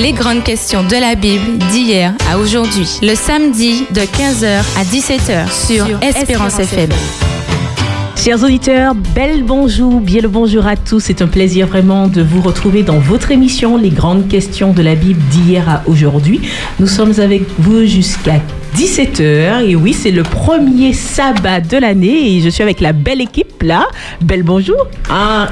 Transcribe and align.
Les 0.00 0.12
grandes 0.12 0.44
questions 0.44 0.84
de 0.84 0.94
la 0.94 1.16
Bible 1.16 1.58
d'hier 1.72 2.14
à 2.30 2.38
aujourd'hui. 2.38 2.88
Le 3.02 3.16
samedi 3.16 3.84
de 3.92 4.02
15h 4.02 4.62
à 4.76 4.84
17h 4.84 5.66
sur, 5.66 6.00
Espérance, 6.04 6.60
FM. 6.60 6.90
Chers 8.16 8.44
auditeurs, 8.44 8.94
bel 8.94 9.42
bonjour, 9.42 10.00
bien 10.00 10.20
le 10.20 10.28
bonjour 10.28 10.68
à 10.68 10.76
tous. 10.76 11.00
C'est 11.00 11.20
un 11.20 11.26
plaisir 11.26 11.66
vraiment 11.66 12.06
de 12.06 12.22
vous 12.22 12.40
retrouver 12.40 12.84
dans 12.84 13.00
votre 13.00 13.32
émission 13.32 13.76
Les 13.76 13.90
grandes 13.90 14.28
questions 14.28 14.72
de 14.72 14.82
la 14.82 14.94
Bible 14.94 15.20
d'hier 15.30 15.68
à 15.68 15.82
aujourd'hui. 15.86 16.42
Nous 16.78 16.86
sommes 16.86 17.18
avec 17.18 17.42
vous 17.58 17.84
jusqu'à 17.84 18.40
17h 18.76 19.64
et 19.68 19.76
oui, 19.76 19.92
c'est 19.92 20.10
le 20.10 20.22
premier 20.22 20.92
sabbat 20.92 21.60
de 21.60 21.76
l'année 21.78 22.36
et 22.36 22.40
je 22.40 22.48
suis 22.48 22.62
avec 22.62 22.80
la 22.80 22.92
belle 22.92 23.20
équipe 23.20 23.62
là. 23.62 23.86
Bel 24.20 24.42
bonjour. 24.42 24.86
Ah. 25.10 25.48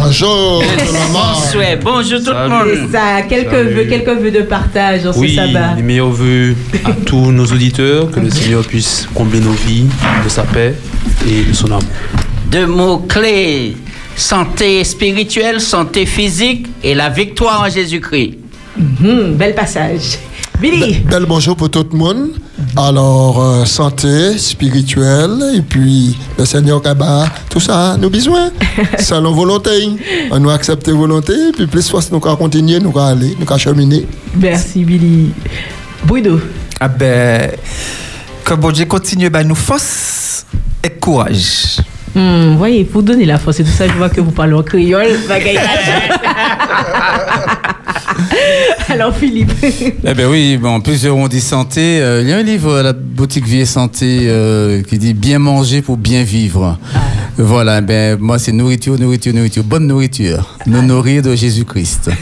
Bonjour 0.00 0.62
Bonsoir, 1.12 1.66
bonjour 1.82 2.20
tout 2.22 2.30
le 2.30 2.48
monde. 2.48 2.90
ça, 2.92 3.22
quelques 3.28 3.52
vœux, 3.52 3.84
quelques 3.84 4.20
vœux 4.20 4.30
de 4.30 4.42
partage 4.42 5.06
en 5.06 5.12
oui, 5.18 5.30
ce 5.30 5.36
sabbat. 5.36 5.74
les 5.76 5.82
meilleurs 5.82 6.10
vœux 6.10 6.54
à 6.84 6.92
tous 7.06 7.32
nos 7.32 7.46
auditeurs, 7.46 8.10
que 8.10 8.20
le 8.20 8.30
Seigneur 8.30 8.64
puisse 8.64 9.08
combler 9.14 9.40
nos 9.40 9.52
vies 9.52 9.86
de 10.24 10.28
sa 10.28 10.42
paix 10.42 10.74
et 11.26 11.44
de 11.44 11.52
son 11.52 11.66
amour. 11.66 11.82
Deux 12.50 12.66
mots 12.66 12.98
clés 12.98 13.74
santé 14.18 14.82
spirituelle, 14.84 15.60
santé 15.60 16.04
physique 16.04 16.66
et 16.82 16.94
la 16.94 17.08
victoire 17.08 17.62
en 17.62 17.70
Jésus-Christ. 17.70 18.34
Mhm, 18.76 19.34
bel 19.34 19.54
passage. 19.54 20.18
Billy. 20.60 21.00
Bel 21.08 21.24
bonjour 21.26 21.56
pour 21.56 21.70
tout 21.70 21.86
le 21.90 21.96
monde. 21.96 22.30
Alors, 22.76 23.42
euh, 23.42 23.64
santé, 23.64 24.36
spirituelle, 24.38 25.42
et 25.54 25.62
puis 25.62 26.16
le 26.38 26.44
Seigneur 26.44 26.82
Kaba, 26.82 27.26
tout 27.48 27.60
ça, 27.60 27.96
nos 27.98 28.10
besoins. 28.10 28.50
Selon 28.98 29.32
volonté. 29.32 29.70
On 30.30 30.38
nous 30.38 30.50
accepter 30.50 30.92
volonté, 30.92 31.34
puis 31.54 31.66
plus 31.66 31.88
force 31.88 32.10
nous 32.10 32.20
qu'à 32.20 32.34
continuer, 32.36 32.80
nous 32.80 32.92
qu'à 32.92 33.06
aller, 33.06 33.36
nous 33.38 33.46
qu'à 33.46 33.58
cheminer. 33.58 34.06
Merci 34.36 34.84
Billy. 34.84 35.32
Bruno. 36.04 36.40
Ah 36.80 36.88
ben, 36.88 37.50
que 38.44 38.54
bon 38.54 38.70
Dieu 38.70 38.86
continue 38.86 39.30
à 39.32 39.44
nous 39.44 39.54
force 39.54 40.46
et 40.82 40.90
courage. 40.90 41.78
Hmm, 42.14 42.56
voyez, 42.56 42.88
vous 42.90 43.02
donnez 43.02 43.26
la 43.26 43.38
force 43.38 43.60
et 43.60 43.64
tout 43.64 43.70
ça, 43.70 43.86
je 43.86 43.92
vois 43.92 44.08
que 44.08 44.20
vous 44.20 44.30
parlez 44.30 44.54
en 44.54 44.62
créole. 44.62 45.06
Alors 48.88 49.14
Philippe. 49.14 49.52
Eh 49.62 50.14
ben 50.14 50.28
oui, 50.28 50.56
bon, 50.56 50.80
plusieurs 50.80 51.16
ont 51.16 51.28
dit 51.28 51.40
santé. 51.40 52.00
Euh, 52.00 52.22
il 52.22 52.28
y 52.28 52.32
a 52.32 52.38
un 52.38 52.42
livre 52.42 52.76
à 52.76 52.82
la 52.82 52.92
boutique 52.92 53.46
Vie 53.46 53.60
et 53.60 53.66
Santé 53.66 54.20
euh, 54.22 54.82
qui 54.82 54.98
dit 54.98 55.14
bien 55.14 55.38
manger 55.38 55.82
pour 55.82 55.96
bien 55.96 56.22
vivre. 56.22 56.78
Voilà, 57.36 57.80
ben 57.80 58.18
moi 58.18 58.38
c'est 58.38 58.52
nourriture, 58.52 58.98
nourriture, 58.98 59.34
nourriture, 59.34 59.62
bonne 59.62 59.86
nourriture. 59.86 60.56
Nous 60.66 60.82
nourrir 60.82 61.22
de 61.22 61.34
Jésus-Christ. 61.34 62.10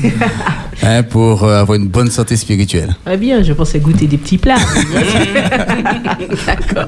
Hein, 0.82 1.02
pour 1.02 1.44
euh, 1.44 1.60
avoir 1.60 1.76
une 1.76 1.88
bonne 1.88 2.10
santé 2.10 2.36
spirituelle. 2.36 2.94
Très 3.04 3.16
bien, 3.16 3.42
je 3.42 3.52
pensais 3.54 3.80
goûter 3.80 4.06
des 4.06 4.18
petits 4.18 4.36
plats. 4.36 4.54
D'accord. 6.46 6.86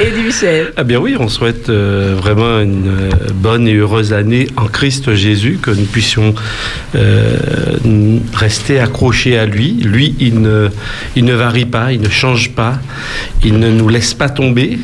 Et 0.00 0.10
du 0.10 0.24
Michel. 0.24 0.72
Ah 0.76 0.84
bien 0.84 0.98
oui, 0.98 1.16
on 1.20 1.28
souhaite 1.28 1.68
euh, 1.68 2.14
vraiment 2.16 2.60
une 2.60 3.10
bonne 3.34 3.68
et 3.68 3.74
heureuse 3.74 4.12
année 4.12 4.48
en 4.56 4.66
Christ 4.66 5.14
Jésus, 5.14 5.58
que 5.60 5.70
nous 5.70 5.84
puissions 5.84 6.34
euh, 6.94 8.18
rester 8.34 8.80
accrochés 8.80 9.38
à 9.38 9.46
lui. 9.46 9.72
Lui, 9.72 10.14
ne, 10.20 10.68
il 11.14 11.24
ne 11.24 11.34
varie 11.34 11.66
pas, 11.66 11.92
il 11.92 12.00
ne 12.00 12.08
change 12.08 12.50
pas, 12.50 12.78
il 13.44 13.58
ne 13.58 13.70
nous 13.70 13.88
laisse 13.88 14.14
pas 14.14 14.28
tomber. 14.28 14.78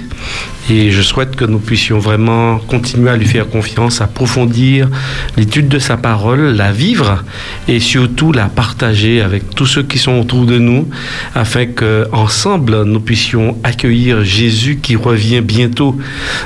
Et 0.70 0.91
je 0.91 1.02
souhaite 1.02 1.36
que 1.36 1.44
nous 1.44 1.58
puissions 1.58 1.98
vraiment 1.98 2.58
continuer 2.58 3.10
à 3.10 3.16
lui 3.16 3.27
faire 3.27 3.48
confiance, 3.48 4.00
approfondir 4.00 4.88
l'étude 5.36 5.69
de 5.69 5.78
sa 5.78 5.96
parole, 5.96 6.54
la 6.56 6.72
vivre 6.72 7.24
et 7.69 7.80
surtout 7.80 8.32
la 8.32 8.46
partager 8.46 9.20
avec 9.20 9.54
tous 9.54 9.66
ceux 9.66 9.82
qui 9.82 9.98
sont 9.98 10.12
autour 10.20 10.46
de 10.46 10.58
nous, 10.58 10.88
afin 11.34 11.66
que 11.66 12.06
ensemble 12.12 12.84
nous 12.84 13.00
puissions 13.00 13.56
accueillir 13.64 14.24
Jésus 14.24 14.78
qui 14.80 14.96
revient 14.96 15.41
bientôt. 15.41 15.98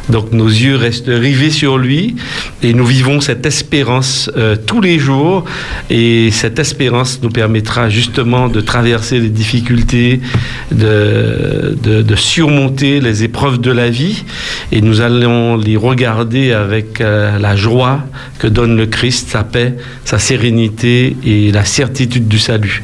Donc 0.08 0.32
nos 0.32 0.48
yeux 0.48 0.76
restent 0.76 1.08
rivés 1.08 1.50
sur 1.50 1.78
lui 1.78 2.16
et 2.62 2.72
nous 2.72 2.86
vivons 2.86 3.20
cette 3.20 3.44
espérance 3.46 4.30
euh, 4.36 4.56
tous 4.56 4.80
les 4.80 4.98
jours. 4.98 5.44
Et 5.90 6.30
cette 6.30 6.58
espérance 6.58 7.20
nous 7.22 7.30
permettra 7.30 7.88
justement 7.88 8.48
de 8.48 8.60
traverser 8.60 9.20
les 9.20 9.28
difficultés, 9.28 10.20
de, 10.72 11.76
surmonter 12.16 13.00
les 13.00 13.24
épreuves 13.24 13.60
de 13.60 13.70
la 13.70 13.90
vie. 13.90 14.05
Et 14.72 14.80
nous 14.80 15.00
allons 15.00 15.56
les 15.56 15.76
regarder 15.76 16.52
avec 16.52 17.00
euh, 17.00 17.38
la 17.38 17.56
joie 17.56 18.00
que 18.38 18.46
donne 18.46 18.76
le 18.76 18.86
Christ, 18.86 19.28
sa 19.30 19.44
paix, 19.44 19.74
sa 20.04 20.18
sérénité 20.18 21.16
et 21.24 21.52
la 21.52 21.64
certitude 21.64 22.28
du 22.28 22.38
salut. 22.38 22.82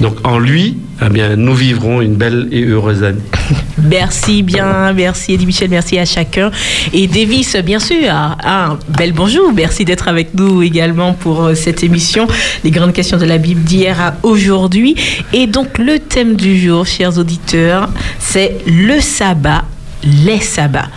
Donc 0.00 0.16
en 0.24 0.38
lui, 0.38 0.76
eh 1.04 1.08
bien, 1.10 1.36
nous 1.36 1.54
vivrons 1.54 2.00
une 2.00 2.16
belle 2.16 2.48
et 2.50 2.64
heureuse 2.64 3.04
année. 3.04 3.20
Merci 3.82 4.42
bien, 4.42 4.92
merci 4.92 5.34
Eddie 5.34 5.46
Michel, 5.46 5.70
merci 5.70 5.98
à 5.98 6.04
chacun. 6.04 6.50
Et 6.92 7.06
Davis, 7.06 7.54
bien 7.64 7.78
sûr, 7.78 8.08
ah, 8.10 8.76
bel 8.88 9.12
bonjour, 9.12 9.52
merci 9.52 9.84
d'être 9.84 10.08
avec 10.08 10.34
nous 10.34 10.62
également 10.62 11.12
pour 11.12 11.44
euh, 11.44 11.54
cette 11.54 11.84
émission, 11.84 12.26
les 12.64 12.72
grandes 12.72 12.92
questions 12.92 13.18
de 13.18 13.24
la 13.24 13.38
Bible 13.38 13.62
d'hier 13.62 14.00
à 14.00 14.16
aujourd'hui. 14.24 14.96
Et 15.32 15.46
donc 15.46 15.78
le 15.78 16.00
thème 16.00 16.34
du 16.34 16.58
jour, 16.58 16.86
chers 16.86 17.16
auditeurs, 17.18 17.88
c'est 18.18 18.58
le 18.66 19.00
sabbat, 19.00 19.64
les 20.02 20.40
sabbats. 20.40 20.88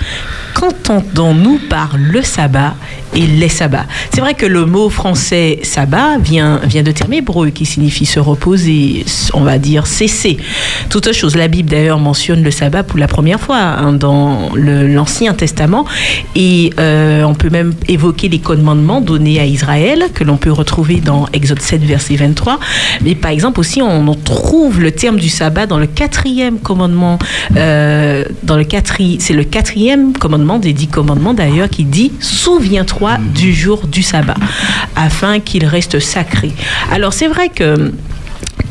Qu'entendons-nous 0.54 1.60
par 1.70 1.96
le 1.98 2.22
sabbat 2.22 2.76
et 3.14 3.26
les 3.26 3.50
sabbats? 3.50 3.86
C'est 4.14 4.22
vrai 4.22 4.34
que 4.34 4.46
le 4.46 4.66
mot 4.66 4.90
français 4.90 5.60
sabbat 5.64 6.18
vient, 6.18 6.60
vient 6.64 6.84
de 6.84 6.92
terme 6.92 7.14
hébreu 7.14 7.50
qui 7.50 7.66
signifie 7.66 8.06
se 8.06 8.20
reposer, 8.20 9.06
on 9.34 9.42
va 9.42 9.58
dire 9.58 9.88
cesser. 9.88 10.38
Toute 10.90 11.12
chose, 11.14 11.36
la 11.36 11.48
Bible 11.48 11.70
d'ailleurs 11.70 12.00
mentionne 12.00 12.44
le 12.44 12.52
sabbat 12.52 12.84
pour 12.84 13.00
la 13.00 13.08
première 13.08 13.40
fois 13.40 13.58
hein, 13.58 13.94
dans 13.94 14.52
l'Ancien 14.56 15.34
Testament 15.34 15.86
et 16.36 16.72
euh, 16.80 17.24
on 17.24 17.34
peut 17.34 17.50
même 17.50 17.74
évoquer 17.88 18.30
les 18.30 18.40
commandements 18.40 19.02
donnés 19.02 19.40
à 19.40 19.46
Israël 19.46 20.06
que 20.14 20.24
l'on 20.24 20.38
peut 20.38 20.52
retrouver 20.52 20.96
dans 20.96 21.28
Exode 21.34 21.62
7 21.62 21.82
verset 21.84 22.16
23. 22.16 22.60
Mais 23.04 23.16
par 23.16 23.32
exemple 23.32 23.60
aussi 23.60 23.82
on, 23.82 24.12
trouve 24.16 24.82
le 24.82 24.92
terme 24.92 25.18
du 25.18 25.30
sabbat 25.30 25.66
dans 25.66 25.80
le 25.80 25.88
quatrième 25.88 26.60
commandement, 26.60 27.18
euh, 27.56 28.26
dans 28.44 28.58
le 28.58 28.64
quatri- 28.64 29.18
c'est 29.20 29.34
le 29.34 29.44
quatrième 29.44 30.14
commandement 30.14 30.41
des 30.60 30.74
dix 30.74 30.88
commandements 30.88 31.34
d'ailleurs 31.34 31.70
qui 31.70 31.84
dit 31.84 32.12
souviens-toi 32.20 33.18
du 33.36 33.54
jour 33.54 33.88
du 33.88 34.04
sabbat 34.04 34.36
afin 34.96 35.40
qu'il 35.40 35.66
reste 35.66 36.00
sacré. 36.00 36.52
Alors 36.92 37.14
c'est 37.14 37.28
vrai 37.28 37.50
que 37.50 37.92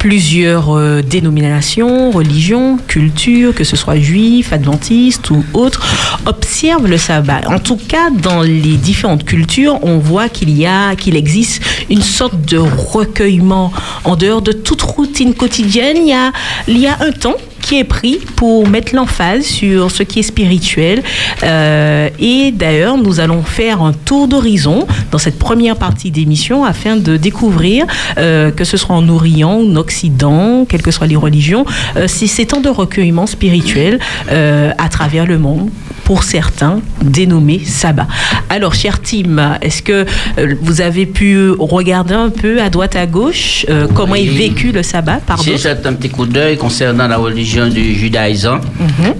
plusieurs 0.00 0.74
euh, 0.74 1.02
dénominations, 1.02 2.10
religions, 2.10 2.78
cultures, 2.88 3.54
que 3.54 3.64
ce 3.64 3.76
soit 3.76 3.98
juifs, 3.98 4.50
adventistes 4.52 5.30
ou 5.30 5.44
autres, 5.52 5.86
observent 6.24 6.86
le 6.86 6.96
sabbat. 6.96 7.42
En 7.48 7.58
tout 7.58 7.76
cas, 7.76 8.08
dans 8.10 8.40
les 8.40 8.78
différentes 8.78 9.24
cultures, 9.24 9.78
on 9.82 9.98
voit 9.98 10.30
qu'il 10.30 10.56
y 10.56 10.64
a, 10.64 10.96
qu'il 10.96 11.16
existe 11.16 11.62
une 11.90 12.00
sorte 12.00 12.40
de 12.46 12.56
recueillement 12.56 13.72
en 14.04 14.16
dehors 14.16 14.40
de 14.40 14.52
toute 14.52 14.80
routine 14.80 15.34
quotidienne. 15.34 15.98
Il 15.98 16.08
y 16.08 16.14
a, 16.14 16.32
il 16.66 16.78
y 16.78 16.86
a 16.86 16.96
un 17.00 17.12
temps 17.12 17.36
est 17.78 17.84
pris 17.84 18.18
pour 18.36 18.68
mettre 18.68 18.94
l'emphase 18.94 19.44
sur 19.44 19.90
ce 19.90 20.02
qui 20.02 20.20
est 20.20 20.24
spirituel. 20.24 21.02
Euh, 21.42 22.08
et 22.18 22.52
d'ailleurs, 22.52 22.96
nous 22.96 23.20
allons 23.20 23.42
faire 23.42 23.82
un 23.82 23.92
tour 23.92 24.28
d'horizon 24.28 24.86
dans 25.10 25.18
cette 25.18 25.38
première 25.38 25.76
partie 25.76 26.10
d'émission 26.10 26.64
afin 26.64 26.96
de 26.96 27.16
découvrir, 27.16 27.86
euh, 28.18 28.50
que 28.50 28.64
ce 28.64 28.76
soit 28.76 28.96
en 28.96 29.08
Orient 29.08 29.58
ou 29.58 29.72
en 29.72 29.76
Occident, 29.76 30.64
quelles 30.68 30.82
que 30.82 30.90
soient 30.90 31.06
les 31.06 31.16
religions, 31.16 31.64
euh, 31.96 32.06
ces 32.06 32.46
temps 32.46 32.60
de 32.60 32.68
recueillement 32.68 33.26
spirituel 33.26 33.98
euh, 34.30 34.70
à 34.78 34.88
travers 34.88 35.26
le 35.26 35.38
monde 35.38 35.70
pour 36.04 36.24
certains 36.24 36.80
dénommés 37.02 37.60
sabbat. 37.64 38.08
Alors, 38.48 38.74
cher 38.74 39.00
Tim, 39.00 39.58
est-ce 39.62 39.80
que 39.80 40.04
euh, 40.38 40.54
vous 40.60 40.80
avez 40.80 41.06
pu 41.06 41.50
regarder 41.50 42.14
un 42.14 42.30
peu 42.30 42.60
à 42.60 42.68
droite 42.68 42.96
à 42.96 43.06
gauche 43.06 43.64
euh, 43.68 43.86
comment 43.94 44.16
est 44.16 44.24
vécu 44.24 44.72
le 44.72 44.82
sabbat 44.82 45.20
Pardon? 45.24 45.44
J'ai 45.44 45.56
jeté 45.56 45.86
un 45.86 45.92
petit 45.92 46.08
coup 46.08 46.26
d'œil 46.26 46.56
concernant 46.56 47.06
la 47.06 47.16
religion 47.16 47.59
du 47.68 47.94
judaïsme. 47.94 48.60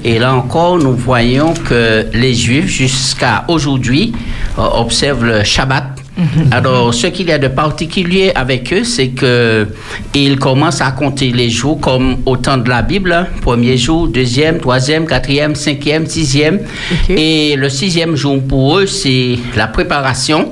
Et 0.04 0.18
là 0.18 0.34
encore, 0.34 0.78
nous 0.78 0.94
voyons 0.94 1.52
que 1.54 2.06
les 2.12 2.34
Juifs, 2.34 2.66
jusqu'à 2.68 3.44
aujourd'hui, 3.48 4.12
euh, 4.58 4.62
observent 4.74 5.24
le 5.24 5.44
Shabbat. 5.44 5.99
Alors, 6.50 6.92
ce 6.92 7.06
qu'il 7.06 7.28
y 7.28 7.32
a 7.32 7.38
de 7.38 7.48
particulier 7.48 8.32
avec 8.34 8.72
eux, 8.72 8.84
c'est 8.84 9.08
que 9.08 9.66
ils 10.14 10.38
commencent 10.38 10.80
à 10.82 10.90
compter 10.90 11.30
les 11.30 11.48
jours 11.50 11.80
comme 11.80 12.18
au 12.26 12.36
temps 12.36 12.58
de 12.58 12.68
la 12.68 12.82
Bible. 12.82 13.12
hein. 13.12 13.26
Premier 13.40 13.76
jour, 13.78 14.08
deuxième, 14.08 14.58
troisième, 14.58 15.06
quatrième, 15.06 15.54
cinquième, 15.54 16.06
sixième. 16.06 16.60
Et 17.08 17.56
le 17.56 17.68
sixième 17.70 18.16
jour 18.16 18.42
pour 18.42 18.78
eux, 18.78 18.86
c'est 18.86 19.38
la 19.56 19.66
préparation. 19.68 20.50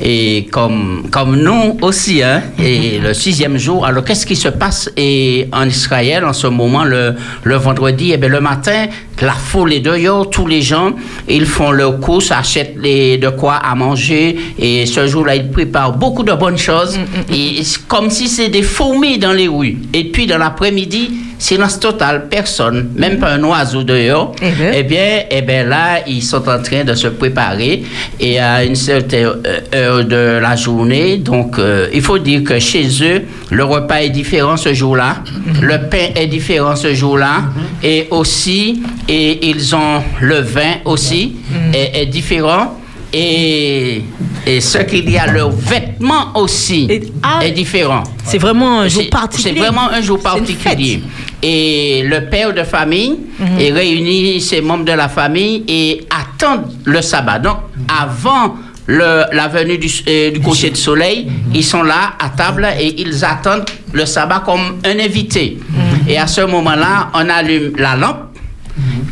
et 0.00 0.46
comme, 0.52 1.06
comme 1.10 1.36
nous 1.36 1.78
aussi. 1.80 2.22
Hein, 2.22 2.42
et 2.62 2.98
le 2.98 3.14
sixième 3.14 3.56
jour, 3.56 3.86
alors 3.86 4.04
qu'est-ce 4.04 4.26
qui 4.26 4.36
se 4.36 4.48
passe? 4.48 4.90
Et 4.96 5.48
en 5.52 5.66
Israël 5.66 6.24
en 6.24 6.34
ce 6.34 6.46
moment, 6.48 6.84
le, 6.84 7.14
le 7.44 7.56
vendredi 7.56 8.10
Eh 8.12 8.18
bien, 8.18 8.28
le 8.28 8.40
matin, 8.40 8.86
la 9.22 9.32
foule 9.32 9.72
est 9.72 9.80
dehors, 9.80 10.28
tous 10.28 10.46
les 10.46 10.62
gens, 10.62 10.92
ils 11.28 11.46
font 11.46 11.70
leur 11.70 12.00
course, 12.00 12.30
achètent 12.30 12.76
les, 12.78 13.16
de 13.18 13.30
quoi 13.30 13.54
à 13.54 13.74
manger. 13.74 14.36
Et 14.58 14.84
ce 14.86 15.06
jour-là, 15.06 15.36
ils 15.36 15.50
préparent 15.50 15.96
beaucoup 15.96 16.22
de 16.22 16.32
bonnes 16.32 16.58
choses. 16.58 16.98
Et 17.32 17.62
c'est 17.62 17.86
comme 17.86 18.10
si 18.10 18.28
c'est 18.28 18.48
des 18.48 18.62
fourmis 18.62 19.18
dans 19.18 19.32
les 19.32 19.48
rues. 19.48 19.78
Et 19.94 20.04
puis, 20.04 20.26
dans 20.26 20.38
l'après-midi, 20.38 21.10
silence 21.38 21.78
total, 21.78 22.28
personne, 22.28 22.90
même 22.96 23.18
pas 23.18 23.32
un 23.32 23.42
oiseau 23.44 23.82
dehors. 23.82 24.32
Eh 24.40 24.50
ben. 24.50 24.72
Eh 24.74 24.82
bien, 24.82 25.22
eh 25.30 25.42
bien 25.42 25.64
là, 25.64 26.00
ils 26.06 26.22
sont 26.22 26.48
en 26.48 26.60
train 26.62 26.84
de 26.84 26.94
se 26.94 27.08
préparer 27.08 27.82
et 28.18 28.38
à 28.38 28.64
une 28.64 28.74
certaine 28.74 29.26
euh, 29.46 29.60
heure 29.74 30.04
de 30.04 30.38
la 30.40 30.56
journée. 30.56 31.18
Donc, 31.18 31.58
euh, 31.58 31.88
il 31.92 32.02
faut 32.02 32.18
dire 32.18 32.42
que 32.44 32.58
chez 32.58 32.86
eux, 33.02 33.22
le 33.50 33.64
repas 33.64 33.96
est 34.02 34.10
différent 34.10 34.56
ce 34.56 34.72
jour-là, 34.74 35.18
le 35.60 35.88
pain 35.88 36.08
est 36.14 36.26
différent 36.26 36.76
ce 36.76 36.94
jour-là, 36.94 37.44
et 37.82 38.08
aussi, 38.10 38.82
et 39.08 39.48
ils 39.48 39.74
ont 39.74 40.02
le 40.20 40.40
vin 40.40 40.76
aussi 40.84 41.36
est, 41.72 42.02
est 42.02 42.06
différent. 42.06 42.78
Et, 43.18 44.02
et 44.46 44.60
ce 44.60 44.78
qu'il 44.78 45.08
y 45.10 45.16
a, 45.16 45.26
leur 45.26 45.50
vêtement 45.50 46.36
aussi 46.36 46.86
Et- 46.90 47.12
ah, 47.22 47.40
est 47.42 47.52
différent. 47.52 48.02
C'est 48.24 48.36
vraiment 48.38 48.80
un 48.80 48.88
jour 48.88 49.08
particulier. 49.10 49.54
C'est 49.54 49.58
vraiment 49.58 49.88
un 49.90 50.02
jour 50.02 50.20
particulier. 50.20 51.00
Et 51.42 52.02
le 52.04 52.28
père 52.28 52.52
de 52.52 52.62
famille 52.62 53.16
Mhm. 53.38 53.72
réunit 53.72 54.40
ses 54.40 54.60
membres 54.60 54.84
de 54.84 54.92
la 54.92 55.08
famille 55.08 55.64
et 55.66 56.06
attend 56.10 56.64
le 56.84 57.00
sabbat. 57.00 57.38
Donc, 57.38 57.56
avant 57.88 58.56
le- 58.86 59.24
la 59.32 59.48
venue 59.48 59.78
du, 59.78 59.90
euh, 60.08 60.30
du 60.32 60.40
coucher 60.40 60.70
de 60.70 60.76
soleil, 60.76 61.26
ils 61.54 61.64
sont 61.64 61.82
là 61.82 62.12
à 62.18 62.28
table 62.28 62.66
et 62.78 63.00
ils 63.00 63.24
attendent 63.24 63.64
le 63.92 64.04
sabbat 64.06 64.42
comme 64.44 64.78
un 64.84 64.98
invité. 64.98 65.58
Mhm. 65.68 66.08
Et 66.08 66.18
à 66.18 66.26
ce 66.26 66.42
moment-là, 66.42 67.08
on 67.14 67.28
allume 67.28 67.72
la 67.78 67.96
lampe. 67.96 68.25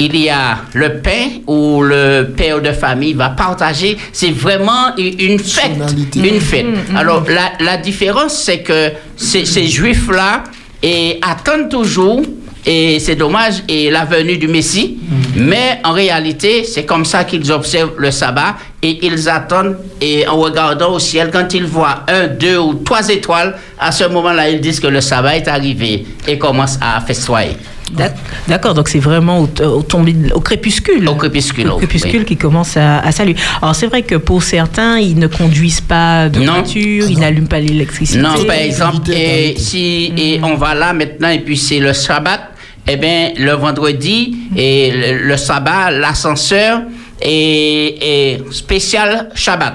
Il 0.00 0.16
y 0.16 0.28
a 0.28 0.58
le 0.74 1.00
pain 1.00 1.28
où 1.46 1.82
le 1.82 2.32
père 2.36 2.60
de 2.60 2.72
famille 2.72 3.12
va 3.14 3.30
partager. 3.30 3.96
C'est 4.12 4.30
vraiment 4.32 4.94
une 4.98 5.38
fête. 5.38 5.78
Une 6.16 6.40
fête. 6.40 6.66
Alors, 6.96 7.24
la, 7.28 7.52
la 7.64 7.76
différence, 7.76 8.34
c'est 8.42 8.58
que 8.58 8.90
ces, 9.16 9.44
ces 9.44 9.66
juifs-là 9.66 10.44
et 10.82 11.18
attendent 11.22 11.68
toujours, 11.70 12.22
et 12.66 12.98
c'est 12.98 13.14
dommage, 13.14 13.62
et 13.68 13.90
la 13.90 14.04
venue 14.04 14.36
du 14.38 14.48
Messie, 14.48 14.98
mais 15.36 15.80
en 15.84 15.92
réalité, 15.92 16.64
c'est 16.64 16.84
comme 16.84 17.04
ça 17.04 17.24
qu'ils 17.24 17.50
observent 17.52 17.92
le 17.98 18.10
sabbat, 18.10 18.56
et 18.82 18.98
ils 19.06 19.28
attendent, 19.28 19.76
et 20.00 20.26
en 20.26 20.36
regardant 20.38 20.92
au 20.94 20.98
ciel, 20.98 21.30
quand 21.32 21.52
ils 21.54 21.64
voient 21.66 22.04
un, 22.08 22.26
deux 22.26 22.58
ou 22.58 22.74
trois 22.74 23.08
étoiles, 23.08 23.54
à 23.78 23.92
ce 23.92 24.04
moment-là, 24.04 24.48
ils 24.50 24.60
disent 24.60 24.80
que 24.80 24.86
le 24.88 25.00
sabbat 25.00 25.36
est 25.36 25.48
arrivé, 25.48 26.06
et 26.26 26.38
commencent 26.38 26.78
à 26.80 27.00
festoyer. 27.00 27.56
D'ac- 27.92 28.16
D'accord, 28.48 28.74
donc 28.74 28.88
c'est 28.88 28.98
vraiment 28.98 29.40
au, 29.40 29.48
au, 29.62 29.82
tombé 29.82 30.12
de- 30.14 30.32
au 30.32 30.40
crépuscule. 30.40 31.06
Au 31.08 31.14
crépuscule, 31.14 31.68
Au 31.68 31.76
crépuscule 31.76 32.20
oui. 32.20 32.24
qui 32.24 32.36
commence 32.36 32.76
à, 32.76 32.98
à 33.00 33.12
saluer. 33.12 33.36
Alors 33.60 33.74
c'est 33.76 33.86
vrai 33.86 34.02
que 34.02 34.14
pour 34.16 34.42
certains, 34.42 34.98
ils 34.98 35.18
ne 35.18 35.26
conduisent 35.26 35.82
pas 35.82 36.28
de 36.28 36.40
Non. 36.40 36.54
voiture, 36.54 37.06
ils 37.08 37.18
n'allument 37.18 37.46
pas 37.46 37.60
l'électricité. 37.60 38.20
Non, 38.20 38.34
par 38.46 38.56
exemple, 38.56 39.10
et 39.12 39.54
si 39.58 40.12
et 40.16 40.40
on 40.42 40.54
va 40.56 40.74
là 40.74 40.92
maintenant 40.92 41.28
et 41.28 41.40
puis 41.40 41.56
c'est 41.58 41.78
le 41.78 41.92
sabbat, 41.92 42.50
eh 42.88 42.96
bien 42.96 43.30
le 43.38 43.52
vendredi 43.52 44.34
et 44.56 44.90
le, 44.90 45.28
le 45.28 45.36
sabbat, 45.36 45.90
l'ascenseur 45.90 46.82
est, 47.20 47.96
est 48.00 48.52
spécial 48.52 49.28
Shabbat. 49.34 49.74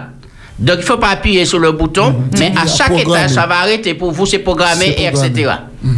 Donc 0.57 0.75
il 0.79 0.83
faut 0.83 0.97
pas 0.97 1.09
appuyer 1.11 1.45
sur 1.45 1.59
le 1.59 1.71
bouton, 1.71 2.13
mais 2.37 2.51
à 2.61 2.67
chaque 2.67 2.91
étage 2.99 3.29
ça 3.31 3.45
va 3.47 3.59
arrêter 3.59 3.93
pour 3.93 4.11
vous, 4.11 4.25
c'est 4.25 4.39
programmé, 4.39 4.87
et 4.97 5.05
etc. 5.05 5.51
Mmh, 5.81 5.91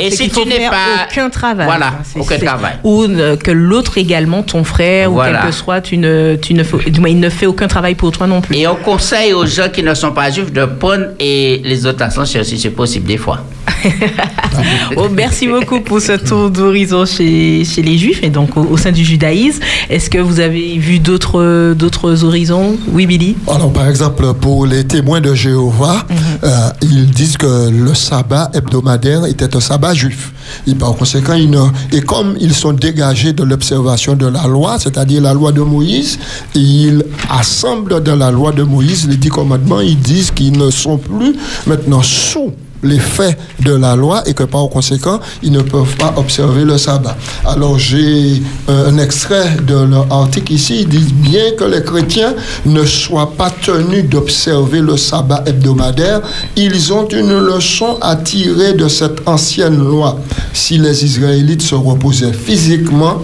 Et 0.00 0.10
si 0.10 0.28
faut 0.30 0.42
tu 0.42 0.48
n'es 0.48 0.68
pas- 0.68 1.06
aucun 1.10 1.30
travail. 1.30 1.66
Voilà, 1.66 1.92
aucun 2.16 2.38
travail. 2.38 2.72
Ou 2.84 3.04
euh, 3.04 3.36
que 3.36 3.50
l'autre 3.50 3.98
également, 3.98 4.42
ton 4.42 4.64
frère 4.64 5.10
Voilà. 5.10 5.30
ou 5.30 5.42
quel 5.42 5.50
que 5.50 5.56
soit, 5.56 5.80
tu 5.80 5.96
ne, 5.96 6.36
tu 6.36 6.54
ne 6.54 6.62
moins, 7.00 7.08
il 7.10 7.20
ne 7.20 7.28
fait 7.28 7.46
aucun 7.46 7.68
travail 7.68 7.94
pour 7.94 8.10
toi 8.12 8.26
non 8.26 8.40
plus. 8.40 8.56
Et 8.56 8.66
on 8.66 8.76
conseille 8.76 9.32
aux 9.32 9.46
gens 9.46 9.68
qui 9.72 9.82
ne 9.82 9.94
sont 9.94 10.12
pas 10.12 10.30
juifs 10.30 10.52
de 10.52 10.64
prendre 10.64 11.06
et 11.18 11.60
les 11.64 11.86
autres 11.86 12.02
ascenseurs 12.02 12.44
si 12.44 12.58
c'est 12.58 12.70
possible 12.70 13.06
des 13.06 13.16
fois. 13.18 13.44
Oh, 14.96 15.08
merci 15.10 15.46
beaucoup 15.46 15.80
pour 15.80 16.00
ce 16.00 16.12
tour 16.12 16.50
d'horizon 16.50 17.06
chez, 17.06 17.64
chez 17.64 17.82
les 17.82 17.96
Juifs 17.96 18.22
et 18.22 18.28
donc 18.30 18.56
au, 18.56 18.62
au 18.62 18.76
sein 18.76 18.90
du 18.92 19.04
judaïsme. 19.04 19.60
Est-ce 19.88 20.10
que 20.10 20.18
vous 20.18 20.40
avez 20.40 20.76
vu 20.76 20.98
d'autres 20.98 21.74
d'autres 21.74 22.24
horizons? 22.24 22.76
Oui, 22.88 23.06
Billy? 23.06 23.36
Alors, 23.48 23.72
par 23.72 23.88
exemple, 23.88 24.34
pour 24.34 24.66
les 24.66 24.84
témoins 24.84 25.20
de 25.20 25.34
Jéhovah, 25.34 26.04
euh, 26.42 26.68
ils 26.82 27.10
disent 27.10 27.36
que 27.36 27.70
le 27.70 27.94
sabbat 27.94 28.50
hebdomadaire 28.52 29.24
était 29.26 29.54
un 29.56 29.60
sabbat 29.60 29.94
juif. 29.94 30.32
Et 30.66 30.74
par 30.74 30.94
conséquent, 30.94 31.34
ils 31.34 31.50
ne- 31.50 31.68
et 31.92 32.00
comme 32.00 32.36
ils 32.40 32.54
sont 32.54 32.72
dégagés 32.72 33.32
de 33.32 33.42
l'observation 33.44 34.14
de 34.14 34.26
la 34.26 34.46
loi, 34.46 34.78
c'est-à-dire 34.78 35.22
la 35.22 35.34
loi 35.34 35.52
de 35.52 35.60
Moïse, 35.62 36.18
ils 36.54 37.02
assemblent 37.30 38.02
dans 38.02 38.16
la 38.16 38.30
loi 38.30 38.52
de 38.52 38.62
Moïse 38.62 39.08
les 39.08 39.16
dix 39.16 39.28
commandements, 39.30 39.80
ils 39.80 39.98
disent 39.98 40.30
qu'ils 40.30 40.56
ne 40.56 40.70
sont 40.70 40.98
plus 40.98 41.34
maintenant 41.66 42.02
sous 42.02 42.52
l'effet 42.82 43.36
de 43.62 43.74
la 43.74 43.94
loi 43.94 44.22
et 44.26 44.32
que 44.32 44.44
par 44.44 44.66
conséquent, 44.70 45.20
ils 45.42 45.52
ne 45.52 45.60
peuvent 45.60 45.96
pas 45.96 46.14
observer 46.16 46.64
le 46.64 46.78
sabbat. 46.78 47.14
Alors 47.44 47.78
j'ai 47.78 48.40
euh, 48.70 48.88
un 48.90 48.96
extrait 48.96 49.56
de 49.66 49.74
leur 49.84 50.10
article 50.10 50.54
ici, 50.54 50.80
ils 50.80 50.88
disent 50.88 51.12
bien 51.12 51.50
que 51.58 51.64
les 51.64 51.82
chrétiens 51.82 52.32
ne 52.64 52.82
soient 52.86 53.32
pas 53.36 53.50
tenus 53.50 54.08
d'observer 54.08 54.80
le 54.80 54.96
sabbat 54.96 55.42
hebdomadaire, 55.44 56.22
ils 56.56 56.90
ont 56.90 57.06
une 57.08 57.38
leçon 57.40 57.98
à 58.00 58.16
tirer 58.16 58.72
de 58.72 58.88
cette 58.88 59.28
ancienne 59.28 59.76
loi. 59.76 60.18
Si 60.52 60.78
les 60.78 61.04
Israélites 61.04 61.62
se 61.62 61.74
reposaient 61.74 62.32
physiquement, 62.32 63.22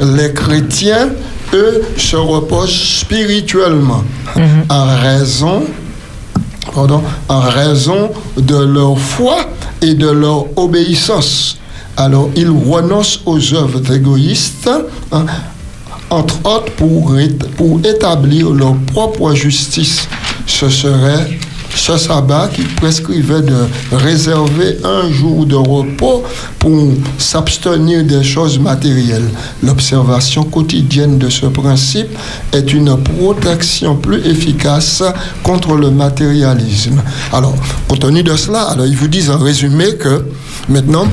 les 0.00 0.32
chrétiens, 0.32 1.08
eux, 1.52 1.82
se 1.96 2.16
reposent 2.16 2.98
spirituellement 3.00 4.04
en 4.68 4.96
raison 4.96 5.64
pardon, 6.74 7.02
en 7.28 7.40
raison 7.40 8.10
de 8.36 8.56
leur 8.56 8.98
foi 8.98 9.36
et 9.80 9.94
de 9.94 10.08
leur 10.08 10.46
obéissance. 10.56 11.58
Alors, 11.96 12.30
ils 12.34 12.50
renoncent 12.50 13.20
aux 13.24 13.54
œuvres 13.54 13.94
égoïstes, 13.94 14.68
hein, 15.12 15.26
entre 16.10 16.36
autres 16.44 16.72
pour, 16.72 17.14
pour 17.56 17.78
établir 17.84 18.50
leur 18.50 18.74
propre 18.92 19.34
justice. 19.34 20.08
Ce 20.46 20.68
serait 20.68 21.38
ce 21.74 21.96
sabbat 21.96 22.48
qui 22.48 22.62
prescrivait 22.62 23.42
de 23.42 23.66
réserver 23.92 24.78
un 24.84 25.10
jour 25.10 25.46
de 25.46 25.54
repos 25.56 26.24
pour 26.58 26.92
s'abstenir 27.18 28.04
des 28.04 28.22
choses 28.22 28.58
matérielles. 28.58 29.28
L'observation 29.62 30.44
quotidienne 30.44 31.18
de 31.18 31.28
ce 31.28 31.46
principe 31.46 32.08
est 32.52 32.72
une 32.72 32.96
protection 33.02 33.96
plus 33.96 34.26
efficace 34.26 35.02
contre 35.42 35.74
le 35.74 35.90
matérialisme. 35.90 37.02
Alors, 37.32 37.54
compte 37.88 38.00
tenu 38.00 38.22
de 38.22 38.36
cela, 38.36 38.62
alors 38.62 38.86
ils 38.86 38.96
vous 38.96 39.08
disent 39.08 39.30
en 39.30 39.38
résumé 39.38 39.96
que 39.96 40.24
maintenant, 40.68 41.06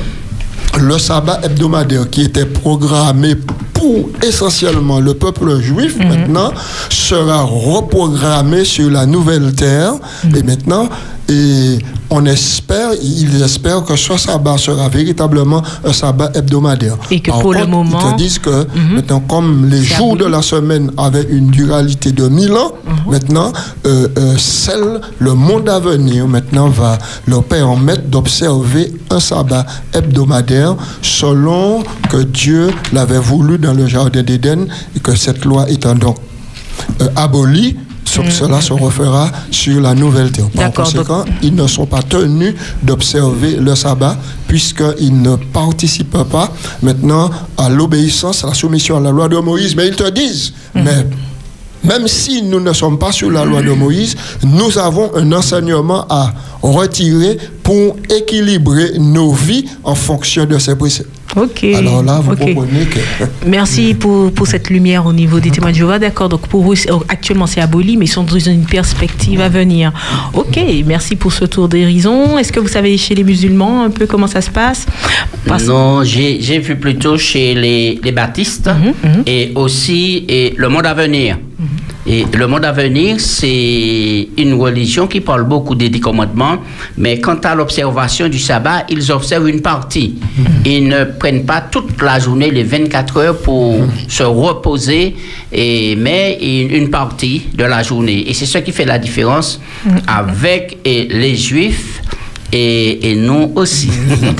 le 0.80 0.98
sabbat 0.98 1.40
hebdomadaire 1.42 2.08
qui 2.08 2.22
était 2.22 2.46
programmé 2.46 3.34
pour 3.82 4.08
essentiellement 4.22 5.00
le 5.00 5.14
peuple 5.14 5.58
juif, 5.60 5.96
maintenant, 5.98 6.52
sera 6.88 7.42
reprogrammé 7.42 8.64
sur 8.64 8.88
la 8.90 9.06
nouvelle 9.06 9.52
terre. 9.54 9.94
Et 10.36 10.42
maintenant, 10.44 10.88
et 11.28 11.78
on 12.10 12.26
espère, 12.26 12.90
ils 13.02 13.42
espèrent 13.42 13.84
que 13.84 13.96
ce 13.96 14.16
sabbat 14.18 14.58
sera 14.58 14.88
véritablement 14.88 15.62
un 15.84 15.92
sabbat 15.92 16.30
hebdomadaire. 16.34 16.96
Et 17.10 17.20
que 17.20 17.30
Par 17.30 17.40
pour 17.40 17.54
le 17.54 17.66
moment- 17.66 17.98
Ils 18.10 18.12
te 18.12 18.16
disent 18.18 18.38
que 18.38 18.66
maintenant, 18.94 19.20
comme 19.20 19.68
les 19.70 19.82
jours 19.82 20.16
de 20.16 20.26
la 20.26 20.42
semaine 20.42 20.90
avaient 20.98 21.26
une 21.30 21.48
duralité 21.48 22.12
de 22.12 22.28
1000 22.28 22.52
ans, 22.52 22.72
maintenant, 23.08 23.52
euh, 23.86 24.08
euh, 24.18 24.34
celle, 24.36 25.00
le 25.18 25.34
monde 25.34 25.68
à 25.68 25.78
venir, 25.78 26.28
maintenant, 26.28 26.68
va 26.68 26.98
leur 27.26 27.44
permettre 27.44 28.02
d'observer 28.08 28.92
un 29.10 29.20
sabbat 29.20 29.64
hebdomadaire 29.94 30.76
selon 31.02 31.82
que 32.10 32.18
Dieu 32.18 32.68
l'avait 32.92 33.18
voulu 33.18 33.56
dans 33.58 33.71
le 33.72 33.86
jardin 33.86 34.22
d'Éden 34.22 34.66
et 34.96 35.00
que 35.00 35.14
cette 35.16 35.44
loi 35.44 35.68
étant 35.70 35.94
donc 35.94 36.16
euh, 37.00 37.08
abolie, 37.16 37.76
sur 38.04 38.30
cela 38.30 38.60
se 38.60 38.72
refera 38.74 39.30
sur 39.50 39.80
la 39.80 39.94
nouvelle 39.94 40.30
terre. 40.32 40.48
Par 40.54 40.64
donc- 40.66 40.74
conséquent, 40.74 41.24
ils 41.42 41.54
ne 41.54 41.66
sont 41.66 41.86
pas 41.86 42.02
tenus 42.02 42.54
d'observer 42.82 43.56
le 43.56 43.74
sabbat 43.74 44.16
puisqu'ils 44.48 45.22
ne 45.22 45.36
participent 45.36 46.24
pas 46.30 46.52
maintenant 46.82 47.30
à 47.56 47.68
l'obéissance, 47.70 48.44
à 48.44 48.48
la 48.48 48.54
soumission 48.54 48.98
à 48.98 49.00
la 49.00 49.10
loi 49.10 49.28
de 49.28 49.38
Moïse. 49.38 49.74
Mais 49.76 49.88
ils 49.88 49.96
te 49.96 50.10
disent, 50.10 50.52
mais 50.74 51.06
même 51.84 52.06
si 52.06 52.42
nous 52.42 52.60
ne 52.60 52.72
sommes 52.74 52.98
pas 52.98 53.12
sur 53.12 53.30
la 53.30 53.44
loi 53.44 53.62
de 53.62 53.72
Moïse, 53.72 54.14
nous 54.44 54.76
avons 54.78 55.10
un 55.16 55.32
enseignement 55.32 56.04
à 56.10 56.32
retirer 56.62 57.38
pour 57.62 57.96
équilibrer 58.10 58.98
nos 58.98 59.32
vies 59.32 59.64
en 59.84 59.94
fonction 59.94 60.44
de 60.44 60.58
ces 60.58 60.76
préceptes. 60.76 61.08
Ok. 61.34 61.64
Alors 61.76 62.02
là, 62.02 62.20
vous 62.22 62.36
comprenez 62.36 62.84
que... 62.86 62.98
Merci 63.46 63.94
pour, 63.94 64.32
pour 64.32 64.46
cette 64.46 64.68
lumière 64.70 65.06
au 65.06 65.12
niveau 65.12 65.40
des 65.40 65.50
témoins 65.50 65.70
de 65.70 65.76
Jéhovah. 65.76 65.98
D'accord. 65.98 66.28
Donc 66.28 66.46
pour 66.48 66.62
vous, 66.62 66.74
actuellement 67.08 67.46
c'est 67.46 67.60
aboli, 67.60 67.96
mais 67.96 68.04
ils 68.04 68.08
sont 68.08 68.22
dans 68.24 68.38
une 68.38 68.64
perspective 68.64 69.40
à 69.40 69.48
venir. 69.48 69.92
Ok. 70.34 70.58
Merci 70.86 71.16
pour 71.16 71.32
ce 71.32 71.44
tour 71.46 71.68
d'horizon. 71.68 72.36
Est-ce 72.38 72.52
que 72.52 72.60
vous 72.60 72.68
savez 72.68 72.96
chez 72.98 73.14
les 73.14 73.24
musulmans 73.24 73.82
un 73.84 73.90
peu 73.90 74.06
comment 74.06 74.26
ça 74.26 74.40
se 74.40 74.50
passe? 74.50 74.86
Parce- 75.46 75.64
Non, 75.66 76.04
j'ai 76.04 76.58
vu 76.58 76.76
plutôt 76.76 77.16
chez 77.16 77.54
les, 77.54 78.00
les 78.02 78.12
baptistes 78.12 78.68
Mhm, 78.72 79.22
et 79.26 79.52
aussi 79.54 80.24
et 80.28 80.54
le 80.56 80.68
monde 80.68 80.86
à 80.86 80.94
venir. 80.94 81.38
Et 82.06 82.24
le 82.36 82.46
monde 82.48 82.64
à 82.64 82.72
venir, 82.72 83.20
c'est 83.20 84.28
une 84.36 84.54
religion 84.54 85.06
qui 85.06 85.20
parle 85.20 85.44
beaucoup 85.44 85.76
des 85.76 85.88
dix 85.88 86.00
commandements, 86.00 86.58
mais 86.96 87.20
quant 87.20 87.38
à 87.44 87.54
l'observation 87.54 88.28
du 88.28 88.38
sabbat, 88.40 88.84
ils 88.88 89.12
observent 89.12 89.48
une 89.48 89.60
partie. 89.60 90.16
Ils 90.64 90.88
ne 90.88 91.04
prennent 91.04 91.44
pas 91.44 91.60
toute 91.60 92.02
la 92.02 92.18
journée, 92.18 92.50
les 92.50 92.64
24 92.64 93.16
heures, 93.18 93.38
pour 93.38 93.76
se 94.08 94.24
reposer, 94.24 95.14
et, 95.52 95.94
mais 95.96 96.38
une, 96.42 96.90
partie 96.90 97.42
de 97.54 97.64
la 97.64 97.82
journée. 97.84 98.28
Et 98.28 98.34
c'est 98.34 98.46
ce 98.46 98.58
qui 98.58 98.72
fait 98.72 98.84
la 98.84 98.98
différence 98.98 99.60
Mhm. 99.84 100.00
avec 100.06 100.78
et, 100.84 101.04
les 101.10 101.34
juifs 101.36 102.01
et, 102.52 103.10
et 103.10 103.14
nous 103.16 103.50
aussi. 103.54 103.88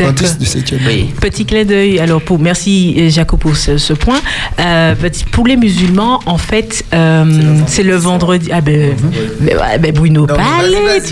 Oui. 0.87 1.07
Petit 1.21 1.45
clin 1.45 1.65
d'œil. 1.65 1.99
Alors, 1.99 2.21
pour, 2.23 2.39
merci 2.39 3.11
Jaco 3.11 3.37
pour 3.37 3.57
ce, 3.57 3.79
ce 3.79 3.93
point. 3.93 4.21
Euh, 4.61 4.95
petit- 4.95 5.25
pour 5.25 5.47
les 5.47 5.57
musulmans, 5.57 6.21
en 6.27 6.39
fait, 6.39 6.85
euh, 6.93 7.25
c'est 7.67 7.83
le 7.83 7.97
vendredi. 7.97 8.49
Ah 8.53 8.61
ben, 8.61 8.95
mais, 9.41 9.55
ouais, 9.55 9.79
ben, 9.79 9.93
Bruno, 9.93 10.27
parle, 10.27 10.71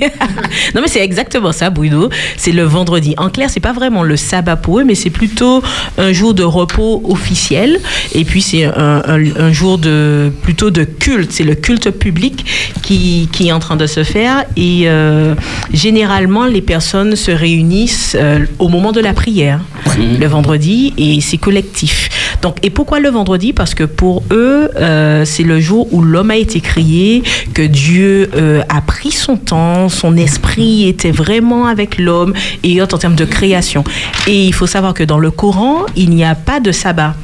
non, 0.74 0.80
mais 0.82 0.88
c'est 0.88 1.02
exactement 1.02 1.52
ça, 1.52 1.70
Bruno. 1.70 2.08
C'est 2.36 2.52
le 2.52 2.62
vendredi. 2.64 3.14
En 3.16 3.30
clair, 3.30 3.48
c'est 3.50 3.60
pas 3.60 3.72
vraiment 3.72 4.02
le 4.02 4.16
sabbat 4.16 4.56
pour 4.56 4.80
eux, 4.80 4.84
mais 4.84 4.94
c'est 4.94 5.10
plutôt 5.10 5.62
un 5.98 6.12
jour 6.12 6.34
de 6.34 6.42
repos 6.42 7.02
officiel. 7.08 7.80
Et 8.14 8.24
puis, 8.24 8.42
c'est 8.42 8.64
un, 8.64 9.02
un- 9.06 9.36
un 9.38 9.52
jour 9.52 9.78
de 9.78 10.30
plutôt 10.42 10.70
de 10.70 10.84
culte. 10.84 11.32
C'est 11.32 11.44
le 11.44 11.54
culte 11.54 11.90
public 11.90 12.44
qui, 12.82 13.28
qui 13.32 13.48
est 13.48 13.52
en 13.52 13.58
train 13.60 13.76
de 13.76 13.86
se 13.86 14.04
faire. 14.04 14.44
Et 14.56 14.82
euh, 14.86 15.34
généralement, 15.72 16.46
les 16.46 16.60
personnes 16.60 17.16
se 17.16 17.30
réunissent 17.30 18.16
euh, 18.18 18.46
au 18.58 18.68
moment 18.68 18.92
de 18.92 19.00
la 19.00 19.12
prière, 19.12 19.60
le 19.98 20.26
vendredi, 20.26 20.92
et 20.98 21.20
c'est 21.20 21.38
collectif. 21.38 22.08
Donc, 22.42 22.56
et 22.62 22.70
pourquoi 22.70 23.00
le 23.00 23.08
vendredi? 23.08 23.52
Parce 23.52 23.74
que 23.74 23.84
pour 23.84 24.22
eux, 24.30 24.70
euh, 24.76 25.24
c'est 25.24 25.42
le 25.42 25.60
jour 25.60 25.92
où 25.92 26.02
l'homme 26.02 26.30
a 26.30 26.36
été 26.36 26.60
créé, 26.60 27.22
que 27.54 27.62
Dieu 27.62 28.30
euh, 28.36 28.62
a 28.68 28.80
pris 28.80 29.10
son 29.10 29.36
temps, 29.36 29.88
son 29.88 30.16
esprit 30.16 30.88
était 30.88 31.10
vraiment 31.10 31.66
avec 31.66 31.98
l'homme, 31.98 32.34
et 32.62 32.80
autres 32.82 32.96
en 32.96 32.98
termes 32.98 33.16
de 33.16 33.24
création. 33.24 33.84
Et 34.26 34.46
il 34.46 34.52
faut 34.52 34.66
savoir 34.66 34.94
que 34.94 35.04
dans 35.04 35.18
le 35.18 35.30
Coran, 35.30 35.86
il 35.96 36.10
n'y 36.10 36.24
a 36.24 36.34
pas 36.34 36.60
de 36.60 36.72
sabbat. 36.72 37.14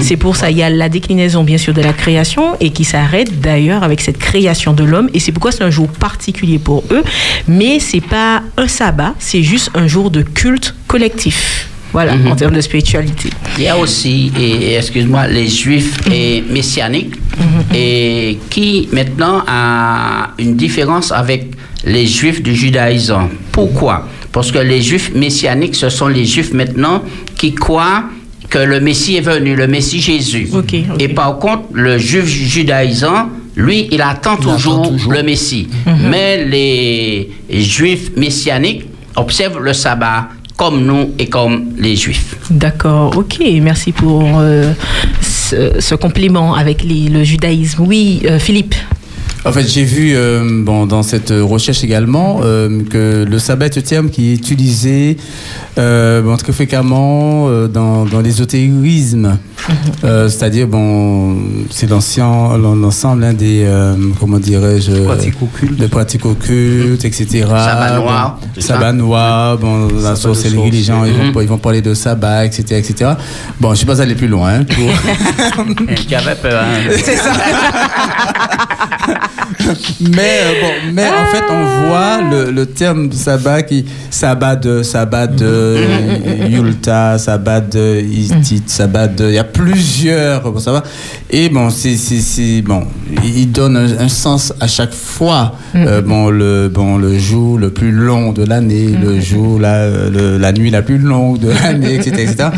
C'est 0.00 0.16
pour 0.16 0.36
ça, 0.36 0.50
il 0.50 0.56
y 0.56 0.62
a 0.62 0.70
la 0.70 0.88
déclinaison 0.88 1.44
bien 1.44 1.58
sûr 1.58 1.74
de 1.74 1.82
la 1.82 1.92
création 1.92 2.56
et 2.60 2.70
qui 2.70 2.84
s'arrête 2.84 3.40
d'ailleurs 3.40 3.82
avec 3.82 4.00
cette 4.00 4.18
création 4.18 4.72
de 4.72 4.84
l'homme. 4.84 5.08
Et 5.14 5.20
c'est 5.20 5.32
pourquoi 5.32 5.52
c'est 5.52 5.64
un 5.64 5.70
jour 5.70 5.88
particulier 5.88 6.58
pour 6.58 6.84
eux. 6.90 7.02
Mais 7.48 7.80
c'est 7.80 8.00
pas 8.00 8.42
un 8.56 8.68
sabbat, 8.68 9.14
c'est 9.18 9.42
juste 9.42 9.70
un 9.74 9.86
jour 9.86 10.10
de 10.10 10.22
culte 10.22 10.74
collectif. 10.86 11.68
Voilà, 11.92 12.14
en 12.26 12.34
termes 12.34 12.54
de 12.54 12.60
spiritualité. 12.62 13.28
Il 13.58 13.64
y 13.64 13.68
a 13.68 13.76
aussi, 13.76 14.32
excuse-moi, 14.76 15.26
les 15.26 15.46
juifs 15.46 15.98
et 16.10 16.42
messianiques, 16.48 17.16
et 17.74 18.38
qui 18.48 18.88
maintenant 18.92 19.42
a 19.46 20.30
une 20.38 20.56
différence 20.56 21.12
avec 21.12 21.50
les 21.84 22.06
juifs 22.06 22.42
du 22.42 22.54
judaïsme. 22.54 23.28
Pourquoi? 23.50 24.08
Parce 24.32 24.50
que 24.50 24.58
les 24.58 24.80
juifs 24.80 25.12
messianiques, 25.14 25.74
ce 25.74 25.90
sont 25.90 26.08
les 26.08 26.24
juifs 26.24 26.54
maintenant 26.54 27.02
qui 27.36 27.52
croient 27.54 28.04
que 28.52 28.58
le 28.58 28.80
Messie 28.80 29.16
est 29.16 29.22
venu, 29.34 29.56
le 29.56 29.66
Messie 29.66 30.00
Jésus. 30.00 30.46
Et 30.98 31.08
par 31.08 31.38
contre, 31.38 31.64
le 31.72 31.96
juif 31.96 32.26
judaïsant, 32.26 33.30
lui, 33.56 33.88
il 33.90 34.02
attend 34.02 34.36
Il 34.40 34.48
attend 34.50 34.82
toujours, 34.82 34.92
le 35.10 35.22
Messie. 35.22 35.68
Mais 36.10 36.44
les 36.44 37.30
juifs 37.50 38.10
messianiques 38.16 38.84
observent 39.16 39.58
le 39.60 39.72
sabbat 39.72 40.28
comme 40.56 40.84
nous 40.84 41.10
et 41.18 41.26
comme 41.26 41.72
les 41.78 41.96
juifs. 41.96 42.36
D'accord, 42.50 43.16
ok, 43.16 43.38
merci 43.62 43.90
pour 43.92 44.22
euh, 44.38 44.72
ce, 45.22 45.80
ce 45.80 45.94
compliment 45.94 46.54
avec 46.54 46.84
les- 46.84 47.08
le 47.08 47.24
judaïsme. 47.24 47.84
Oui, 47.86 48.20
euh, 48.26 48.38
Philippe. 48.38 48.74
En 49.44 49.50
fait, 49.50 49.66
j'ai 49.66 49.82
vu 49.82 50.12
euh, 50.14 50.62
bon, 50.62 50.86
dans 50.86 51.02
cette 51.02 51.30
recherche 51.36 51.82
également 51.82 52.40
euh, 52.44 52.82
que 52.88 53.24
le 53.28 53.38
sabbat 53.40 53.66
est 53.66 53.76
un 53.78 53.80
terme 53.80 54.08
qui 54.08 54.30
est 54.30 54.34
utilisé 54.34 55.16
euh, 55.78 56.22
bon, 56.22 56.36
très 56.36 56.52
fréquemment 56.52 57.48
euh, 57.48 57.66
dans, 57.66 58.04
dans 58.04 58.20
l'ésotérisme. 58.20 59.38
Euh, 60.04 60.28
C'est-à-dire, 60.28 60.68
bon, 60.68 61.36
c'est 61.70 61.88
l'ancien- 61.90 62.56
l'ensemble 62.56 63.24
hein, 63.24 63.32
des, 63.32 63.64
euh, 63.64 63.96
comment 64.20 64.38
dirais-je, 64.38 64.92
Pratiques 65.06 65.42
occultes. 65.42 65.76
des 65.78 65.88
pratiques 65.88 66.24
occultes, 66.26 67.04
etc. 67.04 67.44
Sabbat 67.48 67.96
noir, 67.98 68.38
Bon, 68.40 68.60
ça. 68.60 68.74
sabbat 68.74 68.92
noir, 68.92 69.58
bon, 69.58 69.88
la 70.02 70.10
de 70.12 70.14
sorcellerie, 70.16 70.70
les 70.70 70.82
gens, 70.82 71.04
ils 71.04 71.32
vont, 71.32 71.40
ils 71.40 71.48
vont 71.48 71.58
parler 71.58 71.82
de 71.82 71.94
sabbat, 71.94 72.44
etc., 72.46 72.76
etc. 72.78 73.10
Bon, 73.60 73.68
je 73.68 73.72
ne 73.72 73.76
suis 73.76 73.86
pas 73.86 74.00
allé 74.00 74.14
plus 74.14 74.28
loin. 74.28 74.60
hein, 74.60 74.64
pour- 74.64 75.94
Tu 76.08 76.14
avais 76.14 76.36
peur, 76.36 76.62
hein? 76.64 76.90
Mais 80.00 80.40
euh, 80.42 80.52
bon, 80.60 80.92
mais 80.94 81.04
en 81.06 81.26
fait, 81.32 81.42
on 81.50 81.86
voit 81.88 82.20
le, 82.30 82.50
le 82.50 82.66
terme 82.66 83.10
sabbat 83.12 83.62
qui 83.62 83.84
sabbat 84.10 84.56
de 84.56 84.82
sabbat 84.82 85.26
de 85.26 85.78
Yulta, 86.48 87.18
sabbat 87.18 87.60
de 87.60 88.00
Istit, 88.00 88.62
sabbat 88.66 89.08
de. 89.08 89.28
Il 89.28 89.34
y 89.34 89.38
a 89.38 89.44
plusieurs 89.44 90.42
bon, 90.50 90.58
sabbat. 90.58 90.82
Et 91.30 91.48
bon, 91.48 91.70
c'est 91.70 92.62
bon, 92.62 92.84
il 93.24 93.50
donne 93.52 93.76
un, 93.76 94.04
un 94.04 94.08
sens 94.08 94.52
à 94.60 94.66
chaque 94.66 94.94
fois. 94.94 95.54
Euh, 95.74 96.02
bon 96.02 96.28
le 96.28 96.68
bon 96.68 96.98
le 96.98 97.18
jour 97.18 97.58
le 97.58 97.70
plus 97.70 97.92
long 97.92 98.32
de 98.32 98.44
l'année, 98.44 98.88
le 99.02 99.20
jour 99.20 99.58
la 99.58 99.88
le- 99.88 100.36
la 100.38 100.52
nuit 100.52 100.70
la 100.70 100.82
plus 100.82 100.98
longue 100.98 101.38
de 101.38 101.48
l'année, 101.48 101.94
etc., 101.94 102.10
etc. 102.22 102.48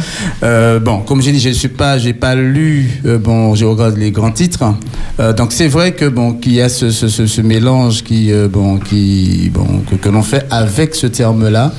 Euh, 0.42 0.80
bon, 0.80 0.98
comme 1.00 1.22
j'ai 1.22 1.30
dit, 1.32 1.40
je 1.40 1.50
suis 1.50 1.68
pas, 1.68 1.98
j'ai 1.98 2.14
pas 2.14 2.34
lu 2.34 2.90
bon, 3.22 3.54
je 3.54 3.64
regarde 3.64 3.96
les 3.96 4.10
grands 4.10 4.32
titres. 4.32 4.64
Donc 5.36 5.52
c'est 5.52 5.68
vrai 5.68 5.92
que 5.92 6.06
bon 6.06 6.32
qu'il 6.32 6.52
y 6.54 6.60
a 6.60 6.63
ce, 6.68 6.90
ce, 6.90 7.08
ce, 7.08 7.26
ce 7.26 7.40
mélange 7.40 8.02
qui 8.02 8.32
euh, 8.32 8.48
bon 8.48 8.78
qui 8.78 9.50
bon 9.52 9.82
que, 9.88 9.96
que 9.96 10.08
l'on 10.08 10.22
fait 10.22 10.46
avec 10.50 10.94
ce 10.94 11.06
terme-là. 11.06 11.72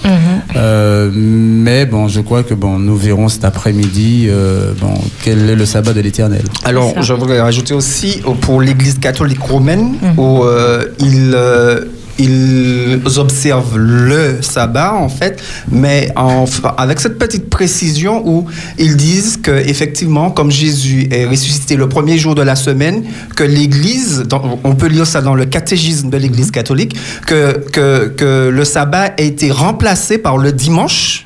Euh, 0.56 1.10
mais 1.14 1.86
bon, 1.86 2.08
je 2.08 2.22
crois 2.22 2.44
que 2.44 2.54
bon 2.54 2.80
nous 2.80 2.96
verrons 2.96 3.28
cet 3.28 3.46
après-midi 3.46 4.28
euh, 4.30 4.72
bon 4.80 4.94
quel 5.24 5.50
est 5.50 5.56
le 5.56 5.66
sabbat 5.66 5.94
de 5.94 6.02
l'Éternel. 6.02 6.44
Alors, 6.64 7.02
je 7.02 7.14
voudrais 7.14 7.42
rajouter 7.42 7.74
aussi 7.74 8.22
pour 8.42 8.62
l'Église 8.62 9.00
catholique 9.00 9.42
romaine, 9.42 9.96
où 10.18 10.44
euh, 10.44 10.86
ils, 11.00 11.32
euh, 11.36 11.82
ils 12.18 13.00
observent 13.18 13.78
le 13.78 14.38
sabbat, 14.42 14.94
en 14.94 15.10
fait, 15.10 15.42
mais 15.72 16.12
en- 16.16 16.46
avec 16.78 17.00
cette 17.00 17.18
petite 17.18 17.50
précision 17.50 18.22
où 18.26 18.46
ils 18.78 18.96
disent 18.96 19.38
que, 19.42 19.52
effectivement, 19.52 20.32
comme 20.32 20.52
Jésus 20.52 21.08
est 21.12 21.26
ressuscité 21.26 21.76
le 21.76 21.90
premier 21.90 22.18
jour 22.18 22.36
de 22.36 22.42
la 22.42 22.56
semaine, 22.56 23.04
que 23.36 23.44
l'Église, 23.44 24.24
on 24.64 24.76
peut 24.76 24.88
lire 24.88 25.08
ça 25.08 25.22
dans 25.22 25.36
le 25.36 25.46
catégisme 25.46 26.10
de 26.10 26.18
l'Église 26.18 26.52
catholique, 26.52 26.96
que, 27.26 27.60
que, 27.72 28.08
que 28.16 28.50
le 28.50 28.66
sabbat 28.66 29.14
a 29.18 29.22
été 29.22 29.52
remplacé 29.52 30.18
par 30.18 30.38
le 30.38 30.52
dimanche. 30.52 31.25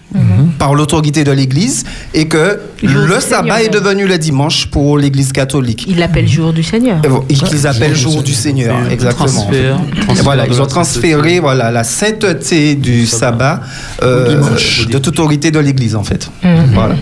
Par 0.57 0.73
l'autorité 0.73 1.23
de 1.23 1.31
l'Église 1.31 1.85
et 2.13 2.27
que 2.27 2.59
Jour 2.83 3.01
le 3.07 3.19
sabbat 3.19 3.57
Seigneur. 3.57 3.59
est 3.59 3.69
devenu 3.69 4.07
le 4.07 4.17
dimanche 4.17 4.67
pour 4.67 4.97
l'Église 4.97 5.31
catholique. 5.31 5.85
Il 5.87 5.99
l'appelle 5.99 6.27
jour 6.27 6.53
du 6.53 6.63
Seigneur. 6.63 6.97
Et 7.29 7.33
qu'ils 7.33 7.67
appellent 7.67 7.95
jour 7.95 8.09
du 8.11 8.15
jour 8.15 8.23
du 8.23 8.33
Seigneur, 8.33 8.91
exactement. 8.91 9.27
transfert, 9.27 9.77
Et 9.77 10.01
transfert 10.01 10.23
voilà, 10.23 10.47
ils 10.47 10.61
ont 10.61 10.65
transféré 10.65 11.39
voilà, 11.39 11.71
la 11.71 11.83
sainteté 11.83 12.75
du 12.75 13.05
sabbat 13.05 13.61
euh, 14.01 14.41
de 14.89 14.97
toute 14.97 15.19
autorité 15.19 15.51
de 15.51 15.59
l'Église, 15.59 15.95
en 15.95 16.03
fait. 16.03 16.29
Mhm. 16.43 16.71
Voilà. 16.73 16.95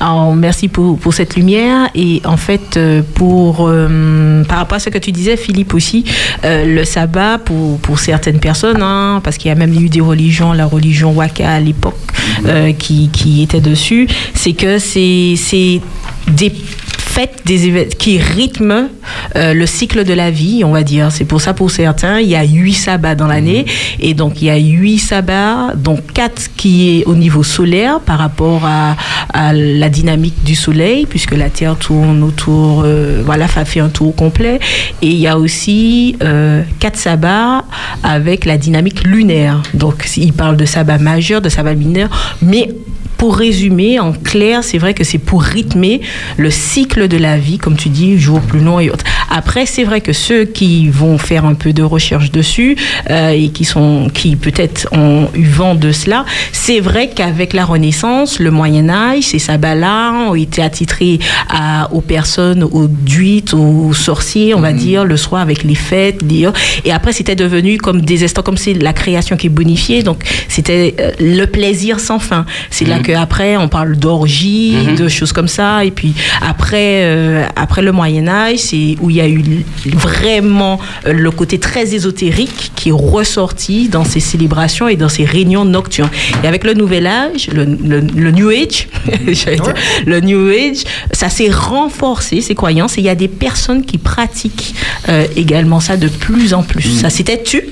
Alors, 0.00 0.34
merci 0.34 0.68
pour, 0.68 0.98
pour 0.98 1.14
cette 1.14 1.36
lumière. 1.36 1.88
Et 1.94 2.22
en 2.24 2.36
fait, 2.36 2.76
euh, 2.76 3.02
pour, 3.14 3.68
euh, 3.68 4.42
par 4.44 4.58
rapport 4.58 4.76
à 4.76 4.80
ce 4.80 4.90
que 4.90 4.98
tu 4.98 5.12
disais, 5.12 5.36
Philippe 5.36 5.74
aussi, 5.74 6.04
euh, 6.44 6.64
le 6.64 6.84
sabbat, 6.84 7.38
pour, 7.38 7.78
pour 7.78 7.98
certaines 7.98 8.40
personnes, 8.40 8.82
hein, 8.82 9.20
parce 9.22 9.36
qu'il 9.36 9.48
y 9.48 9.52
a 9.52 9.54
même 9.54 9.74
eu 9.74 9.88
des 9.88 10.00
religions, 10.00 10.52
la 10.52 10.66
religion 10.66 11.12
Waka 11.12 11.50
à 11.50 11.60
l'époque, 11.60 11.98
qui, 12.78 13.08
qui 13.08 13.42
était 13.42 13.60
dessus, 13.60 14.08
c'est 14.34 14.52
que 14.52 14.78
c'est 14.78 15.80
des 16.28 16.52
fêtes, 17.18 17.42
des 17.44 17.88
qui 17.98 18.18
rythment 18.18 18.90
euh, 19.34 19.52
le 19.52 19.66
cycle 19.66 20.04
de 20.04 20.12
la 20.12 20.30
vie, 20.30 20.62
on 20.64 20.70
va 20.70 20.84
dire. 20.84 21.10
C'est 21.10 21.24
pour 21.24 21.40
ça, 21.40 21.52
pour 21.52 21.70
certains, 21.70 22.20
il 22.20 22.28
y 22.28 22.36
a 22.36 22.44
huit 22.44 22.74
sabbats 22.74 23.16
dans 23.16 23.26
l'année. 23.26 23.66
Et 23.98 24.14
donc, 24.14 24.40
il 24.40 24.44
y 24.44 24.50
a 24.50 24.56
huit 24.56 24.98
sabbats, 24.98 25.74
donc 25.74 26.12
quatre 26.12 26.50
qui 26.56 27.00
est 27.00 27.04
au 27.06 27.16
niveau 27.16 27.42
solaire 27.42 27.98
par 27.98 28.18
rapport 28.18 28.64
à, 28.64 28.96
à 29.32 29.52
la 29.52 29.88
dynamique 29.88 30.44
du 30.44 30.54
soleil, 30.54 31.06
puisque 31.06 31.32
la 31.32 31.50
Terre 31.50 31.76
tourne 31.76 32.22
autour, 32.22 32.82
euh, 32.84 33.22
voilà, 33.24 33.48
ça 33.48 33.64
fait 33.64 33.80
un 33.80 33.88
tour 33.88 34.14
complet. 34.14 34.60
Et 35.02 35.08
il 35.08 35.18
y 35.18 35.26
a 35.26 35.38
aussi 35.38 36.16
euh, 36.22 36.62
quatre 36.78 36.96
sabbats 36.96 37.64
avec 38.04 38.44
la 38.44 38.56
dynamique 38.58 39.04
lunaire. 39.04 39.60
Donc, 39.74 40.08
il 40.16 40.32
parle 40.32 40.56
de 40.56 40.64
sabbat 40.64 40.98
majeur, 40.98 41.40
de 41.40 41.48
sabbat 41.48 41.74
mineur, 41.74 42.08
mais 42.42 42.68
pour 43.18 43.36
résumer, 43.36 43.98
en 43.98 44.12
clair, 44.12 44.64
c'est 44.64 44.78
vrai 44.78 44.94
que 44.94 45.04
c'est 45.04 45.18
pour 45.18 45.42
rythmer 45.42 46.00
le 46.36 46.50
cycle 46.50 47.08
de 47.08 47.18
la 47.18 47.36
vie, 47.36 47.58
comme 47.58 47.76
tu 47.76 47.88
dis, 47.88 48.16
jour 48.16 48.40
plus 48.40 48.60
long 48.60 48.78
et 48.80 48.90
autres. 48.90 49.04
Après, 49.30 49.66
c'est 49.66 49.84
vrai 49.84 50.00
que 50.00 50.12
ceux 50.12 50.44
qui 50.44 50.88
vont 50.88 51.18
faire 51.18 51.44
un 51.44 51.54
peu 51.54 51.72
de 51.72 51.82
recherche 51.82 52.30
dessus 52.30 52.76
euh, 53.10 53.30
et 53.30 53.48
qui 53.50 53.64
sont, 53.64 54.10
qui 54.12 54.36
peut-être 54.36 54.88
ont 54.92 55.28
eu 55.34 55.44
vent 55.44 55.74
de 55.74 55.92
cela, 55.92 56.24
c'est 56.52 56.80
vrai 56.80 57.10
qu'avec 57.10 57.52
la 57.52 57.64
Renaissance, 57.64 58.38
le 58.38 58.50
Moyen 58.50 58.88
Âge, 58.88 59.24
ces 59.24 59.38
sabbats-là 59.38 60.12
ont 60.30 60.34
été 60.34 60.62
attitrés 60.62 61.18
à, 61.48 61.92
aux 61.92 62.00
personnes, 62.00 62.62
aux 62.64 62.86
druides, 62.88 63.54
aux 63.54 63.92
sorciers, 63.92 64.54
on 64.54 64.60
va 64.60 64.72
dire, 64.72 65.04
le 65.04 65.16
soir 65.16 65.42
avec 65.42 65.62
les 65.64 65.74
fêtes, 65.74 66.24
dire. 66.24 66.52
Et 66.84 66.92
après, 66.92 67.12
c'était 67.12 67.36
devenu 67.36 67.78
comme 67.78 68.00
des 68.00 68.24
instants, 68.24 68.42
comme 68.42 68.56
c'est 68.56 68.74
la 68.74 68.92
création 68.92 69.36
qui 69.36 69.46
est 69.46 69.50
bonifiée, 69.50 70.02
donc 70.02 70.22
c'était 70.48 70.94
euh, 71.00 71.10
le 71.20 71.46
plaisir 71.46 72.00
sans 72.00 72.18
fin. 72.18 72.46
C'est 72.70 72.84
là 72.84 72.98
qu'après, 73.00 73.56
on 73.56 73.68
parle 73.68 73.96
d'orgie, 73.96 74.74
de 74.96 75.08
choses 75.08 75.32
comme 75.32 75.48
ça. 75.48 75.84
Et 75.84 75.90
puis 75.90 76.14
après, 76.40 77.02
euh, 77.02 77.44
après 77.56 77.82
le 77.82 77.92
Moyen 77.92 78.28
Âge, 78.28 78.58
c'est 78.58 78.96
où 79.00 79.10
il 79.10 79.17
y 79.18 79.20
a 79.20 79.28
eu 79.28 79.64
vraiment 79.86 80.78
euh, 81.06 81.12
le 81.12 81.30
côté 81.30 81.58
très 81.58 81.94
ésotérique 81.94 82.72
qui 82.74 82.88
est 82.90 82.92
ressorti 82.92 83.88
dans 83.88 84.04
ces 84.04 84.20
célébrations 84.20 84.88
et 84.88 84.96
dans 84.96 85.08
ces 85.08 85.24
réunions 85.24 85.64
nocturnes. 85.64 86.10
Et 86.42 86.46
avec 86.46 86.64
le 86.64 86.74
Nouvel 86.74 87.06
Âge, 87.06 87.48
le, 87.52 87.64
le- 87.64 88.00
le 88.00 88.30
New 88.30 88.48
Age, 88.50 88.88
dire, 89.26 89.74
le 90.06 90.20
New 90.20 90.48
Age, 90.48 90.84
ça 91.12 91.28
s'est 91.28 91.50
renforcé, 91.50 92.40
ces 92.40 92.54
croyances. 92.54 92.98
Et 92.98 93.00
il 93.00 93.04
y 93.04 93.08
a 93.10 93.14
des 93.14 93.28
personnes 93.28 93.84
qui 93.84 93.98
pratiquent 93.98 94.74
euh, 95.08 95.26
également 95.36 95.80
ça 95.80 95.96
de 95.96 96.08
plus 96.08 96.54
en 96.54 96.62
plus. 96.62 96.82
Ça 97.00 97.10
s'était 97.10 97.42
tu? 97.42 97.62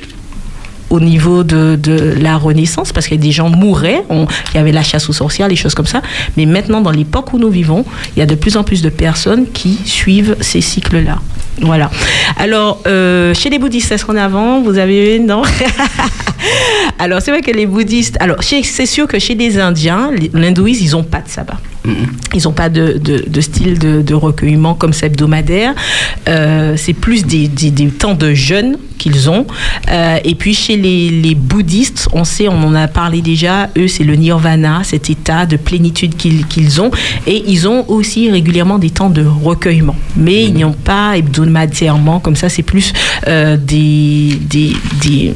Au 0.91 1.01
niveau 1.01 1.43
de, 1.43 1.77
de 1.81 2.15
la 2.21 2.37
Renaissance, 2.37 2.93
parce 2.93 3.09
que 3.09 3.15
des 3.15 3.33
gens 3.33 3.49
mouraient, 3.49 4.03
il 4.11 4.27
y 4.55 4.59
avait 4.59 4.73
la 4.73 4.83
chasse 4.83 5.09
aux 5.09 5.13
sorcières, 5.13 5.49
les 5.49 5.57
choses 5.57 5.75
comme 5.75 5.87
ça. 5.87 6.03
Mais 6.37 6.47
maintenant, 6.47 6.81
dans 6.81 6.91
l'époque 6.91 7.33
où 7.33 7.39
nous 7.39 7.51
vivons, 7.51 7.85
il 8.15 8.21
y 8.21 8.23
a 8.23 8.27
de 8.27 8.35
plus 8.35 8.57
en 8.57 8.65
plus 8.65 8.83
de 8.83 8.89
personnes 8.89 9.47
qui 9.53 9.79
suivent 9.85 10.37
ces 10.41 10.61
cycles-là. 10.61 11.19
Voilà. 11.61 11.91
Alors, 12.39 12.83
euh, 12.87 13.33
chez 13.35 13.49
les 13.49 13.59
bouddhistes, 13.59 13.91
est-ce 13.91 14.05
qu'on 14.05 14.17
a 14.17 14.25
avant? 14.25 14.61
Vous 14.61 14.79
avez 14.79 15.17
une 15.17 15.27
Non? 15.27 15.43
Alors, 16.99 17.23
c'est 17.23 17.31
vrai 17.31 17.41
que 17.41 17.51
les 17.51 17.67
bouddhistes. 17.67 18.17
Alors, 18.21 18.37
c'est 18.43 18.87
sûr 18.87 19.07
que 19.07 19.19
chez 19.19 19.35
les 19.35 19.59
Indiens, 19.59 20.11
l'hindouisme, 20.35 20.85
ils 20.85 20.91
n'ont 20.93 21.03
pas 21.03 21.21
de 21.21 21.29
sabbat. 21.29 21.59
Ils 22.35 22.43
n'ont 22.45 22.53
pas 22.53 22.69
de, 22.69 22.99
de- 22.99 23.25
de 23.27 23.41
style 23.41 23.79
de, 23.79 24.03
de 24.03 24.15
recueillement 24.15 24.75
comme 24.75 24.93
c'est 24.93 25.07
hebdomadaire. 25.07 25.75
Euh, 26.29 26.75
c'est 26.77 26.93
plus 26.95 27.25
des, 27.25 27.49
des- 27.49 27.71
des 27.71 27.89
temps 27.89 28.15
de 28.15 28.35
jeûne 28.35 28.77
qu'ils 28.99 29.29
ont. 29.31 29.47
Euh, 29.91 30.19
et 30.25 30.35
puis 30.35 30.55
chez 30.55 30.77
les, 30.77 31.11
les 31.11 31.35
bouddhistes, 31.35 32.09
on 32.13 32.25
sait, 32.25 32.49
on 32.49 32.63
en 32.63 32.75
a 32.75 32.89
parlé 32.89 33.21
déjà, 33.21 33.69
eux, 33.77 33.89
c'est 33.89 34.05
le 34.05 34.17
nirvana, 34.17 34.81
cet 34.85 35.11
état 35.11 35.47
de 35.47 35.57
plénitude 35.57 36.17
qu'ils 36.17 36.81
ont. 36.81 36.91
Et 37.27 37.45
ils 37.47 37.69
ont 37.69 37.85
aussi 37.89 38.31
régulièrement 38.31 38.79
des 38.79 38.91
temps 38.91 39.11
de 39.11 39.25
recueillement. 39.25 39.97
Mais 40.17 40.45
ils 40.45 40.55
n'ont 40.59 40.73
pas 40.73 41.17
hebdomadairement, 41.17 42.21
comme 42.21 42.37
ça, 42.37 42.49
c'est 42.49 42.63
plus 42.63 42.93
euh, 43.29 43.57
des, 43.57 44.39
des, 44.41 44.73
des, 45.03 45.35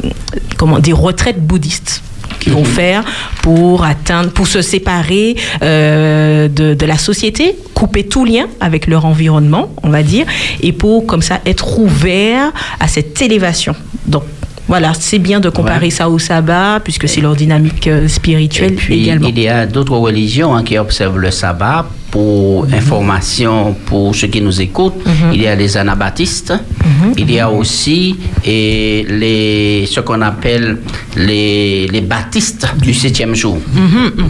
comment, 0.56 0.78
des 0.78 0.92
retraites 0.92 1.40
bouddhistes 1.44 2.02
qu'ils 2.38 2.52
vont 2.52 2.64
faire 2.64 3.04
pour 3.42 3.84
atteindre, 3.84 4.30
pour 4.30 4.46
se 4.46 4.62
séparer 4.62 5.36
euh, 5.62 6.48
de, 6.48 6.74
de 6.74 6.86
la 6.86 6.98
société, 6.98 7.56
couper 7.74 8.04
tout 8.04 8.24
lien 8.24 8.46
avec 8.60 8.86
leur 8.86 9.04
environnement, 9.04 9.70
on 9.82 9.90
va 9.90 10.02
dire, 10.02 10.26
et 10.62 10.72
pour 10.72 11.06
comme 11.06 11.22
ça 11.22 11.40
être 11.46 11.78
ouvert 11.78 12.52
à 12.78 12.88
cette 12.88 13.20
élévation. 13.22 13.74
Donc 14.06 14.22
voilà, 14.68 14.92
c'est 14.98 15.18
bien 15.18 15.40
de 15.40 15.48
comparer 15.50 15.86
Ouais. 15.86 15.90
ça 15.90 16.08
au 16.08 16.18
sabbat, 16.18 16.80
puisque 16.84 17.08
c'est 17.08 17.20
leur 17.20 17.34
dynamique 17.34 17.88
euh, 17.88 18.04
Et 18.04 18.08
spirituelle 18.08 18.74
puis, 18.76 19.02
également. 19.02 19.28
il 19.28 19.38
y 19.40 19.48
a 19.48 19.66
d'autres 19.66 19.96
religions 19.96 20.54
hein, 20.54 20.62
qui 20.62 20.78
observent 20.78 21.18
le 21.18 21.30
sabbat. 21.32 21.86
Pour 22.10 22.66
information, 22.72 23.74
pour 23.86 24.14
ceux 24.16 24.26
qui 24.26 24.40
nous 24.40 24.60
écoutent, 24.60 25.00
il 25.32 25.42
y 25.42 25.46
a 25.46 25.54
les 25.54 25.76
anabaptistes. 25.76 26.52
Il 27.16 27.30
y 27.30 27.38
a 27.38 27.48
aussi 27.50 28.16
et 28.44 29.06
les, 29.08 29.86
ce 29.86 30.00
qu'on 30.00 30.20
appelle 30.22 30.78
les, 31.16 31.86
les 31.86 32.00
baptistes 32.00 32.66
du 32.80 32.94
septième 32.94 33.34
jour. 33.34 33.58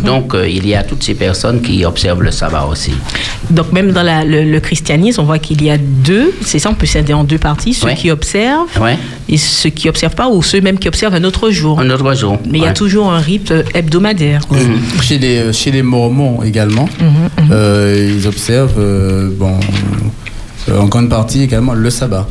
Donc, 0.05 0.35
euh, 0.35 0.49
il 0.49 0.67
y 0.67 0.75
a 0.75 0.83
toutes 0.83 1.03
ces 1.03 1.15
personnes 1.15 1.61
qui 1.63 1.85
observent 1.85 2.23
le 2.23 2.31
sabbat 2.31 2.67
aussi. 2.71 2.93
Donc 3.51 3.73
même 3.73 3.93
dans 3.93 4.03
la- 4.03 4.25
le, 4.25 4.45
le 4.45 4.61
christianisme, 4.61 5.23
on 5.23 5.25
voit 5.25 5.39
qu'il 5.39 5.63
y 5.63 5.71
a 5.71 5.79
deux, 5.79 6.33
c'est 6.43 6.59
ça, 6.59 6.71
on 6.71 6.75
peut 6.75 6.87
scinder 6.87 7.15
en 7.15 7.25
deux 7.25 7.39
parties, 7.39 7.75
ceux 7.75 7.87
Ouais. 7.87 7.95
qui 7.97 8.11
observent 8.11 8.69
Ouais. 8.81 8.97
et 9.29 9.37
ceux 9.37 9.71
qui 9.71 9.89
observent 9.89 10.15
pas, 10.15 10.29
ou 10.29 10.43
ceux 10.43 10.61
même 10.61 10.79
qui 10.79 10.87
observent 10.89 11.15
un 11.15 11.25
autre 11.25 11.51
jour. 11.51 11.81
Un 11.81 11.91
autre 11.91 12.15
jour. 12.15 12.39
Mais 12.49 12.59
il 12.59 12.65
y 12.65 12.67
a 12.67 12.73
toujours 12.73 13.11
un 13.11 13.19
rite 13.19 13.51
euh, 13.51 13.63
hebdomadaire. 13.75 14.43
Chez 15.03 15.19
les, 15.19 15.53
chez 15.53 15.71
les 15.73 15.83
Mormons 15.83 16.43
également, 16.45 16.89
euh, 17.51 17.70
ils 17.97 18.27
observent, 18.27 18.79
euh, 18.79 19.31
bon, 19.33 19.59
euh, 20.69 20.79
en 20.79 20.87
grande 20.87 21.09
partie 21.09 21.43
également, 21.43 21.75
le 21.75 21.91
sabbat. 21.91 22.27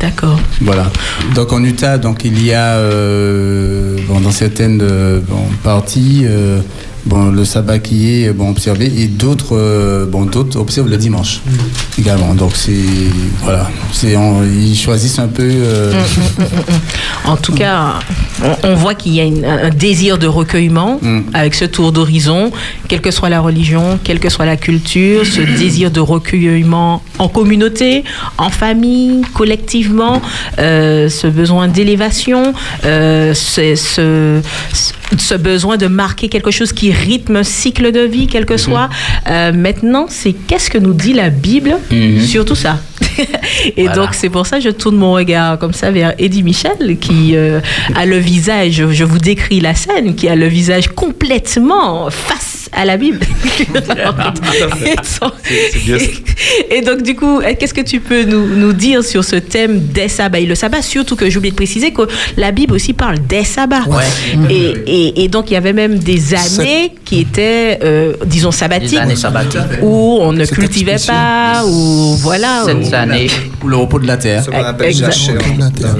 D'accord. 0.00 0.38
Voilà. 0.60 0.86
Donc 1.34 1.52
en 1.52 1.62
Utah, 1.64 1.98
donc 1.98 2.24
il 2.24 2.44
y 2.44 2.52
a 2.52 2.74
euh, 2.76 3.96
bon, 4.06 4.20
dans 4.20 4.30
certaines 4.30 4.80
euh, 4.80 5.20
bon, 5.28 5.42
parties 5.64 6.22
euh, 6.24 6.60
bon, 7.08 7.30
le 7.30 7.44
sabbat 7.44 7.78
qui 7.78 8.22
est 8.22 8.32
bon, 8.32 8.50
observé 8.50 8.86
et 9.00 9.06
d'autres 9.08 9.56
euh, 9.56 10.06
bon, 10.06 10.24
d'autres 10.26 10.58
observent 10.58 10.88
le 10.90 10.96
dimanche 10.96 11.40
également. 11.98 12.34
Donc 12.34 12.52
c'est 12.54 12.72
voilà, 13.42 13.68
c'est 13.92 14.16
on- 14.16 14.44
ils 14.44 14.76
choisissent 14.76 15.18
un 15.18 15.28
peu. 15.28 15.48
euh, 15.50 15.92
En 17.24 17.36
tout 17.36 17.52
cas, 17.52 18.00
on, 18.42 18.68
on 18.70 18.74
voit 18.74 18.94
qu'il 18.94 19.14
y 19.14 19.20
a 19.20 19.24
une- 19.24 19.44
un 19.44 19.70
désir 19.70 20.18
de 20.18 20.26
recueillement 20.26 20.98
Mm. 21.02 21.20
avec 21.34 21.54
ce 21.54 21.64
tour 21.64 21.92
d'horizon, 21.92 22.50
quelle 22.88 23.00
que 23.00 23.10
soit 23.10 23.28
la 23.28 23.40
religion, 23.40 23.98
quelle 24.04 24.20
que 24.20 24.28
soit 24.30 24.46
la 24.46 24.56
culture, 24.56 25.24
ce 25.26 25.40
désir 25.58 25.90
de 25.90 26.00
recueillement 26.00 27.02
en 27.18 27.28
communauté, 27.28 28.04
en 28.38 28.50
famille, 28.50 29.22
collectivement, 29.34 30.20
euh, 30.58 31.08
ce 31.08 31.26
besoin 31.26 31.68
d'élévation, 31.68 32.52
euh, 32.84 33.34
ce, 33.34 33.74
ce- 33.74 34.40
ce 35.18 35.34
besoin 35.34 35.76
de 35.78 35.86
marquer 35.86 36.28
quelque 36.28 36.50
chose 36.50 36.72
qui 36.72 36.92
rythme 36.92 37.36
un 37.36 37.42
cycle 37.42 37.92
de 37.92 38.00
vie, 38.00 38.26
quel 38.26 38.44
que 38.44 38.56
soit. 38.56 38.88
Euh, 39.28 39.52
maintenant, 39.52 40.06
c'est 40.08 40.32
qu'est-ce 40.34 40.70
que 40.70 40.78
nous 40.78 40.92
dit 40.92 41.12
la 41.14 41.30
Bible 41.30 41.76
Mhm. 41.90 42.20
sur 42.20 42.44
tout 42.44 42.54
ça 42.54 42.78
Et 43.76 43.84
Voilà. 43.84 43.94
donc, 43.96 44.08
c'est 44.12 44.28
pour 44.28 44.46
ça 44.46 44.58
que 44.58 44.64
je 44.64 44.70
tourne 44.70 44.96
mon 44.96 45.12
regard 45.12 45.58
comme 45.58 45.72
ça 45.72 45.90
vers 45.90 46.12
Eddie 46.18 46.42
Michel, 46.42 46.98
qui 47.00 47.34
a 47.36 48.06
le 48.06 48.18
visage, 48.18 48.84
je 48.92 49.04
vous 49.04 49.18
décris 49.18 49.60
la 49.60 49.74
scène, 49.74 50.14
qui 50.14 50.28
a 50.28 50.36
le 50.36 50.46
visage 50.46 50.88
complètement 50.88 52.10
à 52.72 52.84
la 52.84 52.96
Bible. 52.96 53.20
Et 54.86 54.96
son- 55.02 55.32
c'est 55.42 55.84
bien 55.84 55.98
ça. 55.98 56.06
Et 56.70 56.80
donc, 56.82 57.02
du 57.02 57.14
coup, 57.14 57.40
euh, 57.40 57.52
qu'est-ce 57.58 57.74
que 57.74 57.80
tu 57.80 58.00
peux 58.00 58.24
nous, 58.24 58.46
nous 58.46 58.72
dire 58.72 59.02
sur 59.04 59.24
ce 59.24 59.36
thème 59.36 59.80
des 59.80 60.08
sabbats? 60.08 60.38
Et 60.40 60.46
le 60.46 60.54
sabbat, 60.54 60.82
surtout 60.82 61.16
que 61.16 61.28
j'ai 61.28 61.36
oublié 61.38 61.50
de 61.50 61.56
préciser 61.56 61.92
que 61.92 62.02
la 62.36 62.50
Bible 62.52 62.74
aussi 62.74 62.92
parle 62.92 63.18
des 63.26 63.44
sabbats. 63.44 63.84
Ouais. 63.88 64.04
Et, 64.50 64.74
et- 64.86 65.24
et 65.24 65.28
donc, 65.28 65.50
il 65.50 65.54
y 65.54 65.56
avait 65.56 65.72
même 65.72 65.98
des 65.98 66.34
années 66.34 66.94
qui 67.04 67.20
étaient, 67.20 67.78
euh, 67.82 68.12
disons, 68.26 68.50
sabbatiques, 68.50 68.98
où 69.82 70.18
on 70.20 70.32
ne 70.32 70.44
cultivait 70.46 70.96
pas, 71.06 71.64
ou 71.66 72.14
voilà. 72.16 72.62
Cette 72.66 72.90
ou- 72.90 72.94
année. 72.94 73.28
pour 73.60 73.68
le 73.68 73.76
repos 73.76 73.98
de 73.98 74.06
la 74.06 74.16
terre. 74.16 74.44
Jachère. 74.90 75.38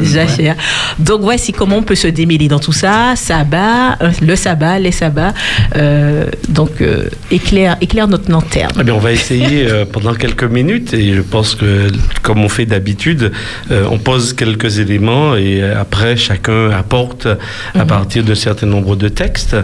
Jachère. 0.02 0.56
Donc 0.98 1.20
voici 1.22 1.52
comment 1.52 1.76
on 1.78 1.82
peut 1.82 1.94
se 1.94 2.06
démêler 2.08 2.48
dans 2.48 2.58
tout 2.58 2.72
ça? 2.72 3.14
Sabbat, 3.16 3.96
euh, 4.02 4.10
le 4.22 4.36
sabbat, 4.36 4.78
les 4.78 4.92
sabbats. 4.92 5.34
Euh, 5.76 6.26
donc 6.58 6.80
euh, 6.80 7.04
éclaire, 7.30 7.76
éclaire 7.80 8.08
notre 8.08 8.32
lanterne. 8.32 8.72
Eh 8.80 8.82
bien, 8.82 8.92
on 8.92 8.98
va 8.98 9.12
essayer 9.12 9.70
euh, 9.70 9.84
pendant 9.92 10.12
quelques 10.12 10.42
minutes 10.42 10.92
et 10.92 11.14
je 11.14 11.20
pense 11.20 11.54
que, 11.54 11.86
comme 12.22 12.42
on 12.42 12.48
fait 12.48 12.66
d'habitude, 12.66 13.30
euh, 13.70 13.84
on 13.88 13.98
pose 13.98 14.32
quelques 14.32 14.80
éléments 14.80 15.36
et 15.36 15.62
après 15.62 16.16
chacun 16.16 16.70
apporte 16.70 17.28
à 17.76 17.84
partir 17.84 18.24
d'un 18.24 18.34
certain 18.34 18.66
nombre 18.66 18.96
de 18.96 19.08
textes. 19.08 19.54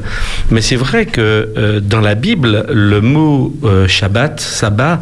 Mais 0.53 0.61
c'est 0.61 0.77
vrai 0.77 1.07
que 1.07 1.81
dans 1.83 2.01
la 2.01 2.15
Bible, 2.15 2.65
le 2.71 3.01
mot 3.01 3.53
Shabbat, 3.89 4.39
sabbat, 4.39 5.01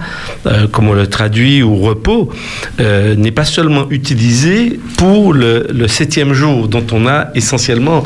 comme 0.73 0.89
on 0.89 0.95
le 0.95 1.07
traduit 1.07 1.63
ou 1.63 1.77
repos, 1.77 2.33
n'est 2.79 3.33
pas 3.33 3.45
seulement 3.45 3.85
utilisé 3.91 4.81
pour 4.97 5.35
le, 5.35 5.67
le 5.71 5.89
septième 5.89 6.33
jour 6.33 6.69
dont 6.69 6.87
on 6.93 7.07
a 7.07 7.29
essentiellement 7.35 8.03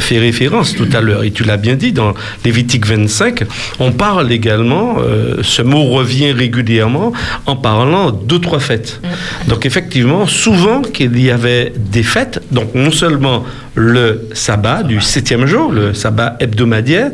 fait 0.00 0.18
référence 0.18 0.74
tout 0.74 0.88
à 0.92 1.00
l'heure. 1.00 1.24
Et 1.24 1.30
tu 1.30 1.44
l'as 1.44 1.56
bien 1.56 1.76
dit, 1.76 1.92
dans 1.92 2.12
Lévitique 2.44 2.86
25, 2.86 3.21
on 3.78 3.92
parle 3.92 4.32
également, 4.32 4.96
euh, 4.98 5.36
ce 5.42 5.62
mot 5.62 5.84
revient 5.84 6.32
régulièrement 6.32 7.12
en 7.46 7.56
parlant 7.56 8.10
deux, 8.10 8.40
trois 8.40 8.60
fêtes. 8.60 9.00
Donc 9.48 9.66
effectivement, 9.66 10.26
souvent 10.26 10.82
qu'il 10.82 11.18
y 11.20 11.30
avait 11.30 11.72
des 11.76 12.02
fêtes, 12.02 12.42
donc 12.50 12.74
non 12.74 12.90
seulement 12.90 13.44
le 13.74 14.28
sabbat 14.34 14.82
du 14.82 15.00
septième 15.00 15.46
jour, 15.46 15.72
le 15.72 15.94
sabbat 15.94 16.36
hebdomadaire, 16.40 17.10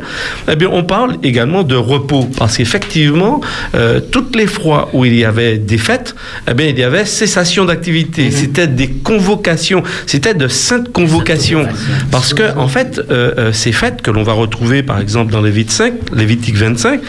eh 0.51 0.55
bien, 0.55 0.69
on 0.71 0.83
parle 0.83 1.17
également 1.23 1.63
de 1.63 1.75
repos. 1.75 2.29
Parce 2.37 2.57
qu'effectivement, 2.57 3.41
euh, 3.75 3.99
toutes 3.99 4.35
les 4.35 4.47
fois 4.47 4.89
où 4.93 5.05
il 5.05 5.15
y 5.15 5.25
avait 5.25 5.57
des 5.57 5.77
fêtes, 5.77 6.15
eh 6.49 6.53
bien, 6.53 6.67
il 6.67 6.77
y 6.77 6.83
avait 6.83 7.05
cessation 7.05 7.65
d'activité. 7.65 8.31
C'était 8.31 8.67
des 8.67 8.89
convocations, 8.89 9.83
c'était 10.05 10.33
de 10.33 10.47
saintes 10.47 10.91
convocations. 10.91 11.65
Parce 12.11 12.33
que, 12.33 12.57
en 12.57 12.67
fait, 12.67 12.99
euh, 12.99 13.31
euh, 13.37 13.53
ces 13.53 13.71
fêtes 13.71 14.01
que 14.01 14.11
l'on 14.11 14.23
va 14.23 14.33
retrouver, 14.33 14.83
par 14.83 14.99
exemple, 14.99 15.31
dans 15.31 15.41
Lévitique 15.41 15.71
5, 15.71 15.93
Lévitique 16.13 16.55
25, 16.55 16.99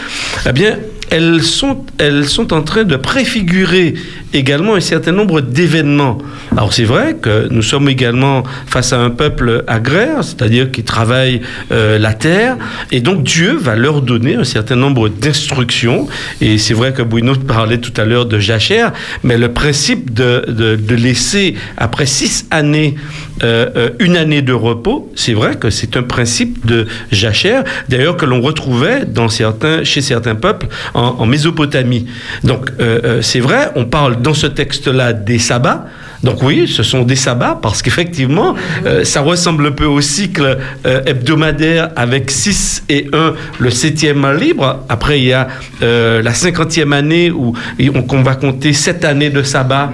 eh 0.47 0.51
bien, 0.51 0.77
elles 1.11 1.43
sont, 1.43 1.85
elles 1.97 2.25
sont 2.25 2.53
en 2.53 2.63
train 2.63 2.85
de 2.85 2.95
préfigurer 2.95 3.93
également 4.33 4.75
un 4.75 4.79
certain 4.79 5.11
nombre 5.11 5.41
d'événements. 5.41 6.17
Alors 6.53 6.71
c'est 6.73 6.85
vrai 6.85 7.17
que 7.21 7.49
nous 7.51 7.61
sommes 7.61 7.89
également 7.89 8.43
face 8.65 8.93
à 8.93 8.99
un 8.99 9.09
peuple 9.09 9.63
agraire, 9.67 10.23
c'est-à-dire 10.23 10.71
qui 10.71 10.83
travaille 10.83 11.41
euh, 11.71 11.99
la 11.99 12.13
terre, 12.13 12.57
et 12.91 13.01
donc 13.01 13.23
Dieu 13.23 13.57
va 13.57 13.75
leur 13.75 14.01
donner 14.01 14.35
un 14.35 14.45
certain 14.45 14.77
nombre 14.77 15.09
d'instructions. 15.09 16.07
Et 16.39 16.57
c'est 16.57 16.73
vrai 16.73 16.93
que 16.93 17.01
Bruno 17.01 17.35
parlait 17.35 17.79
tout 17.79 17.93
à 17.99 18.05
l'heure 18.05 18.25
de 18.25 18.39
jachère, 18.39 18.93
mais 19.23 19.37
le 19.37 19.51
principe 19.51 20.13
de, 20.13 20.45
de, 20.47 20.77
de 20.77 20.95
laisser, 20.95 21.55
après 21.77 22.05
six 22.05 22.47
années, 22.51 22.95
euh, 23.43 23.69
euh, 23.75 23.89
une 23.99 24.17
année 24.17 24.41
de 24.41 24.53
repos, 24.53 25.11
c'est 25.15 25.33
vrai 25.33 25.55
que 25.55 25.69
c'est 25.69 25.97
un 25.97 26.03
principe 26.03 26.65
de 26.65 26.87
jachère, 27.11 27.63
d'ailleurs 27.89 28.17
que 28.17 28.25
l'on 28.25 28.41
retrouvait 28.41 29.05
dans 29.05 29.29
certains, 29.29 29.83
chez 29.83 30.01
certains 30.01 30.35
peuples 30.35 30.67
en, 30.93 31.15
en 31.19 31.25
Mésopotamie. 31.25 32.07
Donc 32.43 32.71
euh, 32.79 33.21
c'est 33.21 33.39
vrai, 33.39 33.71
on 33.75 33.85
parle 33.85 34.21
dans 34.21 34.33
ce 34.33 34.47
texte-là 34.47 35.13
des 35.13 35.39
sabbats, 35.39 35.87
donc 36.23 36.43
oui, 36.43 36.67
ce 36.67 36.83
sont 36.83 37.03
des 37.03 37.15
sabbats 37.15 37.57
parce 37.61 37.81
qu'effectivement, 37.81 38.55
euh, 38.85 39.03
ça 39.03 39.21
ressemble 39.21 39.67
un 39.67 39.71
peu 39.71 39.85
au 39.85 40.01
cycle 40.01 40.59
euh, 40.85 41.01
hebdomadaire 41.05 41.89
avec 41.95 42.29
6 42.29 42.83
et 42.89 43.07
1, 43.11 43.33
le 43.59 43.69
septième 43.71 44.29
libre. 44.37 44.83
Après, 44.87 45.19
il 45.19 45.25
y 45.25 45.33
a 45.33 45.47
euh, 45.81 46.21
la 46.21 46.33
cinquantième 46.33 46.93
année 46.93 47.31
où 47.31 47.53
on, 47.79 48.05
on, 48.09 48.21
va 48.21 48.35
compter 48.35 48.73
sept 48.73 49.03
années 49.03 49.31
de 49.31 49.41
sabbat. 49.41 49.91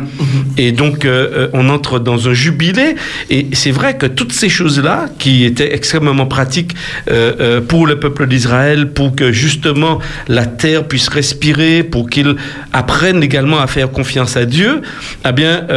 Et 0.58 0.72
donc, 0.72 1.08
on 1.54 1.70
entre 1.70 2.00
dans 2.00 2.28
un 2.28 2.34
jubilé. 2.34 2.96
Et 3.30 3.48
c'est 3.54 3.72
vrai 3.72 3.96
que 3.96 4.06
toutes 4.06 4.34
ces 4.34 4.50
choses-là, 4.50 5.06
qui 5.20 5.46
étaient 5.46 5.74
extrêmement 5.74 6.26
pratiques 6.26 6.76
pour 7.68 7.88
le 7.88 8.00
peuple 8.00 8.28
d'Israël, 8.28 8.90
pour 8.92 9.16
que 9.16 9.32
justement 9.32 10.00
la 10.28 10.46
terre 10.46 10.86
puisse 10.86 11.08
respirer, 11.10 11.84
pour 11.84 12.10
qu'ils 12.10 12.36
apprennent 12.74 13.24
également 13.24 13.60
à 13.60 13.68
faire 13.68 13.92
confiance 13.92 14.36
à 14.36 14.46
Dieu, 14.46 14.82
eh 15.28 15.32
bien, 15.32 15.68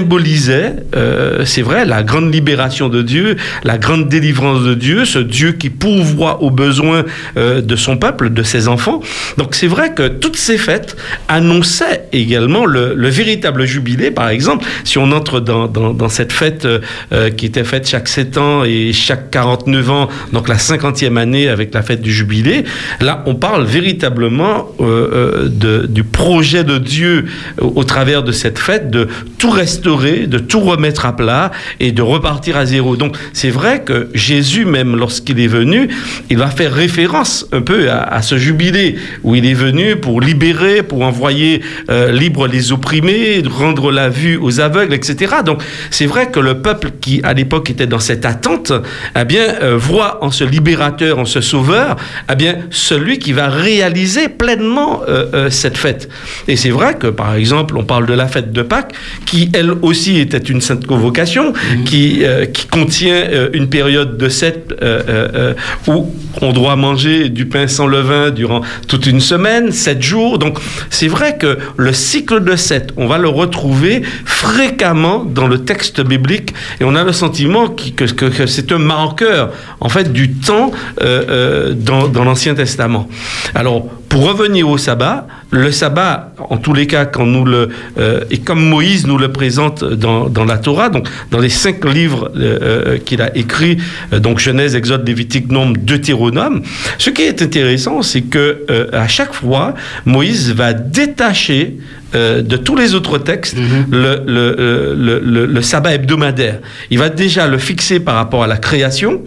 symbolisait, 0.00 0.76
euh, 0.96 1.44
c'est 1.44 1.62
vrai, 1.62 1.84
la 1.84 2.02
grande 2.02 2.32
libération 2.32 2.88
de 2.88 3.02
Dieu, 3.02 3.36
la 3.64 3.76
grande 3.76 4.08
délivrance 4.08 4.64
de 4.64 4.74
Dieu, 4.74 5.04
ce 5.04 5.18
Dieu 5.18 5.52
qui 5.52 5.68
pourvoit 5.68 6.42
aux 6.42 6.50
besoins 6.50 7.04
euh, 7.36 7.60
de 7.60 7.76
son 7.76 7.98
peuple, 7.98 8.30
de 8.30 8.42
ses 8.42 8.66
enfants. 8.66 9.00
Donc 9.36 9.54
c'est 9.54 9.66
vrai 9.66 9.92
que 9.92 10.08
toutes 10.08 10.36
ces 10.36 10.56
fêtes 10.56 10.96
annonçaient 11.28 12.08
également 12.12 12.64
le, 12.64 12.94
le 12.94 13.08
véritable 13.08 13.66
jubilé. 13.66 14.10
Par 14.10 14.30
exemple, 14.30 14.64
si 14.84 14.96
on 14.96 15.12
entre 15.12 15.40
dans, 15.40 16.08
cette 16.08 16.32
fête 16.32 16.66
euh, 16.66 17.30
qui 17.30 17.46
était 17.46 17.64
faite 17.64 17.86
chaque 17.86 18.08
7 18.08 18.38
ans 18.38 18.64
et 18.64 18.92
chaque 18.92 19.30
49 19.30 19.90
ans, 19.90 20.08
donc 20.32 20.48
la 20.48 20.56
50e 20.56 21.18
année 21.18 21.48
avec 21.48 21.74
la 21.74 21.82
fête 21.82 22.00
du 22.00 22.12
jubilé, 22.12 22.64
là 23.00 23.22
on 23.26 23.34
parle 23.34 23.64
véritablement 23.64 24.68
du 24.80 26.04
projet 26.04 26.64
de 26.64 26.78
Dieu 26.78 27.26
au, 27.60 27.84
travers 27.84 28.22
de 28.22 28.32
cette 28.32 28.58
fête, 28.58 28.90
de 28.90 29.08
tout 29.38 29.50
de 29.90 30.38
tout 30.38 30.60
remettre 30.60 31.06
à 31.06 31.16
plat 31.16 31.50
et 31.80 31.92
de 31.92 32.02
repartir 32.02 32.56
à 32.56 32.66
zéro. 32.66 32.96
Donc 32.96 33.16
c'est 33.32 33.50
vrai 33.50 33.82
que 33.82 34.08
Jésus, 34.14 34.64
même 34.64 34.96
lorsqu'il 34.96 35.40
est 35.40 35.48
venu, 35.48 35.88
il 36.30 36.38
va 36.38 36.46
faire 36.48 36.72
référence 36.72 37.46
un 37.52 37.60
peu 37.60 37.90
à, 37.90 38.02
à, 38.02 38.22
ce 38.22 38.38
jubilé 38.38 38.96
où 39.22 39.34
il 39.34 39.46
est 39.46 39.54
venu 39.54 39.96
pour 39.96 40.20
libérer, 40.20 40.82
pour 40.82 41.02
envoyer 41.02 41.62
euh, 41.90 42.12
libre 42.12 42.46
les 42.46 42.72
opprimés, 42.72 43.42
rendre 43.48 43.90
la 43.90 44.08
vue 44.08 44.36
aux 44.36 44.60
aveugles, 44.60 44.94
etc. 44.94 45.36
Donc 45.44 45.62
c'est 45.90 46.06
vrai 46.06 46.30
que 46.30 46.40
le 46.40 46.62
peuple 46.62 46.92
qui 47.00 47.20
à 47.24 47.32
l'époque 47.32 47.70
était 47.70 47.86
dans 47.86 47.98
cette 47.98 48.24
attente, 48.24 48.72
eh 49.18 49.24
bien 49.24 49.54
euh, 49.62 49.76
voit 49.76 50.24
en 50.24 50.30
ce 50.30 50.44
libérateur, 50.44 51.18
en 51.18 51.24
ce 51.24 51.40
sauveur, 51.40 51.96
eh 52.30 52.36
bien 52.36 52.58
celui 52.70 53.18
qui 53.18 53.32
va 53.32 53.48
réaliser 53.48 54.28
pleinement 54.28 55.02
euh, 55.08 55.26
euh 55.34 55.50
cette 55.50 55.76
fête. 55.76 56.08
Et 56.46 56.56
c'est 56.56 56.70
vrai 56.70 56.94
que 56.94 57.08
par 57.08 57.34
exemple, 57.34 57.76
on 57.76 57.84
parle 57.84 58.06
de 58.06 58.14
la 58.14 58.28
fête 58.28 58.52
de 58.52 58.62
Pâques 58.62 58.94
qui 59.26 59.50
elle 59.52 59.72
aussi 59.82 60.18
était 60.18 60.38
une 60.38 60.60
sainte 60.60 60.86
convocation 60.86 61.52
mmh. 61.52 61.84
qui, 61.84 62.24
euh, 62.24 62.46
qui 62.46 62.66
contient 62.66 63.14
euh, 63.14 63.48
une 63.52 63.68
période 63.68 64.16
de 64.16 64.28
sept 64.28 64.74
euh, 64.82 65.54
où 65.86 66.12
on 66.40 66.52
doit 66.52 66.76
manger 66.76 67.28
du 67.28 67.46
pain 67.46 67.66
sans 67.66 67.86
levain 67.86 68.30
durant 68.30 68.62
toute 68.88 69.06
une 69.06 69.20
semaine, 69.20 69.72
sept 69.72 70.02
jours. 70.02 70.38
Donc 70.38 70.58
c'est 70.90 71.08
vrai 71.08 71.36
que 71.36 71.58
le 71.76 71.92
cycle 71.92 72.42
de 72.42 72.56
sept, 72.56 72.92
on 72.96 73.06
va 73.06 73.18
le 73.18 73.28
retrouver 73.28 74.02
fréquemment 74.24 75.24
dans 75.24 75.46
le 75.46 75.58
texte 75.58 76.00
biblique 76.00 76.54
et 76.80 76.84
on 76.84 76.94
a 76.94 77.04
le 77.04 77.12
sentiment 77.12 77.68
que, 77.68 78.04
que, 78.04 78.26
que 78.26 78.46
c'est 78.46 78.72
un 78.72 78.78
marqueur 78.78 79.52
en 79.80 79.88
fait 79.88 80.12
du 80.12 80.30
temps 80.32 80.70
dans, 81.00 82.08
dans 82.08 82.24
l'Ancien 82.24 82.54
Testament. 82.54 83.08
Alors 83.54 83.88
pour 84.10 84.26
revenir 84.26 84.68
au 84.68 84.76
sabbat, 84.76 85.28
le 85.52 85.70
sabbat, 85.70 86.32
en 86.50 86.56
tous 86.56 86.74
les 86.74 86.88
cas, 86.88 87.06
quand 87.06 87.26
nous 87.26 87.44
le 87.44 87.68
euh, 87.96 88.24
et 88.30 88.38
comme 88.38 88.60
Moïse 88.60 89.06
nous 89.06 89.16
le 89.16 89.30
présente 89.30 89.84
dans, 89.84 90.28
dans 90.28 90.44
la 90.44 90.58
Torah, 90.58 90.88
donc 90.88 91.08
dans 91.30 91.38
les 91.38 91.48
cinq 91.48 91.84
livres 91.84 92.30
euh, 92.36 92.98
qu'il 92.98 93.22
a 93.22 93.34
écrits, 93.36 93.78
euh, 94.12 94.18
donc 94.18 94.40
Genèse, 94.40 94.74
Exode, 94.74 95.06
Lévitique, 95.06 95.52
Nombre, 95.52 95.78
Deutéronome, 95.80 96.62
ce 96.98 97.10
qui 97.10 97.22
est 97.22 97.40
intéressant, 97.40 98.02
c'est 98.02 98.22
que 98.22 98.66
à 98.92 99.06
chaque 99.06 99.32
fois, 99.32 99.74
Moïse 100.04 100.52
va 100.52 100.72
détacher 100.72 101.78
euh, 102.14 102.42
de 102.42 102.56
tous 102.56 102.76
les 102.76 102.94
autres 102.94 103.18
textes 103.18 103.56
mm 103.56 103.60
-hmm. 103.60 103.84
le, 103.90 104.22
le, 104.26 105.20
le, 105.22 105.46
le, 105.46 105.62
sabbat 105.62 105.94
hebdomadaire. 105.94 106.58
Il 106.90 106.98
va 106.98 107.08
déjà 107.08 107.46
le 107.46 107.58
fixer 107.58 108.00
par 108.00 108.14
rapport 108.16 108.42
à 108.42 108.46
la 108.46 108.56
création, 108.56 109.22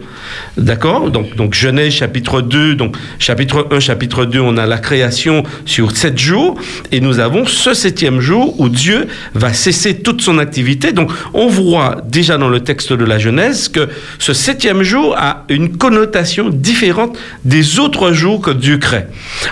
d'accord? 0.56 1.10
Donc, 1.10 1.34
donc 1.36 1.54
Genèse 1.54 1.92
chapitre 1.94 2.40
2, 2.42 2.74
donc 2.74 2.96
chapitre 3.18 3.66
1, 3.70 3.80
chapitre 3.80 4.24
2, 4.24 4.40
on 4.40 4.56
a 4.56 4.66
la 4.66 4.78
création 4.78 5.44
sur 5.64 5.96
sept 5.96 6.18
jours, 6.18 6.52
et 6.92 7.00
nous 7.00 7.18
avons 7.20 7.46
ce 7.46 7.72
septième 7.74 8.20
jour 8.20 8.46
où 8.60 8.68
Dieu 8.68 9.06
va 9.34 9.52
cesser 9.52 9.92
toute 10.06 10.20
son 10.20 10.36
activité. 10.38 10.92
Donc 10.92 11.10
on 11.32 11.48
voit 11.48 12.02
déjà 12.18 12.36
dans 12.38 12.48
le 12.56 12.60
texte 12.60 12.92
de 12.92 13.04
la 13.04 13.18
Genèse 13.18 13.68
que 13.68 13.88
ce 14.18 14.32
septième 14.32 14.82
jour 14.82 15.16
a 15.16 15.44
une 15.48 15.76
connotation 15.76 16.50
différente 16.50 17.16
des 17.44 17.78
autres 17.78 18.12
jours 18.12 18.40
que 18.40 18.50
Dieu 18.50 18.76
crée. 18.78 19.06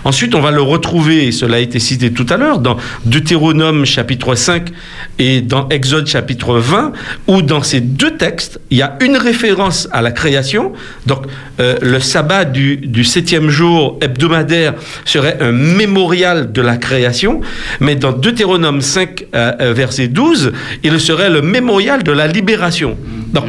Ensuite, 0.04 0.34
on 0.34 0.40
va 0.40 0.50
le 0.50 0.62
retrouver, 0.62 1.26
et 1.28 1.32
cela 1.32 1.56
a 1.56 1.60
été 1.60 1.78
cité 1.78 2.12
tout 2.12 2.26
à 2.28 2.36
l'heure, 2.36 2.58
dans 2.58 2.76
Deutéronome 3.22 3.86
chapitre 3.86 4.34
5 4.34 4.70
et 5.20 5.42
dans 5.42 5.68
Exode 5.68 6.08
chapitre 6.08 6.58
20, 6.58 6.92
où 7.28 7.40
dans 7.40 7.62
ces 7.62 7.80
deux 7.80 8.16
textes, 8.16 8.60
il 8.70 8.78
y 8.78 8.82
a 8.82 8.98
une 9.00 9.16
référence 9.16 9.88
à 9.92 10.02
la 10.02 10.10
création. 10.10 10.72
Donc 11.06 11.26
euh, 11.60 11.76
le 11.80 12.00
sabbat 12.00 12.44
du, 12.44 12.78
du 12.78 13.04
septième 13.04 13.48
jour 13.48 13.96
hebdomadaire 14.00 14.74
serait 15.04 15.38
un 15.40 15.52
mémorial 15.52 16.50
de 16.50 16.62
la 16.62 16.76
création, 16.76 17.40
mais 17.78 17.94
dans 17.94 18.10
Deutéronome 18.10 18.80
5, 18.80 19.26
euh, 19.36 19.72
verset 19.72 20.08
12, 20.08 20.52
il 20.82 20.98
serait 20.98 21.30
le 21.30 21.42
mémorial 21.42 22.02
de 22.02 22.10
la 22.10 22.26
libération. 22.26 22.96
Donc, 23.32 23.44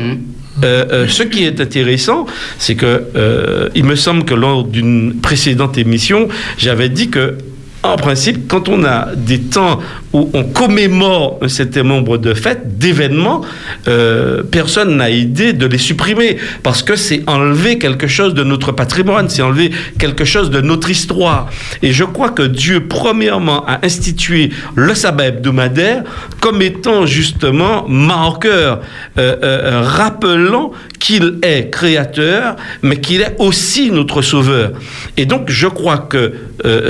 euh, 0.63 0.85
euh, 0.91 1.07
ce 1.07 1.23
qui 1.23 1.43
est 1.43 1.59
intéressant, 1.59 2.25
c'est 2.59 2.75
que 2.75 3.03
euh, 3.15 3.69
il 3.75 3.85
me 3.85 3.95
semble 3.95 4.23
que 4.23 4.33
lors 4.33 4.63
d'une 4.63 5.15
précédente 5.19 5.77
émission, 5.77 6.27
j'avais 6.57 6.89
dit 6.89 7.09
que 7.09 7.37
en 7.83 7.97
principe, 7.97 8.47
quand 8.47 8.69
on 8.69 8.85
a 8.85 9.09
des 9.13 9.41
temps 9.41 9.81
où 10.13 10.29
on 10.33 10.43
commémore 10.43 11.39
un 11.41 11.49
certain 11.49 11.83
nombre 11.83 12.17
de 12.17 12.33
fêtes, 12.33 12.77
d'événements, 12.77 13.41
euh, 13.89 14.41
personne 14.43 14.95
n'a 14.95 15.09
idée 15.09 15.51
de 15.51 15.65
les 15.65 15.77
supprimer 15.77 16.37
parce 16.61 16.81
que 16.81 16.95
c'est 16.95 17.23
enlever 17.27 17.79
quelque 17.79 18.07
chose 18.07 18.33
de 18.33 18.43
notre 18.43 18.71
patrimoine, 18.71 19.27
c'est 19.27 19.41
enlever 19.41 19.71
quelque 19.99 20.23
chose 20.23 20.49
de 20.49 20.61
notre 20.61 20.89
histoire. 20.89 21.49
Et 21.81 21.91
je 21.91 22.05
crois 22.05 22.29
que 22.29 22.43
Dieu, 22.43 22.87
premièrement, 22.87 23.65
a 23.65 23.85
institué 23.85 24.51
le 24.75 24.95
sabbat 24.95 25.27
hebdomadaire 25.27 26.03
comme 26.39 26.61
étant 26.61 27.05
justement 27.05 27.85
marqueur, 27.89 28.79
euh, 29.17 29.35
euh, 29.43 29.81
rappelant 29.83 30.71
qu'il 30.99 31.39
est 31.41 31.69
créateur, 31.69 32.55
mais 32.81 33.01
qu'il 33.01 33.19
est 33.21 33.35
aussi 33.39 33.91
notre 33.91 34.21
sauveur. 34.21 34.71
Et 35.17 35.25
donc, 35.25 35.49
je 35.49 35.67
crois 35.67 35.97
que 35.97 36.33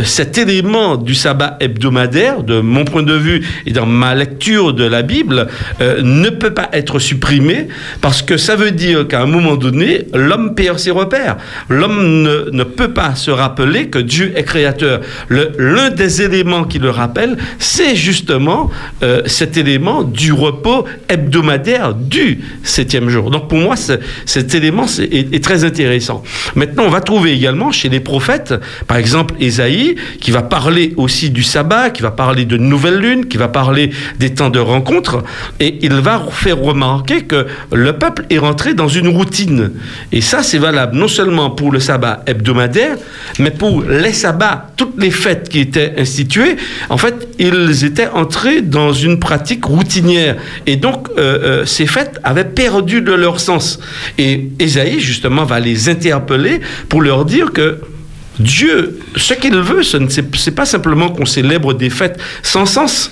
cet 0.03 0.37
élément 0.37 0.82
du 0.97 1.15
sabbat 1.15 1.57
hebdomadaire, 1.59 2.43
de 2.43 2.59
mon 2.61 2.85
point 2.85 3.03
de 3.03 3.13
vue 3.15 3.41
et 3.65 3.71
dans 3.71 3.85
ma 3.85 4.13
lecture 4.15 4.73
de 4.73 4.83
la 4.85 5.01
Bible, 5.01 5.47
euh, 5.81 6.01
ne 6.03 6.29
peut 6.29 6.53
pas 6.53 6.69
être 6.73 6.99
supprimé 6.99 7.67
parce 8.01 8.21
que 8.21 8.37
ça 8.37 8.55
veut 8.55 8.71
dire 8.71 9.07
qu'à 9.07 9.21
un 9.21 9.25
moment 9.25 9.55
donné, 9.55 10.05
l'homme 10.13 10.55
perd 10.55 10.79
ses 10.79 10.91
repères. 10.91 11.37
L'homme 11.69 12.21
ne, 12.23 12.49
ne 12.51 12.63
peut 12.63 12.91
pas 12.93 13.15
se 13.15 13.31
rappeler 13.31 13.87
que 13.87 13.99
Dieu 13.99 14.33
est 14.35 14.43
créateur. 14.43 15.01
L'un 15.29 15.89
des 15.89 16.21
éléments 16.21 16.63
qui 16.63 16.79
le 16.79 16.89
rappelle, 16.89 17.37
c'est 17.59 17.95
justement 17.95 18.69
euh, 19.03 19.21
cet 19.25 19.57
élément 19.57 20.03
du 20.03 20.31
repos 20.33 20.85
hebdomadaire 21.09 21.93
du 21.93 22.39
septième 22.63 23.09
jour. 23.09 23.29
Donc 23.31 23.47
pour 23.47 23.57
moi, 23.59 23.75
ce- 23.75 23.93
cet 24.25 24.53
élément 24.55 24.85
est, 24.99 25.33
est 25.33 25.43
très 25.43 25.63
intéressant. 25.63 26.23
Maintenant, 26.55 26.83
on 26.85 26.89
va 26.89 27.01
trouver 27.01 27.31
également 27.33 27.71
chez 27.71 27.89
les 27.89 27.99
prophètes, 27.99 28.53
par 28.87 28.97
exemple 28.97 29.33
Ésaïe, 29.39 29.95
qui 30.19 30.31
va 30.31 30.41
parler 30.41 30.72
aussi 30.97 31.29
du 31.29 31.43
sabbat, 31.43 31.89
qui 31.89 32.01
va 32.01 32.11
parler 32.11 32.45
de 32.45 32.57
nouvelle 32.57 32.97
lune, 32.97 33.25
qui 33.25 33.37
va 33.37 33.47
parler 33.47 33.91
des 34.19 34.33
temps 34.33 34.49
de 34.49 34.59
rencontre, 34.59 35.23
et 35.59 35.79
il 35.81 35.93
va 35.93 36.25
faire 36.31 36.59
remarquer 36.59 37.23
que 37.23 37.47
le 37.71 37.93
peuple 37.93 38.25
est 38.29 38.37
rentré 38.37 38.73
dans 38.73 38.87
une 38.87 39.07
routine. 39.07 39.71
Et 40.11 40.21
ça, 40.21 40.43
c'est 40.43 40.57
valable 40.57 40.97
non 40.97 41.07
seulement 41.07 41.49
pour 41.49 41.71
le 41.71 41.79
sabbat 41.79 42.23
hebdomadaire, 42.25 42.97
mais 43.39 43.51
pour 43.51 43.83
les 43.83 44.13
sabbats, 44.13 44.71
toutes 44.77 44.95
les 44.97 45.11
fêtes 45.11 45.49
qui 45.49 45.59
étaient 45.59 45.93
instituées, 45.97 46.57
en 46.89 46.97
fait, 46.97 47.27
ils 47.39 47.85
étaient 47.85 48.07
entrés 48.07 48.61
dans 48.61 48.93
une 48.93 49.19
pratique 49.19 49.65
routinière. 49.65 50.35
Et 50.65 50.75
donc, 50.75 51.09
euh, 51.17 51.21
euh, 51.43 51.65
ces 51.65 51.85
fêtes 51.85 52.19
avaient 52.23 52.43
perdu 52.43 53.01
de 53.01 53.13
leur 53.13 53.39
sens. 53.39 53.79
Et 54.17 54.49
Ésaïe, 54.59 54.99
justement, 54.99 55.43
va 55.45 55.59
les 55.59 55.89
interpeller 55.89 56.61
pour 56.89 57.01
leur 57.01 57.25
dire 57.25 57.51
que 57.51 57.79
Dieu, 58.39 58.99
ce 59.15 59.33
qu'il 59.33 59.55
veut, 59.55 59.83
ce 59.83 59.97
n'est 59.97 60.55
pas 60.55 60.65
simplement 60.65 61.09
qu'on 61.09 61.25
célèbre 61.25 61.73
des 61.73 61.89
fêtes 61.89 62.19
sans 62.41 62.65
sens, 62.65 63.11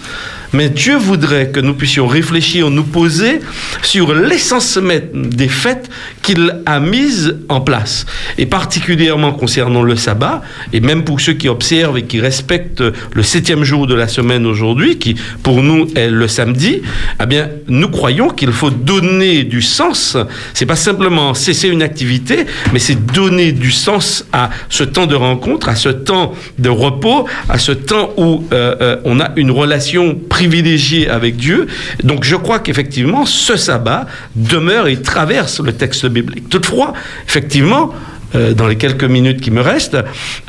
mais 0.53 0.69
Dieu 0.69 0.97
voudrait 0.97 1.49
que 1.49 1.59
nous 1.59 1.73
puissions 1.73 2.07
réfléchir, 2.07 2.69
nous 2.69 2.83
poser 2.83 3.39
sur 3.81 4.13
l'essence 4.13 4.77
même 4.77 5.01
des 5.13 5.47
fêtes 5.47 5.89
qu'il 6.21 6.61
a 6.65 6.79
mises 6.79 7.37
en 7.49 7.61
place. 7.61 8.05
Et 8.37 8.45
particulièrement 8.45 9.33
concernant 9.33 9.83
le 9.83 9.95
sabbat, 9.95 10.41
et 10.73 10.79
même 10.79 11.03
pour 11.03 11.21
ceux 11.21 11.33
qui 11.33 11.47
observent 11.47 11.97
et 11.97 12.03
qui 12.03 12.19
respectent 12.19 12.83
le 13.13 13.23
septième 13.23 13.63
jour 13.63 13.87
de 13.87 13.95
la 13.95 14.07
semaine 14.07 14.45
aujourd'hui, 14.45 14.97
qui 14.97 15.15
pour 15.43 15.61
nous 15.63 15.87
est 15.95 16.09
le 16.09 16.27
samedi, 16.27 16.81
eh 17.21 17.25
bien, 17.25 17.49
nous 17.67 17.89
croyons 17.89 18.29
qu'il 18.29 18.51
faut 18.51 18.69
donner 18.69 19.43
du 19.43 19.61
sens. 19.61 20.17
C'est 20.53 20.65
pas 20.65 20.75
simplement 20.75 21.33
cesser 21.33 21.67
une 21.67 21.81
activité, 21.81 22.45
mais 22.73 22.79
c'est 22.79 23.05
donner 23.05 23.51
du 23.51 23.71
sens 23.71 24.25
à 24.33 24.49
ce 24.69 24.83
temps 24.83 25.07
de 25.07 25.15
rencontre, 25.15 25.69
à 25.69 25.75
ce 25.75 25.89
temps 25.89 26.33
de 26.59 26.69
repos, 26.69 27.25
à 27.49 27.57
ce 27.57 27.71
temps 27.71 28.13
où 28.17 28.43
euh, 28.51 28.75
euh, 28.81 28.97
on 29.05 29.19
a 29.19 29.31
une 29.35 29.51
relation 29.51 30.15
privilégiée 30.41 31.07
avec 31.07 31.35
Dieu. 31.35 31.67
Donc 32.03 32.23
je 32.23 32.35
crois 32.35 32.57
qu'effectivement, 32.59 33.27
ce 33.27 33.55
sabbat 33.55 34.07
demeure 34.35 34.87
et 34.87 34.99
traverse 34.99 35.59
le 35.59 35.71
texte 35.73 36.07
biblique. 36.07 36.49
Toutefois, 36.49 36.93
effectivement, 37.27 37.93
euh, 38.33 38.53
dans 38.53 38.67
les 38.67 38.75
quelques 38.75 39.03
minutes 39.03 39.39
qui 39.39 39.51
me 39.51 39.61
restent, 39.61 39.97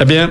eh 0.01 0.05
bien, 0.07 0.31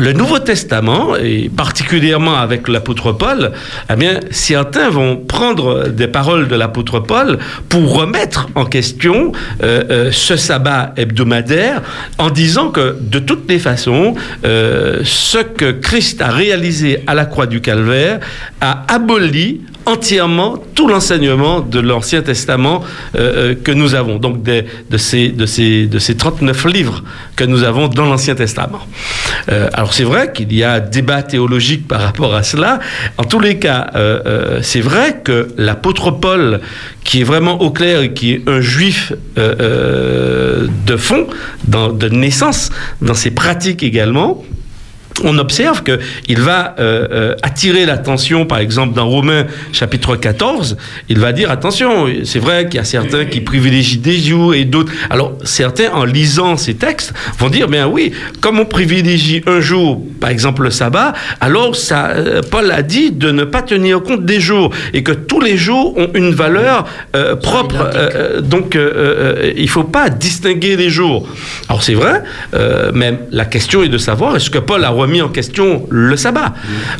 le 0.00 0.12
Nouveau 0.12 0.38
Testament, 0.38 1.16
et 1.16 1.48
particulièrement 1.48 2.36
avec 2.36 2.68
l'apôtre 2.68 3.12
Paul, 3.12 3.52
eh 3.90 3.94
certains 4.30 4.90
vont 4.90 5.16
prendre 5.16 5.88
des 5.88 6.06
paroles 6.08 6.48
de 6.48 6.56
l'apôtre 6.56 7.00
Paul 7.00 7.38
pour 7.68 7.94
remettre 7.94 8.48
en 8.54 8.64
question 8.64 9.32
euh, 9.62 9.84
euh, 9.90 10.12
ce 10.12 10.36
sabbat 10.36 10.92
hebdomadaire 10.96 11.82
en 12.18 12.30
disant 12.30 12.68
que 12.68 12.96
de 13.00 13.18
toutes 13.18 13.48
les 13.48 13.58
façons, 13.58 14.14
euh, 14.44 15.00
ce 15.04 15.38
que 15.38 15.72
Christ 15.72 16.22
a 16.22 16.30
réalisé 16.30 17.02
à 17.06 17.14
la 17.14 17.24
croix 17.24 17.46
du 17.46 17.60
Calvaire 17.60 18.20
a 18.60 18.84
aboli 18.88 19.60
entièrement 19.88 20.58
tout 20.74 20.86
l'enseignement 20.86 21.60
de 21.60 21.80
l'Ancien 21.80 22.20
Testament 22.22 22.84
euh, 23.14 23.52
euh, 23.52 23.54
que 23.54 23.72
nous 23.72 23.94
avons, 23.94 24.18
donc 24.18 24.42
de, 24.42 24.64
ces, 24.98 25.28
de, 25.28 25.46
ces, 25.46 25.86
de 25.86 25.98
ces 25.98 26.16
39 26.16 26.66
livres 26.66 27.02
que 27.36 27.44
nous 27.44 27.62
avons 27.62 27.88
dans 27.88 28.04
l'Ancien 28.04 28.34
Testament. 28.34 28.80
Euh, 29.50 29.70
alors 29.72 29.94
c'est 29.94 30.04
vrai 30.04 30.32
qu'il 30.32 30.52
y 30.52 30.62
a 30.62 30.78
débat 30.80 31.22
théologique 31.22 31.88
par 31.88 32.02
rapport 32.02 32.34
à 32.34 32.42
cela. 32.42 32.80
En 33.16 33.24
tous 33.24 33.40
les 33.40 33.58
cas, 33.58 33.90
c'est 34.62 34.80
vrai 34.80 35.20
que 35.24 35.48
l'apôtre 35.56 36.10
Paul, 36.10 36.60
qui 37.04 37.20
est 37.22 37.24
vraiment 37.24 37.60
au 37.62 37.70
clair 37.70 38.02
et 38.02 38.12
qui 38.12 38.32
est 38.32 38.42
un 38.46 38.60
juif 38.60 39.12
de 39.36 40.96
fond, 40.96 41.26
de 41.66 42.08
naissance, 42.08 42.70
dans 43.00 43.14
ses 43.14 43.30
pratiques 43.30 43.82
également, 43.82 44.44
on 45.24 45.38
observe 45.38 45.82
qu'il 45.82 46.40
va 46.40 46.74
euh, 46.78 47.08
euh, 47.10 47.34
attirer 47.42 47.86
l'attention, 47.86 48.46
par 48.46 48.58
exemple, 48.58 48.94
dans 48.94 49.08
Romains 49.08 49.46
chapitre 49.72 50.16
14, 50.16 50.76
il 51.08 51.18
va 51.18 51.32
dire, 51.32 51.50
attention, 51.50 52.06
c'est 52.24 52.38
vrai 52.38 52.66
qu'il 52.66 52.76
y 52.76 52.80
a 52.80 52.84
certains 52.84 53.24
qui 53.24 53.40
privilégient 53.40 53.98
des 53.98 54.18
jours 54.18 54.54
et 54.54 54.64
d'autres. 54.64 54.92
Alors, 55.10 55.36
certains, 55.44 55.90
en 55.92 56.04
lisant 56.04 56.56
ces 56.56 56.74
textes, 56.74 57.12
vont 57.38 57.48
dire, 57.48 57.68
bien 57.68 57.86
oui, 57.86 58.12
comme 58.40 58.58
on 58.58 58.64
privilégie 58.64 59.42
un 59.46 59.60
jour, 59.60 60.02
par 60.20 60.30
exemple 60.30 60.62
le 60.62 60.70
sabbat, 60.70 61.12
alors 61.40 61.76
ça, 61.76 62.08
euh, 62.08 62.42
Paul 62.48 62.70
a 62.70 62.82
dit 62.82 63.10
de 63.10 63.30
ne 63.30 63.44
pas 63.44 63.62
tenir 63.62 64.02
compte 64.02 64.24
des 64.24 64.40
jours 64.40 64.70
et 64.92 65.02
que 65.02 65.12
tous 65.12 65.40
les 65.40 65.56
jours 65.56 65.96
ont 65.96 66.10
une 66.14 66.32
valeur 66.32 66.86
euh, 67.16 67.36
propre. 67.36 67.90
Donc, 68.42 68.76
il 68.76 69.62
ne 69.62 69.68
faut 69.68 69.84
pas 69.84 70.10
distinguer 70.10 70.76
les 70.76 70.90
jours. 70.90 71.26
Alors, 71.68 71.82
c'est 71.82 71.94
vrai, 71.94 72.22
mais 72.94 73.18
la 73.30 73.44
question 73.44 73.82
est 73.82 73.88
de 73.88 73.98
savoir, 73.98 74.36
est-ce 74.36 74.50
que 74.50 74.58
Paul 74.58 74.84
a 74.84 74.90
remis 74.90 75.07
en 75.22 75.28
question 75.28 75.86
le 75.90 76.16
sabbat. 76.16 76.54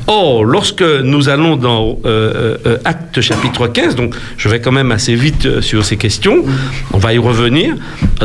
Or, 0.06 0.44
lorsque 0.44 0.82
nous 0.82 1.28
allons 1.28 1.56
dans 1.56 1.98
euh, 2.04 2.56
euh, 2.66 2.78
Actes 2.84 3.20
chapitre 3.20 3.68
15, 3.68 3.96
donc 3.96 4.14
je 4.36 4.48
vais 4.48 4.60
quand 4.60 4.72
même 4.72 4.92
assez 4.92 5.14
vite 5.14 5.46
euh, 5.46 5.60
sur 5.60 5.84
ces 5.84 5.96
questions, 5.96 6.44
on 6.92 6.98
va 6.98 7.12
y 7.12 7.18
revenir, 7.18 7.74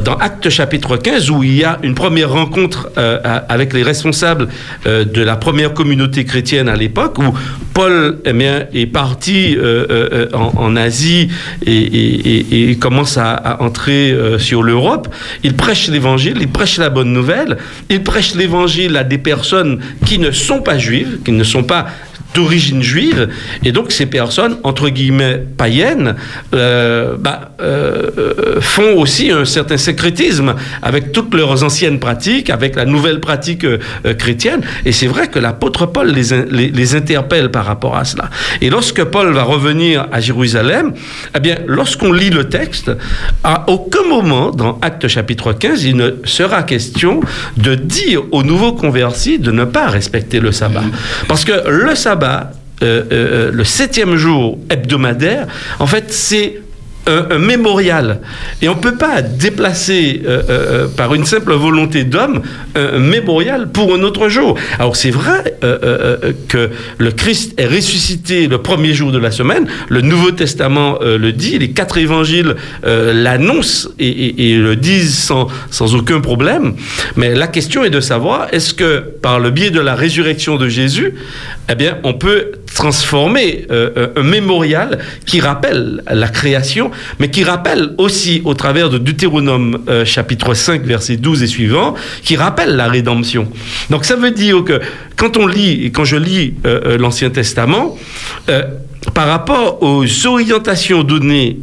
dans 0.04 0.15
Actes 0.15 0.50
chapitre 0.50 0.98
15, 0.98 1.30
où 1.30 1.43
il 1.43 1.56
y 1.56 1.63
a 1.63 1.80
une 1.84 1.96
première 1.96 2.32
rencontre 2.32 2.89
euh, 2.98 3.19
avec 3.50 3.74
les 3.74 3.84
responsables 3.84 4.48
euh, 4.86 5.06
de 5.06 5.22
la 5.22 5.36
première 5.36 5.74
communauté 5.74 6.26
chrétienne 6.26 6.69
à 6.69 6.76
l'époque, 6.76 7.19
où 7.19 7.34
Paul 7.74 8.19
eh 8.26 8.34
bien, 8.34 8.65
est 8.74 8.86
parti 8.86 9.56
euh, 9.58 9.86
euh, 9.89 10.28
en, 10.34 10.76
Asie 10.76 11.30
et, 11.65 12.78
commence 12.80 13.17
à, 13.17 13.58
entrer 13.62 14.12
euh, 14.12 14.38
sur 14.38 14.63
l'Europe. 14.63 15.08
Il 15.43 15.56
prêche 15.56 15.88
l'évangile, 15.88 16.38
il 16.39 16.48
prêche 16.48 16.78
la 16.78 16.89
bonne 16.89 17.12
nouvelle, 17.12 17.58
il 17.89 18.04
prêche 18.04 18.36
l'évangile 18.36 18.96
à 18.98 19.04
des 19.04 19.17
personnes 19.17 19.73
qui 20.06 20.20
ne 20.20 20.32
sont 20.32 20.62
pas 20.62 20.78
juives, 20.78 21.20
qui 21.24 21.32
ne 21.32 21.44
sont 21.44 21.64
pas 21.64 21.88
d'origine 22.34 22.82
juive, 22.82 23.30
et 23.63 23.72
donc 23.72 23.91
ces 23.91 24.06
personnes, 24.06 24.58
entre 24.63 24.89
guillemets, 24.89 25.43
païennes, 25.58 26.15
euh, 26.54 27.15
bah, 27.17 27.52
euh, 27.62 28.10
euh, 28.17 28.62
font 28.62 28.98
aussi 28.98 29.32
un 29.32 29.46
certain 29.46 29.78
sécrétisme 29.78 30.56
avec 30.82 31.12
toutes 31.12 31.34
leurs 31.34 31.63
anciennes 31.63 32.00
pratiques, 32.00 32.50
avec 32.50 32.76
la 32.76 32.86
nouvelle 32.86 33.19
pratique 33.19 33.65
chrétienne, 34.17 34.62
et 34.86 34.91
c'est 34.91 35.08
vrai 35.08 35.28
que 35.28 35.39
l'apôtre 35.39 35.86
Paul 35.86 36.12
les, 36.12 36.69
les, 36.69 36.96
interpelle 36.96 37.50
par 37.50 37.65
rapport 37.65 37.96
à 37.98 38.06
cela. 38.06 38.30
Et 38.62 38.69
lorsque 38.69 39.04
Paul 39.04 39.34
va 39.34 39.43
revenir 39.43 40.08
à 40.12 40.19
Jérusalem, 40.19 40.93
eh 41.36 41.39
bien, 41.39 41.58
lorsqu'on 41.65 42.12
lit 42.12 42.30
le 42.30 42.50
texte, 42.50 42.91
à 43.43 43.65
aucun 43.67 44.04
moment 44.08 44.52
dans 44.52 44.80
Actes 44.82 45.08
chapitre 45.08 45.54
15, 45.54 45.84
il 45.84 45.96
ne 45.96 46.12
sera 46.24 46.63
question 46.63 47.22
de 47.58 47.76
dire 47.76 48.22
aux 48.32 48.43
nouveaux 48.43 48.74
convertis 48.74 49.39
de 49.39 49.52
ne 49.52 49.65
pas 49.65 49.88
respecter 49.88 50.39
le 50.39 50.52
sabbat. 50.52 50.84
Parce 51.28 51.46
que 51.46 51.69
le 51.69 51.96
sabbat, 51.96 52.23
euh, 52.24 53.04
euh, 53.12 53.52
le 53.52 53.64
septième 53.64 54.16
jour 54.16 54.58
hebdomadaire, 54.70 55.48
en 55.80 55.88
fait, 55.88 56.12
c'est 56.12 56.62
un, 57.08 57.36
un 57.36 57.39
mémorial. 57.39 58.22
Et 58.62 58.70
on 58.70 58.76
ne 58.76 58.80
peut 58.82 58.96
pas 58.96 59.22
déplacer 59.22 60.22
euh, 60.26 60.30
euh, 60.30 60.44
euh, 60.50 60.88
par 60.88 61.13
une 61.13 61.26
simple 61.26 61.54
volonté 61.54 62.04
d'homme 62.04 62.42
un, 62.76 63.00
mémorial 63.00 63.72
pour 63.72 63.94
un 63.94 64.02
autre 64.02 64.30
jour. 64.30 64.58
Alors 64.80 64.96
c'est 64.96 65.12
vrai 65.12 65.58
euh, 65.63 65.78
euh, 65.84 66.18
euh, 66.24 66.34
que 66.48 66.70
le 66.98 67.12
Christ 67.12 67.60
est 67.60 67.68
ressuscité 67.68 68.48
le 68.48 68.60
premier 68.60 68.94
jour 68.94 69.12
de 69.12 69.18
la 69.18 69.32
semaine. 69.32 69.68
Le 69.89 70.02
Nouveau 70.02 70.32
Testament 70.32 71.00
euh, 71.02 71.18
le 71.18 71.32
dit, 71.32 71.58
les 71.60 71.72
quatre 71.72 71.98
évangiles 71.98 72.56
euh, 72.86 73.13
l'annoncent 73.13 73.89
et, 74.00 74.56
le 74.56 74.76
disent 74.76 75.32
sans 75.70 75.96
aucun 75.96 76.20
problème. 76.20 76.76
Mais 77.16 77.34
la 77.36 77.48
question 77.48 77.84
est 77.84 77.89
de 77.89 78.00
savoir, 78.00 78.48
est-ce 78.52 78.74
que 78.74 79.00
par 79.00 79.39
le 79.39 79.52
biais 79.52 79.72
de 79.72 79.80
la 79.80 79.96
résurrection 79.96 80.58
de 80.58 80.68
Jésus, 80.68 81.16
eh 81.70 81.76
bien, 81.76 81.98
on 82.04 82.13
peut 82.13 82.52
transformer 82.76 83.66
euh, 83.72 83.90
euh, 83.98 84.08
un 84.16 84.24
mémorial 84.24 85.00
qui 85.26 85.40
rappelle 85.40 86.04
la 86.10 86.28
création, 86.28 86.92
mais 87.20 87.30
qui 87.30 87.44
rappelle 87.44 87.92
aussi, 87.98 88.42
au 88.46 88.54
travers 88.54 88.90
de 88.90 88.98
Deutéronome 88.98 89.84
euh, 89.88 90.06
chapitre 90.06 90.54
5, 90.54 90.84
verset 90.84 91.18
12 91.18 91.44
et 91.44 91.48
suivant, 91.48 91.96
qui 92.24 92.36
rappelle 92.36 92.76
la 92.76 92.88
rédemption. 92.88 93.48
Donc 93.90 94.06
ça 94.06 94.16
veut 94.16 94.32
dire 94.32 94.64
que 94.64 94.82
quand 95.16 95.38
on 95.38 95.48
lit, 95.48 95.92
quand 95.92 96.06
je 96.06 96.18
lis 96.18 96.56
l'Ancien 97.00 97.30
Testament, 97.30 97.98
par 99.14 99.28
rapport 99.28 99.82
aux 99.82 100.06
orientations 100.26 101.04
données 101.04 101.60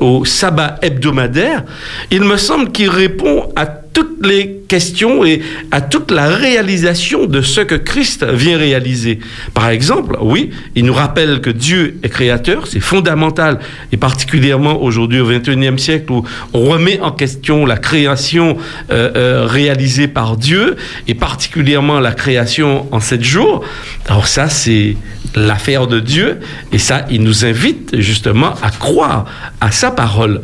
au 0.00 0.24
sabbat 0.24 0.78
hebdomadaire, 0.82 1.64
il 2.10 2.22
me 2.22 2.36
semble 2.36 2.70
qu'il 2.70 2.88
répond 2.88 3.48
à 3.56 3.81
toutes 3.92 4.24
les 4.26 4.62
questions 4.68 5.24
et 5.24 5.42
à 5.70 5.80
toute 5.80 6.10
la 6.10 6.28
réalisation 6.28 7.26
de 7.26 7.42
ce 7.42 7.60
que 7.60 7.74
Christ 7.74 8.24
vient 8.24 8.56
réaliser. 8.56 9.18
Par 9.54 9.68
exemple, 9.68 10.16
oui, 10.20 10.50
il 10.74 10.84
nous 10.84 10.94
rappelle 10.94 11.40
que 11.40 11.50
Dieu 11.50 11.98
est 12.02 12.08
créateur, 12.08 12.66
c'est 12.66 12.80
fondamental, 12.80 13.58
et 13.92 13.96
particulièrement 13.96 14.82
aujourd'hui 14.82 15.20
au 15.20 15.26
XXIe 15.26 15.78
siècle 15.78 16.12
où 16.12 16.24
on 16.52 16.64
remet 16.64 17.00
en 17.00 17.10
question 17.10 17.66
la 17.66 17.76
création 17.76 18.56
euh, 18.90 19.10
euh, 19.16 19.46
réalisée 19.46 20.08
par 20.08 20.36
Dieu, 20.36 20.76
et 21.08 21.14
particulièrement 21.14 22.00
la 22.00 22.12
création 22.12 22.86
en 22.92 23.00
sept 23.00 23.22
jours. 23.22 23.64
Alors 24.08 24.26
ça, 24.26 24.48
c'est 24.48 24.96
l'affaire 25.34 25.86
de 25.86 26.00
Dieu, 26.00 26.40
et 26.72 26.78
ça, 26.78 27.06
il 27.10 27.22
nous 27.22 27.44
invite 27.44 27.96
justement 27.98 28.54
à 28.62 28.70
croire 28.70 29.24
à 29.60 29.70
sa 29.70 29.90
parole. 29.90 30.42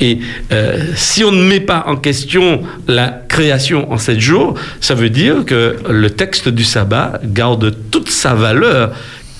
Et 0.00 0.18
euh, 0.52 0.84
si 0.96 1.24
on 1.24 1.32
ne 1.32 1.42
met 1.42 1.60
pas 1.60 1.84
en 1.86 1.96
question 1.96 2.62
la 2.88 3.08
création 3.28 3.90
en 3.92 3.98
sept 3.98 4.20
jours, 4.20 4.54
ça 4.80 4.94
veut 4.94 5.10
dire 5.10 5.44
que 5.44 5.76
le 5.88 6.10
texte 6.10 6.48
du 6.48 6.64
sabbat 6.64 7.20
garde 7.24 7.74
toute 7.90 8.10
sa 8.10 8.34
valeur 8.34 8.92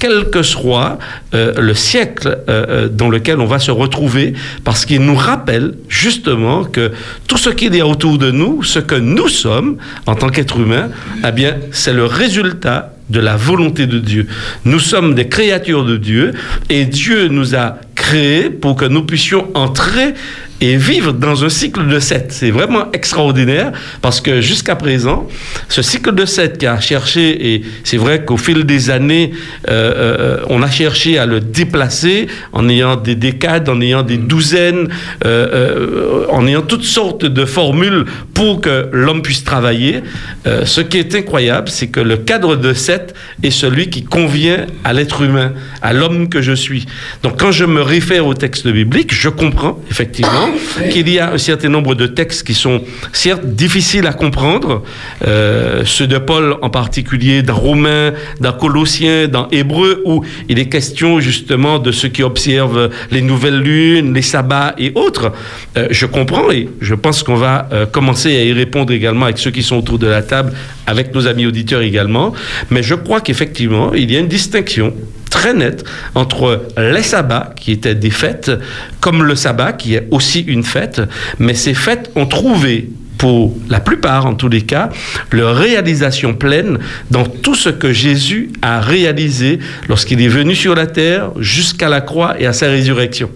quel 0.04 0.28
que 0.28 0.42
soit 0.42 0.98
euh, 1.34 1.54
le 1.58 1.72
siècle 1.72 2.28
euh, 2.28 2.66
euh, 2.68 2.88
dans 2.88 3.08
lequel 3.08 3.40
on 3.40 3.46
va 3.46 3.58
se 3.58 3.70
retrouver, 3.70 4.34
parce 4.62 4.84
qu'il 4.84 5.00
nous 5.00 5.14
rappelle 5.14 5.74
justement 5.88 6.64
que 6.64 6.92
tout 7.26 7.38
ce 7.38 7.48
qu'il 7.48 7.74
y 7.74 7.80
a 7.80 7.86
autour 7.86 8.18
de 8.18 8.30
nous, 8.30 8.62
ce 8.62 8.80
que 8.80 8.96
nous 8.96 9.28
sommes 9.28 9.78
en 10.06 10.14
tant 10.14 10.28
qu'êtres 10.28 10.58
humains, 10.58 10.90
eh 11.26 11.32
bien, 11.32 11.56
c'est 11.70 11.94
le 11.94 12.04
résultat 12.04 12.92
de 13.08 13.20
la 13.20 13.36
volonté 13.36 13.86
de 13.86 13.98
Dieu. 13.98 14.26
Nous 14.66 14.78
sommes 14.78 15.14
des 15.14 15.28
créatures 15.28 15.84
de 15.86 15.96
Dieu 15.96 16.32
et 16.68 16.84
Dieu 16.84 17.28
nous 17.28 17.54
a 17.54 17.76
créés 17.94 18.50
pour 18.50 18.76
que 18.76 18.84
nous 18.84 19.04
puissions 19.04 19.46
entrer 19.54 20.14
et 20.60 20.76
vivre 20.76 21.12
dans 21.12 21.44
un 21.44 21.48
cycle 21.48 21.86
de 21.86 21.98
7. 21.98 22.26
C'est 22.30 22.50
vraiment 22.50 22.90
extraordinaire 22.92 23.72
parce 24.00 24.20
que 24.20 24.40
jusqu'à 24.40 24.76
présent, 24.76 25.26
ce 25.68 25.82
cycle 25.82 26.14
de 26.14 26.24
7 26.24 26.58
qui 26.58 26.66
a 26.66 26.80
cherché, 26.80 27.54
et 27.54 27.62
c'est 27.82 27.96
vrai 27.96 28.24
qu'au 28.24 28.36
fil 28.36 28.64
des 28.64 28.90
années, 28.90 29.32
euh, 29.68 30.38
euh, 30.40 30.44
on 30.48 30.62
a 30.62 30.70
cherché 30.70 31.18
à 31.18 31.26
le 31.26 31.40
déplacer 31.40 32.28
en 32.52 32.68
ayant 32.68 32.96
des 32.96 33.16
décades, 33.16 33.68
en 33.68 33.80
ayant 33.80 34.02
des 34.02 34.16
douzaines, 34.16 34.88
euh, 35.24 36.26
en 36.30 36.46
ayant 36.46 36.62
toutes 36.62 36.84
sortes 36.84 37.24
de 37.24 37.44
formules 37.44 38.04
pour 38.32 38.60
que 38.60 38.88
l'homme 38.92 39.22
puisse 39.22 39.44
travailler. 39.44 40.02
Ce 40.64 40.80
qui 40.80 40.98
est 40.98 41.14
incroyable, 41.14 41.68
c'est 41.68 41.88
que 41.88 42.00
le 42.00 42.16
cadre 42.16 42.56
de 42.56 42.74
7 42.74 43.14
est 43.42 43.50
celui 43.50 43.88
qui 43.88 44.04
convient 44.04 44.66
à 44.84 44.92
l'être 44.92 45.22
humain, 45.22 45.52
à 45.82 45.92
l'homme 45.92 46.28
que 46.28 46.42
je 46.42 46.52
suis. 46.52 46.86
Donc 47.22 47.38
quand 47.38 47.52
je 47.52 47.64
me 47.64 47.82
réfère 47.82 48.26
au 48.26 48.34
texte 48.34 48.68
biblique, 48.68 49.14
je 49.14 49.28
comprends 49.28 49.80
effectivement 49.90 50.53
qu'il 50.90 51.08
y 51.08 51.18
a 51.18 51.32
un 51.32 51.38
certain 51.38 51.68
nombre 51.68 51.94
de 51.94 52.06
textes 52.06 52.46
qui 52.46 52.54
sont 52.54 52.82
certes 53.12 53.44
difficiles 53.44 54.06
à 54.06 54.12
comprendre, 54.12 54.82
euh, 55.26 55.82
ceux 55.84 56.06
de 56.06 56.18
Paul 56.18 56.56
en 56.62 56.70
particulier, 56.70 57.42
dans 57.42 57.54
Romains, 57.54 58.12
dans 58.40 58.52
Colossiens, 58.52 59.28
dans 59.28 59.48
Hébreux, 59.50 60.02
où 60.04 60.24
il 60.48 60.58
est 60.58 60.68
question 60.68 61.20
justement 61.20 61.78
de 61.78 61.92
ceux 61.92 62.08
qui 62.08 62.22
observent 62.22 62.90
les 63.10 63.22
nouvelles 63.22 63.60
lunes, 63.60 64.14
les 64.14 64.22
sabbats 64.22 64.74
et 64.78 64.92
autres. 64.94 65.32
Euh, 65.76 65.88
je 65.90 66.06
comprends 66.06 66.50
et 66.50 66.68
je 66.80 66.94
pense 66.94 67.22
qu'on 67.22 67.36
va 67.36 67.68
euh, 67.72 67.86
commencer 67.86 68.36
à 68.36 68.42
y 68.42 68.52
répondre 68.52 68.92
également 68.92 69.26
avec 69.26 69.38
ceux 69.38 69.50
qui 69.50 69.62
sont 69.62 69.76
autour 69.76 69.98
de 69.98 70.06
la 70.06 70.22
table, 70.22 70.52
avec 70.86 71.14
nos 71.14 71.26
amis 71.26 71.46
auditeurs 71.46 71.82
également. 71.82 72.32
Mais 72.70 72.82
je 72.82 72.94
crois 72.94 73.20
qu'effectivement, 73.20 73.94
il 73.94 74.10
y 74.10 74.16
a 74.16 74.20
une 74.20 74.28
distinction 74.28 74.94
très 75.34 75.52
nette 75.52 75.84
entre 76.14 76.68
les 76.78 77.02
sabbats, 77.02 77.52
qui 77.56 77.72
étaient 77.72 77.96
des 77.96 78.10
fêtes, 78.10 78.52
comme 79.00 79.24
le 79.24 79.34
sabbat, 79.34 79.72
qui 79.72 79.96
est 79.96 80.06
aussi 80.12 80.40
une 80.40 80.62
fête, 80.62 81.02
mais 81.40 81.54
ces 81.54 81.74
fêtes 81.74 82.12
ont 82.14 82.26
trouvé 82.26 82.88
pour 83.18 83.54
la 83.68 83.80
plupart 83.80 84.26
en 84.26 84.34
tous 84.34 84.48
les 84.48 84.62
cas, 84.62 84.90
leur 85.30 85.56
réalisation 85.56 86.34
pleine 86.34 86.78
dans 87.10 87.24
tout 87.24 87.54
ce 87.54 87.68
que 87.68 87.92
Jésus 87.92 88.50
a 88.62 88.80
réalisé 88.80 89.58
lorsqu'il 89.88 90.20
est 90.20 90.28
venu 90.28 90.54
sur 90.54 90.74
la 90.74 90.86
terre 90.86 91.30
jusqu'à 91.38 91.88
la 91.88 92.00
croix 92.00 92.34
et 92.38 92.46
à 92.46 92.52
sa 92.52 92.66
résurrection. 92.66 93.30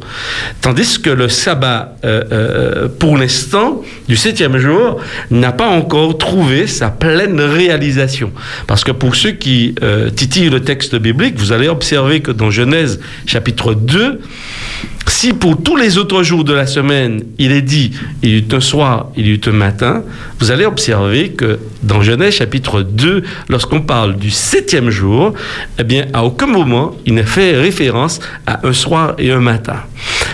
Tandis 0.61 1.01
que 1.01 1.11
le 1.11 1.29
sabbat, 1.29 1.97
euh, 2.05 2.23
euh, 2.33 2.89
pour 2.99 3.17
l'instant, 3.17 3.83
du 4.09 4.17
septième 4.17 4.59
jour, 4.59 5.01
n'a 5.31 5.53
pas 5.53 5.69
encore 5.69 6.19
trouvé 6.19 6.67
sa 6.67 6.91
pleine 6.91 7.41
réalisation. 7.41 8.33
Parce 8.67 8.85
que 8.85 8.93
pour 8.93 9.17
ceux 9.17 9.33
qui 9.33 9.75
euh, 9.83 10.11
titillent 10.11 10.51
le 10.51 10.61
texte 10.61 10.97
biblique, 10.97 11.39
vous 11.39 11.53
allez 11.53 11.69
observer 11.69 12.21
que 12.21 12.31
dans 12.31 12.51
Genèse 12.51 13.01
chapitre 13.27 13.75
2, 13.75 14.21
si 15.19 15.33
pour 15.33 15.61
tous 15.61 15.75
les 15.75 15.99
autres 15.99 16.23
jours 16.23 16.45
de 16.45 16.53
la 16.53 16.65
semaine, 16.65 17.25
il 17.39 17.51
est 17.51 17.61
dit, 17.61 17.91
il 18.23 18.29
y 18.29 18.39
eut 18.39 18.47
un 18.53 18.61
soir, 18.61 19.09
il 19.17 19.27
y 19.27 19.31
eut 19.31 19.41
un 19.47 19.51
matin, 19.51 20.05
vous 20.39 20.53
allez 20.53 20.65
observer 20.65 21.31
que 21.31 21.59
dans 21.83 22.03
Genèse 22.03 22.35
chapitre 22.35 22.83
2, 22.83 23.25
lorsqu'on 23.49 23.81
parle 23.81 24.17
du 24.17 24.31
septième 24.31 24.91
jour, 24.91 25.35
eh 25.77 25.83
bien, 25.83 26.07
à 26.13 26.23
aucun 26.23 26.47
moment, 26.47 26.95
il 27.05 27.15
n'est 27.15 27.25
fait 27.25 27.57
référence 27.57 28.21
à 28.47 28.65
un 28.65 28.73
soir 28.73 29.17
et 29.19 29.33
un 29.33 29.41
matin. 29.41 29.81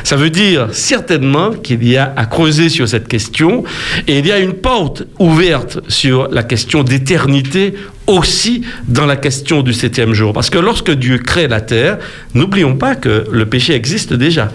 Ça 0.03 0.16
veut 0.16 0.29
dire 0.29 0.68
certainement 0.73 1.53
qu'il 1.53 1.83
y 1.88 1.97
a 1.97 2.12
à 2.14 2.27
creuser 2.27 2.68
sur 2.68 2.87
cette 2.87 3.09
question 3.09 3.64
et 4.07 4.18
il 4.18 4.27
y 4.27 4.33
a 4.33 4.38
une 4.38 4.53
porte 4.53 5.05
ouverte 5.18 5.79
sur 5.88 6.29
la 6.29 6.42
question 6.42 6.83
d'éternité 6.83 7.73
aussi 8.07 8.62
dans 8.87 9.07
la 9.07 9.17
question 9.17 9.62
du 9.62 9.73
septième 9.73 10.12
jour. 10.12 10.33
Parce 10.33 10.51
que 10.51 10.59
lorsque 10.59 10.90
Dieu 10.90 11.19
crée 11.19 11.49
la 11.49 11.61
terre, 11.61 11.99
n'oublions 12.35 12.77
pas 12.77 12.95
que 12.95 13.25
le 13.31 13.47
péché 13.47 13.75
existe 13.75 14.12
déjà, 14.12 14.51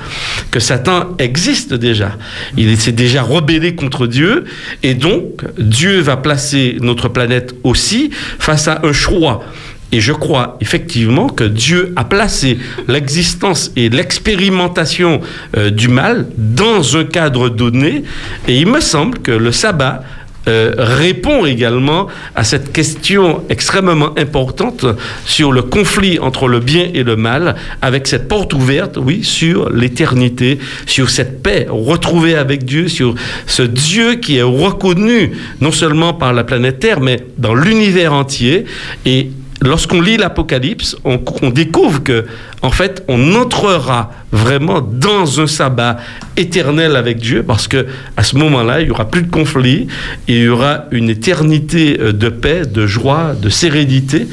que 0.52 0.60
Satan 0.60 1.16
existe 1.18 1.74
déjà. 1.74 2.18
Il 2.58 2.78
s'est 2.78 2.92
déjà 2.92 3.22
rebellé 3.22 3.76
contre 3.76 4.08
Dieu 4.08 4.46
et 4.84 4.94
donc 4.94 5.44
Dieu 5.58 6.00
va 6.00 6.18
placer 6.18 6.78
notre 6.82 7.10
planète 7.10 7.56
aussi 7.64 8.12
face 8.40 8.68
à 8.68 8.82
un 8.84 8.94
choix. 8.94 9.44
Et 9.92 10.02
je 10.02 10.14
crois 10.14 10.58
effectivement 10.62 11.30
que 11.30 11.44
Dieu 11.44 11.94
a 11.96 12.04
placé 12.04 12.60
l'existence 12.88 13.72
et 13.76 13.90
l'expérimentation 13.90 15.22
euh, 15.58 15.72
du 15.72 15.88
mal 15.88 16.28
dans 16.38 16.96
un 16.96 17.06
cadre 17.06 17.50
donné. 17.50 18.04
Et 18.48 18.60
il 18.60 18.68
me 18.68 18.82
semble 18.82 19.18
que 19.20 19.32
le 19.32 19.52
sabbat 19.52 20.04
euh, 20.50 20.74
répond 20.78 21.46
également 21.46 22.08
à 22.36 22.44
cette 22.44 22.74
question 22.74 23.44
extrêmement 23.50 24.18
importante 24.18 24.86
sur 25.26 25.52
le 25.52 25.62
conflit 25.62 26.20
entre 26.20 26.48
le 26.48 26.60
bien 26.60 26.90
et 26.94 27.04
le 27.04 27.16
mal, 27.16 27.56
avec 27.82 28.08
cette 28.08 28.28
porte 28.28 28.54
ouverte, 28.54 28.98
oui, 28.98 29.24
sur 29.24 29.70
l'éternité, 29.70 30.60
sur 30.86 31.10
cette 31.10 31.44
paix 31.44 31.68
retrouvée 31.70 32.36
avec 32.36 32.66
Dieu, 32.66 32.88
sur 32.88 33.16
ce 33.46 33.62
Dieu 33.62 34.16
qui 34.16 34.38
est 34.38 34.44
reconnu 34.44 35.32
non 35.62 35.72
seulement 35.72 36.14
par 36.14 36.34
la 36.34 36.44
planète 36.44 36.80
Terre, 36.80 37.00
mais 37.00 37.20
dans 37.38 37.54
l'univers 37.54 38.14
entier. 38.14 38.66
Et 39.06 39.30
lorsqu'on 39.62 40.02
lit 40.02 40.18
l'Apocalypse, 40.18 40.96
on, 41.04 41.50
découvre 41.50 42.04
que, 42.04 42.26
en 42.62 42.72
fait, 42.72 43.04
on 43.08 43.36
entrera 43.36 44.12
vraiment 44.32 44.82
dans 44.82 45.42
un 45.42 45.48
sabbat 45.48 45.98
éternel 46.38 46.96
avec 46.96 47.18
Dieu, 47.18 47.44
parce 47.44 47.68
que 47.68 47.88
à 48.16 48.24
ce 48.24 48.36
moment-là, 48.38 48.82
il 48.82 48.88
y 48.88 48.92
aura 48.92 49.10
plus 49.10 49.24
de 49.24 49.32
conflit, 49.32 49.88
et 50.28 50.36
il 50.38 50.44
y 50.44 50.48
aura 50.48 50.86
une 50.92 51.10
éternité 51.10 51.98
euh, 52.00 52.14
de 52.14 52.30
paix, 52.30 52.66
de 52.66 52.88
joie, 52.88 53.34
de 53.40 53.50
sérénité. 53.50 54.28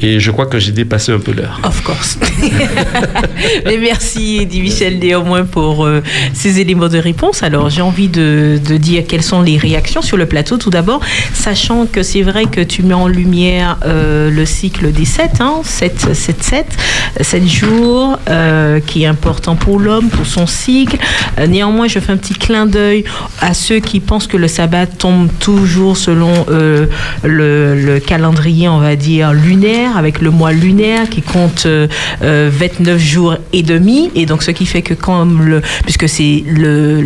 Et 0.00 0.18
je 0.18 0.30
crois 0.32 0.46
que 0.46 0.58
j'ai 0.58 0.72
dépassé 0.72 1.12
un 1.12 1.20
peu 1.20 1.32
l'heure. 1.32 1.60
Of 1.62 1.82
course. 1.84 2.18
Mais 3.64 3.76
merci, 3.78 4.44
dit 4.46 4.60
Michel 4.60 4.98
néanmoins 4.98 5.44
pour 5.44 5.84
euh, 5.84 6.02
ces 6.32 6.60
éléments 6.60 6.88
de 6.88 6.98
réponse. 6.98 7.44
Alors, 7.44 7.70
j'ai 7.70 7.82
envie 7.82 8.08
de, 8.08 8.58
de, 8.66 8.76
dire 8.76 9.04
quelles 9.06 9.22
sont 9.22 9.42
les 9.42 9.56
réactions 9.56 10.02
sur 10.02 10.16
le 10.16 10.26
plateau. 10.26 10.56
Tout 10.56 10.70
d'abord, 10.70 11.00
sachant 11.34 11.86
que 11.86 12.02
c'est 12.02 12.22
vrai 12.22 12.46
que 12.46 12.60
tu 12.60 12.82
mets 12.82 12.94
en 12.94 13.06
lumière 13.06 13.78
euh, 13.84 14.28
le 14.28 14.44
cycle 14.62 14.92
des 14.92 15.04
7, 15.04 15.40
hein, 15.40 15.62
7, 15.64 16.14
7, 16.14 16.40
7, 16.40 16.66
7 17.20 17.48
jours, 17.48 18.16
euh, 18.28 18.78
qui 18.78 19.02
est 19.02 19.06
important 19.06 19.56
pour 19.56 19.80
l'homme, 19.80 20.08
pour 20.08 20.24
son 20.24 20.46
cycle. 20.46 20.98
Euh, 21.40 21.48
néanmoins, 21.48 21.88
je 21.88 21.98
fais 21.98 22.12
un 22.12 22.16
petit 22.16 22.34
clin 22.34 22.66
d'œil 22.66 23.02
à 23.40 23.54
ceux 23.54 23.80
qui 23.80 23.98
pensent 23.98 24.28
que 24.28 24.36
le 24.36 24.46
sabbat 24.46 24.86
tombe 24.86 25.28
toujours 25.40 25.96
selon 25.96 26.46
euh, 26.48 26.86
le, 27.24 27.74
le 27.74 27.98
calendrier, 27.98 28.68
on 28.68 28.78
va 28.78 28.94
dire, 28.94 29.32
lunaire 29.32 29.96
avec 29.96 30.20
le 30.20 30.30
mois 30.30 30.52
lunaire 30.52 31.08
qui 31.08 31.22
compte 31.22 31.66
euh, 31.66 31.88
29 32.22 32.98
jours 33.00 33.38
et 33.52 33.64
demi. 33.64 34.12
Et 34.14 34.26
donc, 34.26 34.44
ce 34.44 34.52
qui 34.52 34.66
fait 34.66 34.82
que 34.82 34.94
puisque 35.82 36.08
c'est 36.08 36.44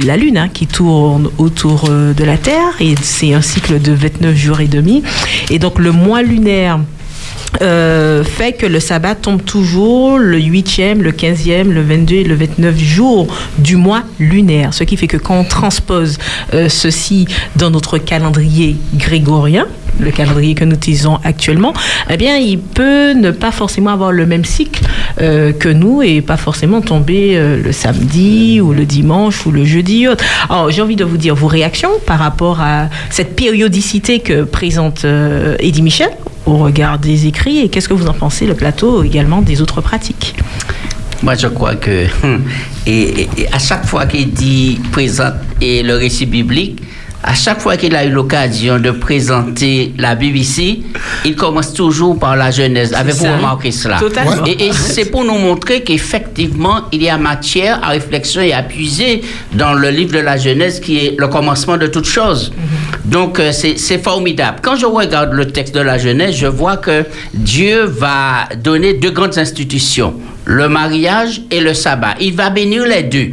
la 0.04 0.16
lune 0.18 0.36
hein, 0.36 0.50
qui 0.52 0.66
tourne 0.66 1.30
autour 1.38 1.88
de 1.88 2.24
la 2.24 2.36
Terre 2.36 2.74
et 2.80 2.94
c'est 3.00 3.32
un 3.32 3.40
cycle 3.40 3.80
de 3.80 3.92
29 3.92 4.36
jours 4.36 4.60
et 4.60 4.68
demi. 4.68 5.02
Et 5.48 5.58
donc, 5.58 5.78
le 5.78 5.92
mois 5.92 6.20
lunaire 6.20 6.80
euh, 7.62 8.22
fait 8.24 8.52
que 8.52 8.66
le 8.66 8.80
sabbat 8.80 9.14
tombe 9.14 9.42
toujours 9.42 10.18
le 10.18 10.38
8e, 10.38 10.98
le 10.98 11.12
15e, 11.12 11.70
le 11.70 11.82
22 11.82 12.14
et 12.16 12.24
le 12.24 12.34
29 12.34 12.78
jour 12.78 13.26
du 13.58 13.76
mois 13.76 14.02
lunaire. 14.18 14.74
Ce 14.74 14.84
qui 14.84 14.96
fait 14.96 15.06
que 15.06 15.16
quand 15.16 15.38
on 15.38 15.44
transpose 15.44 16.18
euh, 16.54 16.68
ceci 16.68 17.26
dans 17.56 17.70
notre 17.70 17.98
calendrier 17.98 18.76
grégorien, 18.94 19.66
le 19.98 20.10
calendrier 20.10 20.54
que 20.54 20.64
nous 20.64 20.76
utilisons 20.76 21.18
actuellement, 21.24 21.72
eh 22.10 22.18
bien, 22.18 22.36
il 22.36 22.58
peut 22.58 23.12
ne 23.12 23.30
pas 23.30 23.50
forcément 23.50 23.90
avoir 23.90 24.12
le 24.12 24.26
même 24.26 24.44
cycle 24.44 24.84
euh, 25.22 25.52
que 25.52 25.70
nous 25.70 26.02
et 26.02 26.20
pas 26.20 26.36
forcément 26.36 26.82
tomber 26.82 27.38
le 27.38 27.72
samedi 27.72 28.60
ou 28.60 28.74
le 28.74 28.84
dimanche 28.84 29.46
ou 29.46 29.52
le 29.52 29.64
jeudi. 29.64 30.06
Alors, 30.50 30.70
j'ai 30.70 30.82
envie 30.82 30.96
de 30.96 31.04
vous 31.04 31.16
dire 31.16 31.34
vos 31.34 31.46
réactions 31.46 31.90
par 32.04 32.18
rapport 32.18 32.60
à 32.60 32.88
cette 33.08 33.34
périodicité 33.34 34.20
que 34.20 34.42
présente 34.42 35.06
Eddie 35.58 35.82
Michel 35.82 36.10
au 36.46 36.56
regard 36.56 36.98
des 36.98 37.26
écrits 37.26 37.58
et 37.58 37.68
qu'est-ce 37.68 37.88
que 37.88 37.94
vous 37.94 38.08
en 38.08 38.14
pensez, 38.14 38.46
le 38.46 38.54
plateau 38.54 39.02
également 39.02 39.42
des 39.42 39.60
autres 39.60 39.80
pratiques? 39.80 40.34
Moi, 41.22 41.34
je 41.34 41.48
crois 41.48 41.74
que 41.74 42.06
et 42.86 43.28
à 43.52 43.58
chaque 43.58 43.86
fois 43.86 44.06
qu'il 44.06 44.32
dit 44.32 44.80
présente 44.92 45.34
et 45.60 45.82
le 45.82 45.96
récit 45.96 46.26
biblique, 46.26 46.82
à 47.22 47.34
chaque 47.34 47.60
fois 47.60 47.76
qu'il 47.76 47.94
a 47.96 48.04
eu 48.04 48.10
l'occasion 48.10 48.78
de 48.78 48.90
présenter 48.90 49.92
la 49.98 50.14
ici, 50.22 50.84
il 51.24 51.34
commence 51.34 51.72
toujours 51.72 52.18
par 52.18 52.36
la 52.36 52.50
Genèse. 52.50 52.92
Avez-vous 52.94 53.24
remarqué 53.24 53.70
cela? 53.70 53.98
Totalement. 53.98 54.44
Et, 54.46 54.66
et 54.66 54.72
c'est 54.72 55.06
pour 55.06 55.24
nous 55.24 55.38
montrer 55.38 55.82
qu'effectivement, 55.82 56.82
il 56.92 57.02
y 57.02 57.08
a 57.08 57.18
matière 57.18 57.80
à 57.82 57.88
réflexion 57.88 58.42
et 58.42 58.52
à 58.52 58.62
puiser 58.62 59.22
dans 59.52 59.74
le 59.74 59.90
livre 59.90 60.12
de 60.12 60.20
la 60.20 60.36
Genèse 60.36 60.80
qui 60.80 60.98
est 60.98 61.16
le 61.18 61.28
commencement 61.28 61.76
de 61.76 61.86
toute 61.86 62.06
chose. 62.06 62.52
Donc, 63.04 63.38
euh, 63.38 63.52
c'est 63.52 63.78
c'est 63.78 63.98
formidable. 63.98 64.58
Quand 64.62 64.76
je 64.76 64.86
regarde 64.86 65.32
le 65.32 65.46
texte 65.46 65.74
de 65.74 65.80
la 65.80 65.98
Genèse, 65.98 66.36
je 66.36 66.46
vois 66.46 66.76
que 66.76 67.04
Dieu 67.34 67.84
va 67.84 68.48
donner 68.62 68.94
deux 68.94 69.10
grandes 69.10 69.38
institutions, 69.38 70.14
le 70.44 70.68
mariage 70.68 71.42
et 71.50 71.60
le 71.60 71.74
sabbat. 71.74 72.14
Il 72.20 72.34
va 72.34 72.50
bénir 72.50 72.84
les 72.84 73.02
deux. 73.02 73.30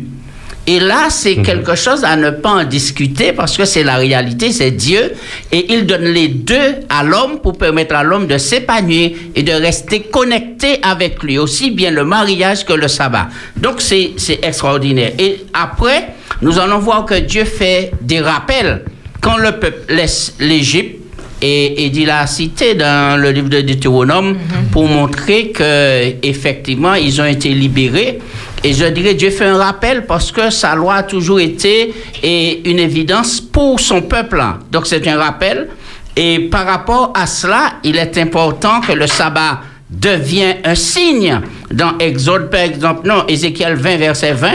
Et 0.66 0.80
là, 0.80 1.08
c'est 1.10 1.38
quelque 1.38 1.76
chose 1.76 2.06
à 2.06 2.16
ne 2.16 2.30
pas 2.30 2.52
en 2.52 2.64
discuter 2.64 3.34
parce 3.34 3.58
que 3.58 3.66
c'est 3.66 3.84
la 3.84 3.98
réalité, 3.98 4.52
c'est 4.54 4.72
Dieu. 4.72 5.12
Et 5.52 5.74
il 5.74 5.86
donne 5.86 6.06
les 6.06 6.30
deux 6.30 6.76
à 6.90 7.04
l'homme 7.04 7.40
pour 7.42 7.58
permettre 7.58 7.96
à 7.96 8.04
l'homme 8.04 8.28
de 8.28 8.38
s'épanouir 8.38 9.12
et 9.36 9.44
de 9.44 9.52
rester 9.52 10.04
connecté 10.04 10.80
avec 10.82 11.22
lui, 11.22 11.38
aussi 11.38 11.72
bien 11.72 11.92
le 11.92 12.06
mariage 12.06 12.66
que 12.66 12.72
le 12.74 12.88
sabbat. 12.88 13.28
Donc, 13.58 13.82
c'est 13.82 14.14
extraordinaire. 14.42 15.12
Et 15.20 15.42
après, 15.54 16.14
nous 16.42 16.58
allons 16.58 16.80
voir 16.80 17.04
que 17.06 17.16
Dieu 17.16 17.44
fait 17.44 17.92
des 18.02 18.22
rappels. 18.22 18.84
Quand 19.20 19.38
le 19.38 19.52
peuple 19.54 19.94
laisse 19.94 20.34
l'Égypte, 20.40 21.00
et, 21.42 21.84
et 21.84 21.86
il 21.88 22.10
a 22.10 22.26
cité 22.26 22.74
dans 22.74 23.20
le 23.20 23.32
livre 23.32 23.50
de 23.50 23.60
Deutéronome 23.60 24.38
pour 24.72 24.88
montrer 24.88 25.50
que 25.50 26.14
effectivement 26.26 26.94
ils 26.94 27.20
ont 27.22 27.26
été 27.26 27.50
libérés. 27.50 28.20
Et 28.64 28.74
je 28.74 28.86
dirais 28.86 29.14
Dieu 29.14 29.30
fait 29.30 29.46
un 29.46 29.58
rappel 29.58 30.06
parce 30.06 30.32
que 30.32 30.50
sa 30.50 30.74
loi 30.76 30.96
a 30.96 31.04
toujours 31.04 31.40
été 31.40 31.94
et 32.24 32.70
une 32.70 32.80
évidence 32.80 33.42
pour 33.42 33.80
son 33.80 34.02
peuple. 34.02 34.40
hein. 34.40 34.60
Donc 34.72 34.88
c'est 34.88 35.06
un 35.08 35.18
rappel. 35.18 35.70
Et 36.16 36.40
par 36.40 36.66
rapport 36.66 37.12
à 37.16 37.26
cela, 37.28 37.74
il 37.84 37.98
est 37.98 38.18
important 38.18 38.80
que 38.82 38.94
le 38.94 39.08
sabbat 39.08 39.62
devient 39.90 40.56
un 40.64 40.76
signe. 40.76 41.42
Dans 41.72 41.98
Exode, 41.98 42.50
par 42.50 42.62
exemple, 42.62 43.08
non, 43.08 43.26
Ézéchiel 43.28 43.76
20, 43.76 43.98
verset 43.98 44.34
20, 44.34 44.50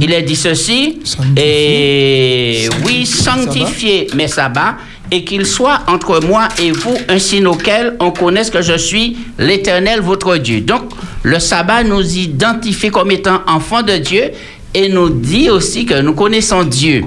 il 0.00 0.12
est 0.12 0.22
dit 0.22 0.36
ceci, 0.36 1.00
et 1.36 2.68
oui, 2.84 3.06
sanctifiez 3.06 4.08
mes 4.14 4.28
sabbats, 4.28 4.76
et 5.10 5.24
qu'il 5.24 5.46
soit 5.46 5.80
entre 5.88 6.20
moi 6.24 6.48
et 6.60 6.70
vous 6.70 6.96
un 7.08 7.18
signe 7.18 7.46
auquel 7.46 7.96
on 8.00 8.10
connaisse 8.10 8.50
que 8.50 8.62
je 8.62 8.76
suis 8.76 9.16
l'Éternel, 9.38 10.00
votre 10.00 10.36
Dieu. 10.36 10.60
Donc, 10.60 10.82
le 11.22 11.38
sabbat 11.38 11.82
nous 11.84 12.02
identifie 12.18 12.90
comme 12.90 13.10
étant 13.10 13.40
enfants 13.46 13.82
de 13.82 13.96
Dieu 13.96 14.24
et 14.74 14.88
nous 14.88 15.08
dit 15.08 15.48
aussi 15.50 15.86
que 15.86 16.00
nous 16.00 16.12
connaissons 16.14 16.62
Dieu. 16.64 17.04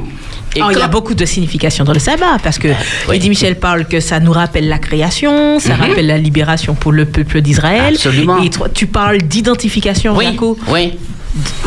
Et 0.54 0.62
Oh, 0.62 0.68
il 0.70 0.78
y 0.78 0.82
a 0.82 0.88
beaucoup 0.90 1.14
de 1.14 1.24
significations 1.24 1.86
dans 1.86 1.94
le 1.94 2.00
sabbat 2.00 2.38
parce 2.44 2.58
que 2.60 2.68
Eddie 3.14 3.30
Michel 3.30 3.58
parle 3.58 3.86
que 3.86 4.02
ça 4.02 4.20
nous 4.20 4.34
rappelle 4.34 4.68
la 4.68 4.80
création, 4.80 5.60
ça 5.60 5.76
rappelle 5.76 6.08
la 6.08 6.18
libération 6.18 6.74
pour 6.76 6.92
le 6.92 7.06
peuple 7.06 7.40
d'Israël. 7.42 7.92
Mhm. 7.94 7.96
Absolument. 7.96 8.42
Et 8.44 8.50
toi, 8.50 8.68
tu 8.68 8.88
parles 8.88 9.20
d'identification, 9.20 10.14
Oui, 10.18 10.26
Jaco. 10.26 10.58
oui. 10.68 10.94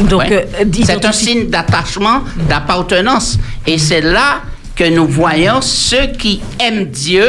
Donc, 0.00 0.20
Ouais. 0.20 0.46
euh, 0.60 0.64
c'est 0.84 1.02
un 1.06 1.12
signe 1.12 1.46
d'attachement, 1.46 2.20
d'appartenance. 2.46 3.38
Et 3.66 3.78
c'est 3.78 4.02
là 4.02 4.42
que 4.76 4.84
nous 4.94 5.06
voyons 5.06 5.60
ceux 5.60 6.06
qui 6.18 6.40
aiment 6.60 6.86
Dieu 6.86 7.28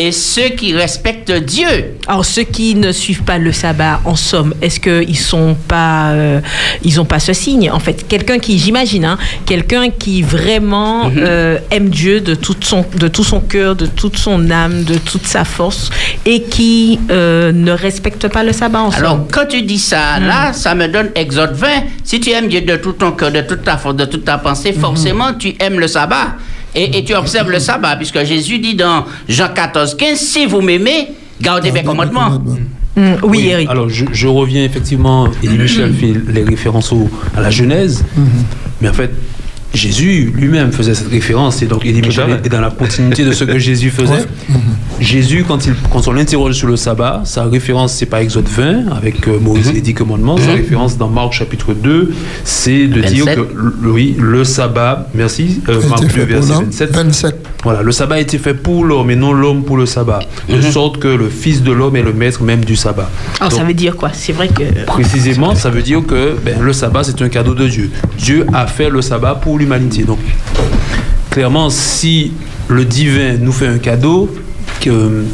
et 0.00 0.12
ceux 0.12 0.50
qui 0.50 0.72
respectent 0.76 1.32
Dieu. 1.32 1.96
Alors, 2.06 2.24
ceux 2.24 2.44
qui 2.44 2.76
ne 2.76 2.92
suivent 2.92 3.24
pas 3.24 3.36
le 3.36 3.50
sabbat, 3.50 4.00
en 4.04 4.14
somme, 4.14 4.54
est-ce 4.62 4.78
qu'ils 4.78 5.18
sont 5.18 5.56
pas, 5.66 6.10
euh, 6.10 6.40
ils 6.84 7.00
ont 7.00 7.04
pas 7.04 7.18
ce 7.18 7.32
signe? 7.32 7.68
En 7.72 7.80
fait, 7.80 8.06
quelqu'un 8.06 8.38
qui, 8.38 8.60
j'imagine, 8.60 9.04
hein, 9.04 9.18
quelqu'un 9.44 9.90
qui 9.90 10.22
vraiment 10.22 11.06
Mhm. 11.08 11.14
euh, 11.18 11.58
aime 11.72 11.88
Dieu 11.88 12.20
de 12.20 12.36
tout 12.36 12.54
son, 12.60 12.84
de 12.96 13.08
tout 13.08 13.24
son 13.24 13.40
cœur, 13.40 13.74
de 13.74 13.86
toute 13.86 14.16
son 14.16 14.48
âme, 14.52 14.84
de 14.84 14.98
toute 14.98 15.26
sa 15.26 15.44
force, 15.44 15.90
et 16.24 16.42
qui 16.44 17.00
euh, 17.10 17.50
ne 17.50 17.72
respecte 17.72 18.28
pas 18.28 18.44
le 18.44 18.52
sabbat, 18.52 18.82
en 18.82 18.90
Alors, 18.90 19.10
somme? 19.16 19.26
quand 19.32 19.46
tu 19.48 19.62
dis 19.62 19.80
ça, 19.80 20.20
là, 20.20 20.52
ça 20.52 20.76
me 20.76 20.86
donne 20.86 21.10
Exode 21.16 21.54
20. 21.56 21.66
Si 22.04 22.20
tu 22.20 22.30
aimes 22.30 22.46
Dieu 22.46 22.60
de 22.60 22.76
tout 22.76 22.92
ton 22.92 23.10
cœur, 23.10 23.32
de 23.32 23.40
toute 23.40 23.64
ta 23.64 23.76
force, 23.76 23.96
de 23.96 24.04
toute 24.04 24.24
ta 24.24 24.38
pensée, 24.38 24.72
forcément, 24.72 25.34
tu 25.34 25.56
aimes 25.58 25.80
le 25.80 25.88
sabbat. 25.88 26.36
Et, 26.74 26.98
et 26.98 27.04
tu 27.04 27.14
observes 27.14 27.50
le 27.50 27.58
sabbat, 27.58 27.96
puisque 27.96 28.22
Jésus 28.24 28.58
dit 28.58 28.74
dans 28.74 29.04
Jean 29.28 29.48
14, 29.54 29.96
15, 29.96 30.18
si 30.18 30.46
vous 30.46 30.60
m'aimez, 30.60 31.08
gardez 31.40 31.72
mes 31.72 31.82
commandements. 31.82 32.30
Mm, 32.96 33.12
oui, 33.22 33.46
Eric. 33.48 33.70
Alors, 33.70 33.88
je, 33.88 34.04
je 34.12 34.26
reviens 34.26 34.64
effectivement, 34.64 35.28
Elie 35.42 35.56
Michel 35.58 35.94
fait 35.94 36.12
les 36.32 36.42
références 36.44 36.92
au- 36.92 37.08
à 37.36 37.40
la 37.40 37.50
Genèse, 37.50 38.04
mais 38.80 38.88
en 38.88 38.92
fait, 38.92 39.10
Jésus 39.74 40.32
lui-même 40.34 40.72
faisait 40.72 40.94
cette 40.94 41.08
référence, 41.10 41.60
et 41.62 41.66
donc 41.66 41.84
Michel 41.84 42.12
fait. 42.12 42.46
est 42.46 42.48
dans 42.48 42.60
la 42.60 42.70
continuité 42.70 43.24
de 43.24 43.32
ce 43.32 43.44
que 43.44 43.58
Jésus 43.58 43.90
faisait. 44.00 44.24
Jésus, 45.00 45.44
quand, 45.46 45.64
il, 45.66 45.74
quand 45.92 46.08
on 46.08 46.12
l'interroge 46.12 46.54
sur 46.54 46.66
le 46.68 46.76
sabbat, 46.76 47.22
sa 47.24 47.44
référence, 47.44 47.92
c'est 47.92 48.06
pas 48.06 48.22
Exode 48.22 48.48
20, 48.48 48.88
avec 48.96 49.28
euh, 49.28 49.38
Moïse 49.38 49.68
et 49.68 49.72
les 49.74 49.80
dix 49.80 49.94
commandements, 49.94 50.36
sa 50.38 50.52
référence 50.52 50.96
dans 50.98 51.08
Marc 51.08 51.32
chapitre 51.34 51.72
2, 51.74 52.12
c'est 52.44 52.86
de 52.88 53.00
dire 53.02 53.26
27. 53.26 53.36
que, 53.36 53.54
le- 53.82 53.90
oui, 53.92 54.16
le 54.18 54.42
sabbat, 54.42 55.06
merci, 55.14 55.60
euh, 55.68 55.80
Marc 55.88 56.02
été 56.02 56.06
2, 56.08 56.08
fait 56.14 56.20
pour 56.26 56.28
verset 56.36 56.52
l'homme. 56.54 56.64
27, 56.64 56.90
27. 56.94 57.46
voilà, 57.62 57.82
le 57.82 57.92
sabbat 57.92 58.16
a 58.16 58.20
été 58.20 58.38
fait 58.38 58.54
pour 58.54 58.84
l'homme 58.84 59.10
et 59.10 59.16
non 59.16 59.32
l'homme 59.32 59.62
pour 59.64 59.76
le 59.76 59.86
sabbat, 59.86 60.20
de 60.48 60.60
sorte 60.62 60.98
que 60.98 61.08
le 61.08 61.28
Fils 61.28 61.62
de 61.62 61.70
l'homme 61.72 61.94
est 61.96 62.02
le 62.02 62.12
maître 62.12 62.42
même 62.42 62.64
du 62.64 62.74
sabbat. 62.74 63.08
Alors, 63.38 63.52
ça 63.52 63.58
Donc, 63.58 63.68
veut 63.68 63.74
dire 63.74 63.94
quoi? 63.96 64.10
C'est 64.12 64.32
vrai 64.32 64.48
que. 64.48 64.62
Précisément, 64.86 65.54
ça 65.54 65.70
veut 65.70 65.82
dire 65.82 66.00
que 66.06 66.34
ben, 66.44 66.60
le 66.60 66.72
sabbat, 66.72 67.04
c'est 67.04 67.20
un 67.22 67.28
cadeau 67.28 67.54
de 67.54 67.68
Dieu. 67.68 67.90
Dieu 68.18 68.46
a 68.52 68.66
fait 68.66 68.90
le 68.90 69.00
sabbat 69.02 69.34
pour 69.36 69.57
l'humanité. 69.58 70.04
Donc, 70.04 70.18
clairement, 71.30 71.70
si 71.70 72.32
le 72.68 72.84
divin 72.84 73.36
nous 73.38 73.52
fait 73.52 73.66
un 73.66 73.78
cadeau, 73.78 74.34
que, 74.80 75.24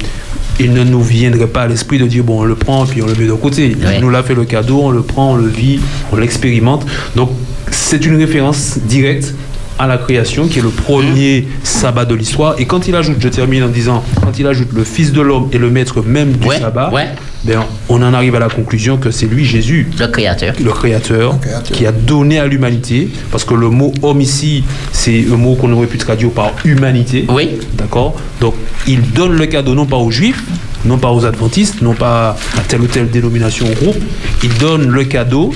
il 0.61 0.72
ne 0.72 0.85
nous 0.85 1.03
viendrait 1.03 1.47
pas 1.47 1.62
à 1.62 1.66
l'esprit 1.66 1.99
de 1.99 2.07
dire, 2.07 2.22
bon, 2.25 2.41
on 2.41 2.45
le 2.45 2.55
prend 2.55 2.87
puis 2.87 3.03
on 3.03 3.07
le 3.07 3.14
met 3.14 3.27
de 3.27 3.33
côté. 3.33 3.68
Ouais. 3.75 3.97
Il 3.97 4.01
nous 4.01 4.11
l'a 4.11 4.22
fait 4.22 4.35
le 4.35 4.45
cadeau, 4.45 4.81
on 4.83 4.91
le 4.91 5.03
prend, 5.03 5.33
on 5.33 5.37
le 5.37 5.49
vit, 5.49 5.81
on 6.12 6.16
l'expérimente. 6.16 6.87
Donc, 7.16 7.31
c'est 7.70 8.05
une 8.07 8.16
référence 8.16 8.79
directe 8.79 9.35
à 9.79 9.89
la 9.89 9.99
création, 9.99 10.47
qui 10.47 10.61
est 10.61 10.62
le 10.62 10.68
premier 10.68 11.49
sabbat 11.64 12.05
de 12.05 12.14
l'histoire. 12.14 12.55
Et 12.59 12.64
quand 12.66 12.87
il 12.87 12.95
ajoute, 12.95 13.16
je 13.18 13.29
termine 13.29 13.64
en 13.64 13.68
disant, 13.68 14.05
quand 14.22 14.39
il 14.39 14.47
ajoute 14.47 14.72
le 14.72 14.85
Fils 14.85 15.12
de 15.12 15.20
l'homme 15.20 15.49
et 15.53 15.59
le 15.59 15.70
maître 15.70 16.03
même 16.03 16.33
du 16.33 16.47
Ouais, 16.47 16.61
sabbat, 16.61 16.93
ouais. 16.93 17.09
Ben, 17.45 17.61
on 17.88 18.03
en 18.03 18.14
arrive 18.14 18.34
à 18.36 18.38
la 18.38 18.49
conclusion 18.49 18.97
que 18.97 19.11
c'est 19.11 19.26
lui, 19.26 19.45
Jésus, 19.45 19.88
Le 19.99 20.07
Créateur. 20.09 20.55
le 20.62 20.70
créateur, 20.72 21.32
Le 21.34 21.38
créateur. 21.38 21.76
qui 21.76 21.86
a 21.86 21.92
donné 21.92 22.38
à 22.38 22.47
l'humanité, 22.47 23.09
parce 23.30 23.45
que 23.45 23.55
le 23.55 23.68
mot 23.68 23.92
homme 24.03 24.20
ici, 24.20 24.64
c'est 24.92 25.24
un 25.30 25.36
mot 25.36 25.55
qu'on 25.55 25.70
aurait 25.72 25.86
pu 25.86 25.99
traduire 25.99 26.30
par 26.30 26.53
humanité. 26.64 27.26
Oui. 27.28 27.51
D'accord 27.74 28.16
Donc, 28.40 28.55
il 28.86 29.03
donne 29.12 29.36
le 29.36 29.47
cadeau 29.47 29.74
non 29.74 29.84
pas 29.86 29.97
aux 29.97 30.11
juifs, 30.11 30.42
non 30.86 30.99
pas 30.99 31.11
aux 31.12 31.24
adventistes, 31.26 31.82
non 31.82 31.95
pas 31.95 32.36
à 32.57 32.61
telle 32.66 32.80
ou 32.80 32.86
telle 32.86 33.11
dénomination 33.11 33.66
ou 33.66 33.74
groupe, 33.84 33.97
il 34.42 34.55
donne 34.59 34.88
le 34.88 35.05
cadeau 35.05 35.53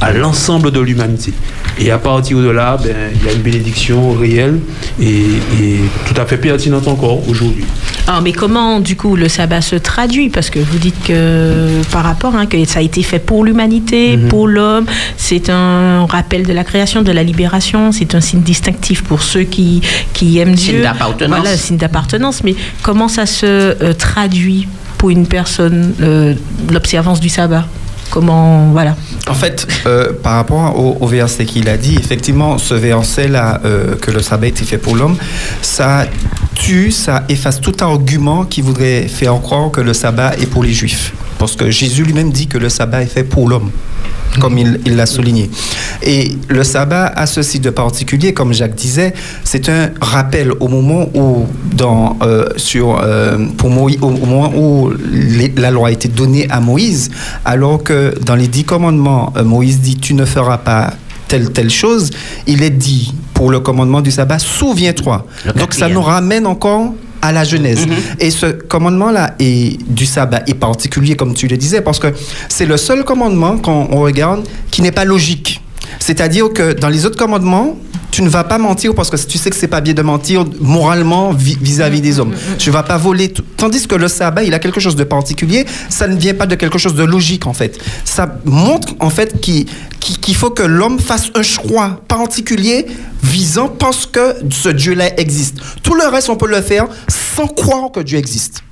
à 0.00 0.12
l'ensemble 0.12 0.70
de 0.70 0.80
l'humanité. 0.80 1.32
Et 1.78 1.90
à 1.90 1.98
partir 1.98 2.38
de 2.38 2.50
là, 2.50 2.76
ben, 2.82 2.94
il 3.14 3.24
y 3.24 3.28
a 3.28 3.32
une 3.32 3.40
bénédiction 3.40 4.12
réelle 4.12 4.58
et, 5.00 5.20
et 5.60 5.80
tout 6.06 6.20
à 6.20 6.26
fait 6.26 6.36
pertinente 6.36 6.86
encore 6.88 7.26
aujourd'hui. 7.28 7.64
Ah, 8.06 8.20
mais 8.22 8.32
comment, 8.32 8.80
du 8.80 8.96
coup, 8.96 9.16
le 9.16 9.28
sabbat 9.28 9.60
se 9.62 9.76
traduit? 9.76 10.28
Parce 10.28 10.50
que 10.50 10.58
vous 10.58 10.78
dites 10.78 11.02
que, 11.06 11.80
par 11.92 12.02
rapport, 12.04 12.34
hein, 12.34 12.46
que 12.46 12.62
ça 12.66 12.80
a 12.80 12.82
été 12.82 13.02
fait 13.02 13.20
pour 13.20 13.44
l'humanité, 13.44 14.16
Mhm. 14.16 14.28
pour 14.28 14.48
l'homme, 14.48 14.86
c'est 15.16 15.48
un 15.50 16.04
rappel 16.06 16.44
de 16.46 16.52
la 16.52 16.64
création, 16.64 17.02
de 17.02 17.12
la 17.12 17.22
libération, 17.22 17.92
c'est 17.92 18.14
un 18.14 18.20
signe 18.20 18.42
distinctif 18.42 19.02
pour 19.04 19.22
ceux 19.22 19.44
qui, 19.44 19.80
qui 20.12 20.38
aiment 20.38 20.56
Signe 20.56 20.74
Dieu. 20.74 20.82
d'appartenance. 20.82 21.38
Voilà, 21.40 21.56
signe 21.56 21.76
d'appartenance. 21.78 22.42
Mais 22.44 22.54
comment 22.82 23.08
ça 23.08 23.24
se 23.24 23.46
euh, 23.46 23.92
traduit 23.94 24.66
pour 24.98 25.10
une 25.10 25.26
personne, 25.26 25.94
euh, 26.02 26.34
l'observance 26.70 27.20
du 27.20 27.28
sabbat? 27.28 27.66
Comment. 28.12 28.74
En 29.26 29.34
fait, 29.34 29.66
euh, 29.86 30.12
par 30.22 30.34
rapport 30.34 30.78
au, 30.78 30.98
au 31.00 31.06
verset 31.06 31.46
qu'il 31.46 31.66
a 31.70 31.78
dit, 31.78 31.96
effectivement, 31.96 32.58
ce 32.58 32.74
verset-là, 32.74 33.62
euh, 33.64 33.94
que 33.96 34.10
le 34.10 34.20
sabbat 34.20 34.48
était 34.48 34.64
fait 34.64 34.76
pour 34.76 34.96
l'homme, 34.96 35.16
ça 35.62 36.04
tue, 36.54 36.90
ça 36.90 37.24
efface 37.30 37.58
tout 37.60 37.74
argument 37.80 38.44
qui 38.44 38.60
voudrait 38.60 39.08
faire 39.08 39.40
croire 39.40 39.70
que 39.70 39.80
le 39.80 39.94
sabbat 39.94 40.34
est 40.36 40.46
pour 40.46 40.62
les 40.62 40.74
juifs. 40.74 41.14
Parce 41.42 41.56
que 41.56 41.72
Jésus 41.72 42.04
lui-même 42.04 42.30
dit 42.30 42.46
que 42.46 42.56
le 42.56 42.68
sabbat 42.68 43.02
est 43.02 43.06
fait 43.06 43.24
pour 43.24 43.48
l'homme 43.48 43.68
comme 44.40 44.56
il 44.58 44.78
l'a 44.96 45.06
souligné. 45.06 45.50
Et 46.02 46.36
le 46.48 46.62
sabbat 46.64 47.06
a 47.16 47.26
ceci 47.26 47.58
de 47.60 47.68
particulier, 47.68 48.32
comme 48.32 48.54
Jacques 48.54 48.76
disait, 48.76 49.12
c'est 49.44 49.68
un 49.68 49.90
rappel 50.00 50.52
au 50.60 50.68
moment 50.68 51.08
où, 51.14 51.46
dans, 51.74 52.16
euh, 52.22 52.46
sur, 52.56 52.98
euh, 53.02 53.38
pour 53.58 53.68
Moïse, 53.70 53.98
au, 54.00 54.06
au 54.06 54.24
moment 54.26 54.52
où 54.56 54.90
les- 55.10 55.52
la 55.56 55.70
loi 55.72 55.88
a 55.88 55.90
été 55.90 56.06
donnée 56.08 56.46
à 56.48 56.60
Moïse, 56.60 57.10
alors 57.44 57.82
que 57.82 58.14
dans 58.24 58.36
les 58.36 58.46
dix 58.48 58.64
commandements, 58.64 59.32
euh, 59.36 59.42
Moïse 59.44 59.80
dit 59.80 59.96
tu 59.96 60.14
ne 60.14 60.24
feras 60.24 60.58
pas 60.58 60.94
telle 61.28 61.50
telle 61.50 61.70
chose, 61.70 62.10
il 62.46 62.62
est 62.62 62.70
dit 62.70 63.12
pour 63.34 63.50
le 63.50 63.58
commandement 63.60 64.00
du 64.00 64.12
sabbat, 64.12 64.38
souviens-toi. 64.38 65.26
Donc 65.56 65.74
ça 65.74 65.88
nous 65.94 66.02
ramène 66.02 66.46
encore 66.46 66.94
à 67.22 67.32
la 67.32 67.44
Genèse. 67.44 67.86
Et 68.18 68.30
ce 68.30 68.46
commandement-là 68.46 69.34
est 69.38 69.78
du 69.88 70.04
sabbat 70.04 70.42
est 70.46 70.54
particulier, 70.54 71.16
comme 71.16 71.34
tu 71.34 71.46
le 71.46 71.56
disais, 71.56 71.80
parce 71.80 71.98
que 71.98 72.08
c'est 72.48 72.66
le 72.66 72.76
seul 72.76 73.04
commandement, 73.04 73.58
quand 73.58 73.88
on 73.90 74.00
regarde, 74.00 74.46
qui 74.70 74.82
n'est 74.82 74.92
pas 74.92 75.04
logique. 75.04 75.62
C'est-à-dire 76.00 76.52
que 76.52 76.72
dans 76.72 76.88
les 76.88 77.06
autres 77.06 77.16
commandements, 77.16 77.76
tu 78.12 78.22
ne 78.22 78.28
vas 78.28 78.44
pas 78.44 78.58
mentir 78.58 78.94
parce 78.94 79.10
que 79.10 79.16
tu 79.16 79.38
sais 79.38 79.50
que 79.50 79.56
c'est 79.56 79.66
pas 79.66 79.80
bien 79.80 79.94
de 79.94 80.02
mentir 80.02 80.44
moralement 80.60 81.32
vi- 81.32 81.58
vis-à-vis 81.60 82.00
des 82.00 82.20
hommes. 82.20 82.32
Tu 82.58 82.70
vas 82.70 82.84
pas 82.84 82.96
voler. 82.98 83.32
tout- 83.32 83.42
Tandis 83.56 83.86
que 83.88 83.96
le 83.96 84.06
sabbat, 84.06 84.44
il 84.44 84.54
a 84.54 84.58
quelque 84.60 84.78
chose 84.80 84.94
de 84.96 85.02
particulier. 85.04 85.64
Ça 85.88 86.06
ne 86.06 86.16
vient 86.16 86.34
pas 86.34 86.46
de 86.46 86.54
quelque 86.54 86.78
chose 86.78 86.94
de 86.94 87.02
logique 87.02 87.46
en 87.46 87.52
fait. 87.54 87.78
Ça 88.04 88.38
montre 88.44 88.94
en 89.00 89.10
fait 89.10 89.40
qu'il 89.40 89.66
faut 90.36 90.50
que 90.50 90.62
l'homme 90.62 91.00
fasse 91.00 91.30
un 91.34 91.42
choix 91.42 92.00
particulier 92.06 92.86
visant 93.22 93.68
parce 93.68 94.04
que 94.06 94.34
ce 94.50 94.68
Dieu-là 94.68 95.18
existe. 95.18 95.56
Tout 95.82 95.94
le 95.94 96.06
reste, 96.06 96.28
on 96.28 96.36
peut 96.36 96.48
le 96.48 96.60
faire 96.60 96.86
sans 97.08 97.46
croire 97.46 97.90
que 97.90 98.00
Dieu 98.00 98.18
existe. 98.18 98.62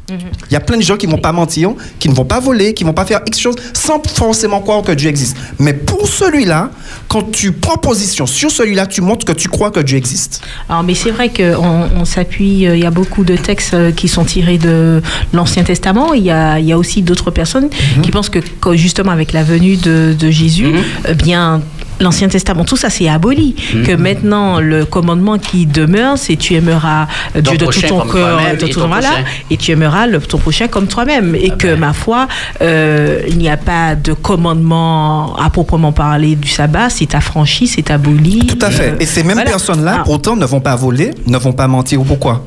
Il 0.51 0.53
y 0.53 0.57
a 0.57 0.61
plein 0.61 0.77
de 0.77 0.83
gens 0.83 0.97
qui 0.97 1.07
ne 1.07 1.13
vont 1.13 1.19
pas 1.19 1.33
mentir, 1.33 1.71
qui 1.99 2.09
ne 2.09 2.15
vont 2.15 2.25
pas 2.25 2.41
voler, 2.41 2.75
qui 2.75 2.85
ne 2.85 2.89
vont 2.89 2.95
pas 2.95 3.05
faire 3.05 3.21
X 3.27 3.39
chose 3.39 3.55
sans 3.73 4.03
forcément 4.07 4.61
croire 4.61 4.83
que 4.83 4.93
Dieu 4.93 5.09
existe. 5.09 5.37
Mais 5.59 5.73
pour 5.73 6.07
celui-là, 6.09 6.71
quand 7.09 7.31
tu 7.31 7.53
prends 7.53 7.77
position 7.77 8.27
sur 8.27 8.51
celui-là, 8.51 8.87
tu 8.87 9.01
montres 9.01 9.25
que 9.25 9.33
tu 9.33 9.49
crois 9.49 9.71
que 9.71 9.81
Dieu 9.81 9.97
existe. 9.97 10.43
Alors, 10.69 10.83
mais 10.83 10.95
c'est 10.95 11.11
vrai 11.11 11.29
qu'on 11.29 11.89
on, 11.97 12.05
s'appuie, 12.05 12.67
euh, 12.67 12.77
il 12.77 12.83
y 12.83 12.87
a 12.87 12.91
beaucoup 12.91 13.25
de 13.25 13.37
textes 13.37 13.75
euh, 13.75 13.93
qui 13.93 14.09
sont 14.09 14.25
tirés 14.25 14.59
de 14.59 15.03
l'Ancien 15.33 15.65
Testament. 15.65 16.15
Il 16.15 16.23
y 16.23 16.31
a, 16.31 16.59
il 16.59 16.67
y 16.67 16.73
a 16.73 16.79
aussi 16.79 17.03
d'autres 17.03 17.31
personnes 17.31 17.69
qui 18.03 18.11
pensent 18.11 18.29
que, 18.31 18.39
que 18.39 18.75
justement 18.77 19.13
avec 19.13 19.33
la 19.33 19.43
venue 19.43 19.77
de, 19.77 20.15
de 20.19 20.31
Jésus, 20.31 20.73
eh 21.09 21.15
bien 21.15 21.63
l'Ancien 22.01 22.29
Testament, 22.29 22.65
tout 22.65 22.77
ça 22.77 22.91
c'est 22.91 23.09
aboli. 23.09 23.55
Que 23.87 23.93
maintenant 23.95 24.61
le 24.61 24.85
commandement 24.85 25.39
qui 25.39 25.67
demeure, 25.67 26.17
c'est 26.19 26.37
tu 26.37 26.55
aimeras 26.55 27.07
euh, 27.37 27.43
Ton 27.43 27.51
Dieu 27.53 27.59
de 27.59 27.65
tout 27.67 27.71
prochain 27.71 27.89
ton 27.89 27.99
comme 28.01 28.13
cœur, 28.13 28.29
toi-même 28.39 28.57
de 28.57 28.65
et 28.65 28.69
tout 28.69 28.75
ton 28.75 28.81
ton 28.83 28.89
voilà, 28.89 29.09
et 29.51 29.57
tu 29.57 29.71
aimeras 29.73 30.07
le- 30.07 30.21
ton 30.21 30.39
prochain 30.39 30.69
comme 30.69 30.87
toi-même. 30.87 31.35
Et 31.35 31.51
que 31.51 31.75
ma 31.75 31.93
foi, 31.93 32.27
euh, 32.63 33.21
il 33.29 33.39
n'y 33.39 33.49
a 33.49 33.57
pas 33.57 33.95
de 33.95 34.13
commandement 34.13 35.37
à 35.37 35.51
proprement 35.51 35.93
parler 35.93 36.37
du 36.37 36.49
sabbat. 36.49 36.91
C'est 36.91 37.15
affranchi, 37.15 37.67
c'est 37.67 37.91
aboli. 37.91 38.47
Tout 38.47 38.59
à 38.65 38.71
fait. 38.71 38.91
Euh, 38.91 38.97
Et 39.01 39.07
ces 39.07 39.23
mêmes 39.23 39.35
voilà. 39.35 39.51
personnes-là, 39.51 39.97
Ah. 40.01 40.03
pourtant, 40.05 40.37
ne 40.37 40.45
vont 40.47 40.61
pas 40.61 40.77
voler, 40.77 41.11
ne 41.27 41.37
vont 41.39 41.53
pas 41.53 41.69
mentir. 41.69 42.01
Pourquoi 42.07 42.45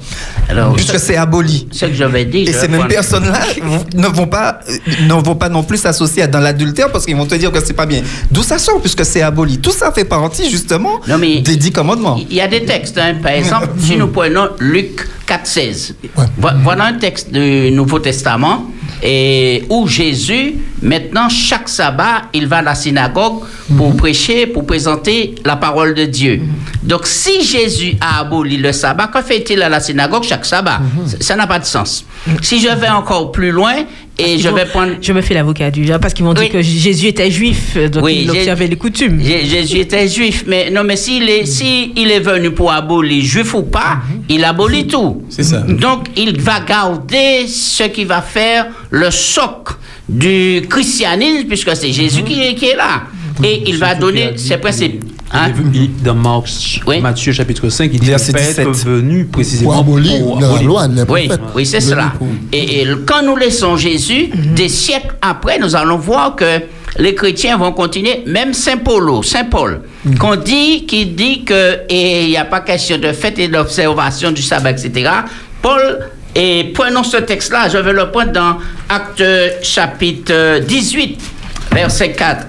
Alors, 0.50 0.74
Puisque 0.76 1.00
c'est 1.00 1.16
aboli. 1.18 1.68
ce 1.72 1.86
que 1.86 1.94
je 1.94 2.04
vais 2.04 2.26
dire. 2.26 2.48
Et 2.50 2.54
ces 2.54 2.68
mêmes 2.68 2.88
personnes-là 2.88 3.40
ne 3.96 4.08
vont 4.08 4.28
pas, 4.28 4.60
ne 5.08 5.14
vont 5.14 5.36
pas 5.36 5.50
non 5.50 5.64
plus 5.64 5.78
s'associer 5.78 6.24
à 6.24 6.28
dans 6.28 6.40
l'adultère 6.40 6.92
parce 6.92 7.06
qu'ils 7.06 7.16
vont 7.16 7.26
te 7.26 7.36
dire 7.36 7.52
que 7.52 7.60
c'est 7.64 7.74
pas 7.74 7.86
bien. 7.86 8.02
D'où 8.32 8.42
ça 8.44 8.58
sort 8.58 8.80
puisque 8.82 9.06
c'est 9.06 9.22
aboli. 9.22 9.43
Tout 9.62 9.72
ça 9.72 9.92
fait 9.92 10.06
partie 10.06 10.50
justement 10.50 11.00
Non, 11.08 11.18
mais- 11.18 11.42
des 11.42 11.56
dix 11.56 11.72
commandements. 11.72 12.18
Il 12.30 12.36
y 12.36 12.42
a 12.42 12.48
des 12.48 12.64
textes, 12.66 12.98
hein. 12.98 13.16
par 13.22 13.32
exemple, 13.34 13.70
si 13.78 13.96
nous 13.98 14.08
prenons 14.08 14.50
Luc 14.60 15.08
4,16, 15.28 15.94
vo- 16.38 16.48
voilà 16.64 16.86
un 16.86 16.94
texte 16.94 17.32
du 17.32 17.72
Nouveau 17.72 18.00
Testament 18.00 18.66
et 19.02 19.64
où 19.70 19.88
Jésus, 19.88 20.56
maintenant, 20.82 21.28
chaque 21.30 21.68
sabbat, 21.68 22.24
il 22.34 22.48
va 22.48 22.58
à 22.58 22.62
la 22.62 22.76
synagogue 22.76 23.42
pour 23.78 23.96
prêcher, 23.98 24.48
pour 24.48 24.66
présenter 24.66 25.36
la 25.44 25.56
parole 25.58 25.94
de 25.94 26.06
Dieu. 26.06 26.42
Donc, 26.84 27.06
si 27.06 27.44
Jésus 27.44 27.96
a 28.00 28.20
aboli 28.22 28.58
le 28.58 28.72
sabbat, 28.72 29.08
que 29.08 29.22
fait-il 29.22 29.62
à 29.62 29.68
la 29.70 29.80
synagogue 29.82 30.24
chaque 30.24 30.46
sabbat? 30.46 30.80
Ça- 31.08 31.18
Ça 31.20 31.36
n'a 31.36 31.48
pas 31.48 31.60
de 31.60 31.66
sens. 31.66 32.06
Si 32.42 32.60
je 32.62 32.70
vais 32.70 32.90
encore 32.90 33.32
plus 33.32 33.52
loin 33.52 33.74
et 34.18 34.38
je 34.38 34.48
vont- 34.50 34.56
vais 34.56 34.66
prendre 34.66 34.94
Je 35.02 35.12
me 35.14 35.22
fais 35.22 35.34
l'avocat 35.34 35.72
du 35.72 35.82
diable 35.86 36.02
parce 36.02 36.14
qu'ils 36.14 36.26
vont 36.26 36.34
Oui. 36.34 36.42
dire 36.42 36.50
que 36.52 36.62
Jésus 36.62 37.08
était 37.08 37.32
juif, 37.32 37.76
donc 37.92 38.04
Oui, 38.04 38.22
il 38.24 38.30
observait 38.32 38.68
les 38.68 38.76
coutumes. 38.76 39.20
Jé- 39.22 39.46
Jésus 39.46 39.80
était 39.80 40.08
juif, 40.08 40.44
mais 40.48 40.70
non, 40.70 40.84
mais 40.84 40.96
s'il 40.96 41.28
est, 41.30 41.46
si 41.46 41.92
il 41.96 42.12
est 42.12 42.20
venu 42.20 42.52
pour 42.52 42.72
abolir 42.72 43.24
juif 43.24 43.54
ou 43.54 43.64
pas, 43.64 43.98
il 44.30 44.44
abolit 44.44 44.88
tout. 44.88 45.24
C'est 45.30 45.44
ça. 45.44 45.60
Donc, 45.62 46.08
il 46.16 46.40
va 46.40 46.60
garder 46.60 47.48
ce 47.48 47.84
qui 47.84 48.06
va 48.06 48.22
faire 48.22 48.68
le 48.92 49.10
socle 49.12 49.74
du 50.08 50.62
christianisme, 50.70 51.48
puisque 51.48 51.76
c'est 51.76 51.92
Jésus 51.92 52.24
qui, 52.24 52.40
est- 52.42 52.56
qui 52.56 52.66
est 52.66 52.76
là. 52.76 53.04
Et 53.44 53.64
il 53.68 53.78
va 53.78 53.96
donner 53.96 54.34
ses 54.38 54.58
principes. 54.58 55.04
Hein? 55.34 55.52
Il- 55.74 56.04
Dans 56.04 56.14
Marc, 56.16 56.48
Oui. 56.86 57.02
Matthieu 57.02 57.32
chapitre 57.34 57.68
5, 57.70 57.90
il 57.94 58.00
dit 58.00 58.08
Père 58.08 58.18
17. 58.18 58.60
est 58.60 58.86
venu 58.86 59.26
précisément 59.26 59.72
Pour 59.72 59.80
abolir 59.80 60.20
pour 60.24 60.40
la 60.40 60.62
loi, 60.62 60.88
Oui, 61.10 61.30
oui, 61.56 61.66
c'est 61.66 61.82
cela. 61.82 62.14
pour- 62.18 62.28
Et, 62.52 62.82
et 62.82 62.88
quand 63.06 63.24
nous 63.24 63.36
laissons 63.36 63.76
Jésus, 63.76 64.28
des 64.56 64.70
siècles 64.70 65.16
après, 65.22 65.58
nous 65.60 65.76
allons 65.76 65.98
voir 65.98 66.36
que 66.36 66.46
les 67.00 67.16
chrétiens 67.16 67.58
vont 67.58 67.72
continuer, 67.72 68.24
même 68.28 68.54
Saint 68.54 68.78
Paul, 68.78 69.24
Saint 69.26 69.46
Paul, 69.46 69.82
qu'on 70.20 70.36
dit, 70.36 70.86
qui 70.86 71.08
dit 71.08 71.44
que 71.44 71.80
et 71.90 72.26
il 72.26 72.30
n'y 72.30 72.38
a 72.38 72.46
pas 72.46 72.60
question 72.62 73.00
de 73.00 73.12
fête 73.12 73.40
et 73.40 73.48
d'observation 73.48 74.32
du 74.32 74.44
sabbat, 74.44 74.72
etc. 74.72 75.10
Paul 75.64 76.00
et 76.36 76.72
prenons 76.76 77.04
ce 77.04 77.18
texte-là, 77.18 77.70
je 77.70 77.78
vais 77.80 77.94
le 77.94 78.12
prendre 78.12 78.32
dans 78.32 78.58
Acte 78.90 79.24
chapitre 79.64 80.60
18, 80.60 81.20
verset 81.72 82.12
4. 82.12 82.46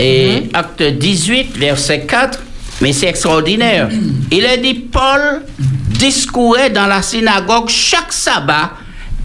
Et 0.00 0.48
acte 0.54 0.82
18, 0.82 1.56
verset 1.58 2.00
4, 2.06 2.40
mais 2.80 2.92
c'est 2.92 3.06
extraordinaire. 3.08 3.88
Il 4.30 4.44
est 4.44 4.58
dit, 4.58 4.74
Paul 4.74 5.42
discourait 5.88 6.70
dans 6.70 6.86
la 6.86 7.02
synagogue 7.02 7.68
chaque 7.68 8.12
sabbat 8.12 8.72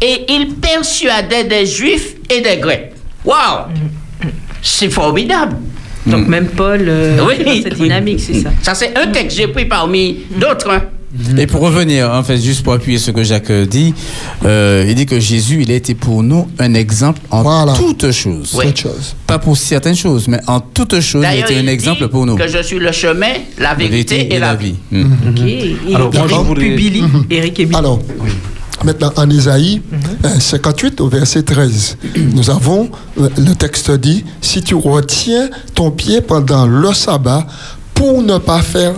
et 0.01 0.25
il 0.29 0.55
persuadait 0.55 1.45
des 1.45 1.65
juifs 1.65 2.15
et 2.29 2.41
des 2.41 2.57
grecs. 2.57 2.91
Waouh! 3.23 3.67
C'est 4.61 4.89
formidable. 4.89 5.55
Donc 6.05 6.27
même 6.27 6.47
Paul, 6.49 6.81
euh, 6.87 7.17
Oui, 7.25 7.35
est 7.39 7.43
dans 7.43 7.63
cette 7.63 7.73
oui. 7.79 7.83
dynamique, 7.83 8.19
c'est 8.19 8.41
ça. 8.41 8.49
Ça, 8.61 8.75
c'est 8.75 8.95
un 8.97 9.07
texte 9.07 9.37
que 9.37 9.43
j'ai 9.43 9.47
pris 9.47 9.65
parmi 9.65 10.19
d'autres. 10.37 10.69
hein. 10.69 10.83
Et 11.37 11.47
pour 11.47 11.61
revenir, 11.61 12.11
en 12.11 12.23
fait, 12.23 12.37
juste 12.37 12.63
pour 12.63 12.73
appuyer 12.73 12.97
ce 12.97 13.11
que 13.11 13.23
Jacques 13.23 13.51
dit, 13.51 13.93
euh, 14.43 14.85
il 14.87 14.95
dit 14.95 15.05
que 15.05 15.19
Jésus, 15.19 15.61
il 15.61 15.71
a 15.71 15.75
été 15.75 15.95
pour 15.95 16.23
nous 16.23 16.47
un 16.59 16.73
exemple 16.73 17.21
en 17.31 17.41
Voilà. 17.43 17.73
toutes 17.73 18.11
choses. 18.11 18.51
Oui. 18.55 18.67
Autre 18.67 18.77
chose. 18.79 19.15
Pas 19.27 19.39
pour 19.39 19.55
certaines 19.57 19.95
choses, 19.95 20.27
mais 20.27 20.39
en 20.47 20.59
toutes 20.59 20.99
choses, 20.99 21.23
il 21.23 21.25
a 21.25 21.35
été 21.37 21.57
un 21.57 21.67
exemple 21.67 22.07
pour 22.09 22.25
nous. 22.25 22.35
que 22.35 22.47
je 22.47 22.61
suis 22.63 22.79
le 22.79 22.91
chemin, 22.91 23.33
la 23.57 23.73
vérité, 23.75 24.33
et, 24.33 24.39
la 24.39 24.55
vie. 24.55 24.75
Ok. 24.93 25.39
Et 25.41 25.75
Alors, 25.95 26.13
moi, 26.13 26.25
je 26.27 26.33
Eric 26.33 26.45
voudrais- 26.47 26.65
Publi, 26.69 27.03
Eric 27.29 27.59
et 27.59 27.65
Billy. 27.65 27.77
Alors, 27.77 27.99
maintenant 28.83 29.11
en 29.15 29.29
Ésaïe 29.29 29.81
euh, 30.25 30.39
58 30.39 30.99
au 31.01 31.07
verset 31.07 31.43
13, 31.43 31.97
nous 32.33 32.49
avons, 32.49 32.89
euh, 33.19 33.29
le 33.37 33.53
texte 33.55 33.89
dit, 33.91 34.23
si 34.41 34.61
tu 34.61 34.75
retiens 34.75 35.49
ton 35.73 35.91
pied 35.91 36.21
pendant 36.21 36.67
le 36.67 36.93
sabbat 36.93 37.47
pour 37.93 38.21
ne 38.21 38.37
pas 38.37 38.61
faire 38.61 38.93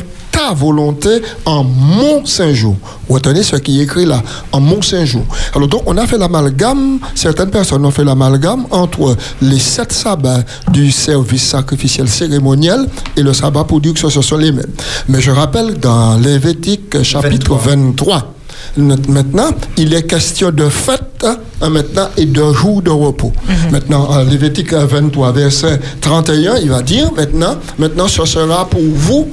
volonté 0.54 1.22
en 1.45 1.64
mon 1.64 2.26
saint 2.26 2.54
jour. 2.54 2.76
Retenez 3.10 3.43
ce 3.43 3.56
qui 3.56 3.80
est 3.80 3.84
écrit 3.84 4.06
là, 4.06 4.22
en 4.52 4.60
mon 4.60 4.82
saint 4.82 5.06
jour. 5.06 5.24
Alors 5.56 5.68
donc 5.68 5.84
on 5.86 5.98
a 5.98 6.06
fait 6.08 6.18
l'amalgame, 6.18 7.00
certaines 7.16 7.50
personnes 7.50 7.86
ont 7.86 7.91
fait 7.91 8.04
l'amalgame 8.04 8.66
entre 8.72 9.16
les 9.41 9.60
sept 9.60 9.91
sabbats 9.91 10.43
du 10.72 10.91
service 10.91 11.48
sacrificiel 11.48 12.08
cérémoniel 12.08 12.88
et 13.16 13.22
le 13.22 13.34
sabbat 13.34 13.64
pour 13.64 13.82
dire 13.82 13.93
que 13.93 14.10
ce 14.10 14.22
sont 14.22 14.38
les 14.38 14.52
mêmes. 14.52 14.66
Mais 15.08 15.22
je 15.22 15.32
rappelle 15.32 15.76
dans 15.76 16.18
Lévitique 16.18 17.02
chapitre 17.04 17.56
23, 17.56 18.34
Maintenant, 18.78 19.50
il 19.78 19.93
est 19.93 20.04
question 20.04 20.52
de 20.52 20.70
fête 20.70 21.26
hein, 21.62 21.70
maintenant 21.70 22.10
et 22.16 22.26
de 22.26 22.54
jour 22.54 22.82
de 22.82 22.91
repos. 22.91 23.32
Maintenant, 23.72 24.08
en 24.10 24.24
Lévitique 24.24 24.74
23, 24.74 25.32
verset 25.32 25.80
31, 26.02 26.58
il 26.58 26.70
va 26.70 26.82
dire 26.82 27.12
maintenant, 27.16 27.56
maintenant 27.80 28.08
ce 28.08 28.26
sera 28.26 28.68
pour 28.70 28.82
vous 28.82 29.28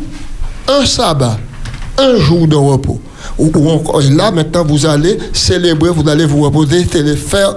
un 0.69 0.87
sabbat, 0.87 1.39
un 1.99 2.17
jour 2.19 2.47
de 2.47 2.57
repos. 2.57 3.01
Et 3.39 4.11
là, 4.11 4.31
maintenant, 4.31 4.65
vous 4.65 4.87
allez 4.87 5.19
célébrer, 5.33 5.91
vous 5.91 6.09
allez 6.09 6.27
vous 6.27 6.43
reposer, 6.43 6.85
faire 7.17 7.57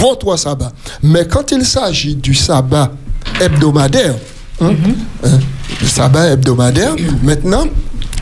votre 0.00 0.36
sabbat. 0.36 0.72
Mais 1.02 1.26
quand 1.26 1.50
il 1.52 1.64
s'agit 1.64 2.14
du 2.14 2.34
sabbat 2.34 2.92
hebdomadaire, 3.40 4.14
hein, 4.60 4.72
hein, 5.24 5.38
le 5.80 5.86
sabbat 5.86 6.30
hebdomadaire, 6.30 6.94
maintenant, 7.22 7.66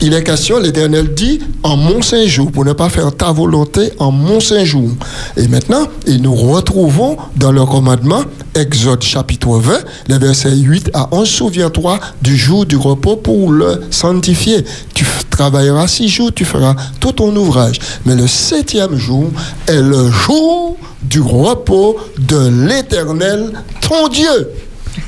il 0.01 0.13
est 0.13 0.23
question, 0.23 0.59
l'Éternel 0.59 1.13
dit, 1.13 1.39
en 1.63 1.75
mon 1.75 2.01
Saint-Jour, 2.01 2.51
pour 2.51 2.65
ne 2.65 2.73
pas 2.73 2.89
faire 2.89 3.15
ta 3.15 3.31
volonté 3.31 3.91
en 3.99 4.11
mon 4.11 4.39
Saint-Jour. 4.39 4.91
Et 5.35 5.47
maintenant, 5.47 5.87
et 6.05 6.17
nous 6.17 6.35
retrouvons 6.35 7.17
dans 7.35 7.51
le 7.51 7.65
commandement, 7.65 8.23
Exode 8.55 9.03
chapitre 9.03 9.57
20, 9.57 9.79
les 10.07 10.17
versets 10.17 10.55
8 10.55 10.91
à 10.93 11.09
11, 11.11 11.27
souviens-toi 11.27 11.99
du 12.21 12.35
jour 12.37 12.65
du 12.65 12.75
repos 12.75 13.15
pour 13.15 13.51
le 13.51 13.81
sanctifier. 13.91 14.63
Tu 14.93 15.05
travailleras 15.29 15.87
six 15.87 16.09
jours, 16.09 16.31
tu 16.33 16.45
feras 16.45 16.75
tout 16.99 17.11
ton 17.11 17.35
ouvrage. 17.35 17.79
Mais 18.05 18.15
le 18.15 18.27
septième 18.27 18.97
jour 18.97 19.29
est 19.67 19.81
le 19.81 20.09
jour 20.09 20.77
du 21.03 21.21
repos 21.21 21.97
de 22.17 22.67
l'Éternel, 22.67 23.53
ton 23.81 24.07
Dieu. 24.07 24.49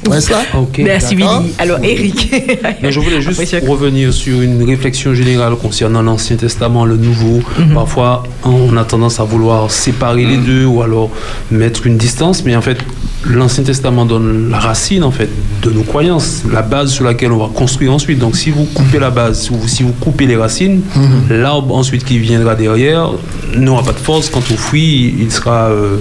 Ouais, 0.07 0.21
ça 0.21 0.41
Ok, 0.57 0.79
Merci. 0.83 1.15
Billy. 1.15 1.27
Alors 1.57 1.79
Eric. 1.83 2.31
Mais 2.81 2.91
je 2.91 2.99
voulais 2.99 3.21
juste 3.21 3.41
Après, 3.41 3.67
revenir 3.67 4.13
sur 4.13 4.41
une 4.41 4.63
réflexion 4.63 5.13
générale 5.13 5.55
concernant 5.55 6.01
l'Ancien 6.01 6.35
Testament, 6.35 6.85
le 6.85 6.97
Nouveau. 6.97 7.41
Mhm. 7.57 7.73
Parfois, 7.73 8.23
on 8.43 8.75
a 8.77 8.83
tendance 8.83 9.19
à 9.19 9.23
vouloir 9.23 9.69
séparer 9.71 10.25
les 10.25 10.37
deux 10.37 10.65
ou 10.65 10.81
alors 10.81 11.09
mettre 11.51 11.87
une 11.87 11.97
distance, 11.97 12.43
mais 12.45 12.55
en 12.55 12.61
fait, 12.61 12.77
l'Ancien 13.25 13.63
Testament 13.63 14.05
donne 14.05 14.49
la 14.49 14.59
racine 14.59 15.03
en 15.03 15.11
fait 15.11 15.29
de 15.61 15.69
nos 15.71 15.83
croyances, 15.83 16.43
la 16.51 16.61
base 16.61 16.91
sur 16.91 17.03
laquelle 17.03 17.31
on 17.31 17.37
va 17.37 17.49
construire 17.53 17.93
ensuite. 17.93 18.19
Donc, 18.19 18.35
si 18.35 18.49
vous 18.49 18.65
coupez 18.65 18.99
la 18.99 19.09
base, 19.09 19.41
si 19.41 19.49
vous, 19.49 19.67
si 19.67 19.83
vous 19.83 19.93
coupez 19.93 20.25
les 20.25 20.37
racines, 20.37 20.81
l'arbre 21.29 21.75
ensuite 21.75 22.03
qui 22.05 22.17
viendra 22.19 22.55
derrière 22.55 23.09
n'aura 23.55 23.83
pas 23.83 23.93
de 23.93 23.97
force. 23.97 24.29
Quant 24.29 24.39
au 24.39 24.57
fruit, 24.57 25.15
il 25.19 25.31
sera, 25.31 25.69
euh, 25.69 25.97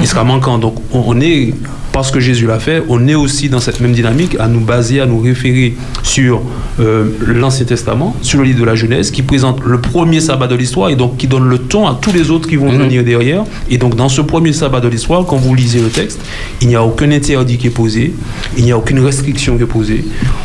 il 0.00 0.06
sera 0.06 0.24
manquant. 0.24 0.58
Donc, 0.58 0.76
on, 0.92 1.04
on 1.06 1.20
est 1.20 1.54
parce 1.98 2.12
que 2.12 2.20
Jésus 2.20 2.46
l'a 2.46 2.60
fait, 2.60 2.82
on 2.88 3.08
est 3.08 3.16
aussi 3.16 3.48
dans 3.48 3.58
cette 3.58 3.80
même 3.80 3.90
dynamique 3.92 4.36
à 4.38 4.46
nous 4.46 4.60
baser, 4.60 5.00
à 5.00 5.06
nous 5.06 5.18
référer 5.20 5.74
sur 6.04 6.40
euh, 6.78 7.06
l'Ancien 7.26 7.66
Testament, 7.66 8.14
sur 8.22 8.38
le 8.38 8.44
livre 8.44 8.60
de 8.60 8.64
la 8.64 8.76
Genèse, 8.76 9.10
qui 9.10 9.22
présente 9.22 9.60
le 9.64 9.80
premier 9.80 10.20
sabbat 10.20 10.46
de 10.46 10.54
l'histoire 10.54 10.90
et 10.90 10.94
donc 10.96 11.16
qui 11.16 11.26
donne 11.26 11.48
le 11.48 11.58
ton 11.58 11.88
à 11.88 11.98
tous 12.00 12.12
les 12.12 12.30
autres 12.30 12.48
qui 12.48 12.54
vont 12.54 12.70
venir 12.84 13.02
derrière. 13.02 13.42
Et 13.68 13.78
donc 13.78 13.96
dans 13.96 14.08
ce 14.08 14.20
premier 14.20 14.52
sabbat 14.52 14.78
de 14.80 14.86
l'histoire, 14.86 15.26
quand 15.26 15.38
vous 15.38 15.56
lisez 15.56 15.80
le 15.80 15.88
texte, 15.88 16.20
il 16.60 16.68
n'y 16.68 16.76
a 16.76 16.84
aucun 16.84 17.10
interdit 17.10 17.58
qui 17.58 17.66
est 17.66 17.70
posé, 17.70 18.14
il 18.56 18.62
n'y 18.64 18.70
a 18.70 18.78
aucune 18.78 19.00
restriction 19.00 19.56
qui 19.56 19.64
est 19.64 19.66
posée. 19.66 20.04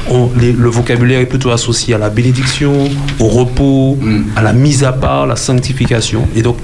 On- 0.09 0.29
les- 0.39 0.53
le 0.53 0.69
vocabulaire 0.69 1.19
est 1.19 1.27
plutôt 1.27 1.51
associé 1.51 1.93
à 1.93 1.99
la 1.99 2.09
bénédiction, 2.09 2.89
au 3.19 3.27
repos, 3.27 3.99
à 4.35 4.41
la 4.41 4.53
mise 4.53 4.83
à 4.83 4.91
part, 4.91 5.27
la 5.27 5.35
sanctification. 5.35 6.27
Et 6.35 6.41
donc 6.41 6.57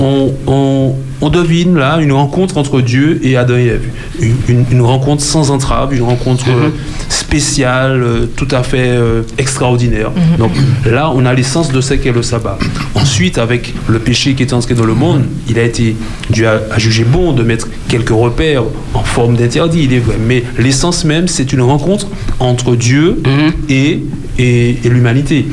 on, 0.00 0.32
on- 0.48 0.94
on 1.20 1.30
devine 1.30 1.76
là 1.76 1.98
une 2.00 2.12
rencontre 2.12 2.56
entre 2.58 2.80
Dieu 2.80 3.20
et 3.22 3.36
Adam 3.36 3.56
et 3.56 3.66
Ève. 3.66 3.84
Une, 4.20 4.34
une- 4.48 4.64
une 4.70 4.80
rencontre 4.82 5.22
sans 5.22 5.50
entrave, 5.50 5.94
une 5.94 6.02
rencontre 6.02 6.46
euh, 6.48 6.68
spéciale, 7.08 8.02
euh, 8.02 8.26
tout 8.36 8.48
à 8.50 8.62
fait 8.62 8.88
euh, 8.88 9.22
extraordinaire. 9.38 10.10
Donc 10.38 10.52
là, 10.86 11.10
on 11.14 11.26
a 11.26 11.34
l'essence 11.34 11.72
de 11.72 11.80
ce 11.80 11.94
qu'est 11.94 12.12
le 12.12 12.22
sabbat. 12.22 12.58
Ensuite, 12.94 13.38
avec 13.38 13.74
le 13.88 13.98
péché 13.98 14.34
qui 14.34 14.42
est 14.42 14.52
entré 14.52 14.74
dans 14.74 14.84
le 14.86 14.94
monde, 14.94 15.24
il 15.48 15.58
a 15.58 15.62
été, 15.64 15.96
Dieu 16.30 16.46
a, 16.48 16.60
a 16.70 16.78
jugé 16.78 17.04
bon 17.04 17.32
de 17.32 17.42
mettre 17.42 17.68
quelques 17.88 18.10
repères 18.10 18.62
en 18.94 19.02
forme 19.02 19.36
d'interdit, 19.36 19.84
il 19.84 19.92
est 19.92 19.98
vrai. 19.98 20.16
Mais 20.24 20.44
l'essence 20.58 21.04
même, 21.04 21.28
c'est 21.28 21.52
une 21.52 21.62
rencontre 21.62 22.06
entre 22.40 22.76
Dieu 22.76 23.20
et, 23.68 24.02
et, 24.38 24.78
et 24.84 24.88
l'humanité. 24.88 25.46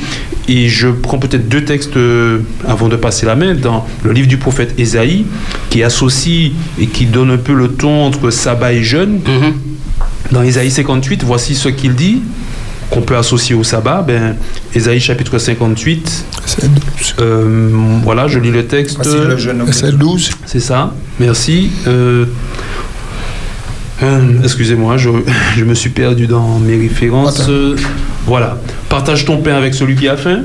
Et 0.47 0.67
je 0.69 0.89
prends 0.89 1.17
peut-être 1.17 1.49
deux 1.49 1.63
textes 1.65 1.93
avant 2.67 2.87
de 2.87 2.95
passer 2.95 3.25
la 3.25 3.35
main 3.35 3.55
dans 3.55 3.83
le 4.03 4.11
livre 4.11 4.27
du 4.27 4.37
prophète 4.37 4.75
Ésaïe, 4.77 5.25
qui 5.69 5.83
associe 5.83 6.51
et 6.79 6.87
qui 6.87 7.05
donne 7.05 7.31
un 7.31 7.37
peu 7.37 7.53
le 7.53 7.69
ton 7.69 8.03
entre 8.05 8.29
sabbat 8.29 8.73
et 8.73 8.83
jeûne. 8.83 9.19
Dans 10.31 10.41
Ésaïe 10.41 10.71
58, 10.71 11.23
voici 11.23 11.55
ce 11.55 11.69
qu'il 11.69 11.93
dit 11.93 12.21
qu'on 12.89 13.01
peut 13.01 13.17
associer 13.17 13.55
au 13.55 13.63
sabbat. 13.63 14.01
Ben, 14.01 14.35
Ésaïe 14.73 14.99
chapitre 14.99 15.37
58, 15.37 16.25
euh, 17.19 17.69
voilà, 18.03 18.27
je 18.27 18.39
lis 18.39 18.51
le 18.51 18.65
texte. 18.65 18.95
Voici 18.95 19.17
le 19.17 19.37
jeune 19.37 19.61
homme. 19.61 19.67
Verset 19.67 19.91
12. 19.93 20.31
C'est 20.45 20.59
ça, 20.59 20.93
merci. 21.19 21.71
Euh, 21.87 22.25
euh, 24.03 24.41
Excusez-moi, 24.43 24.97
je, 24.97 25.09
je 25.57 25.63
me 25.63 25.73
suis 25.73 25.89
perdu 25.89 26.27
dans 26.27 26.59
mes 26.59 26.77
références. 26.77 27.41
Attends. 27.41 27.51
Euh, 27.51 27.75
voilà. 28.25 28.57
Partage 28.89 29.25
ton 29.25 29.37
pain 29.37 29.55
avec 29.55 29.73
celui 29.73 29.95
qui 29.95 30.07
a 30.07 30.17
faim. 30.17 30.41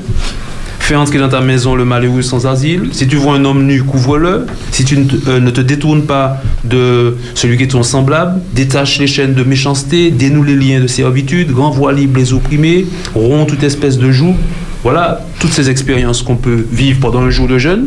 Fais 0.81 0.95
entrer 0.95 1.19
dans 1.19 1.29
ta 1.29 1.41
maison 1.41 1.75
le 1.75 1.85
malheureux 1.85 2.23
sans 2.23 2.47
asile. 2.47 2.89
Si 2.91 3.07
tu 3.07 3.15
vois 3.15 3.35
un 3.35 3.45
homme 3.45 3.65
nu, 3.65 3.83
couvre-le. 3.83 4.47
Si 4.71 4.83
tu 4.83 4.97
ne 4.97 5.05
te, 5.05 5.29
euh, 5.29 5.63
détournes 5.63 6.03
pas 6.03 6.41
de 6.65 7.15
celui 7.35 7.55
qui 7.55 7.63
est 7.63 7.67
ton 7.67 7.83
semblable, 7.83 8.41
détache 8.53 8.97
les 8.97 9.07
chaînes 9.07 9.35
de 9.35 9.43
méchanceté, 9.43 10.09
dénoue 10.09 10.43
les 10.43 10.55
liens 10.55 10.81
de 10.81 10.87
servitude, 10.87 11.51
renvoie 11.53 11.93
libre 11.93 12.17
les 12.19 12.33
opprimés, 12.33 12.87
rompt 13.13 13.47
toute 13.47 13.63
espèce 13.63 13.99
de 13.99 14.11
joug. 14.11 14.35
Voilà 14.83 15.21
toutes 15.39 15.53
ces 15.53 15.69
expériences 15.69 16.23
qu'on 16.23 16.35
peut 16.35 16.65
vivre 16.71 16.99
pendant 16.99 17.21
un 17.21 17.29
jour 17.29 17.47
de 17.47 17.59
jeûne. 17.59 17.85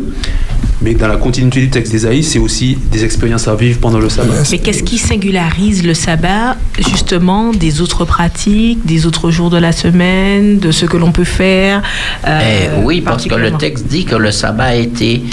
Mais 0.81 0.93
dans 0.93 1.07
la 1.07 1.15
continuité 1.15 1.61
du 1.61 1.69
texte 1.69 1.91
d'Ésaïe, 1.91 2.23
c'est 2.23 2.39
aussi 2.39 2.77
des 2.91 3.03
expériences 3.03 3.47
à 3.47 3.55
vivre 3.55 3.79
pendant 3.79 3.99
le 3.99 4.09
sabbat. 4.09 4.43
Mais 4.51 4.59
qu'est-ce 4.59 4.83
qui 4.83 4.97
singularise 4.97 5.83
le 5.83 5.93
sabbat 5.93 6.57
justement 6.77 7.51
des 7.51 7.81
autres 7.81 8.05
pratiques, 8.05 8.85
des 8.85 9.05
autres 9.05 9.31
jours 9.31 9.49
de 9.49 9.57
la 9.57 9.71
semaine, 9.71 10.59
de 10.59 10.71
ce 10.71 10.85
que 10.85 10.97
l'on 10.97 11.11
peut 11.11 11.23
faire 11.23 11.81
euh, 12.27 12.39
Eh 12.43 12.83
oui, 12.83 13.01
parce 13.01 13.25
que 13.25 13.35
le 13.35 13.51
texte 13.51 13.87
dit 13.87 14.05
que 14.05 14.15
le 14.15 14.31
sabbat 14.31 14.65
a 14.65 14.75
été 14.75 15.23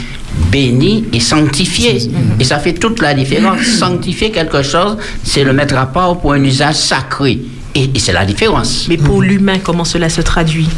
béni 0.51 1.05
et 1.13 1.21
sanctifié. 1.21 2.11
Et 2.39 2.45
ça 2.45 2.59
fait 2.59 2.75
toute 2.75 3.01
la 3.01 3.15
différence. 3.15 3.61
Sanctifier 3.79 4.31
quelque 4.31 4.63
chose, 4.63 4.97
c'est 5.25 5.45
le 5.45 5.53
mettre 5.53 5.77
à 5.77 5.87
part 5.87 6.19
pour 6.19 6.33
un 6.33 6.43
usage 6.43 6.77
sacré. 6.77 7.41
Et, 7.75 7.91
et 7.95 7.99
c'est 7.99 8.13
la 8.13 8.25
différence. 8.25 8.87
Mais 8.89 8.97
pour 8.97 9.23
l'humain, 9.23 9.59
comment 9.63 9.85
cela 9.85 10.09
se 10.09 10.21
traduit? 10.21 10.69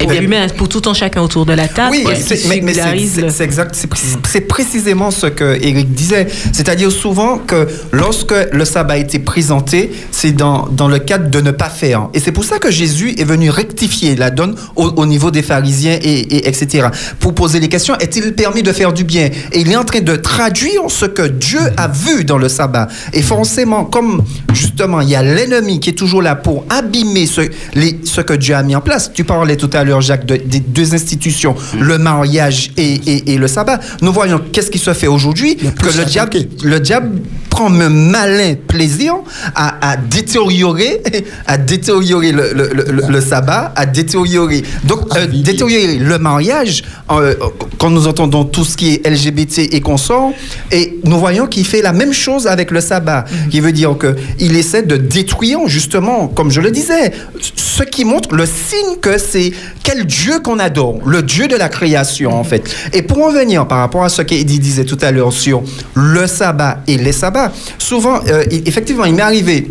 Eh 0.00 0.04
Pour 0.04 0.12
bien, 0.12 0.20
l'humain, 0.22 0.46
pour 0.56 0.68
tout 0.68 0.82
un 0.88 0.94
chacun 0.94 1.20
autour 1.20 1.44
de 1.44 1.52
la 1.52 1.68
table, 1.68 1.90
Oui, 1.92 2.04
c'est- 2.18 2.48
mais, 2.48 2.60
mais 2.62 2.72
c'est- 2.72 3.44
exact, 3.44 3.74
c'est 3.74 3.86
précis- 3.86 4.16
c'est 4.26 4.40
précisément 4.40 5.10
ce 5.10 5.26
que 5.26 5.58
Eric 5.62 5.92
disait. 5.92 6.26
C'est-à-dire 6.52 6.90
souvent 6.90 7.36
que 7.38 7.68
lorsque 7.92 8.32
le 8.52 8.64
sabbat 8.64 8.94
a 8.94 8.96
été 8.96 9.18
présenté, 9.18 9.90
c'est 10.10 10.32
dans, 10.32 10.68
dans 10.70 10.88
le 10.88 10.98
cadre 11.00 11.28
de 11.28 11.40
ne 11.40 11.50
pas 11.50 11.68
faire. 11.68 12.08
Et 12.14 12.20
c'est 12.20 12.32
pour 12.32 12.44
ça 12.44 12.58
que 12.58 12.70
Jésus 12.70 13.14
est 13.18 13.24
venu 13.24 13.50
rectifier 13.50 14.16
la 14.16 14.30
donne 14.30 14.54
au, 14.76 14.86
au 14.96 15.04
niveau 15.06 15.30
des 15.30 15.42
pharisiens 15.42 15.98
et, 16.00 16.20
et 16.20 16.48
etc. 16.48 16.88
Pour 17.18 17.34
poser 17.34 17.60
les 17.60 17.68
questions, 17.68 17.94
est-il 17.98 18.32
permis 18.34 18.62
de 18.62 18.72
faire 18.72 18.92
du 18.94 19.04
bien? 19.04 19.26
Et 19.52 19.60
il 19.60 19.70
est 19.70 19.76
en 19.76 19.84
train 19.84 20.00
de 20.00 20.16
traduire 20.16 20.82
ce 20.88 21.04
que 21.04 21.22
Dieu 21.28 21.60
a 21.76 21.88
vu 21.88 22.24
dans 22.24 22.38
le 22.38 22.48
sabbat. 22.48 22.88
Et 23.12 23.20
forcément, 23.22 23.84
comme 23.84 24.22
justement, 24.54 25.00
il 25.02 25.10
y 25.10 25.14
a 25.14 25.22
l'ennemi 25.22 25.78
qui 25.80 25.90
est 25.90 25.94
toujours 25.94 26.22
là 26.22 26.36
pour 26.36 26.64
abîmer 26.70 27.26
ce, 27.26 27.42
les, 27.74 28.00
ce 28.04 28.22
que 28.22 28.32
Dieu 28.32 28.54
a 28.54 28.62
mis 28.62 28.74
en 28.74 28.80
place. 28.80 29.10
Tu 29.12 29.24
parlais 29.24 29.56
tout 29.56 29.70
à 29.72 29.84
l'heure, 29.84 29.89
Jacques, 29.98 30.26
de- 30.26 30.36
des 30.36 30.60
deux 30.60 30.94
institutions, 30.94 31.56
le 31.80 31.98
mariage 31.98 32.70
et, 32.76 32.92
et- 33.06 33.32
et 33.32 33.36
le 33.38 33.48
sabbat. 33.48 33.80
Nous 34.02 34.12
voyons 34.12 34.40
qu'est-ce 34.52 34.70
qui 34.70 34.78
se 34.78 34.92
fait 34.94 35.08
aujourd'hui, 35.08 35.56
que 35.56 35.96
le 35.98 36.04
diable, 36.04 36.36
le 36.62 36.78
diable 36.78 37.18
prend 37.48 37.66
un 37.72 37.88
malin 37.88 38.54
plaisir 38.68 39.14
à, 39.56 39.90
à 39.92 39.96
détériorer, 39.96 41.02
à 41.46 41.58
détériorer 41.58 42.30
le, 42.32 42.52
le- 42.54 42.70
le- 42.74 43.02
le 43.08 43.20
sabbat, 43.20 43.72
à 43.74 43.86
détériorer, 43.86 44.62
donc 44.84 45.00
euh, 45.16 45.26
détériorer 45.26 45.96
le 45.96 46.18
mariage. 46.18 46.84
euh, 47.10 47.34
quand 47.78 47.90
nous 47.90 48.06
entendons 48.06 48.44
tout 48.44 48.64
ce 48.64 48.76
qui 48.76 48.94
est 48.94 49.06
LGBT 49.08 49.58
et 49.74 49.80
consorts, 49.80 50.32
et 50.70 50.98
nous 51.04 51.18
voyons 51.18 51.46
qu'il 51.46 51.64
fait 51.66 51.82
la 51.82 51.92
même 51.92 52.12
chose 52.12 52.46
avec 52.46 52.70
le 52.70 52.80
sabbat, 52.80 53.24
qui 53.50 53.60
veut 53.60 53.72
dire 53.72 53.96
que 53.98 54.14
il 54.38 54.54
essaie 54.56 54.82
de 54.82 54.96
détruire 54.96 55.60
justement, 55.66 56.28
comme 56.28 56.50
je 56.50 56.60
le 56.60 56.70
disais, 56.70 57.12
ce 57.56 57.82
qui 57.82 58.04
montre 58.04 58.34
le 58.34 58.44
signe 58.46 58.96
que 59.00 59.16
c'est 59.18 59.52
quel 59.82 60.04
Dieu 60.06 60.40
qu'on 60.40 60.58
adore, 60.58 60.98
le 61.06 61.22
Dieu 61.22 61.48
de 61.48 61.56
la 61.56 61.68
création 61.68 62.32
en 62.38 62.44
fait. 62.44 62.62
Et 62.92 63.02
pour 63.02 63.22
en 63.24 63.30
venir 63.32 63.66
par 63.66 63.78
rapport 63.78 64.04
à 64.04 64.08
ce 64.08 64.22
qu'Eddie 64.22 64.58
disait 64.58 64.84
tout 64.84 64.98
à 65.00 65.10
l'heure 65.10 65.32
sur 65.32 65.62
le 65.94 66.26
sabbat 66.26 66.78
et 66.86 66.96
les 66.98 67.12
sabbats, 67.12 67.52
souvent, 67.78 68.20
euh, 68.28 68.44
il- 68.50 68.66
effectivement, 68.68 69.04
il 69.04 69.14
m'est 69.14 69.22
arrivé 69.22 69.70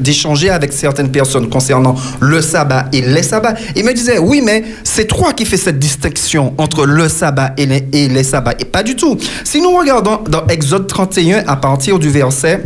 d'échanger 0.00 0.50
avec 0.50 0.72
certaines 0.72 1.10
personnes 1.10 1.48
concernant 1.48 1.94
le 2.20 2.40
sabbat 2.42 2.86
et 2.92 3.00
les 3.00 3.22
sabbats. 3.22 3.54
Ils 3.76 3.84
me 3.84 3.92
disaient, 3.94 4.18
oui, 4.18 4.42
mais 4.44 4.64
c'est 4.84 5.06
toi 5.06 5.32
qui 5.32 5.44
fais 5.46 5.56
cette 5.56 5.78
distinction 5.78 6.52
entre 6.58 6.84
le 6.84 7.08
sabbat 7.08 7.54
et 7.56 7.66
les, 7.66 7.88
et 7.92 8.08
les 8.08 8.22
sabbats. 8.22 8.54
Et 8.58 8.64
pas 8.64 8.82
du 8.82 8.94
tout. 8.96 9.16
Si 9.44 9.60
nous 9.60 9.70
regardons 9.76 10.20
dans 10.28 10.46
Exode 10.48 10.86
31 10.86 11.44
à 11.46 11.56
partir 11.56 11.98
du 11.98 12.10
verset 12.10 12.62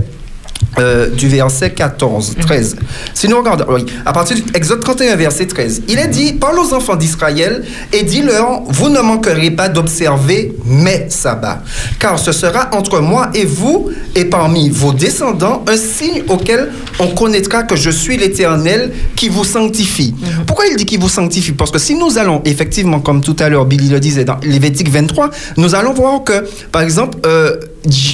euh, 0.78 1.08
du 1.08 1.28
verset 1.28 1.70
14, 1.70 2.34
13. 2.38 2.76
Si 3.14 3.28
nous 3.28 3.38
regardons, 3.38 3.64
oui, 3.70 3.86
à 4.04 4.12
partir 4.12 4.36
du 4.36 4.44
Exode 4.54 4.80
31, 4.80 5.16
verset 5.16 5.46
13, 5.46 5.82
il 5.88 5.98
est 5.98 6.08
dit 6.08 6.34
Parle 6.34 6.58
aux 6.58 6.74
enfants 6.74 6.96
d'Israël 6.96 7.64
et 7.94 8.02
dis-leur 8.02 8.62
Vous 8.68 8.90
ne 8.90 9.00
manquerez 9.00 9.50
pas 9.50 9.70
d'observer 9.70 10.54
mes 10.66 11.06
sabbats, 11.08 11.62
car 11.98 12.18
ce 12.18 12.30
sera 12.30 12.68
entre 12.74 13.00
moi 13.00 13.30
et 13.34 13.46
vous 13.46 13.90
et 14.14 14.26
parmi 14.26 14.68
vos 14.68 14.92
descendants 14.92 15.64
un 15.66 15.76
signe 15.78 16.22
auquel 16.28 16.70
on 16.98 17.08
connaîtra 17.08 17.62
que 17.62 17.76
je 17.76 17.90
suis 17.90 18.18
l'Éternel 18.18 18.92
qui 19.14 19.30
vous 19.30 19.44
sanctifie. 19.44 20.14
Pourquoi 20.46 20.66
il 20.66 20.76
dit 20.76 20.84
qu'il 20.84 21.00
vous 21.00 21.08
sanctifie? 21.08 21.52
Parce 21.52 21.70
que 21.70 21.78
si 21.78 21.94
nous 21.94 22.18
allons, 22.18 22.42
effectivement, 22.44 23.00
comme 23.00 23.22
tout 23.22 23.36
à 23.38 23.48
l'heure 23.48 23.64
Billy 23.64 23.88
le 23.88 24.00
disait 24.00 24.24
dans 24.24 24.38
Lévitique 24.42 24.90
23, 24.90 25.30
nous 25.56 25.74
allons 25.74 25.94
voir 25.94 26.22
que, 26.22 26.44
par 26.70 26.82
exemple, 26.82 27.18
euh, 27.24 27.56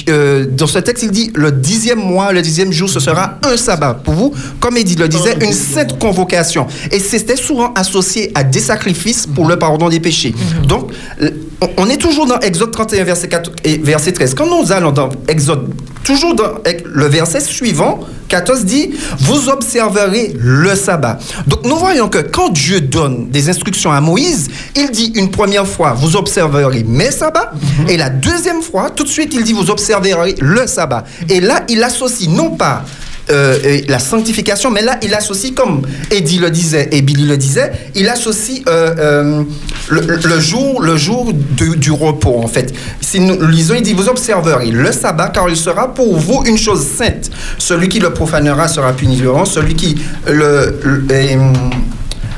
euh, 0.09 0.45
dans 0.49 0.67
ce 0.67 0.79
texte, 0.79 1.03
il 1.03 1.11
dit 1.11 1.31
le 1.35 1.51
dixième 1.51 1.99
mois, 1.99 2.31
le 2.31 2.41
dixième 2.41 2.71
jour, 2.71 2.89
ce 2.89 2.99
sera 2.99 3.37
un 3.43 3.57
sabbat. 3.57 3.93
Pour 4.03 4.13
vous, 4.13 4.33
comme 4.59 4.77
Edith 4.77 4.99
le 4.99 5.07
disait, 5.07 5.35
une 5.41 5.53
sainte 5.53 5.99
convocation. 5.99 6.67
Et 6.91 6.99
c'était 6.99 7.35
souvent 7.35 7.73
associé 7.73 8.31
à 8.35 8.43
des 8.43 8.59
sacrifices 8.59 9.25
pour 9.27 9.47
le 9.47 9.57
pardon 9.57 9.89
des 9.89 9.99
péchés. 9.99 10.33
Donc, 10.67 10.91
euh, 11.21 11.29
on- 11.77 11.89
est 11.89 11.97
toujours 11.97 12.25
dans 12.25 12.39
Exode 12.39 12.71
31, 12.71 13.03
verset, 13.03 13.27
4 13.29 13.51
et 13.63 13.77
verset 13.77 14.11
13. 14.13 14.33
Quand 14.33 14.47
nous 14.47 14.71
allons 14.71 14.91
dans 14.91 15.09
Exode, 15.27 15.73
toujours 16.03 16.33
dans 16.35 16.53
le 16.85 17.05
verset 17.05 17.39
suivant, 17.39 17.99
14 18.29 18.65
dit, 18.65 18.89
vous 19.19 19.47
observerez 19.49 20.33
le 20.39 20.75
sabbat. 20.75 21.19
Donc 21.45 21.65
nous 21.65 21.75
voyons 21.77 22.09
que 22.09 22.17
quand 22.17 22.49
Dieu 22.49 22.81
donne 22.81 23.29
des 23.29 23.47
instructions 23.49 23.91
à 23.91 24.01
Moïse, 24.01 24.49
il 24.75 24.89
dit 24.91 25.11
une 25.15 25.29
première 25.29 25.67
fois, 25.67 25.93
vous 25.93 26.15
observerez 26.15 26.83
mes 26.83 27.11
sabbats, 27.11 27.51
et 27.87 27.95
la 27.95 28.09
deuxième 28.09 28.61
fois, 28.63 28.89
tout 28.89 29.03
de 29.03 29.09
suite, 29.09 29.33
il 29.35 29.43
dit, 29.43 29.53
vous 29.53 29.62
observerez 29.69 30.35
le 30.39 30.67
sabbat. 30.67 31.03
Et 31.29 31.39
là, 31.39 31.63
il 31.69 31.83
associe 31.83 32.29
non 32.29 32.51
pas 32.51 32.83
euh, 33.29 33.79
la 33.87 33.99
sanctification, 33.99 34.69
mais 34.69 34.81
là, 34.81 34.97
il 35.01 35.13
associe, 35.13 35.53
comme 35.53 35.83
Eddie 36.11 36.39
le 36.39 36.49
disait 36.49 36.89
et 36.91 37.01
Billy 37.01 37.25
le 37.25 37.37
disait, 37.37 37.71
il 37.95 38.09
associe 38.09 38.61
euh, 38.67 38.95
euh, 38.99 39.43
le, 39.89 40.39
jour, 40.39 40.81
le 40.81 40.97
jour 40.97 41.31
du 41.33 41.91
repos, 41.91 42.41
en 42.43 42.47
fait. 42.47 42.73
Si 42.99 43.21
nous 43.21 43.47
lisons, 43.47 43.75
il 43.75 43.81
dit, 43.81 43.93
vous 43.93 44.09
observerez 44.09 44.71
le 44.71 44.91
sabbat, 44.91 45.29
car 45.29 45.47
il 45.49 45.55
sera 45.55 45.93
pour 45.93 46.17
vous 46.17 46.43
une 46.45 46.57
chose 46.57 46.85
sainte. 46.85 47.29
Celui 47.57 47.87
qui 47.87 47.99
le 47.99 48.09
profanera 48.09 48.67
sera 48.67 48.91
puni 48.91 49.21
celui 49.45 49.75
qui 49.75 49.95
le... 50.27 50.79
euh, 51.11 51.37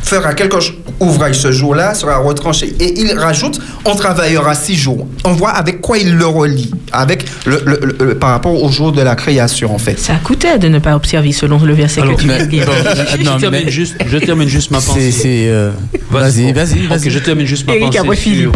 fera 0.06 0.34
quelque 0.34 0.58
ouvrage 1.00 1.36
ce 1.36 1.52
jour-là 1.52 1.94
sera 1.94 2.18
retranché. 2.18 2.74
Et 2.80 3.00
il 3.02 3.12
rajoute, 3.18 3.60
on 3.86 3.96
travaillera 3.96 4.54
six 4.56 4.76
jours. 4.76 5.08
On 5.26 5.34
voit 5.34 5.50
avec 5.50 5.82
quoi 5.82 5.98
il 5.98 6.16
le 6.16 6.26
relie, 6.28 6.72
avec 6.92 7.26
le, 7.46 7.62
le- 7.66 7.80
le- 7.82 8.06
le- 8.06 8.16
par 8.16 8.30
rapport 8.30 8.62
au 8.64 8.70
jour 8.70 8.92
de 8.92 9.02
la 9.02 9.16
création, 9.16 9.74
en 9.74 9.78
fait. 9.80 9.98
Ça 10.00 10.16
coûtait 10.24 10.60
de 10.60 10.68
ne 10.68 10.80
pas 10.80 10.96
observer 10.96 11.32
selon 11.32 11.58
le 11.60 11.74
verset 11.74 12.02
Alors, 12.02 12.16
que 12.16 12.22
tu 12.22 12.28
mais- 12.28 12.46
bon, 12.46 12.72
je, 13.20 13.24
non, 13.24 13.38
termine 13.38 13.70
juste, 13.70 13.96
je 14.06 14.18
termine 14.20 14.48
juste 14.48 14.72
ma 14.72 14.80
pensée. 14.80 15.12
c'est, 15.12 15.48
euh, 15.50 15.72
vas-y, 16.12 16.54
vas-y, 16.54 16.86
vas-y. 16.86 17.08
Ok, 17.08 17.10
je 17.10 17.20
termine 17.20 17.46
juste 17.48 17.66
ma 17.68 17.76
Eric, 17.76 17.98
pensée. 17.98 18.48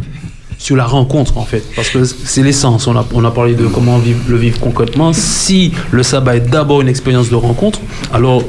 Sur, 0.59 0.75
la 0.75 0.85
rencontre, 0.85 1.37
en 1.37 1.45
fait. 1.45 1.63
Parce 1.75 1.89
que 1.89 2.03
c'est 2.03 2.43
l'essence. 2.43 2.85
On 2.87 2.95
a, 2.95 3.05
on 3.13 3.23
a 3.25 3.31
parlé 3.31 3.55
de 3.55 3.65
comment 3.65 3.97
vivre, 3.97 4.19
le 4.27 4.37
vivre 4.37 4.59
concrètement. 4.59 5.13
Si 5.13 5.71
le 5.91 6.03
sabbat 6.03 6.35
est 6.35 6.49
d'abord 6.49 6.81
une 6.81 6.87
expérience 6.89 7.29
de 7.29 7.35
rencontre, 7.35 7.79
alors 8.13 8.43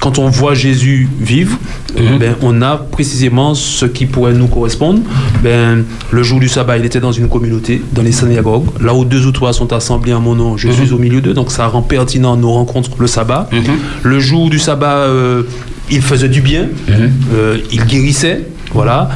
quand 0.00 0.18
on 0.18 0.28
voit 0.28 0.54
Jésus 0.54 1.08
vivre, 1.18 1.56
Mhm. 1.96 2.18
ben, 2.18 2.34
on 2.42 2.60
a 2.60 2.76
précisément 2.76 3.54
ce 3.54 3.86
qui 3.86 4.06
pourrait 4.06 4.32
nous 4.32 4.48
correspondre. 4.48 5.00
Ben, 5.44 5.84
le 6.10 6.22
jour 6.24 6.40
du 6.40 6.48
sabbat, 6.48 6.76
il 6.76 6.84
était 6.84 6.98
dans 7.00 7.12
une 7.12 7.28
communauté, 7.28 7.80
dans 7.92 8.02
les 8.02 8.10
synagogues. 8.12 8.66
Là 8.80 8.92
où 8.94 9.04
deux 9.04 9.24
ou 9.26 9.30
trois 9.32 9.52
sont 9.52 9.72
assemblés 9.72 10.12
en 10.12 10.20
mon 10.20 10.34
nom, 10.34 10.56
je 10.56 10.68
Mhm. 10.68 10.74
suis 10.74 10.92
au 10.92 10.98
milieu 10.98 11.20
d'eux. 11.20 11.34
Donc 11.34 11.50
ça 11.52 11.66
rend 11.68 11.82
pertinent 11.82 12.36
nos 12.36 12.52
rencontres 12.52 12.90
le 12.98 13.06
sabbat. 13.06 13.48
Mhm. 13.52 13.62
Le 14.02 14.18
jour 14.20 14.50
du 14.50 14.58
sabbat, 14.58 14.96
euh, 15.06 15.44
il 15.88 16.02
faisait 16.02 16.28
du 16.28 16.40
bien, 16.40 16.64
Mhm. 16.88 17.12
euh, 17.32 17.58
il 17.72 17.84
guérissait, 17.86 18.48
voilà. 18.72 19.10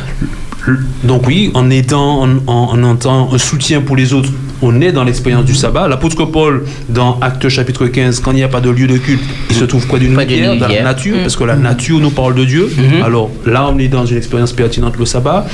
Donc 1.05 1.27
oui, 1.27 1.51
en 1.55 1.71
étant 1.71 2.23
en, 2.23 2.29
en, 2.47 2.79
en 2.83 2.95
étant 2.95 3.33
un 3.33 3.39
soutien 3.39 3.81
pour 3.81 3.97
les 3.97 4.13
autres, 4.13 4.31
on 4.63 4.81
est 4.81 4.93
dans 4.93 5.05
l'expérience 5.05 5.45
du 5.45 5.55
sabbat. 5.55 5.89
L'apôtre 5.89 6.25
Paul, 6.25 6.65
dans 6.89 7.19
Actes 7.21 7.49
chapitre 7.49 7.87
15, 7.87 8.21
quand 8.21 8.33
il 8.33 8.37
n'y 8.37 8.43
a 8.43 8.49
pas 8.49 8.61
de 8.61 8.71
lieu 8.71 8.87
de 8.87 8.99
culte, 8.99 9.23
il 9.51 9.57
se 9.57 9.65
trouve 9.65 9.87
près 9.87 9.99
d'une 9.99 10.17
rivière, 10.17 10.57
dans 10.57 10.69
la 10.69 10.83
nature, 10.83 11.17
parce 11.21 11.37
que 11.37 11.45
la 11.45 11.57
nature 11.57 12.01
nous 12.01 12.11
parle 12.11 12.35
de 12.35 12.45
Dieu. 12.45 12.69
Mhm. 12.77 13.03
Alors 13.03 13.31
là, 13.47 13.69
on 13.73 13.79
est 13.79 13.89
dans 13.89 14.05
une 14.07 14.17
expérience 14.17 14.53
pertinente, 14.53 14.97
le 14.99 15.05
sabbat. 15.07 15.47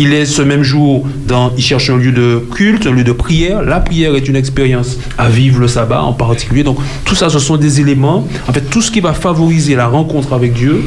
Il 0.00 0.12
est 0.12 0.26
ce 0.26 0.42
même 0.42 0.62
jour, 0.62 1.04
dans, 1.26 1.52
il 1.56 1.62
cherche 1.62 1.90
un 1.90 1.96
lieu 1.96 2.12
de 2.12 2.40
culte, 2.54 2.86
un 2.86 2.92
lieu 2.92 3.02
de 3.02 3.10
prière. 3.10 3.62
La 3.62 3.80
prière 3.80 4.14
est 4.14 4.28
une 4.28 4.36
expérience 4.36 4.96
à 5.18 5.28
vivre 5.28 5.58
le 5.58 5.66
sabbat 5.66 6.02
en 6.02 6.12
particulier. 6.12 6.62
Donc 6.62 6.78
tout 7.04 7.16
ça, 7.16 7.28
ce 7.28 7.40
sont 7.40 7.56
des 7.56 7.80
éléments. 7.80 8.24
En 8.46 8.52
fait, 8.52 8.60
tout 8.70 8.80
ce 8.80 8.92
qui 8.92 9.00
va 9.00 9.12
favoriser 9.12 9.74
la 9.74 9.88
rencontre 9.88 10.34
avec 10.34 10.52
Dieu 10.52 10.84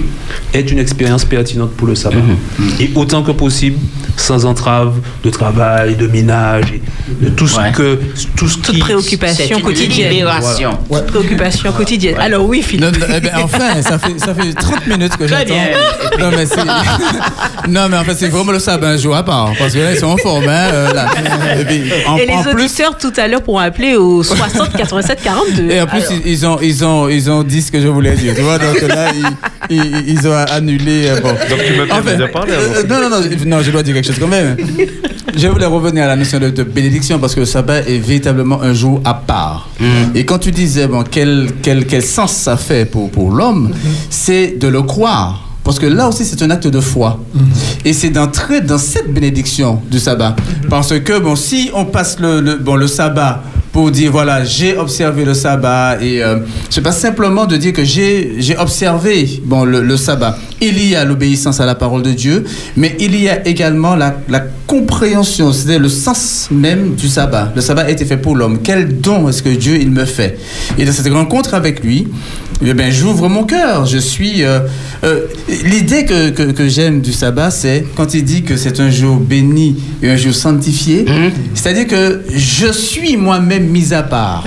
est 0.53 0.71
une 0.71 0.79
expérience 0.79 1.25
pertinente 1.25 1.71
pour 1.71 1.87
le 1.87 1.95
sabbat. 1.95 2.15
Mhm. 2.17 2.69
Et 2.79 2.89
autant 2.95 3.21
que 3.21 3.31
possible, 3.31 3.77
sans 4.15 4.45
entrave 4.45 4.93
de 5.25 5.29
travail, 5.29 5.95
de 5.95 6.07
ménage, 6.07 6.65
et 6.73 6.81
de 7.25 7.29
tout 7.31 7.47
ce 7.47 7.57
Ouais. 7.59 7.71
que 7.73 7.99
tout 8.37 8.47
ce 8.47 8.59
Toute 8.59 8.75
qui 8.75 8.79
préoccupation 8.79 9.59
quotidienne. 9.59 10.09
libération. 10.13 10.71
Toute 10.89 11.07
préoccupation 11.07 11.71
quotidienne. 11.73 12.15
Alors 12.17 12.45
oui, 12.45 12.61
Philippe. 12.61 12.85
Non, 12.85 12.91
non, 12.91 13.05
eh 13.13 13.19
ben, 13.19 13.31
enfin, 13.43 13.81
ça 13.81 13.99
fait, 13.99 14.17
ça 14.19 14.33
fait 14.33 14.53
30 14.53 14.87
minutes 14.87 15.17
que 15.17 15.27
j'attends. 15.27 15.53
Non, 16.19 16.29
mais 16.31 16.45
c'est, 16.45 16.63
non, 17.69 17.87
mais 17.89 17.97
en 17.97 18.03
fait, 18.05 18.15
c'est 18.15 18.29
vraiment 18.29 18.53
le 18.53 18.59
sabbat 18.59 18.97
jour 19.01 19.15
à 19.15 19.23
part. 19.23 19.51
Parce 19.59 19.73
que 19.73 19.79
là, 19.79 19.91
ils 19.93 19.97
sont 19.99 20.07
en 20.07 20.17
forme, 20.17 20.47
hein, 20.47 20.69
euh, 20.73 20.93
là. 20.93 21.07
Et, 21.59 21.65
puis, 21.65 21.81
en, 22.07 22.17
Et 22.17 22.25
les 22.25 22.33
en 22.33 22.43
plus, 22.43 22.63
auditeurs 22.65 22.97
tout 22.97 23.11
à 23.17 23.27
l'heure 23.27 23.41
pourront 23.41 23.59
appeler 23.59 23.95
au 23.95 24.23
60 24.23 24.73
87 24.77 25.21
42. 25.21 25.69
et 25.71 25.81
en 25.81 25.87
plus, 25.87 25.97
Alors, 25.99 26.11
ils, 26.25 26.31
ils 26.31 26.45
ont, 26.47 26.59
ils, 26.61 26.85
ont, 26.85 27.09
ils 27.09 27.29
ont 27.29 27.43
dit 27.43 27.61
ce 27.61 27.71
que 27.71 27.81
je 27.81 27.87
voulais 27.87 28.15
dire. 28.15 28.33
Tu 28.35 28.41
vois, 28.41 28.57
donc 28.57 28.81
là, 28.81 29.11
ils, 29.69 29.75
ils, 29.75 30.09
ils 30.09 30.27
ont 30.27 30.33
annulé. 30.33 31.07
euh, 31.07 31.19
bon. 31.19 31.29
Donc 31.29 31.59
tu 31.65 31.73
me 31.73 31.83
En 31.83 31.87
permets 31.87 32.11
fait, 32.11 32.17
de 32.17 32.25
parler 32.27 32.53
euh, 32.53 32.79
avant. 32.79 32.87
non, 32.87 33.09
non, 33.09 33.19
non, 33.21 33.57
non, 33.57 33.61
je 33.61 33.71
dois 33.71 33.83
dire 33.83 33.93
quelque 33.95 34.07
chose 34.07 34.19
quand 34.19 34.27
même. 34.27 34.55
Je 35.35 35.47
voulais 35.47 35.65
revenir 35.65 36.03
à 36.03 36.07
la 36.07 36.15
notion 36.15 36.39
de, 36.39 36.49
de 36.49 36.63
bénédiction 36.63 37.17
parce 37.19 37.33
que 37.35 37.39
le 37.41 37.45
sabbat 37.45 37.79
est 37.79 37.97
véritablement 37.99 38.61
un 38.61 38.73
jour 38.73 39.01
à 39.05 39.13
part. 39.13 39.69
Et 40.13 40.25
quand 40.25 40.37
tu 40.39 40.51
disais, 40.51 40.87
bon, 40.87 41.03
quel, 41.09 41.49
quel, 41.61 41.85
quel 41.85 42.03
sens 42.03 42.33
ça 42.33 42.57
fait 42.57 42.85
pour, 42.85 43.09
pour 43.09 43.31
l'homme, 43.31 43.71
c'est 44.09 44.57
de 44.59 44.67
le 44.67 44.81
croire. 44.81 45.47
Parce 45.63 45.77
que 45.79 45.85
là 45.85 46.07
aussi, 46.09 46.25
c'est 46.25 46.41
un 46.41 46.49
acte 46.49 46.67
de 46.67 46.79
foi. 46.79 47.19
Et 47.85 47.93
c'est 47.93 48.09
d'entrer 48.09 48.61
dans 48.61 48.79
cette 48.79 49.13
bénédiction 49.13 49.79
du 49.91 49.99
sabbat. 49.99 50.35
Parce 50.69 50.99
que, 50.99 51.19
bon, 51.19 51.35
si 51.35 51.69
on 51.73 51.85
passe 51.85 52.19
le, 52.19 52.41
le- 52.41 52.57
bon, 52.57 52.75
le 52.75 52.87
sabbat 52.87 53.43
pour 53.71 53.89
dire, 53.89 54.11
voilà, 54.11 54.43
j'ai 54.43 54.75
observé 54.77 55.23
le 55.23 55.33
sabbat, 55.33 55.97
et 56.01 56.21
euh, 56.21 56.39
c'est 56.69 56.81
pas 56.81 56.91
simplement 56.91 57.45
de 57.45 57.55
dire 57.55 57.71
que 57.71 57.85
j'ai 57.85 58.33
j'ai 58.39 58.57
observé 58.57 59.41
bon, 59.45 59.63
le, 59.63 59.81
le 59.81 59.95
sabbat. 59.95 60.37
Il 60.59 60.83
y 60.85 60.93
a 60.93 61.05
l'obéissance 61.05 61.61
à 61.61 61.65
la 61.65 61.75
parole 61.75 62.01
de 62.03 62.11
Dieu, 62.11 62.43
mais 62.75 62.97
il 62.99 63.15
y 63.15 63.29
a 63.29 63.47
également 63.47 63.95
la, 63.95 64.17
la 64.27 64.41
compréhension, 64.67 65.53
c'est-à-dire 65.53 65.79
le 65.79 65.87
sens 65.89 66.49
même 66.51 66.95
du 66.95 67.07
sabbat. 67.07 67.53
Le 67.55 67.61
sabbat 67.61 67.83
a 67.83 67.89
été 67.91 68.03
fait 68.03 68.17
pour 68.17 68.35
l'homme. 68.35 68.59
Quel 68.61 68.99
don 68.99 69.29
est-ce 69.29 69.41
que 69.41 69.49
Dieu 69.49 69.77
il 69.79 69.89
me 69.91 70.03
fait? 70.03 70.37
Et 70.77 70.83
dans 70.83 70.91
cette 70.91 71.07
rencontre 71.13 71.53
avec 71.53 71.81
lui, 71.81 72.07
eh 72.65 72.73
ben, 72.73 72.91
j'ouvre 72.91 73.29
mon 73.29 73.45
cœur. 73.45 73.85
Je 73.85 73.99
suis. 73.99 74.43
euh, 74.43 74.59
euh, 75.03 75.25
L'idée 75.65 76.05
que, 76.05 76.29
que, 76.29 76.51
que 76.51 76.67
j'aime 76.67 77.01
du 77.01 77.11
sabbat, 77.13 77.51
c'est 77.51 77.85
quand 77.95 78.13
il 78.13 78.23
dit 78.23 78.43
que 78.43 78.55
c'est 78.55 78.79
un 78.79 78.89
jour 78.89 79.17
béni 79.17 79.75
et 80.01 80.09
un 80.09 80.15
jour 80.15 80.33
sanctifié, 80.33 81.05
c'est-à-dire 81.53 81.87
que 81.87 82.21
je 82.35 82.71
suis 82.71 83.17
moi-même 83.17 83.67
mis 83.67 83.93
à 83.93 84.03
part. 84.03 84.43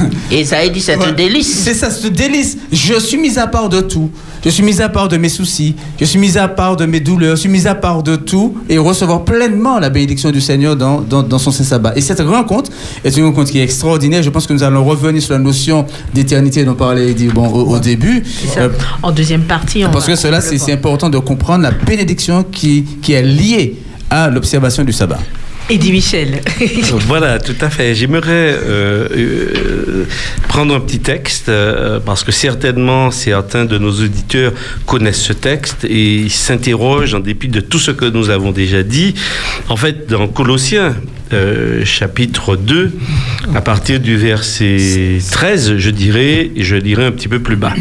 Et 0.30 0.44
ça 0.44 0.66
dit, 0.68 0.80
c'est 0.80 0.94
un 0.94 1.12
délice. 1.12 1.62
C'est 1.64 1.74
ça, 1.74 1.90
c'est 1.90 2.06
un 2.06 2.10
délice. 2.10 2.58
Je 2.72 2.98
suis 2.98 3.18
mis 3.18 3.38
à 3.38 3.46
part 3.46 3.68
de 3.68 3.80
tout. 3.80 4.10
Je 4.44 4.50
suis 4.50 4.62
mis 4.62 4.80
à 4.80 4.88
part 4.88 5.08
de 5.08 5.16
mes 5.16 5.28
soucis. 5.28 5.74
Je 5.98 6.04
suis 6.04 6.18
mis 6.18 6.38
à 6.38 6.46
part 6.48 6.76
de 6.76 6.86
mes 6.86 7.00
douleurs. 7.00 7.36
Je 7.36 7.40
suis 7.40 7.48
mis 7.48 7.66
à 7.66 7.74
part 7.74 8.02
de 8.02 8.16
tout 8.16 8.56
et 8.68 8.78
recevoir 8.78 9.24
pleinement 9.24 9.78
la 9.78 9.90
bénédiction 9.90 10.30
du 10.30 10.40
Seigneur 10.40 10.76
dans, 10.76 11.00
dans, 11.00 11.22
dans 11.22 11.38
son 11.38 11.50
saint 11.50 11.64
sabbat. 11.64 11.92
Et 11.96 12.00
cette 12.00 12.20
rencontre 12.20 12.70
est 13.04 13.16
une 13.16 13.24
rencontre 13.24 13.50
qui 13.50 13.58
est 13.58 13.64
extraordinaire. 13.64 14.22
Je 14.22 14.30
pense 14.30 14.46
que 14.46 14.52
nous 14.52 14.62
allons 14.62 14.84
revenir 14.84 15.20
sur 15.22 15.32
la 15.34 15.40
notion 15.40 15.86
d'éternité 16.14 16.64
dont 16.64 16.74
parlait 16.74 17.12
bon, 17.34 17.48
au, 17.48 17.74
au 17.74 17.78
début. 17.78 18.22
Euh, 18.58 18.68
en 19.02 19.10
deuxième 19.10 19.42
partie, 19.42 19.84
on 19.84 19.90
parce 19.90 20.06
que 20.06 20.16
cela, 20.16 20.40
c'est 20.40 20.72
important 20.72 21.10
de 21.10 21.18
comprendre 21.18 21.62
la 21.62 21.72
bénédiction 21.72 22.44
qui, 22.44 22.84
qui 23.02 23.12
est 23.12 23.22
liée 23.22 23.76
à 24.10 24.30
l'observation 24.30 24.84
du 24.84 24.92
sabbat. 24.92 25.18
Eddie 25.70 25.92
Michel. 25.92 26.40
Voilà, 27.06 27.38
tout 27.38 27.56
à 27.60 27.68
fait. 27.68 27.94
J'aimerais 27.94 28.54
euh, 28.54 29.08
euh, 29.10 30.04
prendre 30.48 30.74
un 30.74 30.80
petit 30.80 30.98
texte 30.98 31.48
euh, 31.48 32.00
parce 32.00 32.24
que 32.24 32.32
certainement 32.32 33.10
certains 33.10 33.64
de 33.64 33.76
nos 33.78 33.92
auditeurs 33.92 34.52
connaissent 34.86 35.22
ce 35.22 35.32
texte 35.34 35.84
et 35.84 36.28
s'interrogent 36.28 37.14
en 37.14 37.20
dépit 37.20 37.48
de 37.48 37.60
tout 37.60 37.78
ce 37.78 37.90
que 37.90 38.06
nous 38.06 38.30
avons 38.30 38.50
déjà 38.50 38.82
dit. 38.82 39.14
En 39.68 39.76
fait, 39.76 40.06
dans 40.08 40.26
Colossiens, 40.28 40.94
euh, 41.32 41.84
chapitre 41.84 42.56
2, 42.56 42.92
à 43.54 43.60
partir 43.60 44.00
du 44.00 44.16
verset 44.16 45.18
13, 45.30 45.76
je 45.76 45.90
dirais, 45.90 46.50
un 47.06 47.12
petit 47.12 47.28
peu 47.28 47.40
plus 47.40 47.56
bas. 47.56 47.74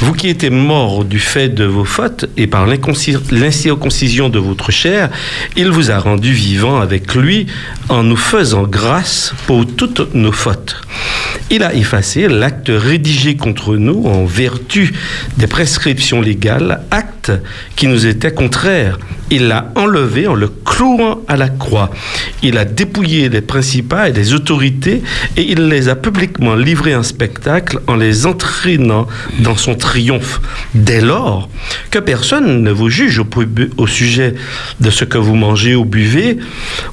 Vous 0.00 0.12
qui 0.12 0.28
étiez 0.28 0.50
morts 0.50 1.04
du 1.04 1.18
fait 1.18 1.48
de 1.48 1.64
vos 1.64 1.84
fautes 1.84 2.26
et 2.36 2.46
par 2.46 2.66
l'incirconcision 2.66 4.28
de 4.28 4.38
votre 4.38 4.70
chair, 4.70 5.10
il 5.56 5.70
vous 5.70 5.90
a 5.90 5.98
rendu 5.98 6.32
vivants 6.32 6.80
avec 6.80 7.14
lui 7.14 7.46
en 7.88 8.02
nous 8.02 8.16
faisant 8.16 8.64
grâce 8.64 9.34
pour 9.46 9.66
toutes 9.66 10.14
nos 10.14 10.32
fautes. 10.32 10.76
Il 11.50 11.62
a 11.62 11.74
effacé 11.74 12.28
l'acte 12.28 12.70
rédigé 12.74 13.36
contre 13.36 13.76
nous 13.76 14.04
en 14.06 14.24
vertu 14.24 14.92
des 15.36 15.46
prescriptions 15.46 16.20
légales, 16.20 16.80
qui 17.76 17.86
nous 17.86 18.06
était 18.06 18.32
contraire. 18.32 18.98
Il 19.30 19.48
l'a 19.48 19.72
enlevé 19.74 20.26
en 20.26 20.34
le 20.34 20.48
clouant 20.48 21.22
à 21.28 21.36
la 21.36 21.48
croix. 21.48 21.90
Il 22.42 22.58
a 22.58 22.64
dépouillé 22.64 23.28
les 23.28 23.40
principats 23.40 24.08
et 24.08 24.12
les 24.12 24.34
autorités 24.34 25.02
et 25.36 25.42
il 25.42 25.68
les 25.68 25.88
a 25.88 25.96
publiquement 25.96 26.54
livrés 26.54 26.94
en 26.94 27.02
spectacle 27.02 27.80
en 27.86 27.96
les 27.96 28.26
entraînant 28.26 29.06
dans 29.40 29.56
son 29.56 29.74
triomphe. 29.74 30.40
Dès 30.74 31.00
lors, 31.00 31.48
que 31.90 31.98
personne 31.98 32.62
ne 32.62 32.70
vous 32.70 32.90
juge 32.90 33.18
au, 33.18 33.26
au 33.78 33.86
sujet 33.86 34.34
de 34.80 34.90
ce 34.90 35.04
que 35.04 35.18
vous 35.18 35.34
mangez 35.34 35.74
ou 35.74 35.84
buvez, 35.84 36.38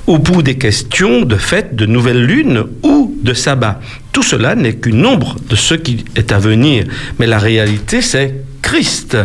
au 0.08 0.18
bout 0.18 0.42
des 0.42 0.58
questions 0.58 1.22
de 1.22 1.36
fête, 1.36 1.76
de 1.76 1.86
nouvelle 1.86 2.26
lune 2.26 2.64
ou 2.84 3.16
de 3.22 3.34
sabbat. 3.34 3.80
Tout 4.12 4.24
cela 4.24 4.56
n'est 4.56 4.76
qu'une 4.76 5.06
ombre 5.06 5.38
de 5.50 5.56
ce 5.56 5.74
qui 5.74 6.06
est 6.16 6.32
à 6.32 6.40
venir. 6.40 6.86
Mais 7.20 7.28
la 7.28 7.40
réalité, 7.40 8.02
c'est 8.02 8.41
Christ. 8.62 9.18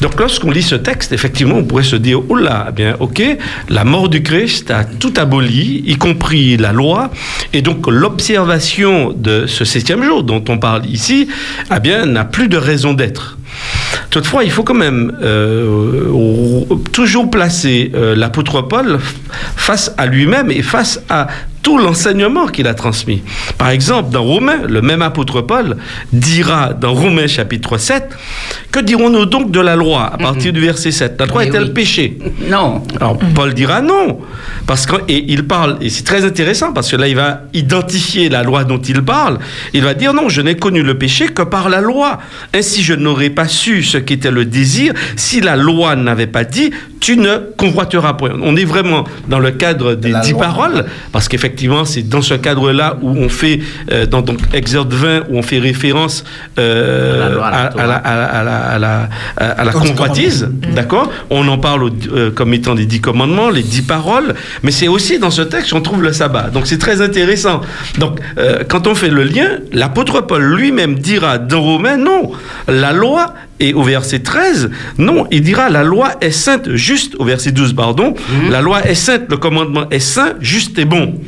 Donc 0.00 0.18
lorsqu'on 0.18 0.50
lit 0.50 0.62
ce 0.62 0.74
texte, 0.74 1.12
effectivement, 1.12 1.56
on 1.56 1.64
pourrait 1.64 1.82
se 1.82 1.96
dire, 1.96 2.20
oh 2.28 2.36
là, 2.36 2.66
eh 2.68 2.72
bien, 2.72 2.96
ok, 3.00 3.22
la 3.68 3.84
mort 3.84 4.08
du 4.08 4.22
Christ 4.22 4.70
a 4.70 4.84
tout 4.84 5.14
aboli, 5.16 5.82
y 5.86 5.96
compris 5.96 6.56
la 6.56 6.72
loi, 6.72 7.10
et 7.52 7.62
donc 7.62 7.86
l'observation 7.88 9.12
de 9.12 9.46
ce 9.46 9.64
septième 9.64 10.02
jour 10.02 10.22
dont 10.22 10.44
on 10.48 10.58
parle 10.58 10.86
ici, 10.86 11.28
eh 11.74 11.80
bien, 11.80 12.06
n'a 12.06 12.24
plus 12.24 12.48
de 12.48 12.56
raison 12.56 12.94
d'être. 12.94 13.38
Toutefois, 14.10 14.44
il 14.44 14.50
faut 14.50 14.62
quand 14.62 14.74
même 14.74 15.16
euh, 15.22 16.64
toujours 16.92 17.30
placer 17.30 17.90
euh, 17.94 18.14
l'apôtre 18.14 18.62
Paul 18.62 18.98
face 19.56 19.92
à 19.98 20.06
lui-même 20.06 20.50
et 20.50 20.62
face 20.62 21.00
à 21.08 21.26
tout 21.62 21.78
l'enseignement 21.78 22.46
qu'il 22.46 22.66
a 22.66 22.74
transmis. 22.74 23.22
Par 23.56 23.70
exemple, 23.70 24.10
dans 24.10 24.22
Romains, 24.22 24.62
le 24.68 24.82
même 24.82 25.02
apôtre 25.02 25.40
Paul 25.42 25.76
dira 26.12 26.72
dans 26.72 26.94
Romains 26.94 27.26
chapitre 27.26 27.78
7, 27.78 28.08
que 28.70 28.80
dirons-nous 28.80 29.26
donc 29.26 29.50
de 29.50 29.60
la 29.60 29.76
loi 29.76 30.10
à 30.12 30.18
partir 30.18 30.52
du 30.52 30.60
verset 30.60 30.90
7 30.90 31.16
La 31.18 31.26
loi 31.26 31.44
est-elle 31.44 31.72
péché? 31.72 32.18
Non. 32.48 32.82
Alors 33.00 33.18
Paul 33.34 33.52
dira 33.52 33.82
non. 33.82 34.20
Parce 34.66 34.86
que, 34.86 34.96
et 35.08 35.24
il 35.28 35.44
parle, 35.46 35.76
et 35.80 35.90
c'est 35.90 36.04
très 36.04 36.24
intéressant 36.24 36.72
parce 36.72 36.90
que 36.90 36.96
là 36.96 37.08
il 37.08 37.16
va 37.16 37.42
identifier 37.52 38.28
la 38.28 38.42
loi 38.42 38.64
dont 38.64 38.78
il 38.78 39.02
parle. 39.02 39.38
Il 39.74 39.82
va 39.82 39.94
dire 39.94 40.14
non, 40.14 40.28
je 40.28 40.40
n'ai 40.40 40.56
connu 40.56 40.82
le 40.82 40.96
péché 40.96 41.28
que 41.28 41.42
par 41.42 41.68
la 41.68 41.80
loi. 41.80 42.18
Ainsi 42.54 42.82
je 42.82 42.94
n'aurais 42.94 43.30
pas 43.30 43.48
su 43.48 43.82
ce 43.82 43.98
qu'était 43.98 44.30
le 44.30 44.44
désir 44.44 44.92
si 45.16 45.40
la 45.40 45.56
loi 45.56 45.96
n'avait 45.96 46.26
pas 46.26 46.44
dit 46.44 46.70
tu 47.00 47.16
ne 47.16 47.36
convoiteras 47.56 48.14
point. 48.14 48.32
On 48.42 48.56
est 48.56 48.64
vraiment 48.64 49.04
dans 49.28 49.38
le 49.38 49.50
cadre 49.50 49.94
des 49.94 50.12
dix 50.22 50.34
paroles 50.34 50.86
parce 51.12 51.28
qu'effectivement 51.28 51.47
c'est 51.84 52.08
dans 52.08 52.22
ce 52.22 52.34
cadre-là 52.34 52.98
où 53.02 53.10
on 53.10 53.28
fait, 53.28 53.60
euh, 53.92 54.06
dans 54.06 54.22
donc, 54.22 54.38
Exode 54.52 54.92
20, 54.92 55.24
où 55.28 55.38
on 55.38 55.42
fait 55.42 55.58
référence 55.58 56.24
euh, 56.58 57.38
à, 57.40 57.70
la, 59.64 59.72
convoitise, 59.72 60.48
d'accord? 60.74 61.10
On 61.30 61.46
en 61.48 61.58
parle 61.58 61.90
euh, 62.12 62.30
comme 62.30 62.54
étant 62.54 62.74
les 62.74 62.86
dix 62.86 63.00
commandements, 63.00 63.50
les 63.50 63.62
dix 63.62 63.82
paroles, 63.82 64.34
mais 64.62 64.70
c'est 64.70 64.88
aussi 64.88 65.18
dans 65.18 65.30
ce 65.30 65.42
texte 65.42 65.72
qu'on 65.72 65.80
trouve 65.80 66.02
le 66.02 66.12
sabbat. 66.12 66.50
Donc 66.50 66.66
c'est 66.66 66.78
très 66.78 67.00
intéressant. 67.00 67.60
Donc 67.98 68.20
euh, 68.38 68.62
quand 68.68 68.86
on 68.86 68.94
fait 68.94 69.10
le 69.10 69.24
lien, 69.24 69.58
l'apôtre 69.72 70.20
Paul 70.20 70.42
lui-même 70.42 70.98
dira 70.98 71.38
dans 71.38 71.62
Romains, 71.62 71.96
non, 71.96 72.32
la 72.68 72.92
loi 72.92 73.34
et 73.60 73.74
au 73.74 73.82
verset 73.82 74.20
13, 74.20 74.70
non, 74.98 75.26
il 75.30 75.42
dira 75.42 75.68
la 75.68 75.82
loi 75.84 76.12
est 76.20 76.30
sainte, 76.30 76.74
juste, 76.74 77.14
au 77.18 77.24
verset 77.24 77.52
12, 77.52 77.74
pardon, 77.74 78.14
Mhm. 78.14 78.50
la 78.50 78.60
loi 78.60 78.84
est 78.88 78.94
sainte, 78.94 79.22
le 79.28 79.36
commandement 79.36 79.88
est 79.90 79.98
saint, 79.98 80.34
juste 80.40 80.78
et 80.78 80.84
bon. 80.84 81.20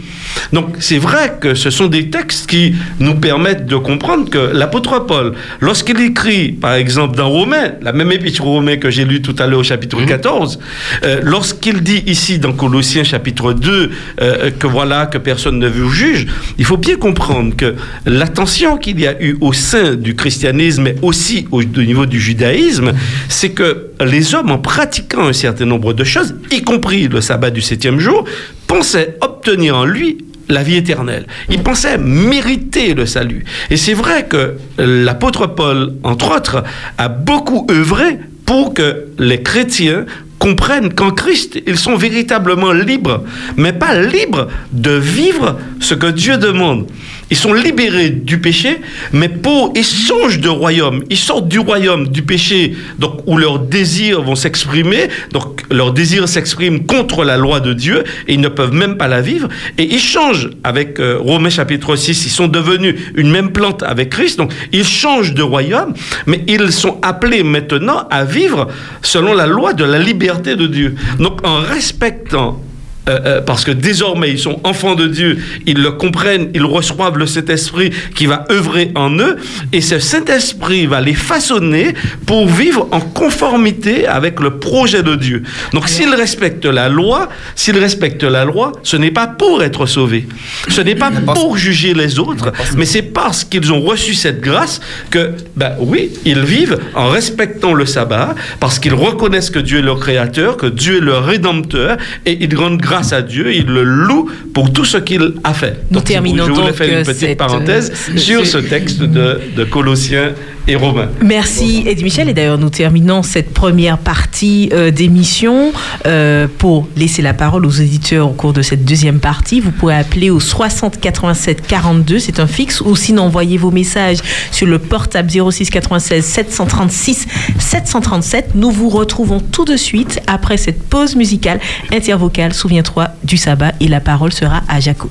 Donc 0.52 0.76
c'est 0.80 0.98
vrai 0.98 1.36
que 1.40 1.54
ce 1.54 1.70
sont 1.70 1.86
des 1.86 2.10
textes 2.10 2.48
qui 2.48 2.74
nous 2.98 3.14
permettent 3.14 3.66
de 3.66 3.76
comprendre 3.76 4.28
que 4.28 4.38
l'apôtre 4.38 5.06
Paul, 5.06 5.34
lorsqu'il 5.60 6.00
écrit, 6.00 6.52
par 6.52 6.74
exemple, 6.74 7.16
dans 7.16 7.28
Romains, 7.28 7.72
la 7.82 7.92
même 7.92 8.10
épître 8.12 8.44
aux 8.44 8.50
Romains 8.50 8.76
que 8.76 8.90
j'ai 8.90 9.04
lu 9.04 9.22
tout 9.22 9.36
à 9.38 9.46
l'heure 9.46 9.60
au 9.60 9.64
chapitre 9.64 10.02
14, 10.04 10.58
euh, 11.04 11.20
lorsqu'il 11.22 11.82
dit 11.82 12.02
ici 12.06 12.38
dans 12.38 12.52
Colossiens 12.52 13.04
chapitre 13.04 13.52
2 13.52 13.90
euh, 14.20 14.50
que 14.58 14.66
voilà, 14.66 15.06
que 15.06 15.18
personne 15.18 15.58
ne 15.58 15.68
vous 15.68 15.90
juge, 15.90 16.26
il 16.58 16.64
faut 16.64 16.76
bien 16.76 16.96
comprendre 16.96 17.54
que 17.56 17.74
l'attention 18.06 18.76
qu'il 18.76 19.00
y 19.00 19.06
a 19.06 19.20
eu 19.22 19.36
au 19.40 19.52
sein 19.52 19.94
du 19.94 20.14
christianisme, 20.14 20.82
mais 20.82 20.96
aussi 21.02 21.46
au, 21.50 21.62
au 21.62 21.82
niveau 21.82 22.06
du 22.06 22.20
judaïsme, 22.20 22.92
c'est 23.28 23.50
que 23.50 23.89
les 24.00 24.34
hommes, 24.34 24.50
en 24.50 24.58
pratiquant 24.58 25.26
un 25.28 25.32
certain 25.32 25.66
nombre 25.66 25.92
de 25.92 26.04
choses, 26.04 26.34
y 26.50 26.62
compris 26.62 27.08
le 27.08 27.20
sabbat 27.20 27.50
du 27.50 27.60
septième 27.60 27.98
jour, 27.98 28.24
pensaient 28.66 29.16
obtenir 29.20 29.76
en 29.76 29.84
lui 29.84 30.18
la 30.48 30.62
vie 30.62 30.76
éternelle. 30.76 31.26
Ils 31.48 31.62
pensaient 31.62 31.98
mériter 31.98 32.94
le 32.94 33.06
salut. 33.06 33.44
Et 33.70 33.76
c'est 33.76 33.94
vrai 33.94 34.26
que 34.26 34.56
l'apôtre 34.78 35.46
Paul, 35.46 35.94
entre 36.02 36.36
autres, 36.36 36.64
a 36.98 37.08
beaucoup 37.08 37.66
œuvré 37.70 38.18
pour 38.46 38.74
que 38.74 39.06
les 39.18 39.42
chrétiens 39.42 40.06
comprennent 40.40 40.92
qu'en 40.92 41.12
Christ, 41.12 41.60
ils 41.66 41.78
sont 41.78 41.96
véritablement 41.96 42.72
libres, 42.72 43.22
mais 43.56 43.72
pas 43.72 43.94
libres 43.94 44.48
de 44.72 44.92
vivre 44.92 45.58
ce 45.80 45.94
que 45.94 46.06
Dieu 46.06 46.38
demande. 46.38 46.86
Ils 47.30 47.36
sont 47.36 47.52
libérés 47.52 48.10
du 48.10 48.38
péché, 48.40 48.80
mais 49.12 49.28
pour, 49.28 49.72
ils 49.76 49.84
changent 49.84 50.40
de 50.40 50.48
royaume. 50.48 51.04
Ils 51.10 51.16
sortent 51.16 51.48
du 51.48 51.60
royaume 51.60 52.08
du 52.08 52.22
péché, 52.22 52.74
donc 52.98 53.20
où 53.26 53.36
leurs 53.36 53.60
désirs 53.60 54.22
vont 54.22 54.34
s'exprimer. 54.34 55.08
Donc 55.32 55.62
leurs 55.70 55.92
désirs 55.92 56.28
s'expriment 56.28 56.84
contre 56.86 57.24
la 57.24 57.36
loi 57.36 57.60
de 57.60 57.72
Dieu 57.72 58.02
et 58.26 58.34
ils 58.34 58.40
ne 58.40 58.48
peuvent 58.48 58.74
même 58.74 58.96
pas 58.96 59.06
la 59.06 59.20
vivre. 59.20 59.48
Et 59.78 59.84
ils 59.84 60.00
changent 60.00 60.50
avec 60.64 60.98
euh, 60.98 61.18
Romains 61.20 61.50
chapitre 61.50 61.94
6. 61.94 62.26
Ils 62.26 62.30
sont 62.30 62.48
devenus 62.48 62.96
une 63.14 63.30
même 63.30 63.52
plante 63.52 63.84
avec 63.84 64.10
Christ. 64.10 64.38
Donc 64.38 64.52
ils 64.72 64.84
changent 64.86 65.34
de 65.34 65.42
royaume, 65.42 65.94
mais 66.26 66.42
ils 66.48 66.72
sont 66.72 66.98
appelés 67.02 67.44
maintenant 67.44 68.08
à 68.10 68.24
vivre 68.24 68.66
selon 69.02 69.34
la 69.34 69.46
loi 69.46 69.72
de 69.72 69.84
la 69.84 69.98
liberté 70.00 70.56
de 70.56 70.66
Dieu. 70.66 70.96
Donc 71.18 71.46
en 71.46 71.60
respectant 71.60 72.60
euh, 73.08 73.18
euh, 73.24 73.40
parce 73.40 73.64
que 73.64 73.70
désormais 73.70 74.30
ils 74.30 74.38
sont 74.38 74.60
enfants 74.64 74.94
de 74.94 75.06
Dieu, 75.06 75.38
ils 75.66 75.80
le 75.80 75.92
comprennent, 75.92 76.50
ils 76.54 76.64
reçoivent 76.64 77.16
le 77.16 77.26
Saint-Esprit 77.26 77.90
qui 78.14 78.26
va 78.26 78.44
œuvrer 78.50 78.90
en 78.94 79.10
eux, 79.18 79.36
et 79.72 79.80
ce 79.80 79.98
Saint-Esprit 79.98 80.86
va 80.86 81.00
les 81.00 81.14
façonner 81.14 81.94
pour 82.26 82.46
vivre 82.46 82.88
en 82.92 83.00
conformité 83.00 84.06
avec 84.06 84.38
le 84.40 84.58
projet 84.58 85.02
de 85.02 85.16
Dieu. 85.16 85.42
Donc 85.72 85.88
s'ils 85.88 86.14
respectent 86.14 86.66
la 86.66 86.88
loi, 86.88 87.28
s'ils 87.54 87.78
respectent 87.78 88.24
la 88.24 88.44
loi, 88.44 88.72
ce 88.82 88.96
n'est 88.96 89.10
pas 89.10 89.26
pour 89.26 89.62
être 89.62 89.86
sauvés, 89.86 90.26
ce 90.68 90.80
n'est 90.82 90.94
pas 90.94 91.10
pour 91.10 91.56
juger 91.56 91.94
les 91.94 92.18
autres, 92.18 92.52
mais 92.76 92.84
c'est 92.84 93.02
parce 93.02 93.44
qu'ils 93.44 93.72
ont 93.72 93.80
reçu 93.80 94.14
cette 94.14 94.40
grâce 94.40 94.80
que, 95.10 95.32
ben 95.56 95.72
oui, 95.80 96.10
ils 96.24 96.40
vivent 96.42 96.78
en 96.94 97.08
respectant 97.08 97.72
le 97.72 97.86
sabbat, 97.86 98.34
parce 98.60 98.78
qu'ils 98.78 98.94
reconnaissent 98.94 99.50
que 99.50 99.58
Dieu 99.58 99.78
est 99.78 99.82
leur 99.82 100.00
créateur, 100.00 100.56
que 100.56 100.66
Dieu 100.66 100.98
est 100.98 101.00
leur 101.00 101.24
rédempteur, 101.24 101.96
et 102.26 102.36
ils 102.42 102.54
rendent 102.56 102.80
grâce 102.90 103.12
à 103.12 103.22
Dieu, 103.22 103.54
ils 103.54 103.66
le 103.66 103.82
louent 103.84 104.28
pour 104.54 104.72
tout 104.72 104.84
ce 104.84 104.98
qu'il 104.98 105.34
a 105.44 105.54
fait. 105.54 105.74
Nous 105.90 105.96
Donc, 105.98 106.04
terminons 106.04 106.44
je 106.46 106.50
voulais 106.52 106.66
donc, 106.68 106.76
faire 106.76 106.88
une 106.88 106.94
euh, 106.96 107.04
petite 107.04 107.36
parenthèse 107.38 107.92
euh, 107.92 108.16
sur 108.18 108.40
ce- 108.46 108.52
ce 108.52 108.58
texte 108.58 109.00
de, 109.02 109.40
de 109.56 109.64
Colossiens 109.64 110.32
et 110.66 110.76
Romains. 110.76 111.08
Merci 111.22 111.84
Eddie 111.86 112.04
Michel. 112.04 112.28
Et 112.28 112.34
d'ailleurs, 112.34 112.58
nous 112.58 112.70
terminons 112.70 113.22
cette 113.22 113.52
première 113.52 113.98
partie 113.98 114.70
euh, 114.72 114.90
d'émission. 114.90 115.72
Euh, 116.06 116.46
pour 116.58 116.88
laisser 116.96 117.22
la 117.22 117.34
parole 117.34 117.66
aux 117.66 117.80
auditeurs 117.80 118.28
au 118.28 118.32
cours 118.32 118.52
de 118.52 118.62
cette 118.62 118.84
deuxième 118.84 119.20
partie, 119.20 119.60
vous 119.60 119.70
pouvez 119.70 119.94
appeler 119.94 120.30
au 120.30 120.40
60 120.40 121.00
87 121.00 121.66
42, 121.66 122.18
c'est 122.18 122.40
un 122.40 122.46
fixe, 122.46 122.80
ou 122.80 122.96
sinon 122.96 123.24
envoyez 123.24 123.56
vos 123.56 123.70
messages 123.70 124.18
sur 124.50 124.66
le 124.66 124.78
portable 124.78 125.30
06 125.30 125.70
96 125.70 126.24
736 126.24 127.26
737. 127.58 128.54
Nous 128.54 128.70
vous 128.70 128.88
retrouvons 128.88 129.40
tout 129.40 129.64
de 129.64 129.76
suite 129.76 130.20
après 130.26 130.56
cette 130.56 130.82
pause 130.82 131.16
musicale 131.16 131.60
intervocale. 131.92 132.52
Souviens-toi 132.54 133.08
du 133.24 133.36
sabbat 133.36 133.72
et 133.80 133.88
la 133.88 134.00
parole 134.00 134.32
sera 134.32 134.62
à 134.68 134.80
Jaco. 134.80 135.10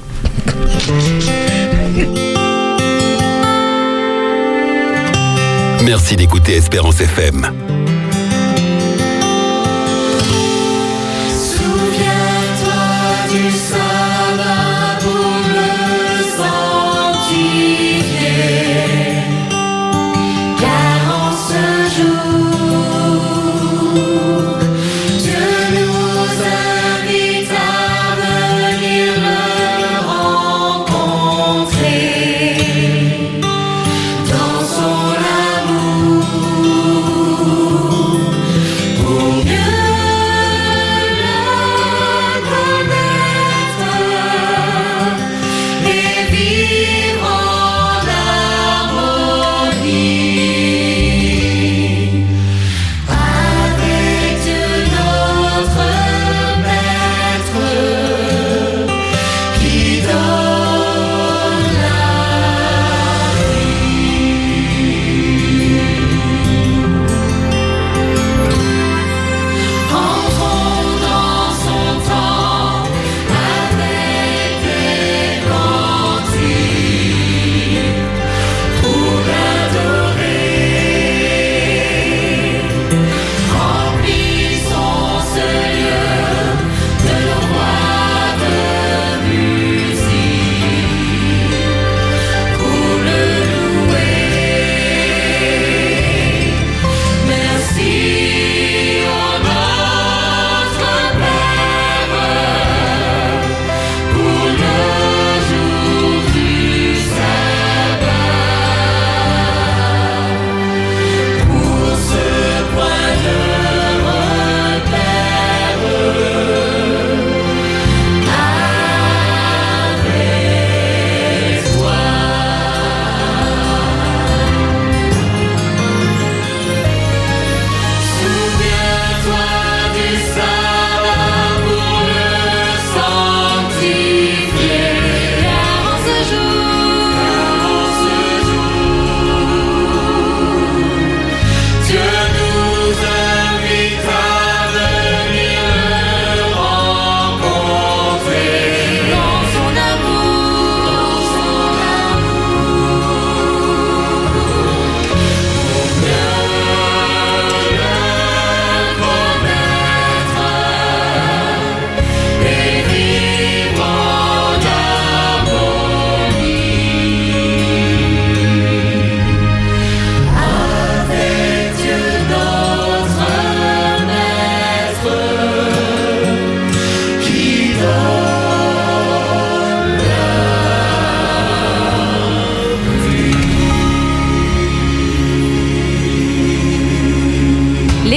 Merci 5.90 6.16
d'écouter 6.16 6.54
Espérance 6.56 7.02
FM. 7.02 7.69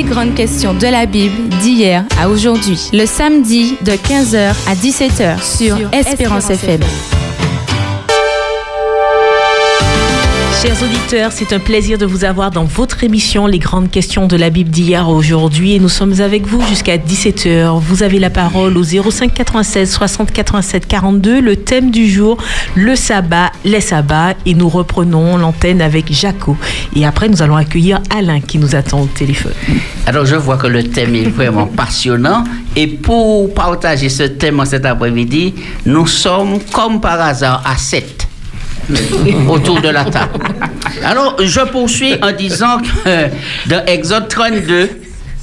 Les 0.03 0.09
grandes 0.09 0.35
questions 0.35 0.75
de 0.75 0.87
la 0.87 1.07
Bible 1.07 1.49
d'hier 1.61 2.05
à 2.21 2.29
aujourd'hui. 2.29 2.91
Le 2.93 3.07
samedi 3.07 3.77
de 3.83 3.93
15h 3.93 4.55
à 4.67 4.75
17h 4.75 5.43
sur 5.43 5.79
Espérance 5.93 6.51
FM. 6.51 6.81
Chers 10.63 10.81
auditeurs, 10.81 11.33
c'est 11.33 11.53
un 11.53 11.59
plaisir 11.59 11.99
de 11.99 12.07
vous 12.07 12.23
avoir 12.23 12.53
dans 12.53 12.63
votre 12.63 13.03
émission 13.03 13.49
Les 13.49 13.59
grandes 13.59 13.91
questions 13.91 14.29
de 14.29 14.37
la 14.37 14.49
Bible 14.49 14.71
d'hier 14.71 15.09
aujourd'hui 15.09 15.73
et 15.73 15.81
nous 15.81 15.89
sommes 15.89 16.21
avec 16.21 16.47
vous 16.47 16.63
jusqu'à 16.69 16.99
17h. 16.99 17.81
Vous 17.81 18.05
avez 18.05 18.21
la 18.21 18.31
parole 18.31 18.77
au 18.77 18.85
05 18.85 19.35
96 19.35 19.91
60 19.91 20.31
87 20.31 20.87
42, 20.87 21.41
le 21.41 21.57
thème 21.57 21.91
du 21.91 22.09
jour, 22.09 22.39
le 22.77 22.95
sabbat, 22.95 23.51
les 23.65 23.81
sabbats 23.81 24.35
et 24.47 24.55
nous 24.55 24.69
reprenons 24.69 25.37
l'antenne 25.37 25.83
avec 25.83 26.13
Jaco. 26.13 26.57
Et 26.95 27.05
après, 27.05 27.29
nous 27.29 27.43
allons 27.43 27.57
accueillir 27.57 28.01
Alain 28.17 28.41
qui 28.41 28.59
nous 28.59 28.77
attend 28.77 29.01
au 29.01 29.07
téléphone. 29.07 29.55
Alors, 30.07 30.27
je 30.27 30.37
vois 30.37 30.59
que 30.59 30.69
le 30.69 30.85
thème 30.85 31.17
est 31.17 31.29
vraiment 31.29 31.67
passionnant. 31.67 32.45
Et 32.77 32.87
pour 32.87 33.53
partager 33.53 34.09
ce 34.09 34.23
thème 34.23 34.63
cet 34.65 34.87
après-midi, 34.87 35.55
nous 35.87 36.07
sommes 36.07 36.61
comme 36.73 37.01
par 37.01 37.21
hasard 37.21 37.65
à 37.67 37.77
7 37.77 38.29
autour 39.49 39.81
de 39.81 39.89
la 39.89 40.05
table. 40.05 40.39
Alors, 41.05 41.37
je 41.43 41.61
poursuis 41.61 42.15
en 42.23 42.33
disant 42.33 42.79
que 42.79 43.29
dans 43.69 43.85
Exode 43.87 44.29
32, 44.29 44.91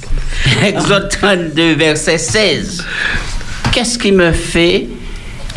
Exode 0.64 1.08
32, 1.10 1.74
verset 1.74 2.18
16, 2.18 2.84
qu'est-ce 3.72 3.98
qui 3.98 4.12
me 4.12 4.32
fait 4.32 4.88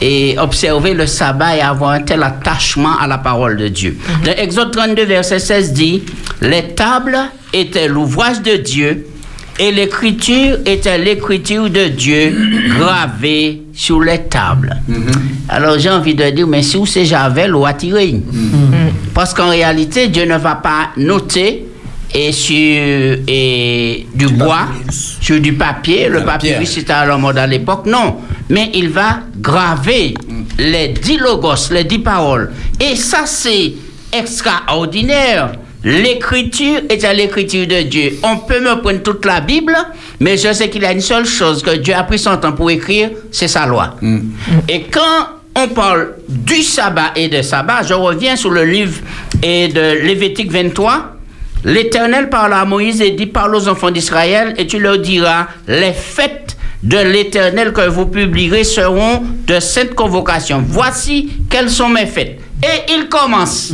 et 0.01 0.35
observer 0.37 0.93
le 0.93 1.07
sabbat 1.07 1.57
et 1.57 1.61
avoir 1.61 1.91
un 1.91 2.01
tel 2.01 2.23
attachement 2.23 2.97
à 2.97 3.07
la 3.07 3.17
parole 3.17 3.57
de 3.57 3.67
Dieu? 3.67 3.97
Dans 4.25 4.33
Exode 4.33 4.71
32, 4.71 5.05
verset 5.05 5.39
16 5.39 5.73
dit, 5.73 6.03
les 6.41 6.69
tables 6.69 7.17
étaient 7.53 7.87
l'ouvrage 7.87 8.41
de 8.41 8.57
Dieu 8.57 9.07
et 9.59 9.71
l'écriture 9.71 10.57
était 10.65 10.97
l'écriture 10.97 11.69
de 11.69 11.87
Dieu 11.87 12.35
gravée 12.77 13.62
sur 13.73 14.01
les 14.01 14.19
tables. 14.23 14.75
Alors 15.49 15.77
j'ai 15.79 15.89
envie 15.89 16.15
de 16.15 16.29
dire, 16.29 16.47
mais 16.47 16.61
si 16.61 16.77
vous 16.77 16.85
c'est 16.85 17.05
Javel 17.05 17.55
ou 17.55 17.65
attiré. 17.65 18.21
Parce 19.13 19.33
qu'en 19.33 19.49
réalité, 19.49 20.07
Dieu 20.07 20.25
ne 20.25 20.37
va 20.37 20.55
pas 20.55 20.89
noter 20.97 21.65
et 22.13 22.31
sur 22.31 22.55
et 22.55 24.05
du 24.13 24.27
bois, 24.27 24.67
sur 25.21 25.39
du 25.39 25.53
papier. 25.53 26.07
Le 26.09 26.23
papier, 26.23 26.57
c'était 26.65 26.93
à 26.93 27.05
la 27.05 27.17
mode 27.17 27.37
à 27.37 27.47
l'époque. 27.47 27.85
Non, 27.87 28.17
mais 28.49 28.69
il 28.75 28.89
va 28.89 29.21
graver 29.39 30.13
les 30.59 30.89
dix 30.89 31.17
logos, 31.17 31.69
les 31.71 31.83
dix 31.83 31.99
paroles. 31.99 32.51
Et 32.79 32.95
ça, 32.95 33.23
c'est 33.25 33.73
extraordinaire. 34.11 35.53
L'écriture 35.83 36.79
est 36.89 37.03
à 37.03 37.13
l'écriture 37.13 37.67
de 37.67 37.81
Dieu. 37.81 38.13
On 38.23 38.37
peut 38.37 38.61
me 38.61 38.81
prendre 38.81 39.01
toute 39.03 39.25
la 39.25 39.41
Bible, 39.41 39.75
mais 40.19 40.37
je 40.37 40.53
sais 40.53 40.69
qu'il 40.69 40.83
y 40.83 40.85
a 40.85 40.93
une 40.93 41.01
seule 41.01 41.25
chose 41.25 41.61
que 41.61 41.75
Dieu 41.75 41.93
a 41.93 42.03
pris 42.03 42.19
son 42.19 42.37
temps 42.37 42.53
pour 42.53 42.71
écrire, 42.71 43.09
c'est 43.31 43.49
sa 43.49 43.65
loi. 43.65 43.95
Et 44.69 44.83
quand 44.83 45.27
on 45.55 45.67
parle 45.67 46.13
du 46.29 46.63
sabbat 46.63 47.11
et 47.15 47.27
de 47.27 47.41
sabbat, 47.41 47.83
je 47.83 47.93
reviens 47.93 48.35
sur 48.37 48.51
le 48.51 48.63
livre 48.63 49.01
et 49.41 49.67
de 49.67 50.03
Lévitique 50.05 50.51
23. 50.51 51.17
L'Éternel 51.65 52.29
parle 52.29 52.53
à 52.53 52.65
Moïse 52.65 53.01
et 53.01 53.11
dit 53.11 53.25
parle 53.25 53.55
aux 53.55 53.67
enfants 53.67 53.91
d'Israël 53.91 54.53
et 54.57 54.67
tu 54.67 54.79
leur 54.79 54.99
diras 54.99 55.47
les 55.67 55.93
fêtes 55.93 56.57
de 56.81 56.97
l'Éternel 56.97 57.71
que 57.71 57.87
vous 57.87 58.05
publierez 58.05 58.63
seront 58.63 59.23
de 59.47 59.59
cette 59.59 59.95
convocation. 59.95 60.63
Voici 60.65 61.29
quelles 61.49 61.69
sont 61.69 61.89
mes 61.89 62.05
fêtes. 62.05 62.39
Et 62.63 62.93
il 62.93 63.09
commence. 63.09 63.73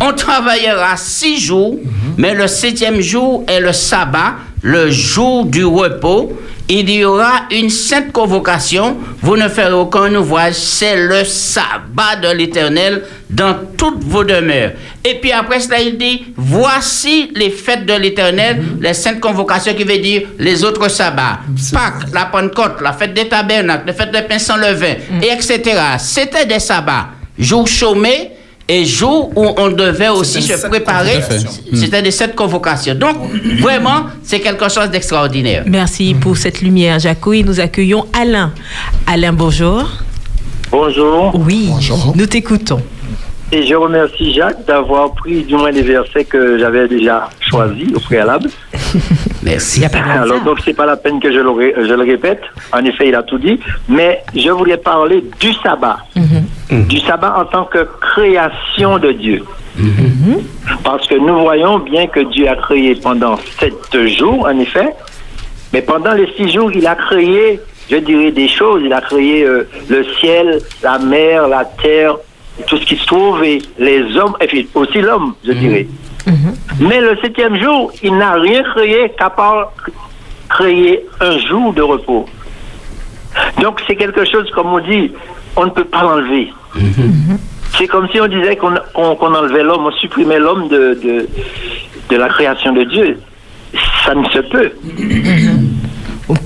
On 0.00 0.12
travaillera 0.12 0.96
six 0.96 1.40
jours, 1.40 1.76
mais 2.16 2.34
le 2.34 2.46
septième 2.46 3.00
jour 3.00 3.44
est 3.48 3.58
le 3.58 3.72
sabbat, 3.72 4.36
le 4.62 4.90
jour 4.90 5.44
du 5.44 5.64
repos. 5.64 6.38
Il 6.70 6.90
y 6.90 7.02
aura 7.02 7.46
une 7.50 7.70
sainte 7.70 8.12
convocation. 8.12 8.98
Vous 9.22 9.36
ne 9.38 9.48
ferez 9.48 9.72
aucun 9.72 10.14
ouvrage. 10.14 10.52
C'est 10.54 11.08
le 11.08 11.24
sabbat 11.24 12.16
de 12.22 12.28
l'Éternel 12.28 13.04
dans 13.30 13.56
toutes 13.76 14.04
vos 14.04 14.22
demeures. 14.22 14.72
Et 15.02 15.14
puis 15.14 15.32
après 15.32 15.60
cela, 15.60 15.80
il 15.80 15.96
dit, 15.96 16.26
voici 16.36 17.30
les 17.34 17.48
fêtes 17.50 17.86
de 17.86 17.94
l'Éternel, 17.94 18.62
les 18.80 18.92
saintes 18.92 19.18
convocations 19.18 19.72
qui 19.74 19.84
veut 19.84 19.98
dire 19.98 20.28
les 20.38 20.62
autres 20.62 20.88
sabbats. 20.88 21.40
Pâques, 21.72 22.12
la 22.12 22.26
Pentecôte, 22.26 22.82
la 22.82 22.92
fête 22.92 23.14
des 23.14 23.28
tabernacles, 23.28 23.86
la 23.86 23.94
fête 23.94 24.12
des 24.12 24.22
pains 24.22 24.38
sans 24.38 24.56
levain, 24.58 24.94
et 25.22 25.32
etc. 25.32 25.80
C'était 25.98 26.44
des 26.44 26.60
sabbats. 26.60 27.08
Jour 27.38 27.66
chômé 27.68 28.30
et 28.68 28.84
jour 28.84 29.30
où 29.34 29.46
on 29.56 29.68
devait 29.70 30.08
aussi 30.10 30.42
se 30.42 30.66
préparer. 30.66 31.20
C'était 31.74 32.02
des 32.02 32.10
sept 32.10 32.34
convocations. 32.34 32.94
Donc, 32.94 33.16
vraiment, 33.60 34.04
c'est 34.22 34.40
quelque 34.40 34.68
chose 34.68 34.90
d'extraordinaire. 34.90 35.64
Merci 35.66 36.14
pour 36.14 36.36
cette 36.36 36.60
lumière, 36.60 36.98
Jaco. 36.98 37.32
Et 37.32 37.42
nous 37.42 37.60
accueillons 37.60 38.06
Alain. 38.12 38.52
Alain, 39.06 39.32
bonjour. 39.32 39.88
Bonjour. 40.70 41.32
Oui, 41.46 41.70
nous 42.14 42.26
t'écoutons. 42.26 42.82
Et 43.50 43.62
je 43.66 43.74
remercie 43.74 44.34
Jacques 44.34 44.64
d'avoir 44.66 45.12
pris 45.14 45.42
du 45.42 45.54
moins 45.54 45.70
les 45.70 45.80
versets 45.82 46.24
que 46.24 46.58
j'avais 46.58 46.86
déjà 46.86 47.30
choisis 47.40 47.88
au 47.94 48.00
préalable. 48.00 48.50
Merci. 49.42 49.80
Alors 50.22 50.40
donc 50.42 50.58
c'est 50.64 50.74
pas 50.74 50.84
la 50.84 50.96
peine 50.96 51.18
que 51.18 51.32
je 51.32 51.38
le, 51.38 51.50
ré- 51.50 51.74
je 51.78 51.94
le 51.94 52.02
répète. 52.02 52.42
En 52.72 52.84
effet, 52.84 53.08
il 53.08 53.14
a 53.14 53.22
tout 53.22 53.38
dit. 53.38 53.58
Mais 53.88 54.22
je 54.34 54.50
voulais 54.50 54.76
parler 54.76 55.24
du 55.40 55.52
sabbat. 55.54 55.98
Du 56.70 56.98
sabbat 56.98 57.36
en 57.38 57.44
tant 57.46 57.64
que 57.64 57.86
création 58.00 58.98
de 58.98 59.12
Dieu. 59.12 59.42
Parce 60.84 61.06
que 61.06 61.14
nous 61.14 61.38
voyons 61.40 61.78
bien 61.78 62.06
que 62.06 62.20
Dieu 62.20 62.48
a 62.48 62.56
créé 62.56 62.94
pendant 62.96 63.36
sept 63.58 63.96
jours, 64.08 64.46
en 64.46 64.58
effet. 64.58 64.90
Mais 65.72 65.80
pendant 65.82 66.12
les 66.12 66.28
six 66.36 66.50
jours, 66.52 66.70
il 66.72 66.86
a 66.86 66.94
créé, 66.96 67.60
je 67.90 67.96
dirais, 67.96 68.30
des 68.32 68.48
choses. 68.48 68.82
Il 68.84 68.92
a 68.92 69.00
créé 69.00 69.44
euh, 69.44 69.66
le 69.88 70.04
ciel, 70.18 70.58
la 70.82 70.98
mer, 70.98 71.46
la 71.48 71.64
terre, 71.64 72.16
tout 72.66 72.76
ce 72.76 72.84
qui 72.84 72.96
se 72.96 73.06
trouve, 73.06 73.42
et 73.44 73.60
les 73.78 74.16
hommes, 74.16 74.34
et 74.40 74.46
puis 74.46 74.68
aussi 74.74 75.00
l'homme, 75.00 75.34
je 75.44 75.52
dirais. 75.52 75.86
Mais 76.80 77.00
le 77.00 77.16
septième 77.22 77.58
jour, 77.60 77.90
il 78.02 78.16
n'a 78.16 78.34
rien 78.34 78.62
créé 78.62 79.10
qu'à 79.18 79.30
part 79.30 79.72
créer 80.48 81.04
un 81.20 81.38
jour 81.38 81.72
de 81.72 81.82
repos. 81.82 82.26
Donc 83.62 83.80
c'est 83.86 83.96
quelque 83.96 84.24
chose, 84.24 84.50
comme 84.54 84.68
on 84.68 84.80
dit, 84.80 85.12
on 85.56 85.66
ne 85.66 85.70
peut 85.70 85.84
pas 85.84 86.02
l'enlever. 86.02 86.52
C'est 87.76 87.86
comme 87.86 88.08
si 88.08 88.20
on 88.20 88.26
disait 88.26 88.56
qu'on 88.56 88.74
enlevait 89.34 89.62
l'homme, 89.62 89.86
on 89.86 89.92
supprimait 89.92 90.38
l'homme 90.38 90.68
de, 90.68 90.98
de, 91.02 91.28
de 92.10 92.16
la 92.16 92.28
création 92.28 92.72
de 92.72 92.84
Dieu. 92.84 93.18
Ça 94.04 94.14
ne 94.14 94.24
se 94.30 94.38
peut. 94.40 94.72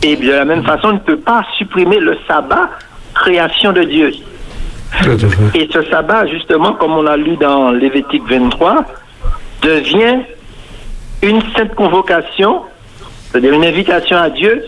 Et 0.02 0.16
de 0.16 0.30
la 0.30 0.44
même 0.44 0.64
façon, 0.64 0.88
on 0.88 0.92
ne 0.94 0.98
peut 0.98 1.18
pas 1.18 1.44
supprimer 1.56 1.98
le 1.98 2.16
sabbat, 2.28 2.70
création 3.14 3.72
de 3.72 3.82
Dieu. 3.82 4.12
Et 5.54 5.68
ce 5.72 5.82
sabbat, 5.84 6.26
justement, 6.26 6.74
comme 6.74 6.92
on 6.92 7.06
a 7.06 7.16
lu 7.16 7.36
dans 7.36 7.70
Lévitique 7.70 8.22
23, 8.28 8.84
devient 9.62 10.18
une 11.22 11.40
sainte 11.56 11.74
convocation, 11.74 12.62
c'est-à-dire 13.30 13.52
une 13.54 13.64
invitation 13.64 14.16
à 14.16 14.30
Dieu, 14.30 14.64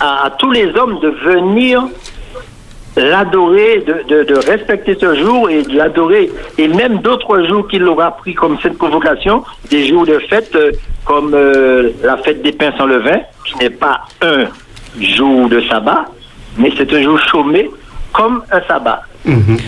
à, 0.00 0.30
tous 0.38 0.50
les 0.50 0.66
hommes 0.76 1.00
de 1.00 1.08
venir 1.08 1.82
l'adorer, 2.96 3.82
de 4.08 4.46
respecter 4.50 4.96
ce 5.00 5.14
jour 5.14 5.48
et 5.48 5.62
de 5.62 5.76
l'adorer, 5.76 6.30
et 6.58 6.68
même 6.68 6.98
d'autres 6.98 7.42
jours 7.44 7.66
qu'il 7.68 7.84
aura 7.84 8.10
pris 8.16 8.34
comme 8.34 8.58
cette 8.62 8.76
convocation, 8.76 9.44
des 9.70 9.86
jours 9.86 10.04
de 10.04 10.18
fête 10.18 10.54
euh, 10.54 10.72
comme 11.04 11.32
euh, 11.34 11.90
la 12.02 12.18
fête 12.18 12.42
des 12.42 12.52
pains 12.52 12.72
sans 12.76 12.84
levain, 12.86 13.20
qui 13.46 13.56
n'est 13.56 13.70
pas 13.70 14.02
un 14.20 14.44
jour 15.00 15.48
de 15.48 15.60
sabbat, 15.62 16.04
mais 16.58 16.70
c'est 16.76 16.92
un 16.92 17.02
jour 17.02 17.18
chômé 17.18 17.70
comme 18.12 18.42
un 18.50 18.60
sabbat, 18.68 19.02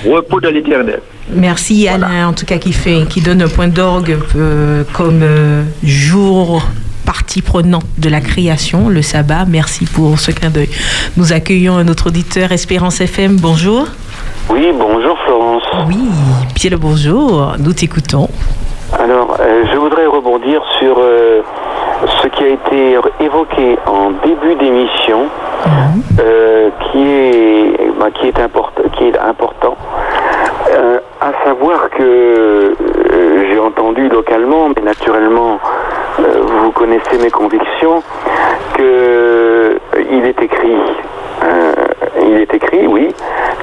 repos 0.06 0.40
de 0.40 0.48
l'éternel. 0.48 1.00
Merci 1.30 1.88
Alain, 1.88 2.28
en 2.28 2.32
tout 2.32 2.46
cas 2.46 2.58
qui 2.58 2.72
fait, 2.72 3.06
qui 3.08 3.20
donne 3.20 3.42
un 3.42 3.48
point 3.48 3.68
d'orgue 3.68 4.18
euh, 4.36 4.84
comme 4.92 5.20
euh, 5.22 5.62
jour 5.82 6.62
partie 7.06 7.42
prenante 7.42 7.84
de 7.98 8.08
la 8.08 8.20
création, 8.20 8.88
le 8.88 9.02
sabbat. 9.02 9.44
Merci 9.46 9.86
pour 9.86 10.18
ce 10.18 10.30
clin 10.30 10.50
d'œil. 10.50 10.70
Nous 11.16 11.32
accueillons 11.32 11.76
un 11.76 11.88
autre 11.88 12.08
auditeur, 12.08 12.52
Espérance 12.52 13.00
FM. 13.00 13.36
Bonjour. 13.36 13.86
Oui, 14.50 14.68
bonjour 14.78 15.16
Florence. 15.24 15.62
Oui, 15.88 15.98
bien 16.54 16.70
le 16.70 16.76
bonjour. 16.76 17.54
Nous 17.58 17.72
t'écoutons. 17.72 18.28
Alors, 18.98 19.36
euh, 19.40 19.64
je 19.72 19.76
voudrais 19.76 20.06
rebondir 20.06 20.62
sur 20.78 20.96
euh, 20.98 21.42
a 22.44 22.48
été 22.48 22.98
évoqué 23.20 23.78
en 23.86 24.10
début 24.10 24.54
d'émission, 24.56 25.26
euh, 26.20 26.68
qui 26.80 27.02
est 27.02 27.90
bah, 27.98 28.10
qui 28.12 28.28
est 28.28 28.38
important, 28.38 28.82
qui 28.92 29.04
est 29.08 29.18
important, 29.18 29.76
à 31.20 31.32
savoir 31.44 31.88
que 31.90 32.02
euh, 32.02 33.44
j'ai 33.48 33.58
entendu 33.58 34.08
localement, 34.08 34.68
mais 34.76 34.82
naturellement, 34.82 35.58
euh, 36.20 36.42
vous 36.42 36.70
connaissez 36.72 37.16
mes 37.18 37.30
convictions, 37.30 38.02
que 38.76 39.78
il 40.10 40.26
est 40.26 40.42
écrit, 40.42 40.76
il 42.20 42.36
est 42.40 42.54
écrit, 42.54 42.86
oui, 42.86 43.08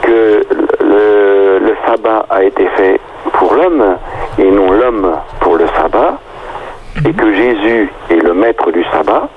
que 0.02 0.42
le 0.82 1.76
sabbat 1.86 2.26
a 2.30 2.44
été 2.44 2.66
fait 2.78 3.00
pour 3.34 3.54
l'homme 3.54 3.98
et 4.40 4.50
non 4.50 4.72
l'homme 4.72 5.12
pour 5.40 5.58
le 5.58 5.66
sabbat, 5.78 6.18
et 7.08 7.14
que 7.14 7.34
Jésus 7.34 7.90
est 8.10 8.22
le 8.24 8.34
maître 8.34 8.72
du 8.72 8.84
sabbat, 8.92 9.30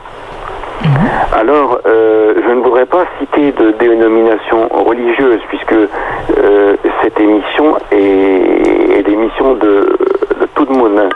Alors, 1.33 1.79
euh, 1.87 2.35
je 2.47 2.53
ne 2.53 2.61
voudrais 2.61 2.87
pas 2.87 3.05
citer 3.19 3.53
de 3.53 3.73
dénomination 3.73 4.69
religieuse, 4.71 5.41
puisque 5.49 5.73
euh, 5.73 6.77
cette 7.03 7.19
émission 7.19 7.77
est, 7.91 8.99
est 8.99 9.09
l'émission 9.09 9.55
de, 9.55 9.97
de 10.41 10.47
tout 10.55 10.67
le 10.71 10.77
monde. 10.77 11.09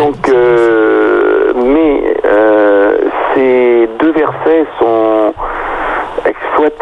Donc, 0.00 0.28
euh, 0.28 1.52
mais 1.54 2.02
euh, 2.24 2.96
ces 3.34 3.88
deux 4.00 4.12
versets 4.12 4.66
sont 4.78 5.34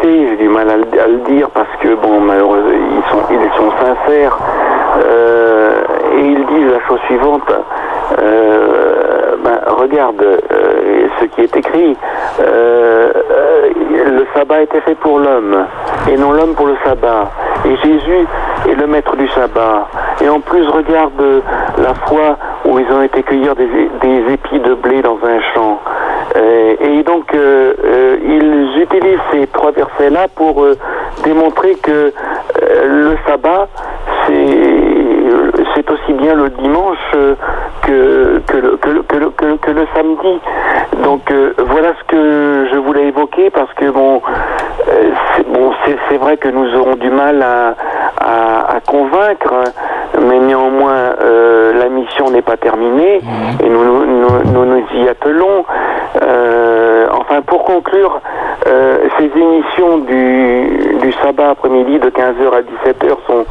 j'ai 0.03 0.35
du 0.37 0.49
mal 0.49 0.69
à 0.69 0.77
le, 0.77 1.17
dire, 1.27 1.49
parce 1.51 1.69
que, 1.81 1.95
bon, 1.95 2.19
malheureusement, 2.21 2.71
ils 2.71 3.11
sont, 3.11 3.21
ils 3.29 3.57
sont 3.57 3.71
sincères. 3.79 4.37
Euh, 5.03 5.83
et 6.17 6.21
ils 6.21 6.45
disent 6.47 6.71
la 6.71 6.87
chose 6.87 6.99
suivante. 7.05 7.51
Euh, 8.19 9.35
ben, 9.43 9.59
regarde 9.67 10.21
euh, 10.21 11.07
ce 11.19 11.25
qui 11.25 11.41
est 11.41 11.55
écrit. 11.55 11.95
Le 12.39 14.25
sabbat 14.33 14.61
était 14.61 14.81
fait 14.81 14.95
pour 14.95 15.19
l'homme 15.19 15.65
et 16.09 16.17
non 16.17 16.31
l'homme 16.31 16.55
pour 16.55 16.67
le 16.67 16.77
sabbat. 16.83 17.29
Et 17.65 17.75
Jésus 17.77 18.27
est 18.69 18.75
le 18.75 18.87
maître 18.87 19.15
du 19.15 19.27
sabbat. 19.29 19.87
Et 20.21 20.29
en 20.29 20.39
plus, 20.39 20.67
regarde 20.67 21.43
la 21.77 21.93
fois 22.07 22.37
où 22.65 22.79
ils 22.79 22.91
ont 22.91 23.01
été 23.01 23.21
cueillir 23.23 23.55
des 23.55 24.33
épis 24.33 24.59
de 24.59 24.73
blé 24.73 25.01
dans 25.01 25.19
un 25.23 25.39
champ. 25.53 25.79
Euh, 26.35 26.75
et 26.79 27.03
donc, 27.03 27.33
euh, 27.33 27.73
euh, 27.83 28.17
ils 28.23 28.81
utilisent 28.81 29.19
ces 29.31 29.47
trois 29.47 29.71
versets-là 29.71 30.27
pour 30.35 30.65
démontrer 31.23 31.75
que 31.75 32.11
le 32.61 33.17
sabbat, 33.25 33.67
c'est 34.25 34.96
c'est 35.75 35.89
aussi 35.89 36.13
bien 36.13 36.33
le 36.35 36.49
dimanche 36.49 36.97
euh, 37.15 37.35
que, 37.83 38.39
que, 38.47 38.57
le, 38.57 38.77
que, 38.77 38.89
le- 38.89 39.01
que 39.03 39.15
le- 39.17 39.29
que- 39.31 39.57
que 39.57 39.71
le 39.71 39.87
samedi. 39.95 40.39
Donc 41.03 41.29
euh, 41.31 41.53
voilà 41.59 41.89
ce 41.99 42.03
que 42.07 42.67
je 42.71 42.77
voulais 42.77 43.07
évoquer 43.07 43.49
parce 43.49 43.71
que 43.73 43.89
bon, 43.89 44.21
euh, 44.87 45.09
c'est 45.35 45.47
bon, 45.47 45.71
c'est- 45.85 45.97
c'est 46.09 46.17
vrai 46.17 46.37
que 46.37 46.47
nous 46.49 46.75
aurons 46.75 46.95
du 46.95 47.09
mal 47.09 47.41
à, 47.41 47.75
à- 48.19 48.75
à 48.77 48.79
convaincre, 48.81 49.53
mais 50.21 50.39
néanmoins 50.39 51.13
euh, 51.21 51.73
la 51.77 51.89
mission 51.89 52.29
n'est 52.31 52.41
pas 52.41 52.57
terminée 52.57 53.21
et 53.63 53.69
nous 53.69 53.83
nous, 53.83 54.05
nous- 54.05 54.43
nous 54.53 54.65
nous 54.65 54.83
y 54.95 55.07
attelons. 55.09 55.65
Enfin, 57.19 57.41
pour 57.41 57.63
conclure, 57.63 58.19
ces 59.17 59.25
émissions 59.39 59.97
du, 59.99 60.97
du 61.01 61.11
sabbat 61.21 61.51
après-midi 61.51 61.99
de 61.99 62.09
15h 62.09 62.53
à 62.53 62.61
17h 62.61 63.15
sont, 63.27 63.45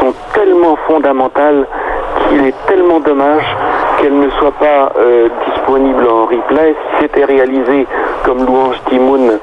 sont 0.00 0.14
tellement 0.34 0.76
fondamentales 0.86 1.47
mondiale 1.48 2.17
qu'il 2.28 2.46
est 2.46 2.54
tellement 2.66 3.00
dommage 3.00 3.44
qu'elles 4.00 4.18
ne 4.18 4.30
soient 4.30 4.52
pas 4.52 4.92
euh, 4.98 5.28
disponibles 5.46 6.06
en 6.06 6.26
replay. 6.26 6.74
Si 6.74 7.02
c'était 7.02 7.24
réalisé 7.24 7.86
comme 8.24 8.44
Louange 8.44 8.80
Timoun 8.88 9.38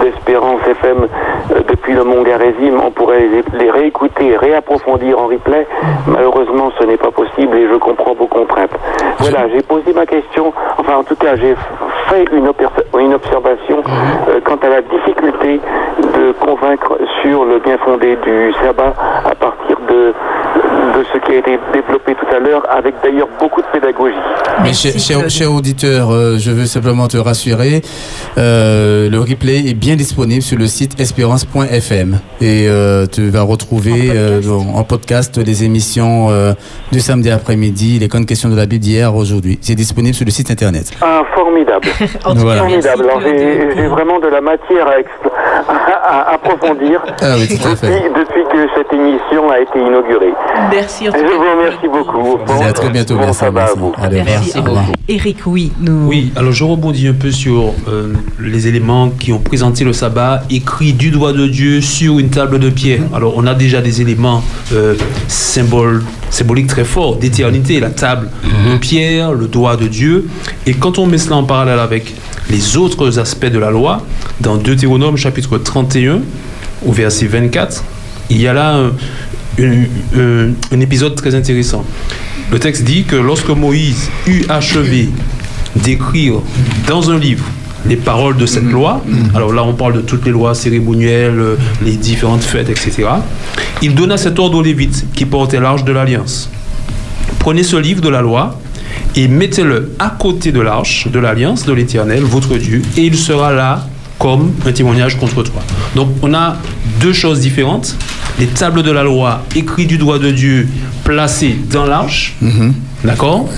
d'Espérance 0.00 0.60
FM 0.66 1.06
euh, 1.50 1.60
depuis 1.68 1.92
le 1.92 2.04
Mont 2.04 2.22
Garésime, 2.22 2.80
on 2.84 2.90
pourrait 2.90 3.28
les, 3.58 3.70
réécouter, 3.70 4.36
réapprofondir 4.36 5.18
en 5.18 5.26
replay. 5.26 5.66
Malheureusement, 6.06 6.70
ce 6.78 6.84
n'est 6.84 6.96
pas 6.96 7.10
possible 7.10 7.56
et 7.56 7.68
je 7.68 7.76
comprends 7.76 8.14
vos 8.14 8.26
contraintes. 8.26 8.76
Voilà, 9.18 9.48
j'ai 9.48 9.62
posé 9.62 9.92
ma 9.92 10.06
question, 10.06 10.52
enfin 10.78 10.96
en 10.96 11.04
tout 11.04 11.16
cas, 11.16 11.36
j'ai 11.36 11.54
fait 12.08 12.24
une 12.32 13.14
observation 13.14 13.82
euh, 14.28 14.40
quant 14.44 14.58
à 14.62 14.68
la 14.68 14.82
difficulté 14.82 15.60
de 15.98 16.32
convaincre 16.32 16.98
sur 17.22 17.44
le 17.44 17.58
bien 17.58 17.76
fondé 17.78 18.16
du 18.16 18.52
sabbat 18.62 18.94
à 19.24 19.34
partir 19.34 19.76
de, 19.88 20.14
de 20.98 21.04
ce 21.12 21.18
qui 21.18 21.32
a 21.32 21.36
été 21.36 21.58
développé 21.72 22.14
tout 22.14 22.26
à 22.34 22.38
l'heure, 22.38 22.62
avec 22.70 22.94
d'ailleurs 23.02 23.28
beaucoup 23.40 23.60
de 23.62 23.66
pédagogie. 23.72 24.14
Mais 24.62 24.72
cher, 24.72 24.92
cher, 24.98 25.30
cher 25.30 25.52
auditeur, 25.52 26.10
euh, 26.10 26.36
je 26.38 26.50
veux 26.50 26.66
simplement 26.66 27.06
te 27.08 27.16
rassurer, 27.16 27.82
euh, 28.36 29.08
le 29.10 29.20
replay 29.20 29.68
est 29.68 29.74
bien 29.74 29.96
disponible 29.96 30.42
sur 30.42 30.58
le 30.58 30.66
site 30.66 31.00
espérance.fm 31.00 32.18
et 32.40 32.66
euh, 32.68 33.06
tu 33.06 33.28
vas 33.30 33.42
retrouver 33.42 34.10
euh, 34.14 34.40
en 34.74 34.84
podcast 34.84 35.38
les 35.38 35.64
émissions 35.64 36.28
euh, 36.30 36.52
du 36.92 37.00
samedi 37.00 37.30
après-midi, 37.30 37.98
les 37.98 38.08
grandes 38.08 38.26
questions 38.26 38.48
de 38.48 38.56
la 38.56 38.66
Bible 38.66 38.82
d'hier, 38.82 39.14
aujourd'hui. 39.14 39.58
C'est 39.60 39.74
disponible 39.74 40.14
sur 40.14 40.24
le 40.24 40.30
site 40.30 40.50
internet. 40.50 40.90
Ah, 41.00 41.22
formidable. 41.34 41.88
Voilà. 42.36 42.60
Formidable. 42.62 43.04
Alors, 43.04 43.20
j'ai 43.22 43.86
vraiment 43.88 44.18
de 44.20 44.28
la 44.28 44.40
matière 44.40 44.86
à, 44.86 44.98
expl- 45.00 45.30
à- 45.68 46.30
à 46.30 46.34
approfondir 46.34 47.02
Ah 47.20 47.34
oui, 47.36 47.48
tout 47.48 47.68
à 47.68 47.76
fait. 47.76 47.86
depuis, 47.86 48.10
depuis 48.20 48.42
que 48.52 48.68
cette 48.76 48.92
émission 48.92 49.50
a 49.50 49.60
été 49.60 49.78
inaugurée. 49.78 50.32
Merci. 50.70 51.08
en 51.08 51.12
tout 51.12 51.18
Je 51.18 51.24
vous 51.24 51.58
remercie 51.58 51.88
beaucoup. 51.88 52.17
Bon, 52.22 52.60
À 52.62 52.72
très 52.72 52.90
bientôt, 52.90 53.14
bon 53.14 53.20
merci. 53.26 53.44
à 53.44 53.50
merci. 53.50 53.76
vous. 53.76 53.92
Allez. 53.96 54.22
Eric, 55.08 55.38
oui, 55.46 55.72
nous. 55.80 56.06
Oui, 56.08 56.32
alors 56.36 56.52
je 56.52 56.64
rebondis 56.64 57.06
un 57.06 57.12
peu 57.12 57.30
sur 57.30 57.72
euh, 57.88 58.12
les 58.40 58.66
éléments 58.66 59.10
qui 59.10 59.32
ont 59.32 59.38
présenté 59.38 59.84
le 59.84 59.92
sabbat 59.92 60.42
écrit 60.50 60.92
du 60.92 61.10
doigt 61.10 61.32
de 61.32 61.46
Dieu 61.46 61.80
sur 61.80 62.18
une 62.18 62.30
table 62.30 62.58
de 62.58 62.70
pierre. 62.70 63.02
Alors 63.14 63.34
on 63.36 63.46
a 63.46 63.54
déjà 63.54 63.80
des 63.80 64.00
éléments 64.02 64.42
euh, 64.72 64.94
symbole- 65.28 66.02
symboliques 66.30 66.66
très 66.66 66.84
forts 66.84 67.16
d'éternité, 67.16 67.80
la 67.80 67.90
table 67.90 68.28
de 68.70 68.76
pierre, 68.78 69.32
le 69.32 69.46
doigt 69.46 69.76
de 69.76 69.86
Dieu. 69.86 70.26
Et 70.66 70.74
quand 70.74 70.98
on 70.98 71.06
met 71.06 71.18
cela 71.18 71.36
en 71.36 71.44
parallèle 71.44 71.78
avec 71.78 72.14
les 72.50 72.76
autres 72.76 73.18
aspects 73.18 73.46
de 73.46 73.58
la 73.58 73.70
loi, 73.70 74.02
dans 74.40 74.56
Deutéronome 74.56 75.16
chapitre 75.16 75.58
31 75.58 76.20
au 76.86 76.92
verset 76.92 77.26
24, 77.26 77.84
il 78.30 78.40
y 78.40 78.46
a 78.46 78.52
là 78.52 78.74
un, 78.76 78.92
un- 79.60 80.50
un 80.72 80.80
épisode 80.80 81.14
très 81.14 81.34
intéressant. 81.34 81.84
Le 82.50 82.58
texte 82.58 82.84
dit 82.84 83.04
que 83.04 83.16
lorsque 83.16 83.48
Moïse 83.50 84.08
eut 84.26 84.44
achevé 84.48 85.08
d'écrire 85.76 86.34
dans 86.86 87.10
un 87.10 87.18
livre 87.18 87.44
les 87.86 87.96
paroles 87.96 88.36
de 88.36 88.46
cette 88.46 88.64
loi, 88.70 89.02
alors 89.34 89.52
là 89.52 89.62
on 89.64 89.74
parle 89.74 89.94
de 89.94 90.00
toutes 90.00 90.24
les 90.24 90.30
lois 90.32 90.54
cérémonielles, 90.54 91.38
euh, 91.38 91.56
les 91.84 91.92
différentes 91.96 92.42
fêtes, 92.42 92.68
etc., 92.68 93.08
il 93.82 93.94
donna 93.94 94.16
cet 94.16 94.38
ordre 94.38 94.58
aux 94.58 94.62
Lévites 94.62 95.06
qui 95.14 95.24
portaient 95.24 95.60
l'arche 95.60 95.84
de 95.84 95.92
l'alliance. 95.92 96.50
Prenez 97.38 97.62
ce 97.62 97.76
livre 97.76 98.00
de 98.00 98.08
la 98.08 98.20
loi 98.20 98.58
et 99.14 99.28
mettez-le 99.28 99.92
à 99.98 100.10
côté 100.10 100.50
de 100.50 100.60
l'arche 100.60 101.06
de 101.08 101.18
l'alliance 101.20 101.64
de 101.64 101.72
l'Éternel, 101.72 102.22
votre 102.24 102.56
Dieu, 102.56 102.82
et 102.96 103.02
il 103.02 103.16
sera 103.16 103.52
là 103.52 103.86
comme 104.18 104.52
un 104.66 104.72
témoignage 104.72 105.16
contre 105.16 105.42
toi. 105.44 105.62
Donc 105.94 106.08
on 106.22 106.34
a 106.34 106.56
deux 107.00 107.12
choses 107.12 107.38
différentes. 107.40 107.94
Les 108.38 108.46
tables 108.46 108.82
de 108.82 108.90
la 108.92 109.02
loi 109.02 109.44
écrites 109.56 109.88
du 109.88 109.98
doigt 109.98 110.18
de 110.18 110.30
Dieu 110.30 110.68
placées 111.04 111.56
dans 111.70 111.86
l'arche. 111.86 112.34
D'accord? 113.04 113.48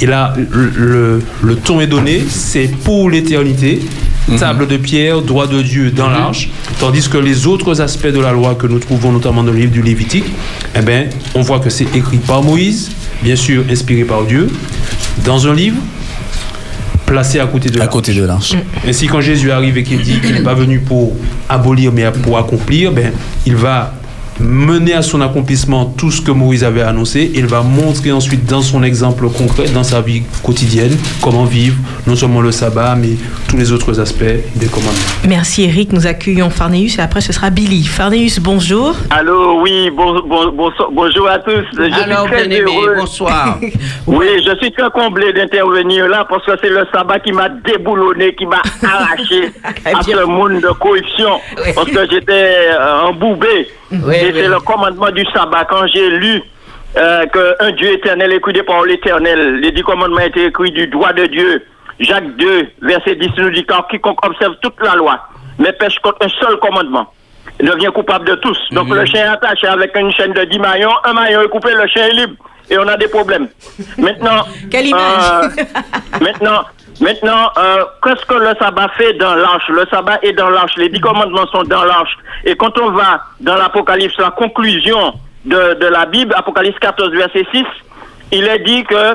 Et 0.00 0.06
là, 0.06 0.34
le, 0.36 0.72
le- 0.76 1.22
le 1.42 1.56
ton 1.56 1.80
est 1.80 1.86
donné, 1.86 2.22
c'est 2.28 2.70
pour 2.84 3.10
l'éternité. 3.10 3.80
Table 4.38 4.68
de 4.68 4.76
pierre, 4.76 5.22
doigt 5.22 5.46
de 5.48 5.60
Dieu 5.60 5.90
dans 5.90 6.08
l'arche. 6.08 6.50
Tandis 6.78 7.08
que 7.08 7.16
les 7.18 7.46
autres 7.48 7.80
aspects 7.80 8.06
de 8.06 8.20
la 8.20 8.32
loi 8.32 8.54
que 8.54 8.66
nous 8.68 8.78
trouvons 8.78 9.10
notamment 9.10 9.42
dans 9.42 9.50
le 9.52 9.58
livre 9.58 9.72
du 9.72 9.82
Lévitique, 9.82 10.24
eh 10.76 10.80
ben, 10.82 11.08
on 11.34 11.40
voit 11.42 11.58
que 11.58 11.68
c'est 11.70 11.96
écrit 11.96 12.18
par 12.18 12.42
Moïse, 12.42 12.90
bien 13.22 13.34
sûr 13.34 13.64
inspiré 13.70 14.04
par 14.04 14.22
Dieu, 14.24 14.48
dans 15.24 15.48
un 15.48 15.54
livre, 15.54 15.78
placé 17.06 17.40
à 17.40 17.46
côté 17.46 17.70
de 17.70 17.76
À 17.76 17.80
l'arche. 17.80 17.92
côté 17.92 18.14
de 18.14 18.22
l'arche. 18.24 18.54
Ainsi, 18.86 19.08
quand 19.08 19.20
Jésus 19.20 19.50
arrive 19.50 19.76
et 19.78 19.82
qu'il 19.82 20.00
dit 20.00 20.20
qu'il 20.20 20.32
n'est 20.32 20.42
pas 20.44 20.54
venu 20.54 20.78
pour 20.78 21.16
abolir, 21.48 21.90
mais 21.92 22.04
pour 22.22 22.38
accomplir, 22.38 22.92
ben, 22.92 23.10
il 23.46 23.56
va 23.56 23.94
mener 24.40 24.94
à 24.94 25.02
son 25.02 25.20
accomplissement 25.20 25.84
tout 25.84 26.10
ce 26.10 26.20
que 26.20 26.30
Moïse 26.30 26.64
avait 26.64 26.82
annoncé. 26.82 27.30
Il 27.34 27.46
va 27.46 27.62
montrer 27.62 28.12
ensuite 28.12 28.46
dans 28.46 28.62
son 28.62 28.82
exemple 28.82 29.28
concret, 29.28 29.68
dans 29.68 29.84
sa 29.84 30.00
vie 30.00 30.22
quotidienne, 30.42 30.96
comment 31.20 31.44
vivre 31.44 31.76
non 32.06 32.16
seulement 32.16 32.40
le 32.40 32.52
sabbat, 32.52 32.96
mais 32.96 33.16
tous 33.50 33.56
les 33.56 33.72
autres 33.72 33.98
aspects 34.00 34.22
des 34.22 34.66
commandements. 34.68 34.92
Merci 35.28 35.64
Eric, 35.64 35.92
nous 35.92 36.06
accueillons 36.06 36.50
Farnéus 36.50 36.98
et 36.98 37.02
après 37.02 37.20
ce 37.20 37.32
sera 37.32 37.50
Billy. 37.50 37.84
Farnéus, 37.84 38.38
bonjour. 38.38 38.94
Allô, 39.10 39.60
oui, 39.62 39.90
bon, 39.90 40.20
bon- 40.20 40.52
bonso- 40.52 40.88
bonjour 40.92 41.28
à 41.28 41.38
tous. 41.40 41.64
Je 41.76 41.82
Alors, 42.04 42.26
suis 42.26 42.32
très 42.36 42.46
bien-aimé, 42.48 42.70
heureux. 42.76 42.94
bonsoir. 42.98 43.58
Oui, 44.06 44.26
je 44.46 44.56
suis 44.60 44.72
très 44.72 44.90
comblé 44.90 45.32
d'intervenir 45.32 46.06
là 46.08 46.24
parce 46.28 46.44
que 46.46 46.52
c'est 46.62 46.68
le 46.70 46.84
sabbat 46.92 47.18
qui 47.20 47.32
m'a 47.32 47.48
déboulonné, 47.48 48.34
qui 48.34 48.46
m'a 48.46 48.62
arraché 48.82 49.50
à 49.84 50.02
ce 50.02 50.24
monde 50.26 50.60
de 50.60 50.68
corruption 50.78 51.40
parce 51.74 51.90
que 51.90 52.08
j'étais 52.10 52.56
euh, 52.72 53.02
embourbé. 53.08 53.68
Oui, 53.90 53.98
Et 54.14 54.26
oui. 54.26 54.30
c'est 54.34 54.48
le 54.48 54.60
commandement 54.60 55.10
du 55.10 55.24
sabbat. 55.34 55.64
Quand 55.68 55.86
j'ai 55.92 56.08
lu 56.10 56.40
euh, 56.96 57.24
qu'un 57.26 57.70
Dieu 57.72 57.92
éternel 57.94 58.32
écrit 58.32 58.52
des 58.52 58.62
paroles 58.62 58.90
éternelles, 58.92 59.56
les 59.60 59.72
dix 59.72 59.82
commandements 59.82 60.20
étaient 60.20 60.46
écrits 60.46 60.70
du 60.72 60.86
droit 60.86 61.12
de 61.12 61.26
Dieu. 61.26 61.62
Jacques 62.00 62.36
2, 62.36 62.68
verset 62.82 63.14
10 63.16 63.28
nous 63.36 63.50
dit 63.50 63.64
car 63.64 63.86
quiconque 63.88 64.24
observe 64.24 64.56
toute 64.62 64.80
la 64.82 64.94
loi, 64.94 65.20
mais 65.58 65.72
pêche 65.72 65.98
contre 66.00 66.24
un 66.24 66.28
seul 66.28 66.58
commandement 66.58 67.12
devient 67.62 67.90
coupable 67.94 68.26
de 68.26 68.34
tous. 68.36 68.58
Donc 68.72 68.88
le 68.88 69.04
chien 69.04 69.24
est 69.24 69.28
attaché 69.28 69.66
avec 69.66 69.96
une 69.96 70.12
chaîne 70.12 70.32
de 70.32 70.44
10 70.44 70.58
maillons, 70.58 70.94
un 71.04 71.12
maillon 71.12 71.42
est 71.42 71.48
coupé, 71.48 71.72
le 71.72 71.86
chien 71.86 72.06
est 72.06 72.12
libre. 72.12 72.34
Et 72.70 72.78
on 72.78 72.86
a 72.86 72.96
des 72.96 73.08
problèmes. 73.08 73.48
Maintenant, 73.98 74.44
Quelle 74.70 74.86
image 74.86 75.02
euh, 75.02 75.64
maintenant, 76.20 76.62
maintenant, 77.00 77.50
euh, 77.58 77.84
qu'est-ce 78.04 78.24
que 78.26 78.34
le 78.34 78.54
sabbat 78.60 78.88
fait 78.96 79.14
dans 79.14 79.34
l'arche? 79.34 79.68
Le 79.68 79.84
sabbat 79.90 80.20
est 80.22 80.34
dans 80.34 80.50
l'arche. 80.50 80.76
Les 80.76 80.88
dix 80.88 81.00
commandements 81.00 81.48
sont 81.48 81.64
dans 81.64 81.82
l'arche. 81.82 82.16
Et 82.44 82.54
quand 82.54 82.78
on 82.78 82.92
va 82.92 83.24
dans 83.40 83.56
l'Apocalypse, 83.56 84.16
la 84.18 84.30
conclusion 84.30 85.14
de, 85.44 85.74
de 85.80 85.86
la 85.86 86.06
Bible, 86.06 86.32
Apocalypse 86.36 86.78
14, 86.78 87.10
verset 87.10 87.44
6, 87.52 87.64
il 88.30 88.46
est 88.46 88.60
dit 88.60 88.84
que 88.84 89.14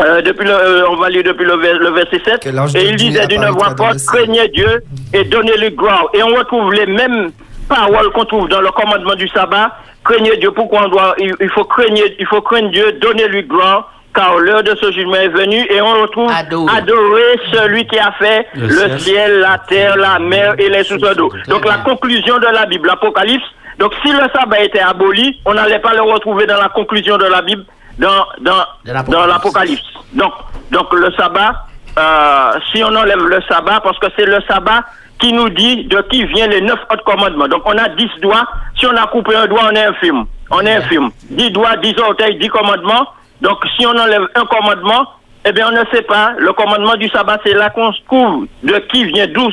euh, 0.00 0.22
depuis 0.22 0.44
le, 0.46 0.52
euh, 0.52 0.88
on 0.90 0.96
va 0.96 1.08
lire 1.08 1.22
depuis 1.24 1.44
le, 1.44 1.56
le 1.56 1.90
verset 1.90 2.20
7. 2.24 2.46
âge 2.58 2.76
Et 2.76 2.88
il 2.88 2.96
disait 2.96 3.26
d'une 3.26 3.46
voix 3.46 3.74
forte, 3.76 3.98
craignez 4.06 4.48
Dieu 4.48 4.82
et 5.12 5.24
donnez-lui 5.24 5.70
gloire. 5.72 6.06
Et 6.14 6.22
on 6.22 6.34
retrouve 6.34 6.72
les 6.72 6.86
mêmes 6.86 7.30
paroles 7.68 8.10
qu'on 8.12 8.24
trouve 8.24 8.48
dans 8.48 8.60
le 8.60 8.70
commandement 8.70 9.14
du 9.14 9.28
sabbat. 9.28 9.76
Craignez 10.04 10.36
Dieu. 10.38 10.50
Pourquoi 10.52 10.84
on 10.84 10.88
doit, 10.88 11.14
il, 11.18 11.34
il 11.40 11.50
faut 11.50 11.64
craigner, 11.64 12.14
il 12.18 12.26
faut 12.26 12.40
craindre 12.40 12.70
Dieu, 12.70 12.92
donnez-lui 13.00 13.42
gloire. 13.44 13.92
Car 14.14 14.38
l'heure 14.38 14.62
de 14.62 14.74
ce 14.80 14.90
jugement 14.90 15.16
est 15.16 15.28
venue 15.28 15.64
et 15.70 15.80
on 15.82 16.00
retrouve 16.00 16.30
adorer, 16.30 17.38
celui 17.52 17.86
qui 17.86 17.98
a 17.98 18.10
fait 18.12 18.46
Le 18.54 18.66
le, 18.66 18.98
ciel. 18.98 19.40
la 19.40 19.58
terre, 19.68 19.96
la 19.96 20.18
mer 20.18 20.54
et 20.58 20.68
les 20.70 20.82
sources 20.82 21.14
d'eau. 21.14 21.30
Donc 21.46 21.64
la 21.66 21.76
conclusion 21.78 22.38
de 22.38 22.46
la 22.46 22.64
Bible, 22.66 22.88
l'Apocalypse. 22.88 23.44
Donc 23.78 23.92
si 24.02 24.10
le 24.10 24.22
sabbat 24.34 24.62
était 24.62 24.80
aboli, 24.80 25.38
on 25.44 25.54
n'allait 25.54 25.78
pas 25.78 25.92
le 25.94 26.02
retrouver 26.02 26.46
dans 26.46 26.56
la 26.56 26.68
conclusion 26.70 27.16
de 27.18 27.26
la 27.26 27.42
Bible, 27.42 27.64
dans, 27.98 28.26
dans, 28.40 28.64
dans 29.12 29.26
l'Apocalypse. 29.26 29.82
Donc, 30.12 30.32
donc 30.70 30.92
le 30.94 31.10
sabbat, 31.12 31.66
euh, 31.98 32.52
si 32.72 32.82
on 32.84 32.94
enlève 32.94 33.18
le 33.26 33.40
sabbat, 33.48 33.80
parce 33.80 33.98
que 33.98 34.06
c'est 34.16 34.26
le 34.26 34.38
sabbat 34.48 34.80
qui 35.18 35.32
nous 35.32 35.48
dit 35.48 35.84
de 35.86 36.00
qui 36.02 36.24
viennent 36.26 36.50
les 36.50 36.60
neuf 36.60 36.78
autres 36.92 37.02
commandements. 37.04 37.48
Donc 37.48 37.62
on 37.64 37.76
a 37.76 37.88
dix 37.90 38.08
doigts. 38.22 38.46
Si 38.78 38.86
on 38.86 38.96
a 38.96 39.06
coupé 39.08 39.34
un 39.34 39.46
doigt, 39.46 39.62
on 39.70 39.74
est 39.74 39.84
infime. 39.84 40.24
On 40.50 40.60
est 40.60 40.74
infime. 40.74 41.10
Dix 41.30 41.50
doigts, 41.50 41.76
dix 41.78 41.94
orteils, 41.98 42.38
dix 42.38 42.48
commandements. 42.48 43.08
Donc 43.40 43.58
si 43.76 43.84
on 43.86 43.90
enlève 43.98 44.28
un 44.36 44.44
commandement, 44.46 45.06
eh 45.44 45.50
bien 45.52 45.68
on 45.68 45.72
ne 45.72 45.84
sait 45.92 46.02
pas. 46.02 46.32
Le 46.38 46.52
commandement 46.52 46.94
du 46.94 47.08
sabbat, 47.08 47.38
c'est 47.44 47.54
là 47.54 47.70
qu'on 47.70 47.92
se 47.92 48.00
trouve 48.06 48.46
de 48.62 48.78
qui 48.90 49.04
vient, 49.06 49.26
d'où, 49.26 49.50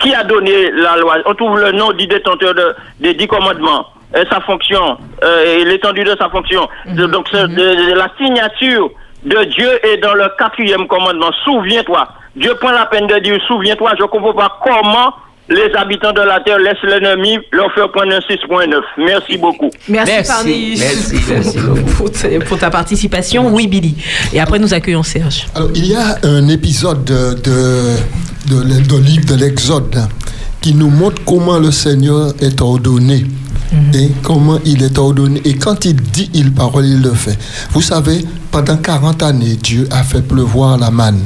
qui 0.00 0.12
a 0.14 0.24
donné 0.24 0.70
la 0.72 0.96
loi? 0.96 1.18
On 1.24 1.34
trouve 1.34 1.58
le 1.60 1.70
nom 1.72 1.92
du 1.92 2.06
détenteur 2.08 2.54
de- 2.54 2.74
des 2.98 3.14
dix 3.14 3.28
commandements. 3.28 3.86
Et 4.16 4.24
sa 4.30 4.40
fonction, 4.40 4.96
euh, 5.22 5.58
et 5.60 5.64
l'étendue 5.64 6.04
de 6.04 6.16
sa 6.18 6.28
fonction. 6.30 6.66
Donc, 6.86 7.26
c'est 7.30 7.42
de- 7.48 7.54
de- 7.54 7.94
la 7.94 8.08
signature 8.18 8.90
de 9.24 9.44
Dieu 9.44 9.68
est 9.86 9.98
dans 9.98 10.14
le 10.14 10.26
quatrième 10.38 10.86
commandement. 10.86 11.30
Souviens-toi. 11.44 12.08
Dieu 12.34 12.54
prend 12.60 12.70
la 12.70 12.86
peine 12.86 13.06
de 13.06 13.18
dire 13.18 13.38
souviens-toi. 13.46 13.92
Je 13.98 14.02
ne 14.02 14.08
comprends 14.08 14.32
pas 14.34 14.58
comment 14.64 15.12
les 15.48 15.70
habitants 15.76 16.12
de 16.12 16.20
la 16.22 16.40
terre 16.40 16.58
laissent 16.58 16.82
l'ennemi 16.82 17.38
leur 17.52 17.72
faire 17.74 17.90
prendre 17.92 18.12
un 18.14 18.20
6.9. 18.20 18.82
Merci 18.98 19.36
beaucoup. 19.38 19.70
Merci, 19.88 20.12
Parnis, 20.26 20.82
pour, 21.96 22.10
ta- 22.10 22.28
pour 22.46 22.58
ta 22.58 22.70
participation. 22.70 23.46
Oui, 23.54 23.66
Billy. 23.66 23.96
Et 24.32 24.40
après, 24.40 24.58
nous 24.58 24.72
accueillons 24.74 25.02
Serge. 25.02 25.46
Alors, 25.54 25.70
il 25.74 25.86
y 25.86 25.94
a 25.94 26.16
un 26.24 26.48
épisode 26.48 27.04
de, 27.04 27.34
de, 27.34 28.54
de, 28.54 28.62
l'e- 28.62 28.86
de 28.86 28.96
livre 28.98 29.26
de 29.26 29.34
l'Exode 29.40 29.96
qui 30.60 30.74
nous 30.74 30.90
montre 30.90 31.22
comment 31.24 31.58
le 31.58 31.70
Seigneur 31.70 32.32
est 32.40 32.60
ordonné. 32.60 33.24
Et 33.94 34.10
comment 34.22 34.58
il 34.64 34.82
est 34.82 34.98
ordonné. 34.98 35.40
Et 35.44 35.54
quand 35.54 35.84
il 35.84 35.96
dit 35.96 36.30
il 36.34 36.52
parole, 36.52 36.86
il 36.86 37.02
le 37.02 37.12
fait. 37.12 37.38
Vous 37.72 37.82
savez, 37.82 38.24
pendant 38.50 38.76
40 38.76 39.22
années, 39.22 39.56
Dieu 39.56 39.88
a 39.90 40.02
fait 40.02 40.22
pleuvoir 40.22 40.78
la 40.78 40.90
manne. 40.90 41.20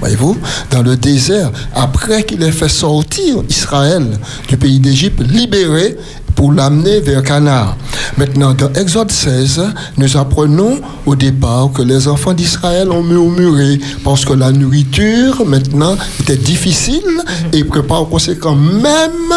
Voyez-vous, 0.00 0.36
dans 0.70 0.82
le 0.82 0.96
désert, 0.96 1.52
après 1.74 2.24
qu'il 2.24 2.42
ait 2.42 2.50
fait 2.50 2.68
sortir 2.68 3.36
Israël 3.48 4.18
du 4.48 4.56
pays 4.56 4.80
d'Égypte, 4.80 5.20
libéré 5.20 5.96
pour 6.34 6.52
l'amener 6.52 7.00
vers 7.00 7.22
Canaan. 7.22 7.76
Maintenant, 8.16 8.54
dans 8.54 8.72
Exode 8.74 9.10
16, 9.10 9.62
nous 9.96 10.16
apprenons 10.16 10.80
au 11.06 11.14
départ 11.14 11.70
que 11.72 11.82
les 11.82 12.08
enfants 12.08 12.32
d'Israël 12.32 12.90
ont 12.90 13.02
murmuré 13.02 13.78
parce 14.04 14.24
que 14.24 14.32
la 14.32 14.50
nourriture, 14.52 15.44
maintenant, 15.46 15.96
était 16.20 16.36
difficile 16.36 17.22
et 17.52 17.62
que 17.62 17.80
par 17.80 18.06
conséquent, 18.06 18.54
même 18.54 19.32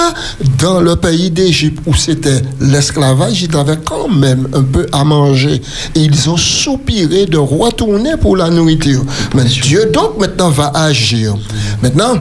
dans 0.59 0.81
le 0.81 0.95
pays 0.95 1.31
d'Égypte 1.31 1.81
où 1.85 1.93
c'était 1.93 2.41
l'esclavage, 2.59 3.41
ils 3.41 3.55
avaient 3.55 3.79
quand 3.83 4.09
même 4.09 4.47
un 4.53 4.63
peu 4.63 4.85
à 4.91 5.03
manger. 5.03 5.61
Et 5.95 6.01
ils 6.01 6.29
ont 6.29 6.37
soupiré 6.37 7.25
de 7.25 7.37
retourner 7.37 8.17
pour 8.17 8.35
la 8.37 8.49
nourriture. 8.49 9.03
Mais 9.35 9.43
Dieu, 9.43 9.89
donc, 9.93 10.19
maintenant, 10.19 10.49
va 10.49 10.71
agir. 10.75 11.35
Maintenant, 11.81 12.15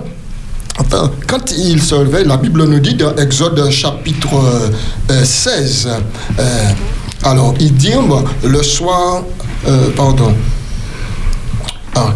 Enfin, 0.79 1.11
quand 1.29 1.53
il 1.57 1.81
se 1.81 1.95
levait, 1.95 2.25
la 2.25 2.37
Bible 2.37 2.65
nous 2.65 2.81
dit 2.81 2.95
dans 2.95 3.15
Exode 3.17 3.71
chapitre 3.71 4.35
euh, 5.11 5.25
16, 5.25 5.89
euh, 6.39 6.43
alors 7.23 7.55
il 7.61 7.75
dit, 7.75 7.93
bon, 8.09 8.25
le 8.45 8.63
soir, 8.63 9.23
euh, 9.69 9.91
pardon, 9.97 10.35
ah, 11.95 12.13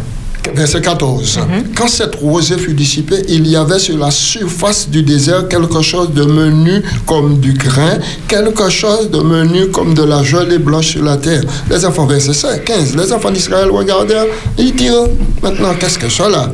verset 0.55 0.81
14, 0.81 1.39
quand 1.77 1.87
cette 1.87 2.17
rosée 2.17 2.59
fut 2.59 2.75
dissipée, 2.75 3.23
il 3.29 3.47
y 3.47 3.55
avait 3.55 3.79
sur 3.79 3.97
la 3.97 4.11
surface 4.11 4.89
du 4.89 5.05
désert 5.05 5.47
quelque 5.47 5.81
chose 5.81 6.13
de 6.13 6.25
menu 6.25 6.83
comme 7.07 7.39
du 7.39 7.53
grain, 7.53 7.99
quelque 8.27 8.69
chose 8.71 9.09
de 9.09 9.21
menu 9.21 9.69
comme 9.69 9.95
de 9.95 10.03
la 10.03 10.25
gelée 10.25 10.59
blanche 10.59 10.89
sur 10.89 11.05
la 11.05 11.17
terre. 11.17 11.43
Les 11.71 11.85
enfants, 11.85 12.07
verset 12.07 12.33
5, 12.33 12.65
15, 12.65 12.97
les 12.97 13.13
enfants 13.13 13.31
d'Israël 13.31 13.71
regardèrent, 13.71 14.27
ils 14.59 14.75
dirent, 14.75 15.07
maintenant, 15.43 15.75
qu'est-ce 15.79 15.99
que 15.99 16.09
cela? 16.09 16.51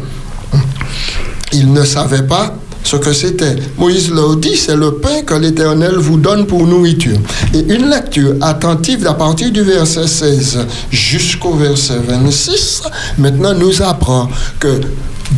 Ils 1.52 1.72
ne 1.72 1.84
savaient 1.84 2.26
pas 2.26 2.54
ce 2.82 2.96
que 2.96 3.12
c'était. 3.12 3.56
Moïse 3.78 4.10
leur 4.10 4.36
dit, 4.36 4.56
c'est 4.56 4.76
le 4.76 4.96
pain 4.96 5.22
que 5.22 5.34
l'Éternel 5.34 5.94
vous 5.96 6.18
donne 6.18 6.46
pour 6.46 6.66
nourriture. 6.66 7.18
Et 7.54 7.60
une 7.60 7.88
lecture 7.88 8.34
attentive 8.42 9.06
à 9.06 9.14
partir 9.14 9.50
du 9.50 9.62
verset 9.62 10.06
16 10.06 10.58
jusqu'au 10.90 11.54
verset 11.54 11.98
26, 12.06 12.82
maintenant 13.18 13.54
nous 13.54 13.82
apprend 13.82 14.28
que 14.60 14.80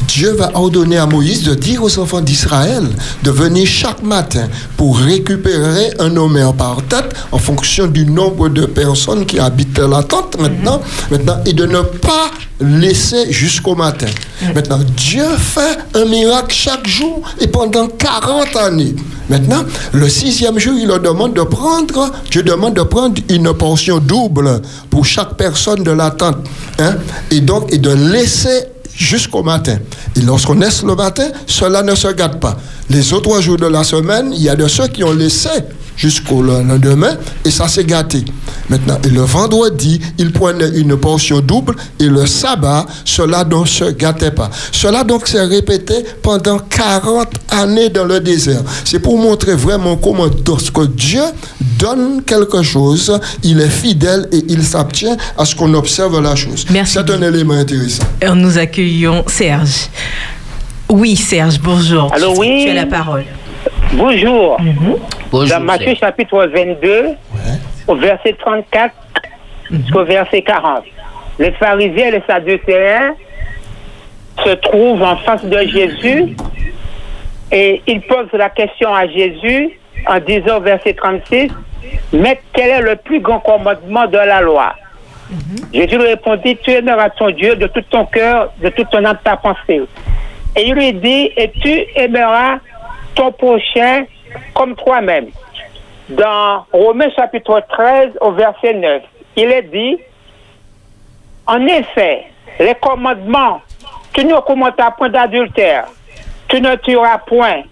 Dieu 0.08 0.32
va 0.32 0.50
ordonner 0.54 0.98
à 0.98 1.06
Moïse 1.06 1.42
de 1.42 1.54
dire 1.54 1.82
aux 1.82 1.98
enfants 1.98 2.20
d'Israël 2.20 2.84
de 3.22 3.30
venir 3.30 3.66
chaque 3.66 4.02
matin 4.02 4.48
pour 4.76 4.98
récupérer 4.98 5.92
un 5.98 6.16
homère 6.16 6.54
par 6.54 6.82
tête 6.88 7.14
en 7.32 7.38
fonction 7.38 7.86
du 7.86 8.06
nombre 8.06 8.48
de 8.48 8.66
personnes 8.66 9.26
qui 9.26 9.38
habitent 9.38 9.78
la 9.78 10.02
tente 10.02 10.38
maintenant, 10.40 10.80
maintenant 11.10 11.38
et 11.44 11.52
de 11.52 11.66
ne 11.66 11.80
pas 11.80 12.30
laisser 12.60 13.30
jusqu'au 13.30 13.74
matin. 13.74 14.06
Maintenant, 14.54 14.80
Dieu 14.96 15.24
fait 15.38 15.78
un 15.94 16.04
miracle 16.04 16.54
chaque 16.54 16.86
jour 16.86 17.22
et 17.40 17.46
pendant 17.46 17.88
40 17.88 18.56
années. 18.56 18.94
Maintenant, 19.28 19.64
le 19.92 20.08
sixième 20.08 20.58
jour, 20.58 20.74
il 20.78 20.86
leur 20.86 21.00
demande 21.00 21.34
de 21.34 21.42
prendre, 21.42 22.12
Dieu 22.30 22.42
demande 22.42 22.74
de 22.74 22.82
prendre 22.82 23.20
une 23.28 23.52
portion 23.52 23.98
double 23.98 24.62
pour 24.88 25.04
chaque 25.04 25.34
personne 25.34 25.82
de 25.82 25.90
la 25.90 26.10
tente. 26.10 26.38
Hein? 26.78 26.96
Et 27.30 27.40
donc, 27.40 27.72
et 27.72 27.78
de 27.78 27.90
laisser 27.90 28.66
jusqu'au 28.97 29.43
matin. 29.43 29.78
Et 30.16 30.20
lorsqu'on 30.20 30.55
laisse 30.55 30.82
le 30.82 30.94
matin, 30.94 31.28
cela 31.47 31.82
ne 31.82 31.94
se 31.94 32.09
gâte 32.09 32.40
pas. 32.40 32.56
Les 32.90 33.12
autres 33.12 33.40
jours 33.40 33.59
de 33.59 33.66
la 33.66 33.85
semaine, 33.85 34.32
il 34.32 34.43
y 34.43 34.48
a 34.48 34.56
de 34.56 34.66
ceux 34.66 34.89
qui 34.89 35.05
ont 35.05 35.12
laissé 35.12 35.51
jusqu'au 35.97 36.43
lendemain 36.43 37.16
et 37.44 37.51
ça 37.51 37.68
s'est 37.68 37.85
gâté. 37.85 38.24
Maintenant, 38.68 38.98
et 39.05 39.09
le 39.09 39.23
vendredi, 39.23 40.01
ils 40.18 40.32
prenaient 40.32 40.78
une 40.78 40.97
portion 40.97 41.40
double 41.40 41.74
et 42.01 42.06
le 42.06 42.27
sabbat, 42.27 42.86
cela 43.05 43.44
ne 43.44 43.64
se 43.64 43.85
gâtait 43.93 44.31
pas. 44.31 44.51
Cela 44.73 45.05
donc 45.05 45.27
s'est 45.27 45.44
répété 45.44 45.94
pendant 46.23 46.59
40 46.59 47.28
années 47.51 47.89
dans 47.89 48.05
le 48.05 48.20
désert. 48.20 48.62
C'est 48.85 48.98
pour 48.98 49.18
montrer 49.18 49.55
vraiment 49.55 49.97
comment 49.97 50.27
lorsque 50.47 50.86
Dieu 50.94 51.23
donne 51.78 52.23
quelque 52.24 52.62
chose, 52.62 53.20
il 53.43 53.61
est 53.61 53.69
fidèle 53.69 54.28
et 54.32 54.43
il 54.48 54.62
s'abstient 54.62 55.16
à 55.39 55.44
ce 55.44 55.55
qu'on 55.55 55.73
observe 55.74 56.20
la 56.23 56.35
chose. 56.35 56.66
C'est 56.85 57.11
un 57.11 57.23
élément 57.23 57.55
intéressant. 57.55 58.05
Et 58.20 58.28
nous 58.31 58.59
accueillons 58.59 59.24
Serge. 59.27 59.89
Oui, 60.89 61.16
Serge, 61.16 61.59
bonjour. 61.61 62.12
Allô, 62.15 62.32
Tu- 62.35 62.39
oui. 62.40 62.62
Tu 62.65 62.70
as 62.70 62.74
la 62.74 62.86
parole. 62.86 63.24
Bonjour. 63.93 64.57
Bonjour, 65.31 65.59
Dans 65.59 65.65
Matthieu 65.65 65.86
Serge. 65.89 65.98
chapitre 66.01 66.47
22, 66.55 67.09
au 67.89 67.97
verset 67.97 68.36
34 68.39 68.94
jusqu'au 69.70 70.05
verset 70.05 70.43
40. 70.43 70.85
Les 71.39 71.53
pharisiens 71.53 72.07
et 72.09 72.11
les 72.12 72.23
sadducéens 72.27 73.15
se 74.44 74.51
trouvent 74.55 75.03
en 75.03 75.16
face 75.19 75.44
de 75.44 75.59
Jésus 75.66 76.36
et 77.53 77.82
ils 77.86 78.01
posent 78.03 78.32
la 78.32 78.51
question 78.51 78.94
à 78.94 79.07
Jésus 79.09 79.70
en 80.06 80.18
disant 80.20 80.60
verset 80.60 80.94
36, 80.94 81.51
Mais 82.12 82.40
quel 82.52 82.70
est 82.70 82.82
le 82.82 82.97
plus 82.97 83.20
grand 83.20 83.40
commandement 83.40 84.06
de 84.06 84.18
la 84.18 84.40
loi? 84.40 84.74
Jésus 85.73 85.98
lui 85.98 86.06
répondit, 86.06 86.56
Tu 86.62 86.70
aimeras 86.70 87.10
ton 87.10 87.31
Dieu 87.31 87.56
de 87.56 87.66
tout 87.66 87.82
ton 87.90 88.05
cœur, 88.06 88.52
de 88.62 88.68
toute 88.68 88.90
ton 88.90 89.05
âme, 89.05 89.18
ta 89.24 89.36
pensée. 89.36 89.82
Et 90.56 90.68
il 90.68 90.74
lui 90.74 90.93
dit, 90.94 91.31
et 91.36 91.51
tu 91.51 91.85
aimeras 91.97 92.59
ton 93.14 93.31
prochain 93.32 94.06
comme 94.55 94.74
toi-même. 94.74 95.27
Dans 96.09 96.64
Romains 96.73 97.10
chapitre 97.14 97.62
13 97.68 98.12
au 98.23 98.32
verset 98.32 98.73
9, 98.73 99.02
il 99.36 99.52
est 99.52 99.62
dit, 99.62 99.98
en 101.47 101.66
effet, 101.66 102.24
les 102.59 102.74
commandements, 102.77 103.60
tu 104.14 104.24
ne 104.24 104.35
commettas 104.40 104.93
point 104.93 105.10
d'adultère, 105.10 105.86
tu 106.48 106.60
ne 106.60 106.74
tueras 106.77 107.18
point, 107.18 107.62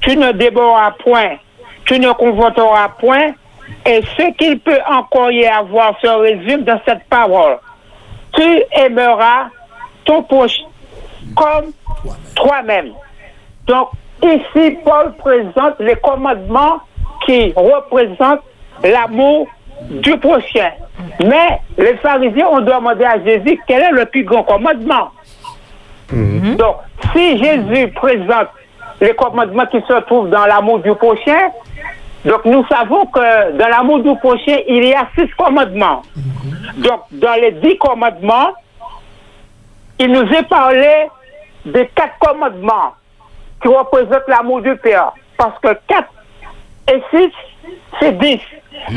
tu 0.00 0.16
ne 0.16 0.30
dévoreras 0.30 0.92
point, 1.02 1.36
tu 1.84 1.98
ne 1.98 2.12
convoiteras 2.12 2.88
point, 3.00 3.32
et 3.86 4.02
ce 4.16 4.32
qu'il 4.32 4.58
peut 4.60 4.80
encore 4.88 5.30
y 5.30 5.46
avoir 5.46 5.98
se 6.00 6.06
résume 6.06 6.62
dans 6.64 6.80
cette 6.84 7.04
parole. 7.04 7.58
Tu 8.32 8.62
aimeras 8.72 9.48
ton 10.04 10.22
prochain 10.22 10.64
comme 11.36 11.72
toi-même. 12.34 12.92
Donc, 13.66 13.90
ici, 14.22 14.78
Paul 14.84 15.14
présente 15.16 15.78
les 15.80 15.96
commandements 15.96 16.80
qui 17.26 17.52
représentent 17.54 18.42
l'amour 18.82 19.46
du 19.88 20.16
prochain. 20.18 20.70
Mais 21.24 21.60
les 21.78 21.96
pharisiens 21.96 22.48
ont 22.48 22.60
demandé 22.60 23.04
à 23.04 23.22
Jésus 23.22 23.58
quel 23.66 23.82
est 23.82 23.92
le 23.92 24.06
plus 24.06 24.24
grand 24.24 24.42
commandement. 24.42 25.10
Donc, 26.12 26.76
si 27.12 27.38
Jésus 27.38 27.88
présente 27.92 28.48
les 29.00 29.14
commandements 29.14 29.66
qui 29.66 29.80
se 29.80 30.00
trouvent 30.02 30.28
dans 30.28 30.46
l'amour 30.46 30.80
du 30.80 30.94
prochain, 30.94 31.50
donc 32.24 32.44
nous 32.44 32.64
savons 32.66 33.06
que 33.06 33.52
dans 33.56 33.68
l'amour 33.68 34.00
du 34.00 34.14
prochain, 34.16 34.58
il 34.68 34.84
y 34.84 34.94
a 34.94 35.08
six 35.16 35.28
commandements. 35.38 36.02
Donc, 36.76 37.00
dans 37.12 37.34
les 37.34 37.52
dix 37.52 37.78
commandements, 37.78 38.50
il 39.98 40.12
nous 40.12 40.30
est 40.32 40.48
parlé 40.48 41.08
des 41.64 41.86
quatre 41.94 42.18
commandements 42.18 42.94
qui 43.62 43.68
représentent 43.68 44.28
l'amour 44.28 44.62
du 44.62 44.76
Père. 44.76 45.12
Parce 45.36 45.58
que 45.60 45.78
quatre 45.86 46.12
et 46.92 47.02
six, 47.10 47.32
c'est 47.98 48.18
dix. 48.18 48.40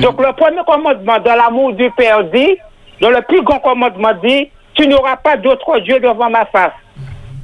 Donc, 0.01 0.21
le 0.21 0.33
premier 0.33 0.63
commandement 0.65 1.19
dans 1.19 1.35
l'amour 1.35 1.73
du 1.73 1.89
Père 1.91 2.23
dit, 2.25 2.57
dans 3.01 3.09
le 3.09 3.21
plus 3.21 3.41
grand 3.41 3.59
commandement 3.59 4.13
dit, 4.23 4.49
tu 4.73 4.87
n'auras 4.87 5.17
pas 5.17 5.37
d'autre 5.37 5.79
Dieu 5.79 5.99
devant 5.99 6.29
ma 6.29 6.45
face. 6.45 6.73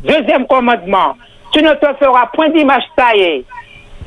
Deuxième 0.04 0.48
commandement, 0.48 1.16
tu 1.52 1.62
ne 1.62 1.74
te 1.74 1.94
feras 1.98 2.28
point 2.28 2.50
d'image 2.50 2.84
taillée. 2.96 3.46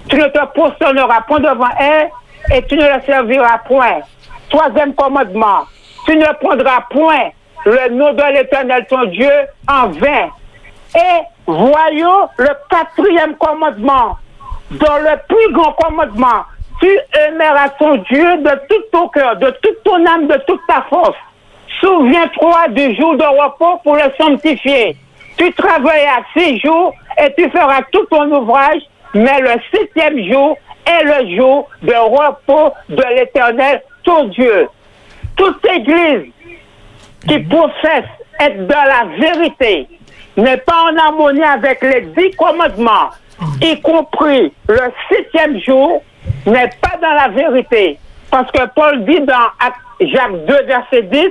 Tu 0.08 0.16
ne 0.16 0.26
te 0.26 0.44
prosterneras 0.46 1.22
point 1.22 1.40
devant 1.40 1.70
elle 1.78 2.10
et 2.52 2.62
tu 2.66 2.76
ne 2.76 2.82
la 2.82 3.00
serviras 3.02 3.58
point. 3.58 4.00
Troisième 4.50 4.94
commandement, 4.94 5.64
tu 6.06 6.16
ne 6.16 6.26
prendras 6.40 6.82
point 6.90 7.30
le 7.64 7.88
nom 7.90 8.12
de 8.12 8.32
l'éternel 8.34 8.86
ton 8.88 9.04
Dieu 9.04 9.30
en 9.68 9.88
vain. 9.88 10.28
Et 10.94 11.22
voyons 11.46 12.28
le 12.38 12.50
quatrième 12.68 13.36
commandement. 13.36 14.18
Dans 14.72 14.98
le 14.98 15.16
plus 15.28 15.52
grand 15.52 15.72
commandement, 15.72 16.44
tu 16.80 16.98
aimeras 17.18 17.68
ton 17.78 17.96
Dieu 17.96 18.36
de 18.38 18.60
tout 18.68 18.82
ton 18.92 19.08
cœur, 19.08 19.36
de 19.36 19.50
toute 19.62 19.82
ton 19.84 20.04
âme, 20.06 20.26
de 20.26 20.38
toute 20.46 20.60
ta 20.66 20.82
force. 20.88 21.16
Souviens-toi 21.80 22.68
du 22.70 22.94
jour 22.96 23.16
de 23.16 23.24
repos 23.24 23.78
pour 23.82 23.96
le 23.96 24.04
sanctifier. 24.18 24.96
Tu 25.36 25.52
travailleras 25.52 26.22
six 26.36 26.60
jours 26.60 26.94
et 27.18 27.32
tu 27.36 27.50
feras 27.50 27.82
tout 27.90 28.04
ton 28.06 28.30
ouvrage, 28.30 28.82
mais 29.14 29.40
le 29.40 29.54
septième 29.72 30.18
jour 30.30 30.56
est 30.86 31.04
le 31.04 31.36
jour 31.36 31.68
de 31.82 31.94
repos 31.94 32.72
de 32.88 33.02
l'éternel, 33.14 33.82
ton 34.04 34.24
Dieu. 34.24 34.68
Toute 35.36 35.64
église 35.66 36.32
qui 37.26 37.38
professe 37.40 38.04
être 38.40 38.66
dans 38.66 38.84
la 38.84 39.04
vérité 39.18 39.88
n'est 40.36 40.56
pas 40.58 40.90
en 40.90 40.96
harmonie 40.96 41.42
avec 41.42 41.82
les 41.82 42.02
dix 42.16 42.34
commandements, 42.36 43.10
y 43.60 43.80
compris 43.80 44.52
le 44.68 44.92
septième 45.08 45.60
jour, 45.60 46.02
n'est 46.46 46.70
pas 46.80 46.96
dans 47.00 47.12
la 47.12 47.28
vérité. 47.28 47.98
Parce 48.30 48.50
que 48.50 48.66
Paul 48.74 49.04
dit 49.04 49.20
dans 49.20 49.50
Jacques 50.00 50.46
2, 50.46 50.62
verset 50.64 51.02
10, 51.02 51.28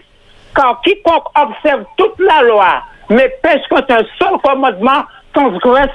car 0.55 0.81
quiconque 0.81 1.25
observe 1.35 1.83
toute 1.97 2.19
la 2.19 2.43
loi, 2.43 2.83
mais 3.11 3.29
pêche 3.43 3.67
contre 3.69 3.93
un 3.93 4.03
seul 4.17 4.39
commandement, 4.43 5.03
transgresse 5.33 5.91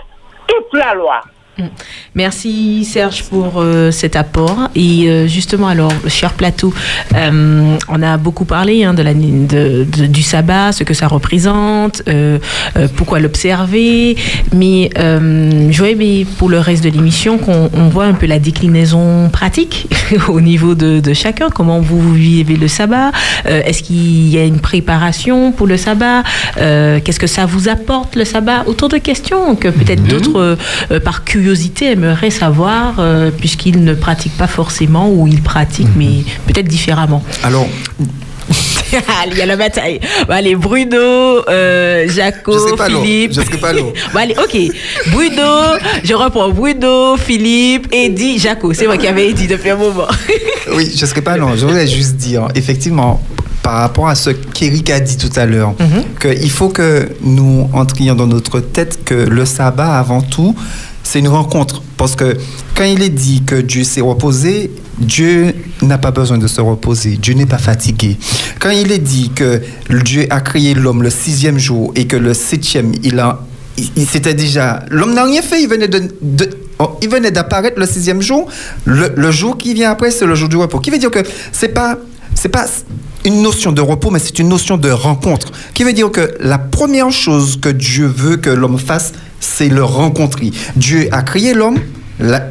toute 0.46 0.72
la 0.74 0.94
loi. 0.94 1.20
Merci 2.14 2.84
Serge 2.84 3.24
pour 3.24 3.54
euh, 3.60 3.90
cet 3.90 4.16
apport. 4.16 4.68
Et 4.74 5.08
euh, 5.08 5.26
justement, 5.26 5.68
alors, 5.68 5.92
cher 6.08 6.32
plateau, 6.34 6.72
euh, 7.14 7.76
on 7.88 8.02
a 8.02 8.16
beaucoup 8.16 8.44
parlé 8.44 8.84
hein, 8.84 8.94
de 8.94 9.02
la, 9.02 9.14
de- 9.14 9.84
de- 9.84 10.06
du 10.06 10.22
sabbat, 10.22 10.72
ce 10.72 10.84
que 10.84 10.94
ça 10.94 11.08
représente, 11.08 12.02
euh, 12.08 12.38
euh, 12.76 12.88
pourquoi 12.94 13.20
l'observer. 13.20 14.16
Mais 14.54 14.90
euh, 14.98 15.68
j'aurais 15.70 15.92
aimé 15.92 16.26
pour 16.38 16.48
le 16.48 16.58
reste 16.58 16.84
de 16.84 16.90
l'émission 16.90 17.38
qu'on 17.38 17.70
on 17.74 17.88
voit 17.88 18.04
un 18.04 18.14
peu 18.14 18.26
la 18.26 18.38
déclinaison 18.38 19.28
pratique 19.30 19.88
au 20.28 20.40
niveau 20.40 20.74
de, 20.74 21.00
de 21.00 21.14
chacun. 21.14 21.48
Comment 21.50 21.80
vous 21.80 22.12
vivez 22.14 22.56
le 22.56 22.68
sabbat? 22.68 23.12
Euh, 23.46 23.62
Est-ce 23.64 23.82
qu'il 23.82 24.28
y 24.28 24.38
a 24.38 24.44
une 24.44 24.60
préparation 24.60 25.52
pour 25.52 25.66
le 25.66 25.76
sabbat? 25.76 26.22
Euh, 26.58 27.00
Qu'est-ce 27.04 27.20
que 27.20 27.26
ça 27.26 27.46
vous 27.46 27.68
apporte 27.68 28.14
le 28.16 28.24
sabbat? 28.24 28.64
Autant 28.66 28.88
de 28.88 28.98
questions 28.98 29.56
que 29.56 29.68
peut-être 29.68 30.04
d'autres, 30.04 30.38
euh, 30.38 30.56
euh, 30.90 31.00
par 31.00 31.24
curiosité, 31.24 31.45
aimeraient 31.82 32.30
savoir, 32.30 32.96
euh, 32.98 33.30
puisqu'ils 33.30 33.82
ne 33.84 33.94
pratiquent 33.94 34.36
pas 34.36 34.46
forcément 34.46 35.10
ou 35.10 35.26
ils 35.26 35.42
pratiquent, 35.42 35.94
mais 35.96 36.24
peut-être 36.46 36.68
différemment. 36.68 37.22
Alors, 37.42 37.66
il 39.30 39.36
y 39.36 39.42
a 39.42 39.46
la 39.46 39.56
bataille. 39.56 40.00
Bon, 40.26 40.34
allez, 40.34 40.54
Bruno, 40.54 40.96
euh, 41.48 42.08
Jaco, 42.08 42.52
Je 42.52 42.58
serai 42.58 42.76
pas 42.76 42.86
Philippe. 42.86 43.32
je 43.32 43.40
serai 43.40 43.58
pas 43.58 43.72
long. 43.72 43.92
Bon, 44.12 44.18
allez, 44.18 44.36
ok. 44.38 44.56
Bruno, 45.08 45.78
je 46.04 46.14
reprends. 46.14 46.50
Bruno, 46.50 47.16
Philippe, 47.16 47.88
Eddie, 47.92 48.38
Jaco. 48.38 48.72
C'est 48.72 48.86
moi 48.86 48.96
qui 48.96 49.06
avais 49.06 49.32
dit 49.32 49.46
depuis 49.46 49.70
un 49.70 49.76
moment. 49.76 50.06
oui, 50.74 50.90
je 50.94 51.02
ne 51.02 51.06
serais 51.06 51.22
pas 51.22 51.36
long. 51.36 51.56
Je 51.56 51.66
voulais 51.66 51.86
juste 51.86 52.16
dire, 52.16 52.48
effectivement, 52.54 53.20
par 53.62 53.80
rapport 53.80 54.08
à 54.08 54.14
ce 54.14 54.30
qu'Éric 54.30 54.90
a 54.90 55.00
dit 55.00 55.16
tout 55.16 55.32
à 55.34 55.44
l'heure, 55.44 55.74
qu'il 56.20 56.50
faut 56.50 56.68
que 56.68 57.08
nous 57.22 57.68
entrions 57.72 58.14
dans 58.14 58.28
notre 58.28 58.60
tête 58.60 59.00
que 59.04 59.14
le 59.14 59.44
sabbat, 59.44 59.98
avant 59.98 60.22
tout, 60.22 60.54
c'est 61.06 61.20
une 61.20 61.28
rencontre. 61.28 61.82
Parce 61.96 62.16
que 62.16 62.36
quand 62.74 62.84
il 62.84 63.00
est 63.02 63.08
dit 63.08 63.42
que 63.46 63.54
Dieu 63.54 63.84
s'est 63.84 64.00
reposé, 64.00 64.70
Dieu 64.98 65.54
n'a 65.82 65.98
pas 65.98 66.10
besoin 66.10 66.36
de 66.38 66.46
se 66.48 66.60
reposer. 66.60 67.16
Dieu 67.16 67.34
n'est 67.34 67.46
pas 67.46 67.58
fatigué. 67.58 68.16
Quand 68.58 68.70
il 68.70 68.90
est 68.90 68.98
dit 68.98 69.30
que 69.34 69.62
Dieu 70.04 70.26
a 70.30 70.40
créé 70.40 70.74
l'homme 70.74 71.02
le 71.02 71.10
sixième 71.10 71.58
jour 71.58 71.92
et 71.94 72.06
que 72.06 72.16
le 72.16 72.34
septième, 72.34 72.92
il 73.04 73.18
a 73.20 73.40
il- 73.78 74.06
c'était 74.06 74.34
déjà. 74.34 74.84
L'homme 74.90 75.14
n'a 75.14 75.24
rien 75.24 75.42
fait, 75.42 75.62
il 75.62 75.68
venait 75.68 75.86
de- 75.88 76.08
oh, 76.78 76.98
il 77.02 77.08
venait 77.10 77.30
d'apparaître 77.30 77.78
le 77.78 77.86
sixième 77.86 78.22
jour. 78.22 78.48
Le, 78.86 79.12
le 79.14 79.30
jour 79.30 79.56
qui 79.58 79.74
vient 79.74 79.90
après, 79.90 80.10
c'est 80.10 80.24
le 80.26 80.34
jour 80.34 80.48
du 80.48 80.56
repos. 80.56 80.80
Qui 80.80 80.90
veut 80.90 80.98
dire 80.98 81.10
que 81.10 81.20
c'est 81.52 81.68
pas. 81.68 81.98
C'est 82.34 82.48
pas 82.50 82.66
une 83.26 83.42
notion 83.42 83.72
de 83.72 83.80
repos, 83.80 84.10
mais 84.10 84.18
c'est 84.18 84.38
une 84.38 84.48
notion 84.48 84.76
de 84.76 84.90
rencontre. 84.90 85.52
Qui 85.74 85.84
veut 85.84 85.92
dire 85.92 86.10
que 86.10 86.34
la 86.40 86.58
première 86.58 87.10
chose 87.10 87.58
que 87.60 87.68
Dieu 87.68 88.06
veut 88.06 88.36
que 88.36 88.50
l'homme 88.50 88.78
fasse, 88.78 89.12
c'est 89.40 89.68
le 89.68 89.84
rencontrer. 89.84 90.50
Dieu 90.76 91.08
a 91.12 91.22
créé 91.22 91.52
l'homme, 91.54 91.78
la- 92.20 92.48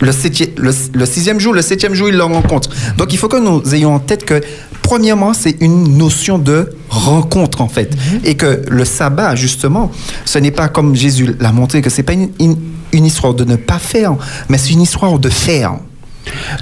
le, 0.00 0.10
septième- 0.12 0.50
le, 0.56 0.72
le 0.94 1.06
sixième 1.06 1.38
jour, 1.38 1.52
le 1.52 1.62
septième 1.62 1.94
jour, 1.94 2.08
il 2.08 2.16
le 2.16 2.24
rencontre. 2.24 2.70
Donc 2.96 3.12
il 3.12 3.18
faut 3.18 3.28
que 3.28 3.36
nous 3.36 3.62
ayons 3.74 3.94
en 3.94 3.98
tête 4.00 4.24
que, 4.24 4.40
premièrement, 4.82 5.32
c'est 5.34 5.56
une 5.60 5.96
notion 5.96 6.38
de 6.38 6.70
rencontre, 6.88 7.60
en 7.60 7.68
fait. 7.68 7.94
Et 8.24 8.34
que 8.34 8.62
le 8.68 8.84
sabbat, 8.84 9.36
justement, 9.36 9.90
ce 10.24 10.38
n'est 10.38 10.50
pas 10.50 10.68
comme 10.68 10.94
Jésus 10.96 11.36
l'a 11.38 11.52
montré, 11.52 11.82
que 11.82 11.90
ce 11.90 11.98
n'est 11.98 12.02
pas 12.02 12.14
une, 12.14 12.30
une- 12.40 12.58
une 12.92 13.06
histoire 13.06 13.34
de 13.34 13.44
ne 13.44 13.56
pas 13.56 13.78
faire, 13.78 14.14
mais 14.48 14.58
c'est 14.58 14.70
une 14.72 14.82
histoire 14.82 15.18
de 15.18 15.28
faire. 15.28 15.74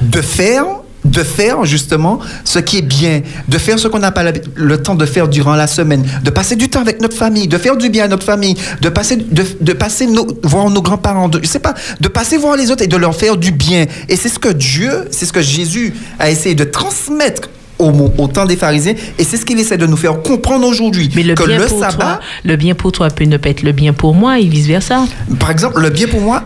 De 0.03 0.20
faire 0.23 0.65
de 1.05 1.22
faire 1.22 1.64
justement 1.64 2.20
ce 2.44 2.59
qui 2.59 2.78
est 2.78 2.82
bien, 2.82 3.22
de 3.48 3.59
faire 3.59 3.78
ce 3.78 3.89
qu'on 3.89 3.98
n'a 3.98 4.12
pas 4.12 4.24
le 4.55 4.82
temps 4.82 4.94
de 4.94 5.06
faire 5.06 5.28
durant 5.28 5.55
la 5.55 5.66
semaine, 5.66 6.05
de 6.22 6.31
passer 6.31 6.56
du 6.56 6.68
temps 6.68 6.81
avec 6.81 7.01
notre 7.01 7.16
famille, 7.16 7.48
de 7.48 7.59
faire 7.59 7.77
du 7.77 7.89
bien 7.89 8.05
à 8.05 8.09
notre 8.09 8.27
famille, 8.27 8.56
de 8.81 8.89
passer, 8.89 9.16
de, 9.16 9.72
passer 9.72 10.06
voir 10.43 10.70
nos 10.70 10.82
grands-parents, 10.82 11.31
je 11.43 11.47
sais 11.47 11.59
pas, 11.59 11.74
de 12.01 12.09
passer 12.09 12.36
voir 12.36 12.56
les 12.56 12.70
autres 12.70 12.82
et 12.82 12.89
de 12.89 12.97
leur 12.97 13.14
faire 13.14 13.36
du 13.36 13.52
bien. 13.52 13.86
Et 14.09 14.16
c'est 14.16 14.28
ce 14.28 14.39
que 14.39 14.48
Dieu, 14.48 15.06
c'est 15.10 15.27
ce 15.27 15.32
que 15.32 15.43
Jésus 15.43 15.94
a 16.18 16.31
essayé 16.31 16.55
de 16.55 16.64
transmettre 16.64 17.48
au, 17.81 18.12
au 18.19 18.28
temps 18.28 18.47
des 18.47 18.57
pharisiens, 18.57 18.94
et 19.19 19.24
c'est 19.24 19.36
ce 19.36 19.44
qu'il 19.44 19.59
essaie 19.59 19.78
de 19.78 19.86
nous 19.86 19.97
faire 19.97 20.23
comprendre 20.23 20.66
aujourd'hui. 20.66 21.11
Mais 21.16 21.23
le 21.23 21.35
que 21.35 21.44
bien 21.44 21.59
le 21.59 21.66
pour 21.66 21.81
sabbat, 21.81 21.97
toi, 21.97 22.20
le 22.44 22.57
bien 22.57 22.74
pour 22.74 22.93
toi 22.93 23.09
peut 23.09 23.24
ne 23.24 23.36
pas 23.36 23.48
être 23.48 23.62
le 23.62 23.73
bien 23.73 23.93
pour 23.93 24.15
moi 24.15 24.39
et 24.39 24.47
vice 24.47 24.66
versa. 24.66 25.05
par 25.39 25.51
exemple, 25.51 25.81
le 25.81 25.90
bien 25.90 26.07
pour 26.07 26.20
moi, 26.20 26.44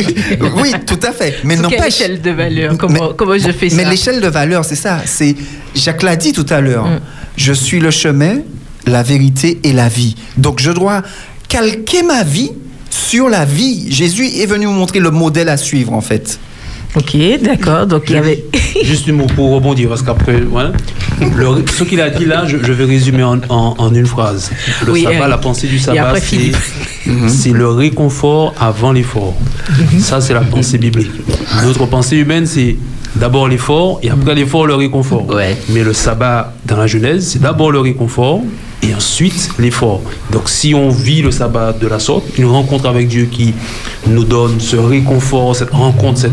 oui, 0.56 0.72
tout 0.86 1.00
à 1.02 1.12
fait. 1.12 1.36
Mais 1.44 1.56
non 1.56 1.68
quelle 1.68 1.78
pas 1.78 1.88
échelle 1.88 2.20
de 2.20 2.30
valeur 2.30 2.76
Comment, 2.78 3.12
comment 3.16 3.38
je 3.38 3.50
fais 3.50 3.70
ça? 3.70 3.76
Mais 3.76 3.84
l'échelle 3.84 4.20
de 4.20 4.28
valeur, 4.28 4.64
c'est 4.64 4.74
ça. 4.76 5.00
C'est 5.04 5.34
Jacques 5.74 6.02
l'a 6.02 6.16
dit 6.16 6.32
tout 6.32 6.46
à 6.50 6.60
l'heure. 6.60 6.86
Mm. 6.86 7.00
Je 7.36 7.52
suis 7.52 7.80
le 7.80 7.90
chemin, 7.90 8.36
la 8.86 9.02
vérité 9.02 9.58
et 9.64 9.72
la 9.72 9.88
vie. 9.88 10.14
Donc 10.36 10.60
je 10.60 10.70
dois 10.70 11.02
calquer 11.48 12.02
ma 12.02 12.22
vie 12.22 12.50
sur 12.90 13.28
la 13.28 13.44
vie. 13.44 13.90
Jésus 13.90 14.26
est 14.26 14.46
venu 14.46 14.66
nous 14.66 14.72
montrer 14.72 15.00
le 15.00 15.10
modèle 15.10 15.48
à 15.48 15.56
suivre 15.56 15.92
en 15.92 16.00
fait. 16.00 16.38
Ok, 16.96 17.16
d'accord. 17.42 17.86
Donc 17.86 18.04
il 18.08 18.14
y 18.14 18.18
avait. 18.18 18.44
Juste 18.82 19.08
un 19.08 19.12
mot 19.12 19.26
pour 19.26 19.50
rebondir, 19.52 19.88
parce 19.88 20.02
qu'après, 20.02 20.40
voilà. 20.40 20.72
Le- 21.20 21.64
ce 21.72 21.84
qu'il 21.84 22.00
a 22.00 22.10
dit 22.10 22.24
là, 22.24 22.44
je, 22.46 22.56
je 22.62 22.72
vais 22.72 22.84
résumer 22.84 23.22
en, 23.22 23.38
en- 23.48 23.74
en 23.78 23.94
une 23.94 24.06
phrase. 24.06 24.50
Le 24.86 24.92
Oui, 24.92 25.02
sabbat, 25.04 25.24
euh, 25.24 25.28
la 25.28 25.38
pensée 25.38 25.66
du 25.68 25.78
sabbat, 25.78 26.14
c'est 27.28 27.50
le 27.52 27.68
réconfort 27.68 28.54
avant 28.58 28.92
l'effort. 28.92 29.34
Ça, 29.98 30.20
c'est 30.20 30.34
la 30.34 30.40
pensée 30.40 30.78
biblique. 30.78 31.10
Notre 31.64 31.86
pensée 31.86 32.16
humaine, 32.16 32.46
c'est 32.46 32.76
d'abord 33.16 33.48
l'effort 33.48 34.00
et 34.02 34.10
après 34.10 34.34
l'effort, 34.34 34.66
le 34.66 34.74
réconfort. 34.74 35.26
Mais 35.70 35.82
le 35.84 35.92
sabbat, 35.92 36.52
dans 36.66 36.76
la 36.76 36.86
Genèse, 36.86 37.28
c'est 37.28 37.40
d'abord 37.40 37.70
le 37.70 37.78
réconfort 37.80 38.40
et 38.82 38.94
ensuite 38.94 39.50
l'effort. 39.58 40.02
Donc, 40.30 40.48
si 40.48 40.74
on 40.74 40.90
vit 40.90 41.22
le 41.22 41.30
sabbat 41.30 41.72
de 41.72 41.86
la 41.86 41.98
sorte, 41.98 42.24
une 42.38 42.46
rencontre 42.46 42.86
avec 42.88 43.08
Dieu 43.08 43.28
qui 43.30 43.54
nous 44.06 44.24
donne 44.24 44.58
ce 44.60 44.76
réconfort, 44.76 45.54
cette 45.56 45.70
rencontre, 45.70 46.18
cette, 46.18 46.32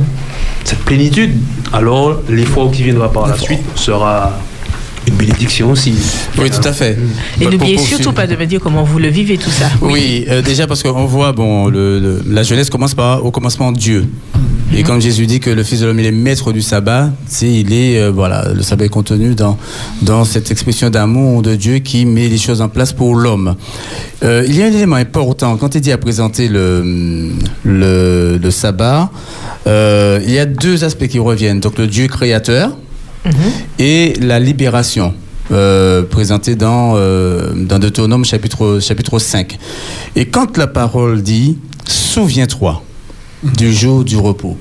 cette 0.63 0.79
plénitude, 0.79 1.31
alors 1.73 2.19
l'effort 2.29 2.71
qui 2.71 2.83
viendra 2.83 3.11
par 3.11 3.27
la 3.27 3.37
suite 3.37 3.61
sera 3.75 4.31
une 5.07 5.15
bénédiction 5.15 5.71
aussi. 5.71 5.93
Oui, 6.37 6.49
tout 6.51 6.67
à 6.67 6.71
fait. 6.73 6.97
Et 7.39 7.43
Pour 7.45 7.51
n'oubliez 7.51 7.77
surtout 7.77 8.11
pas 8.13 8.27
de 8.27 8.35
me 8.35 8.45
dire 8.45 8.59
comment 8.61 8.83
vous 8.83 8.99
le 8.99 9.07
vivez 9.09 9.37
tout 9.37 9.49
ça. 9.49 9.65
Oui, 9.81 10.25
euh, 10.29 10.41
déjà 10.43 10.67
parce 10.67 10.83
qu'on 10.83 11.05
voit, 11.05 11.31
bon, 11.31 11.67
le, 11.69 11.99
le- 11.99 12.23
la 12.29 12.43
jeunesse 12.43 12.69
commence 12.69 12.93
par 12.93 13.25
au 13.25 13.31
commencement 13.31 13.71
Dieu. 13.71 14.05
Et 14.73 14.83
comme 14.83 15.01
Jésus 15.01 15.27
dit 15.27 15.39
que 15.41 15.49
le 15.49 15.63
Fils 15.63 15.81
de 15.81 15.85
l'homme 15.85 15.99
il 15.99 16.05
est 16.05 16.11
maître 16.13 16.53
du 16.53 16.61
sabbat, 16.61 17.09
il 17.41 17.73
est 17.73 17.99
euh, 17.99 18.09
voilà, 18.09 18.53
le 18.53 18.61
sabbat 18.63 18.85
est 18.85 18.89
contenu 18.89 19.35
dans 19.35 19.57
dans 20.01 20.23
cette 20.23 20.49
expression 20.49 20.89
d'amour 20.89 21.41
de 21.41 21.55
Dieu 21.55 21.79
qui 21.79 22.05
met 22.05 22.29
les 22.29 22.37
choses 22.37 22.61
en 22.61 22.69
place 22.69 22.93
pour 22.93 23.15
l'homme. 23.15 23.55
Euh, 24.23 24.45
il 24.47 24.55
y 24.55 24.63
a 24.63 24.67
un 24.67 24.71
élément 24.71 24.95
important 24.95 25.57
quand 25.57 25.75
il 25.75 25.81
dit 25.81 25.91
à 25.91 25.97
présenter 25.97 26.47
le 26.47 27.31
le, 27.65 28.37
le 28.41 28.51
sabbat. 28.51 29.11
euh, 29.67 30.19
il 30.25 30.31
y 30.31 30.39
a 30.39 30.45
deux 30.45 30.83
aspects 30.85 31.07
qui 31.07 31.19
reviennent. 31.19 31.59
Donc 31.59 31.77
le 31.77 31.87
Dieu 31.87 32.07
créateur 32.07 32.71
et 33.77 34.13
la 34.21 34.39
libération. 34.39 35.13
Euh, 35.51 36.03
présentée 36.03 36.55
dans, 36.55 36.93
euh, 36.95 37.51
dans 37.53 37.77
Deutéronome 37.77 38.23
chapitre, 38.23 38.79
chapitre 38.79 39.19
5. 39.19 39.57
Et 40.15 40.27
quand 40.27 40.57
la 40.57 40.65
parole 40.67 41.21
dit 41.21 41.57
Souviens-toi 41.85 42.81
du 43.43 43.73
jour 43.73 44.03
du 44.03 44.17
repos. 44.17 44.57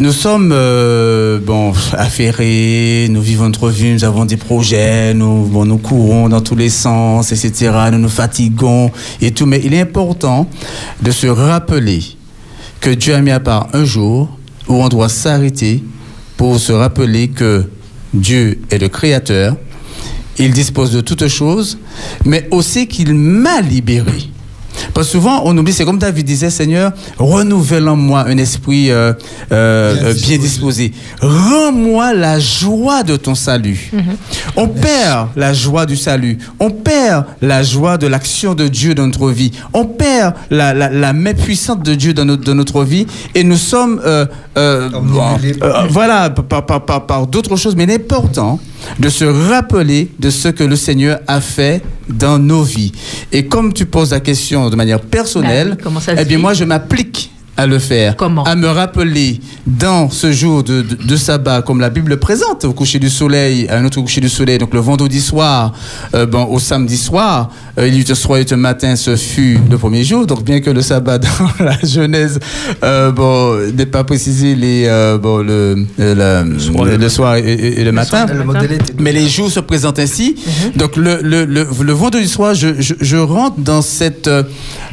Nous 0.00 0.12
sommes 0.12 0.50
euh, 0.52 1.38
bon, 1.40 1.72
affairés, 1.92 3.08
nous 3.10 3.22
vivons 3.22 3.46
notre 3.46 3.70
vie, 3.70 3.92
nous 3.92 4.04
avons 4.04 4.24
des 4.24 4.36
projets, 4.36 5.14
nous, 5.14 5.64
nous 5.64 5.78
courons 5.78 6.28
dans 6.28 6.40
tous 6.40 6.56
les 6.56 6.68
sens, 6.68 7.32
etc. 7.32 7.72
Nous 7.92 7.98
nous 7.98 8.08
fatiguons 8.08 8.90
et 9.22 9.30
tout. 9.30 9.46
Mais 9.46 9.60
il 9.64 9.72
est 9.72 9.80
important 9.80 10.48
de 11.00 11.10
se 11.10 11.26
rappeler 11.26 12.02
que 12.80 12.90
Dieu 12.90 13.14
a 13.14 13.20
mis 13.20 13.30
à 13.30 13.40
part 13.40 13.68
un 13.72 13.84
jour 13.84 14.28
où 14.68 14.74
on 14.74 14.88
doit 14.88 15.08
s'arrêter 15.08 15.82
pour 16.36 16.58
se 16.58 16.72
rappeler 16.72 17.28
que 17.28 17.64
Dieu 18.12 18.60
est 18.70 18.78
le 18.78 18.88
Créateur, 18.88 19.56
il 20.38 20.52
dispose 20.52 20.92
de 20.92 21.00
toutes 21.00 21.26
choses, 21.28 21.78
mais 22.24 22.46
aussi 22.50 22.86
qu'il 22.86 23.14
m'a 23.14 23.60
libéré. 23.60 24.30
Parce 24.94 25.06
que 25.06 25.12
souvent, 25.12 25.42
on 25.44 25.56
oublie, 25.56 25.72
c'est 25.72 25.84
comme 25.84 25.98
David 25.98 26.26
disait, 26.26 26.50
Seigneur, 26.50 26.92
renouvelle 27.18 27.88
en 27.88 27.96
moi 27.96 28.24
un 28.26 28.38
esprit 28.38 28.90
euh, 28.90 29.12
euh, 29.52 29.96
euh, 30.02 30.14
bien 30.14 30.38
disposé. 30.38 30.92
Rends-moi 31.20 32.14
la 32.14 32.38
joie 32.38 33.02
de 33.02 33.16
ton 33.16 33.34
salut. 33.34 33.92
On 34.56 34.68
perd 34.68 35.28
la 35.36 35.52
joie 35.52 35.86
du 35.86 35.96
salut. 35.96 36.38
On 36.60 36.70
perd 36.70 37.24
la 37.42 37.62
joie 37.62 37.98
de 37.98 38.06
l'action 38.06 38.54
de 38.54 38.68
Dieu 38.68 38.94
dans 38.94 39.06
notre 39.06 39.30
vie. 39.30 39.52
On 39.72 39.84
perd 39.84 40.34
la, 40.50 40.74
la, 40.74 40.90
la 40.90 41.12
main 41.12 41.34
puissante 41.34 41.84
de 41.84 41.94
Dieu 41.94 42.14
dans 42.14 42.24
notre, 42.24 42.44
dans 42.44 42.54
notre 42.54 42.84
vie. 42.84 43.06
Et 43.34 43.44
nous 43.44 43.56
sommes, 43.56 44.00
euh, 44.04 44.26
euh, 44.56 44.88
bon, 44.90 45.38
euh, 45.62 45.86
voilà, 45.90 46.30
par, 46.30 46.66
par, 46.66 46.84
par, 46.84 47.06
par 47.06 47.26
d'autres 47.26 47.56
choses. 47.56 47.76
Mais 47.76 47.84
il 47.84 47.90
est 47.90 47.94
important 47.94 48.58
de 48.98 49.08
se 49.08 49.24
rappeler 49.24 50.10
de 50.18 50.30
ce 50.30 50.48
que 50.48 50.64
le 50.64 50.76
Seigneur 50.76 51.20
a 51.26 51.40
fait 51.40 51.82
dans 52.08 52.38
nos 52.38 52.62
vies. 52.62 52.92
Et 53.32 53.46
comme 53.46 53.72
tu 53.72 53.86
poses 53.86 54.10
la 54.12 54.20
question 54.20 54.70
de 54.70 54.76
manière 54.76 55.00
personnelle, 55.00 55.76
Bah 55.84 55.90
oui, 55.94 56.14
eh 56.18 56.24
bien 56.24 56.38
moi 56.38 56.54
je 56.54 56.64
m'applique 56.64 57.30
à 57.58 57.66
le 57.66 57.78
faire. 57.80 58.16
À 58.46 58.54
me 58.54 58.68
rappeler 58.68 59.40
dans 59.66 60.08
ce 60.10 60.30
jour 60.32 60.62
de, 60.62 60.80
de, 60.82 60.94
de 60.94 61.16
sabbat, 61.16 61.60
comme 61.62 61.80
la 61.80 61.90
Bible 61.90 62.10
le 62.10 62.16
présente, 62.18 62.64
au 62.64 62.72
coucher 62.72 63.00
du 63.00 63.10
soleil, 63.10 63.66
à 63.68 63.76
un 63.78 63.84
autre 63.84 64.00
coucher 64.00 64.20
du 64.20 64.28
soleil, 64.28 64.58
donc 64.58 64.72
le 64.72 64.80
vendredi 64.80 65.20
soir, 65.20 65.72
euh, 66.14 66.24
bon, 66.24 66.44
au 66.44 66.60
samedi 66.60 66.96
soir, 66.96 67.50
euh, 67.78 67.88
il 67.88 68.04
un 68.10 68.14
soir 68.14 68.38
et 68.38 68.46
un 68.50 68.56
matin, 68.56 68.94
ce 68.96 69.16
fut 69.16 69.58
le 69.68 69.76
premier 69.76 70.04
jour. 70.04 70.24
Donc 70.24 70.44
bien 70.44 70.60
que 70.60 70.70
le 70.70 70.80
sabbat 70.82 71.18
dans 71.18 71.28
la 71.64 71.76
Genèse, 71.82 72.38
euh, 72.84 73.10
bon, 73.10 73.58
n'est 73.76 73.86
pas 73.86 74.04
précisé 74.04 74.54
les, 74.54 74.84
euh, 74.86 75.18
bon, 75.18 75.38
le, 75.38 75.84
la- 75.98 76.44
le, 76.44 76.96
le 76.96 77.08
soir 77.08 77.34
et, 77.36 77.40
et- 77.40 77.80
et 77.80 77.84
le 77.84 77.90
matin, 77.92 78.24
le 78.34 78.44
mais 79.00 79.10
les 79.12 79.28
jours 79.28 79.50
se 79.50 79.60
présentent 79.60 79.98
ainsi. 79.98 80.36
Donc 80.76 80.94
le, 80.96 81.18
le, 81.22 81.44
le, 81.44 81.66
le 81.82 81.92
vendredi 81.92 82.28
soir, 82.28 82.54
je, 82.54 82.68
je, 82.78 82.94
je 83.00 83.16
rentre 83.16 83.58
dans 83.58 83.82
cette, 83.82 84.30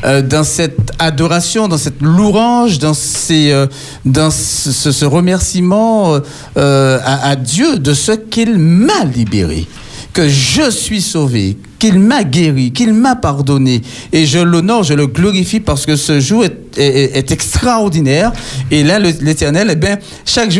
dans 0.03 0.43
cette 0.43 0.91
adoration, 0.97 1.67
dans 1.67 1.77
cette 1.77 2.01
louange, 2.01 2.54
euh, 2.63 3.67
dans 4.05 4.31
ce, 4.31 5.05
remerciement 5.05 6.15
euh, 6.15 6.19
euh, 6.57 6.99
à, 7.03 7.35
Dieu 7.35 7.77
de 7.77 7.93
ce 7.93 8.11
qu'il 8.13 8.57
m'a 8.57 9.03
libéré, 9.03 9.67
que 10.13 10.27
je 10.27 10.69
suis 10.69 11.01
sauvé, 11.01 11.57
qu'il 11.79 11.99
m'a 11.99 12.23
guéri, 12.23 12.71
qu'il 12.71 12.93
m'a 12.93 13.15
pardonné. 13.15 13.81
Et 14.13 14.25
je 14.25 14.39
l'honore, 14.39 14.83
je 14.83 14.93
le 14.93 15.07
glorifie 15.07 15.59
parce 15.59 15.85
que 15.85 15.95
ce 15.95 16.19
jour 16.19 16.45
est, 16.45 17.31
extraordinaire. 17.31 18.31
Et 18.71 18.83
là, 18.83 18.99
l'Éternel, 18.99 19.69
eh 19.71 19.75
bien, 19.75 19.97
chaque, 20.25 20.51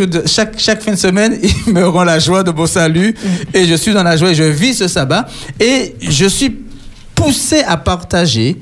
chaque 0.58 0.82
fin 0.82 0.92
de 0.92 0.98
semaine, 0.98 1.38
il 1.68 1.74
me 1.74 1.88
rend 1.88 2.04
la 2.04 2.20
joie 2.20 2.44
de 2.44 2.52
mon 2.52 2.68
salut. 2.68 3.16
Et 3.54 3.66
je 3.66 3.76
suis 3.76 3.94
dans 3.94 4.04
la 4.04 4.18
joie 4.18 4.32
et 4.32 4.36
je 4.36 4.44
vis 4.44 4.76
ce 4.76 4.88
sabbat. 4.88 5.26
Et 5.60 5.96
je 6.02 6.26
suis 6.26 6.56
poussé 7.16 7.64
à 7.66 7.78
partager 7.78 8.58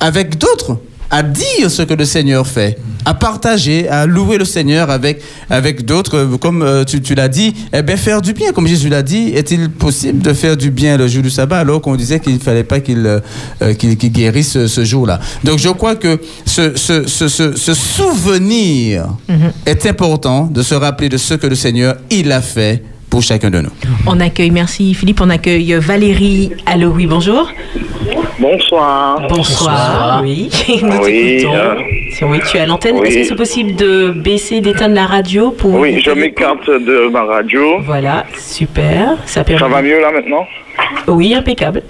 avec 0.00 0.38
d'autres, 0.38 0.78
à 1.10 1.22
dire 1.22 1.70
ce 1.70 1.82
que 1.82 1.94
le 1.94 2.04
Seigneur 2.04 2.46
fait, 2.46 2.78
à 3.04 3.14
partager, 3.14 3.88
à 3.88 4.06
louer 4.06 4.38
le 4.38 4.44
Seigneur 4.44 4.90
avec, 4.90 5.22
avec 5.48 5.84
d'autres, 5.84 6.24
comme 6.40 6.62
euh, 6.62 6.84
tu, 6.84 7.00
tu 7.00 7.14
l'as 7.14 7.28
dit, 7.28 7.54
eh 7.72 7.82
bien 7.82 7.96
faire 7.96 8.20
du 8.20 8.32
bien, 8.32 8.52
comme 8.52 8.66
Jésus 8.66 8.88
l'a 8.88 9.02
dit, 9.02 9.28
est-il 9.34 9.70
possible 9.70 10.20
de 10.20 10.32
faire 10.32 10.56
du 10.56 10.70
bien 10.70 10.96
le 10.96 11.06
jour 11.06 11.22
du 11.22 11.30
sabbat 11.30 11.58
alors 11.60 11.80
qu'on 11.80 11.94
disait 11.96 12.18
qu'il 12.18 12.34
ne 12.34 12.38
fallait 12.38 12.64
pas 12.64 12.80
qu'il 12.80 13.06
euh, 13.06 13.20
euh, 13.62 13.72
guérisse 13.74 14.52
ce, 14.52 14.66
ce 14.66 14.84
jour-là? 14.84 15.20
Donc 15.44 15.58
je 15.58 15.68
crois 15.68 15.94
que 15.94 16.20
ce, 16.44 16.76
ce, 16.76 17.06
ce, 17.06 17.28
ce, 17.28 17.54
ce 17.54 17.74
souvenir 17.74 19.06
est 19.64 19.86
important 19.86 20.46
de 20.46 20.62
se 20.62 20.74
rappeler 20.74 21.08
de 21.08 21.16
ce 21.16 21.34
que 21.34 21.46
le 21.46 21.54
Seigneur, 21.54 21.96
il 22.10 22.32
a 22.32 22.40
fait 22.40 22.82
pour 23.10 23.22
chacun 23.22 23.50
de 23.50 23.60
nous. 23.60 23.70
On 24.06 24.20
accueille, 24.20 24.50
merci 24.50 24.94
Philippe, 24.94 25.20
on 25.20 25.30
accueille 25.30 25.74
Valérie. 25.74 26.50
Allô, 26.66 26.88
oui, 26.90 27.06
bonjour. 27.06 27.48
Bonsoir. 28.38 29.26
Bonsoir. 29.28 30.20
Oui, 30.22 30.50
nous 30.82 30.98
Oui, 31.02 31.38
t'écoutons. 31.38 31.54
euh, 31.56 31.74
Si 32.12 32.24
Oui, 32.24 32.38
tu 32.50 32.56
es 32.56 32.60
à 32.60 32.66
l'antenne. 32.66 32.96
oui. 32.98 33.08
Est-ce 33.08 33.16
que 33.18 33.24
c'est 33.28 33.34
possible 33.36 33.74
de 33.76 34.10
baisser, 34.10 34.60
d'éteindre 34.60 34.94
la 34.94 35.06
radio 35.06 35.50
pour. 35.50 35.74
Oui, 35.74 36.00
je 36.04 36.10
m'écarte 36.10 36.66
de 36.68 37.08
ma 37.10 37.24
radio. 37.24 37.80
Voilà, 37.80 38.26
super. 38.38 39.16
Ça, 39.24 39.42
permet... 39.44 39.60
Ça 39.60 39.68
va 39.68 39.82
mieux 39.82 40.00
là 40.00 40.10
maintenant? 40.12 40.46
Oui, 41.08 41.34
impeccable. 41.34 41.82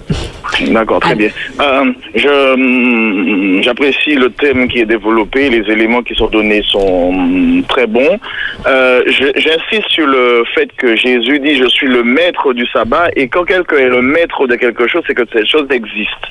D'accord, 0.69 0.99
très 0.99 1.15
bien. 1.15 1.29
Euh, 1.61 1.91
je, 2.15 2.53
hum, 2.53 3.61
j'apprécie 3.63 4.15
le 4.15 4.29
thème 4.31 4.67
qui 4.67 4.79
est 4.79 4.85
développé, 4.85 5.49
les 5.49 5.69
éléments 5.71 6.01
qui 6.03 6.15
sont 6.15 6.27
donnés 6.27 6.63
sont 6.67 7.09
hum, 7.09 7.63
très 7.67 7.85
bons. 7.87 8.17
Euh, 8.65 9.03
je- 9.07 9.33
j'insiste 9.39 9.89
sur 9.89 10.07
le 10.07 10.43
fait 10.55 10.69
que 10.77 10.95
Jésus 10.95 11.39
dit 11.39 11.55
je 11.57 11.67
suis 11.67 11.87
le 11.87 12.03
maître 12.03 12.53
du 12.53 12.65
sabbat 12.67 13.09
et 13.15 13.27
quand 13.27 13.43
quelqu'un 13.43 13.77
est 13.77 13.89
le 13.89 14.01
maître 14.01 14.47
de 14.47 14.55
quelque 14.55 14.87
chose, 14.87 15.03
c'est 15.07 15.13
que 15.15 15.23
cette 15.31 15.47
chose 15.47 15.67
existe. 15.71 16.25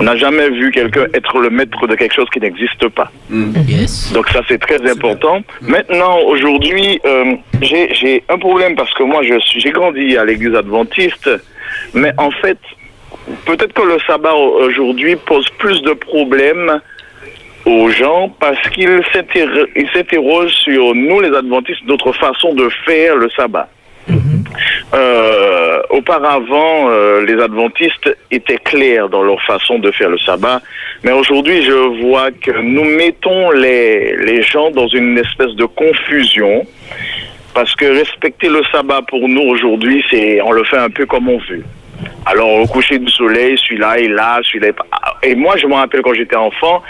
On 0.00 0.04
n'a 0.04 0.16
jamais 0.16 0.48
vu 0.50 0.70
quelqu'un 0.70 1.06
être 1.14 1.38
le 1.38 1.50
maître 1.50 1.86
de 1.86 1.94
quelque 1.96 2.14
chose 2.14 2.28
qui 2.32 2.40
n'existe 2.40 2.86
pas. 2.88 3.10
Donc 4.14 4.28
ça 4.28 4.40
c'est 4.48 4.58
très 4.58 4.80
important. 4.90 5.40
Maintenant, 5.62 6.18
aujourd'hui, 6.26 7.00
euh, 7.04 7.34
j'ai 7.60 7.92
j'ai 7.94 8.22
un 8.28 8.38
problème 8.38 8.74
parce 8.76 8.92
que 8.94 9.02
moi 9.02 9.22
je 9.22 9.38
suis- 9.40 9.60
j'ai 9.60 9.70
grandi 9.70 10.16
à 10.16 10.24
l'église 10.24 10.54
adventiste, 10.54 11.28
mais 11.94 12.12
en 12.18 12.30
fait, 12.30 12.58
peut-être 13.46 13.72
que 13.72 13.82
le 13.82 13.98
sabbat 14.06 14.32
au- 14.34 14.62
aujourd'hui 14.64 15.16
pose 15.16 15.48
plus 15.58 15.80
de 15.82 15.92
problèmes 15.92 16.80
aux 17.66 17.88
gens 17.90 18.28
parce 18.40 18.60
qu'ils 18.70 19.00
s'interro- 19.12 19.66
ils 19.76 19.88
s'interrogent 19.94 20.54
sur 20.54 20.94
nous 20.94 21.20
les 21.20 21.34
adventistes, 21.36 21.82
notre 21.86 22.12
façon 22.12 22.54
de 22.54 22.68
faire 22.84 23.16
le 23.16 23.28
sabbat. 23.30 23.68
Euh, 24.94 25.80
auparavant, 25.90 26.90
euh, 26.90 27.24
les 27.24 27.40
adventistes 27.40 28.14
étaient 28.30 28.58
clairs 28.58 29.08
dans 29.08 29.22
leur 29.22 29.40
façon 29.42 29.78
de 29.78 29.90
faire 29.92 30.10
le 30.10 30.18
sabbat, 30.18 30.60
mais 31.04 31.12
aujourd'hui, 31.12 31.62
je 31.64 32.02
vois 32.04 32.30
que 32.32 32.50
nous 32.50 32.84
mettons 32.84 33.52
les, 33.52 34.16
les 34.16 34.42
gens 34.42 34.70
dans 34.70 34.88
une 34.88 35.16
espèce 35.18 35.54
de 35.54 35.64
confusion, 35.64 36.66
parce 37.54 37.74
que 37.76 37.84
respecter 37.86 38.48
le 38.48 38.62
sabbat 38.72 39.02
pour 39.08 39.26
nous 39.28 39.42
aujourd'hui, 39.42 40.04
c'est 40.10 40.40
on 40.42 40.50
le 40.52 40.64
fait 40.64 40.78
un 40.78 40.90
peu 40.90 41.06
comme 41.06 41.28
on 41.28 41.38
veut. 41.38 41.64
Alors, 42.26 42.60
au 42.60 42.66
coucher 42.66 42.98
du 42.98 43.10
soleil, 43.10 43.56
celui-là 43.58 43.98
est 43.98 44.08
là, 44.08 44.40
celui-là 44.42 44.68
est 44.68 44.72
pas. 44.72 44.86
Et 45.22 45.34
moi, 45.34 45.56
je 45.56 45.66
me 45.66 45.74
rappelle 45.74 46.02
quand 46.02 46.14
j'étais 46.14 46.36
enfant, 46.36 46.82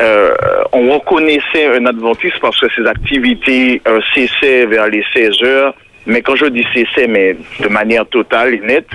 euh, 0.00 0.34
on 0.72 0.90
reconnaissait 0.94 1.66
un 1.76 1.86
adventiste 1.86 2.38
parce 2.40 2.58
que 2.58 2.66
ses 2.74 2.86
activités 2.86 3.82
euh, 3.86 4.00
cessaient 4.14 4.66
vers 4.66 4.88
les 4.88 5.04
16 5.14 5.42
heures. 5.42 5.74
Mais 6.06 6.22
quand 6.22 6.34
je 6.34 6.46
dis 6.46 6.64
cessaient, 6.74 7.06
mais 7.06 7.36
de 7.60 7.68
manière 7.68 8.06
totale 8.06 8.54
et 8.54 8.60
nette, 8.60 8.88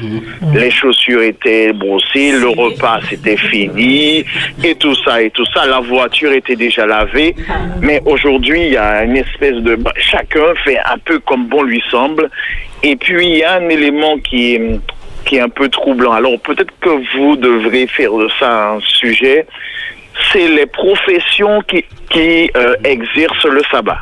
les 0.56 0.72
chaussures 0.72 1.22
étaient 1.22 1.72
brossées, 1.72 2.32
le 2.32 2.50
repas 2.50 3.00
c'était 3.08 3.38
fini, 3.38 4.26
et 4.64 4.76
tout 4.76 4.96
ça, 4.96 5.22
et 5.22 5.30
tout 5.30 5.46
ça. 5.54 5.68
La 5.68 5.82
voiture 5.82 6.32
était 6.32 6.56
déjà 6.56 6.88
lavée. 6.88 7.36
Mais 7.80 8.02
aujourd'hui, 8.06 8.66
il 8.66 8.74
y 8.74 8.78
a 8.78 9.04
une 9.04 9.18
espèce 9.18 9.56
de... 9.58 9.78
Chacun 9.98 10.56
fait 10.64 10.80
un 10.80 10.98
peu 10.98 11.20
comme 11.20 11.46
bon 11.48 11.62
lui 11.62 11.82
semble. 11.92 12.30
Et 12.82 12.96
puis, 12.96 13.28
il 13.28 13.38
y 13.38 13.44
a 13.44 13.54
un 13.54 13.70
élément 13.70 14.18
qui 14.18 14.56
est 14.56 14.80
qui 15.26 15.38
est 15.38 15.42
un 15.42 15.50
peu 15.50 15.68
troublant. 15.70 16.12
Alors 16.14 16.40
peut-être 16.40 16.74
que 16.82 16.90
vous 17.18 17.36
devrez 17.36 17.88
faire 17.88 18.14
de 18.14 18.28
ça 18.40 18.72
un 18.74 18.80
sujet. 18.82 19.46
C'est 20.32 20.48
les 20.48 20.66
professions 20.66 21.62
qui, 21.68 21.84
qui 22.10 22.50
euh, 22.56 22.76
exercent 22.84 23.46
le 23.46 23.62
sabbat. 23.72 23.98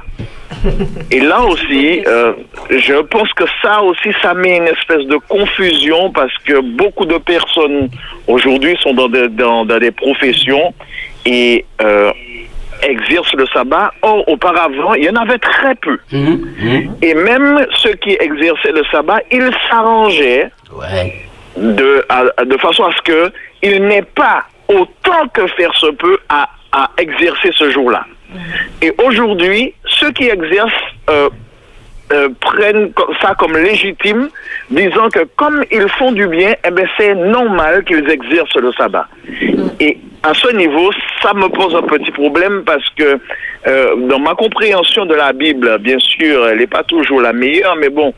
Et 1.11 1.19
là 1.19 1.41
aussi, 1.41 2.03
euh, 2.05 2.33
je 2.69 3.01
pense 3.01 3.31
que 3.33 3.43
ça 3.61 3.81
aussi, 3.81 4.09
ça 4.21 4.33
met 4.35 4.57
une 4.57 4.67
espèce 4.67 5.05
de 5.07 5.17
confusion 5.27 6.11
parce 6.11 6.31
que 6.45 6.61
beaucoup 6.61 7.05
de 7.05 7.17
personnes 7.17 7.89
aujourd'hui 8.27 8.77
sont 8.81 8.93
dans, 8.93 9.09
des- 9.09 9.27
dans, 9.29 9.65
des 9.65 9.91
professions 9.91 10.73
et 11.25 11.65
euh, 11.81 12.11
exercent 12.83 13.33
le 13.35 13.45
sabbat. 13.47 13.91
Or, 14.01 14.27
auparavant, 14.27 14.93
il 14.95 15.05
y 15.05 15.09
en 15.09 15.15
avait 15.15 15.37
très 15.39 15.75
peu. 15.75 15.97
Et 17.01 17.13
même 17.13 17.65
ceux 17.77 17.93
qui 17.93 18.17
exerçaient 18.19 18.71
le 18.71 18.83
sabbat, 18.91 19.19
ils 19.31 19.49
s'arrangeaient 19.69 20.49
de, 21.57 22.05
à- 22.09 22.43
de 22.45 22.57
façon 22.57 22.83
à 22.83 22.91
ce 22.95 23.01
que 23.01 23.31
il 23.61 23.85
n'ait 23.87 24.01
pas 24.01 24.43
autant 24.67 25.27
que 25.33 25.47
faire 25.47 25.73
se 25.75 25.87
peut 25.91 26.17
à, 26.29 26.49
à 26.71 26.89
exercer 26.97 27.51
ce 27.53 27.69
jour-là. 27.71 28.05
Et 28.81 28.91
aujourd'hui, 29.05 29.73
ceux 29.87 30.11
qui 30.11 30.27
exercent 30.27 30.71
euh, 31.09 31.29
euh, 32.11 32.29
prennent 32.41 32.91
ça 33.21 33.35
comme 33.37 33.55
légitime, 33.55 34.29
disant 34.71 35.09
que 35.09 35.19
comme 35.35 35.63
ils 35.71 35.87
font 35.89 36.11
du 36.11 36.27
bien, 36.27 36.53
eh 36.67 36.71
ben 36.71 36.87
c'est 36.97 37.13
normal 37.13 37.83
qu'ils 37.83 38.09
exercent 38.09 38.55
le 38.55 38.71
sabbat. 38.73 39.07
Et 39.79 39.97
à 40.23 40.33
ce 40.33 40.55
niveau, 40.55 40.89
ça 41.21 41.33
me 41.33 41.49
pose 41.49 41.75
un 41.75 41.81
petit 41.81 42.11
problème 42.11 42.63
parce 42.65 42.87
que 42.97 43.19
euh, 43.67 44.07
dans 44.07 44.19
ma 44.19 44.35
compréhension 44.35 45.05
de 45.05 45.15
la 45.15 45.33
Bible, 45.33 45.77
bien 45.79 45.99
sûr, 45.99 46.47
elle 46.47 46.59
n'est 46.59 46.67
pas 46.67 46.83
toujours 46.83 47.21
la 47.21 47.33
meilleure, 47.33 47.75
mais 47.75 47.89
bon, 47.89 48.13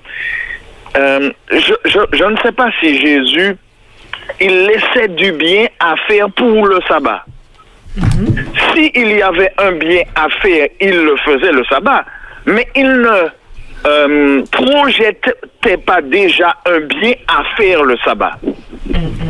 euh, 0.98 1.32
je, 1.52 1.74
je, 1.86 2.00
je 2.14 2.24
ne 2.24 2.38
sais 2.38 2.52
pas 2.52 2.70
si 2.80 2.98
Jésus, 3.00 3.58
il 4.40 4.66
laissait 4.66 5.08
du 5.10 5.32
bien 5.32 5.66
à 5.80 5.96
faire 6.08 6.30
pour 6.32 6.66
le 6.68 6.80
sabbat. 6.88 7.26
S'il 8.74 9.12
y 9.14 9.22
avait 9.22 9.52
un 9.58 9.72
bien 9.74 10.04
à 10.16 10.30
faire, 10.42 10.68
il 10.82 10.96
le 10.96 11.16
faisait 11.18 11.52
le 11.52 11.64
sabbat, 11.66 12.06
mais 12.46 12.68
il 12.76 12.88
ne 12.88 13.30
euh, 13.86 14.44
projetait 14.52 15.78
pas 15.86 16.02
déjà 16.02 16.56
un 16.66 16.80
bien 16.82 17.14
à 17.28 17.44
faire 17.56 17.84
le 17.84 17.98
sabbat? 18.04 18.38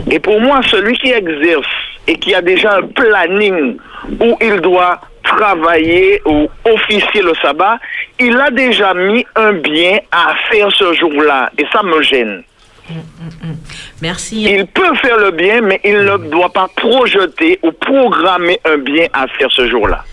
Et 0.10 0.20
pour 0.20 0.40
moi, 0.40 0.62
celui 0.70 0.98
qui 0.98 1.12
exerce 1.12 1.68
et 2.08 2.16
qui 2.16 2.34
a 2.36 2.42
déjà 2.42 2.78
un 2.78 2.88
planning 2.88 3.78
où 4.20 4.38
il 4.42 4.62
doit 4.62 5.02
travailler 5.24 6.22
ou 6.26 6.48
officier 6.66 7.22
le 7.22 7.34
sabbat, 7.42 7.80
il 8.20 8.38
a 8.38 8.52
déjà 8.52 8.94
mis 8.94 9.26
un 9.36 9.54
bien 9.54 10.00
à 10.12 10.36
faire 10.50 10.72
ce 10.72 10.94
jour-là. 10.94 11.50
Et 11.58 11.66
ça 11.74 11.82
me 11.84 12.02
gêne. 12.02 12.44
Merci. 14.02 14.44
Il 14.44 14.68
peut 14.68 14.94
faire 15.02 15.18
le 15.18 15.32
bien, 15.32 15.62
mais 15.62 15.82
il 15.84 15.98
ne 15.98 16.18
doit 16.30 16.54
pas 16.54 16.68
projeter 16.76 17.60
ou 17.64 17.72
programmer 17.72 18.60
un 18.66 18.78
bien 18.78 19.08
à 19.14 19.28
faire 19.28 19.52
ce 19.52 19.68
jour-là. 19.68 20.04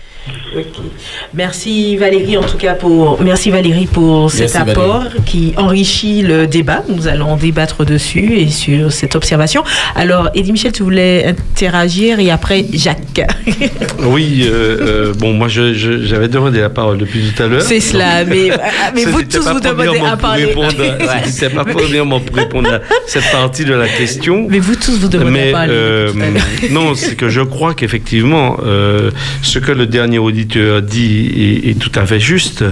Merci 1.33 1.97
Valérie 1.97 2.37
en 2.37 2.43
tout 2.43 2.57
cas 2.57 2.73
pour 2.75 3.21
merci 3.21 3.49
Valérie 3.49 3.87
pour 3.87 4.29
cet 4.31 4.53
Merci, 4.55 4.57
apport 4.71 5.05
qui 5.25 5.53
enrichit 5.57 6.21
le 6.21 6.47
débat. 6.47 6.83
Nous 6.89 7.07
allons 7.07 7.35
débattre 7.35 7.85
dessus 7.85 8.37
et 8.37 8.49
sur 8.49 8.91
cette 8.91 9.15
observation. 9.15 9.63
Alors 9.95 10.29
Eddie 10.35 10.51
Michel, 10.51 10.71
tu 10.71 10.83
voulais 10.83 11.25
interagir 11.25 12.19
et 12.19 12.29
après 12.31 12.65
Jacques. 12.73 13.21
Oui, 14.05 14.41
euh, 14.45 14.77
euh, 14.81 15.13
bon, 15.17 15.33
moi 15.33 15.47
j'avais 15.47 16.27
demandé 16.27 16.59
la 16.59 16.69
parole 16.69 16.97
depuis 16.97 17.31
tout 17.31 17.41
à 17.43 17.47
l'heure. 17.47 17.61
C'est 17.61 17.79
cela, 17.79 18.25
mais- 18.25 18.49
ah, 18.51 18.91
mais 18.93 19.05
vous 19.05 19.23
tous, 19.23 19.47
vous 19.47 19.59
demandez 19.59 19.99
à 19.99 20.17
parler. 20.17 20.53
Ouais. 20.73 21.23
C'était 21.25 21.49
pas 21.53 21.63
premièrement 21.65 22.19
pour 22.19 22.35
répondre 22.35 22.71
à 22.73 22.79
cette 23.07 23.29
partie 23.31 23.65
de 23.65 23.73
la 23.73 23.87
question. 23.87 24.45
Mais 24.49 24.59
vous 24.59 24.75
tous 24.75 24.97
vous 24.99 25.07
demandez 25.07 25.31
Mais, 25.31 25.49
à 25.49 25.51
parler. 25.51 25.73
euh, 25.73 26.11
tout 26.11 26.19
à 26.19 26.69
non, 26.71 26.95
c'est 26.95 27.15
que 27.15 27.29
je 27.29 27.41
crois 27.41 27.73
qu'effectivement, 27.73 28.57
euh, 28.65 29.11
ce 29.41 29.59
que 29.59 29.71
le 29.71 29.85
dernier 29.85 30.12
auditeur 30.17 30.81
dit 30.81 31.63
est, 31.65 31.79
tout 31.79 31.91
à 31.95 32.05
fait 32.05 32.19
juste. 32.19 32.63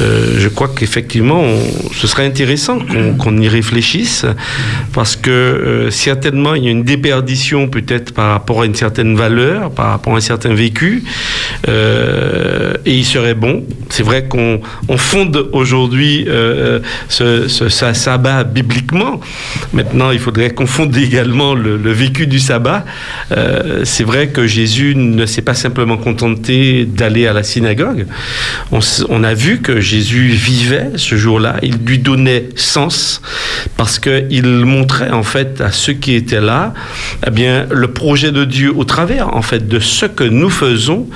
Euh, 0.00 0.36
je 0.38 0.48
crois 0.48 0.68
qu'effectivement, 0.68 1.42
ce 1.92 2.06
serait 2.06 2.26
intéressant 2.26 2.78
qu'on 3.18 3.38
y 3.38 3.48
réfléchisse, 3.48 4.26
parce 4.92 5.16
que 5.16 5.30
euh, 5.30 5.90
certainement, 5.90 6.54
il 6.54 6.64
y 6.64 6.68
a 6.68 6.70
une 6.70 6.84
déperdition 6.84 7.68
peut-être 7.68 8.12
par 8.12 8.32
rapport 8.32 8.62
à 8.62 8.66
une 8.66 8.74
certaine 8.74 9.16
valeur, 9.16 9.70
par 9.70 9.90
rapport 9.90 10.14
à 10.14 10.16
un 10.16 10.20
certain 10.20 10.54
vécu, 10.54 11.04
euh, 11.68 12.74
et 12.86 12.94
il 12.94 13.04
serait 13.04 13.34
bon. 13.34 13.64
C'est 13.88 14.02
vrai 14.02 14.26
qu'on 14.26 14.60
on 14.88 14.96
fonde 14.96 15.48
aujourd'hui 15.52 16.26
ce, 17.08 17.48
sabbat 17.92 18.44
bibliquement. 18.44 19.20
Maintenant, 19.72 20.10
il 20.10 20.18
faudrait 20.18 20.50
qu'on 20.50 20.66
fonde 20.66 20.96
également 20.96 21.54
le, 21.54 21.76
vécu 21.92 22.26
du 22.26 22.38
sabbat. 22.38 22.84
C'est 23.84 24.04
vrai 24.04 24.28
que 24.28 24.46
Jésus 24.46 24.94
ne 24.96 25.26
s'est 25.26 25.42
pas 25.42 25.54
simplement 25.54 25.96
contenté 25.96 26.79
d'aller 26.84 27.26
à 27.26 27.32
la 27.32 27.42
synagogue. 27.42 28.06
On, 28.72 29.24
a 29.24 29.34
vu 29.34 29.60
que 29.60 29.80
Jésus 29.80 30.28
vivait 30.28 30.90
ce 30.96 31.16
jour-là. 31.16 31.56
Il 31.62 31.76
lui 31.84 31.98
donnait 31.98 32.48
sens 32.56 33.20
parce 33.76 33.98
qu'il 33.98 34.46
montrait 34.46 35.10
en 35.10 35.22
fait 35.22 35.60
à 35.60 35.70
ceux 35.72 35.92
qui 35.94 36.14
étaient 36.14 36.40
là, 36.40 36.72
eh 37.26 37.30
bien, 37.30 37.66
le 37.70 37.88
projet 37.88 38.32
de 38.32 38.44
Dieu 38.44 38.72
au 38.74 38.84
travers 38.84 39.34
en 39.36 39.42
fait 39.42 39.68
de 39.68 39.78
ce 39.78 40.06
que 40.06 40.24
nous 40.24 40.50
faisons. 40.50 41.08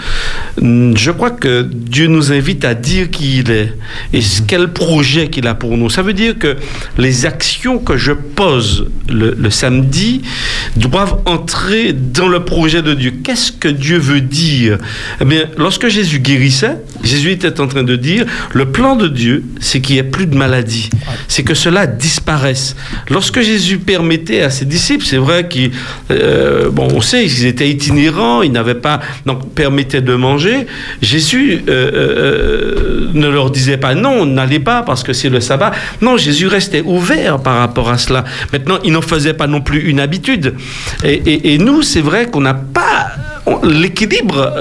Je 0.61 1.11
crois 1.11 1.31
que 1.31 1.63
Dieu 1.63 2.07
nous 2.07 2.33
invite 2.33 2.65
à 2.65 2.75
dire 2.75 3.11
qui 3.11 3.39
il 3.39 3.51
est 3.51 3.73
et 4.13 4.21
ce- 4.21 4.43
quel 4.43 4.69
projet 4.73 5.29
qu'il 5.29 5.47
a 5.47 5.55
pour 5.55 5.77
nous. 5.77 5.91
Ça 5.91 6.03
veut 6.03 6.13
dire 6.13 6.39
que 6.39 6.57
les 6.99 7.27
actions 7.27 7.79
que 7.79 7.97
je 7.97 8.13
pose 8.13 8.87
le, 9.09 9.35
le 9.39 9.51
samedi 9.51 10.23
doivent 10.77 11.19
entrer 11.27 11.93
dans 11.93 12.29
le 12.29 12.45
projet 12.45 12.83
de 12.83 12.95
Dieu. 12.95 13.13
Qu'est-ce 13.25 13.53
que 13.53 13.69
Dieu 13.69 13.99
veut 13.99 14.21
dire? 14.21 14.79
Eh 15.21 15.25
bien, 15.25 15.45
lorsque 15.57 15.89
Jésus 15.89 16.21
guérissait, 16.21 16.79
Jésus 17.03 17.33
était 17.33 17.61
en 17.61 17.67
train 17.67 17.83
de 17.83 17.97
dire 17.97 18.27
le 18.53 18.67
plan 18.67 18.97
de 18.97 19.09
Dieu, 19.09 19.45
c'est 19.61 19.81
qu'il 19.81 19.95
n'y 19.95 20.01
ait 20.01 20.05
plus 20.05 20.27
de 20.27 20.37
maladie, 20.37 20.91
c'est 21.29 21.43
que 21.43 21.55
cela 21.55 21.87
disparaisse. 21.87 22.77
Lorsque 23.11 23.41
Jésus 23.41 23.79
permettait 23.79 24.43
à 24.43 24.51
ses 24.51 24.65
disciples, 24.65 25.05
c'est 25.05 25.19
vrai 25.19 25.49
qu'ils, 25.49 25.71
euh, 26.11 26.71
bon, 26.71 26.89
on 26.95 27.01
sait, 27.01 27.27
étaient 27.47 27.69
itinérants, 27.69 28.43
ils 28.43 28.53
n'avaient 28.53 28.75
pas, 28.75 29.01
donc 29.27 29.53
permettait 29.55 30.01
de 30.01 30.15
manger. 30.15 30.67
Jésus 31.03 31.63
euh, 31.69 31.91
euh, 31.95 33.11
ne 33.13 33.29
leur 33.29 33.51
disait 33.51 33.77
pas 33.77 33.95
non, 33.95 34.27
n'allez 34.27 34.61
pas 34.61 34.83
parce 34.83 35.03
que 35.03 35.13
c'est 35.13 35.29
le 35.29 35.41
sabbat. 35.41 35.73
Non, 36.01 36.17
Jésus 36.17 36.47
restait 36.47 36.83
ouvert 36.85 37.41
par 37.41 37.59
rapport 37.59 37.91
à 37.91 37.99
cela. 37.99 38.25
Maintenant, 38.53 38.79
il 38.85 38.93
n'en 38.93 39.03
faisait 39.03 39.35
pas 39.35 39.47
non 39.47 39.61
plus 39.61 39.89
une 39.89 40.01
habitude. 40.01 40.55
Et, 41.05 41.59
nous, 41.59 41.83
c'est 41.83 42.01
vrai 42.01 42.27
qu'on 42.27 42.41
n'a 42.41 42.55
pas 42.55 43.11
l'équilibre. 43.63 44.53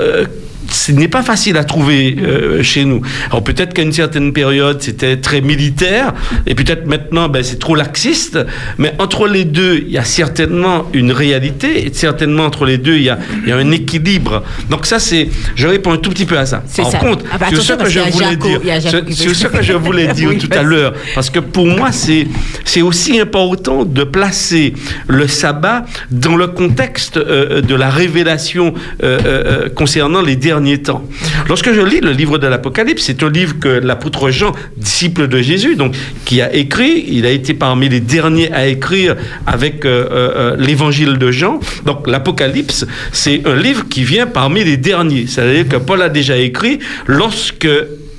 Ce 0.73 0.91
n'est 0.91 1.07
pas 1.07 1.21
facile 1.23 1.57
à 1.57 1.63
trouver 1.63 2.15
euh, 2.19 2.63
chez 2.63 2.85
nous. 2.85 3.01
Alors 3.27 3.43
peut-être 3.43 3.73
qu'à 3.73 3.81
une 3.83 3.93
certaine 3.93 4.33
période, 4.33 4.81
c'était 4.81 5.17
très 5.17 5.41
militaire, 5.41 6.13
et 6.47 6.55
peut-être 6.55 6.85
maintenant, 6.87 7.29
ben, 7.29 7.43
c'est 7.43 7.59
trop 7.59 7.75
laxiste, 7.75 8.39
mais 8.77 8.93
entre 8.99 9.27
les 9.27 9.45
deux, 9.45 9.83
il 9.85 9.91
y 9.91 9.97
a 9.97 10.03
certainement 10.03 10.85
une 10.93 11.11
réalité, 11.11 11.85
et 11.85 11.93
certainement 11.93 12.45
entre 12.45 12.65
les 12.65 12.77
deux, 12.77 12.95
il 12.95 13.03
y 13.03 13.09
a, 13.09 13.19
il 13.43 13.49
y 13.49 13.51
a 13.51 13.57
un 13.57 13.71
équilibre. 13.71 14.43
Donc 14.69 14.85
ça, 14.85 14.99
c'est... 14.99 15.29
Je 15.55 15.67
réponds 15.67 15.91
un 15.93 15.97
tout 15.97 16.09
petit 16.09 16.25
peu 16.25 16.37
à 16.37 16.45
ça. 16.45 16.63
C'est 16.67 16.83
ça. 16.85 16.97
contre, 16.97 17.23
Ah 17.31 17.37
bah, 17.37 17.47
attention, 17.51 17.75
ce 17.79 17.83
que 17.83 17.89
je 17.89 17.99
voulais 17.99 18.25
Jaco, 18.31 18.47
dire, 18.47 18.81
Jaco 18.81 19.11
ce- 19.11 19.47
que 19.47 19.61
je 19.61 19.73
voulais 19.85 20.07
dire 20.07 20.29
Oui, 20.29 20.37
tout 20.37 20.49
à 20.51 20.63
l'heure, 20.63 20.93
parce 21.13 21.29
que 21.29 21.39
pour 21.39 21.67
moi, 21.67 21.91
c'est 21.91 22.27
c'est 22.65 22.81
aussi 22.81 23.19
important 23.19 23.85
de 23.85 24.03
placer 24.03 24.73
le 25.07 25.27
sabbat 25.27 25.85
dans 26.09 26.35
le 26.35 26.47
contexte 26.47 27.17
euh, 27.17 27.61
de 27.61 27.75
la 27.75 27.89
révélation 27.89 28.73
euh, 29.03 29.19
euh, 29.25 29.69
concernant 29.69 30.21
les 30.21 30.35
derniers 30.35 30.62
temps. 30.81 31.03
Lorsque 31.48 31.72
je 31.73 31.81
lis 31.81 31.99
le 32.02 32.11
livre 32.11 32.38
de 32.38 32.48
l'Apocalypse, 32.48 33.03
c'est 33.03 33.22
un 33.23 33.30
livre 33.30 33.56
que 33.60 33.68
l'apôtre 33.68 34.30
Jean, 34.31 34.52
disciple 34.77 35.27
de 35.27 35.40
Jésus, 35.41 35.76
donc 35.76 35.94
qui 36.26 36.41
a 36.41 36.53
écrit, 36.53 37.06
il 37.07 37.26
a 37.26 37.30
été 37.30 37.53
parmi 37.53 37.90
les 37.90 37.99
derniers 37.99 38.52
à 38.52 38.65
écrire 38.68 39.15
avec 39.45 39.85
euh, 39.85 40.06
euh, 40.11 40.31
euh, 40.35 40.56
l'évangile 40.57 41.18
de 41.18 41.31
Jean. 41.31 41.60
Donc 41.85 42.07
l'Apocalypse, 42.07 42.85
c'est 43.11 43.45
un 43.45 43.56
livre 43.56 43.88
qui 43.90 44.03
vient 44.03 44.27
parmi 44.27 44.64
les 44.64 44.77
derniers. 44.77 45.26
C'est-à-dire 45.27 45.68
que 45.68 45.77
Paul 45.77 46.02
a 46.02 46.10
déjà 46.10 46.38
écrit 46.38 46.80
lorsque 47.07 47.68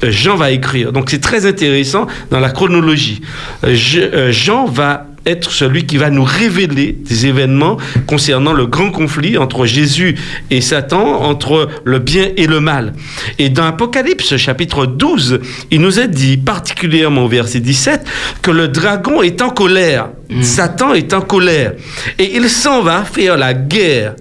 Jean 0.02 0.36
va 0.36 0.50
écrire. 0.50 0.92
Donc 0.92 1.08
c'est 1.10 1.20
très 1.20 1.46
intéressant 1.46 2.06
dans 2.30 2.40
la 2.40 2.50
chronologie. 2.50 3.20
Je- 3.66 4.30
Jean 4.30 4.66
va 4.66 5.06
être 5.26 5.50
celui 5.50 5.86
qui 5.86 5.96
va 5.96 6.10
nous 6.10 6.24
révéler 6.24 6.92
des 6.92 7.26
événements 7.26 7.76
concernant 8.06 8.52
le 8.52 8.66
grand 8.66 8.90
conflit 8.90 9.38
entre 9.38 9.66
Jésus 9.66 10.16
et 10.50 10.60
Satan, 10.60 11.22
entre 11.22 11.68
le 11.84 11.98
bien 11.98 12.28
et 12.36 12.46
le 12.46 12.60
mal. 12.60 12.92
Et 13.38 13.48
dans 13.48 13.64
Apocalypse 13.64 14.36
chapitre 14.36 14.86
12, 14.86 15.40
il 15.70 15.80
nous 15.80 16.00
est 16.00 16.08
dit, 16.08 16.36
particulièrement 16.36 17.24
au 17.24 17.28
verset 17.28 17.60
17, 17.60 18.06
que 18.42 18.50
le 18.50 18.68
dragon 18.68 19.22
est 19.22 19.42
en 19.42 19.50
colère, 19.50 20.08
Satan 20.42 20.94
est 20.94 21.12
en 21.12 21.20
colère, 21.20 21.72
et 22.18 22.36
il 22.36 22.48
s'en 22.48 22.82
va 22.82 23.04
faire 23.04 23.36
la 23.36 23.54
guerre. 23.54 24.14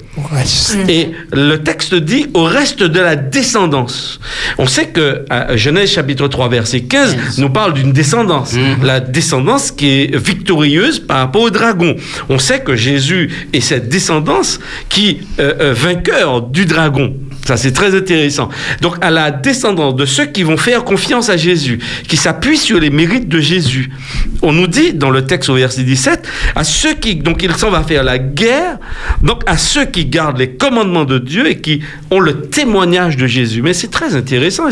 Et 0.88 1.10
le 1.32 1.58
texte 1.58 1.96
dit 1.96 2.28
au 2.36 2.44
reste 2.44 2.84
de 2.84 3.00
la 3.00 3.16
descendance. 3.16 4.20
On 4.60 4.68
sait 4.68 4.88
que 4.88 5.26
à 5.30 5.58
Genèse 5.58 5.92
chapitre 5.92 6.28
3 6.28 6.50
verset 6.50 6.82
15 6.82 7.40
nous 7.40 7.50
parle 7.50 7.74
d'une 7.74 7.92
descendance. 7.92 8.54
La 8.84 9.00
descendance 9.00 9.72
qui 9.72 9.90
est 9.90 10.16
victorieuse 10.16 11.00
par 11.00 11.18
rapport 11.18 11.42
au 11.44 11.50
dragon. 11.50 11.96
On 12.30 12.38
sait 12.38 12.60
que 12.62 12.76
Jésus 12.76 13.32
est 13.54 13.62
cette 13.62 13.90
descendance 13.90 14.60
qui 14.90 15.22
euh, 15.40 15.54
euh, 15.60 15.74
vainqueur 15.74 16.42
du 16.44 16.66
dragon. 16.66 17.14
Ça, 17.45 17.57
c'est 17.57 17.72
très 17.74 17.94
intéressant. 17.95 18.49
Donc, 18.82 18.95
à 19.02 19.11
la 19.11 19.32
descendance 19.32 19.95
de 19.95 20.06
ceux 20.06 20.26
qui 20.28 20.44
vont 20.44 20.57
faire 20.57 20.84
confiance 20.84 21.30
à 21.30 21.38
Jésus, 21.38 21.80
qui 22.07 22.15
s'appuient 22.18 22.57
sur 22.57 22.80
les 22.80 22.90
mérites 22.90 23.28
de 23.28 23.40
Jésus. 23.40 23.91
On 24.41 24.53
nous 24.53 24.68
dit 24.68 24.94
dans 24.94 25.10
le 25.10 25.26
texte 25.26 25.49
au 25.49 25.56
verset 25.56 25.84
17, 25.84 26.28
à 26.56 26.64
ceux 26.64 26.94
qui, 26.94 27.15
donc 27.15 27.44
il 27.44 27.52
s'en 27.56 27.70
va 27.70 27.84
faire 27.84 28.03
la 28.03 28.18
guerre, 28.18 28.78
donc 29.22 29.41
à 29.45 29.57
ceux 29.57 29.86
qui 29.86 30.06
gardent 30.06 30.38
les 30.38 30.52
commandements 30.52 31.06
de 31.06 31.18
Dieu 31.18 31.49
et 31.49 31.60
qui 31.60 31.82
ont 32.11 32.20
le 32.20 32.41
témoignage 32.41 33.18
de 33.18 33.28
Jésus. 33.28 33.61
Mais 33.61 33.74
c'est 33.74 33.90
très 33.91 34.15
intéressant. 34.15 34.64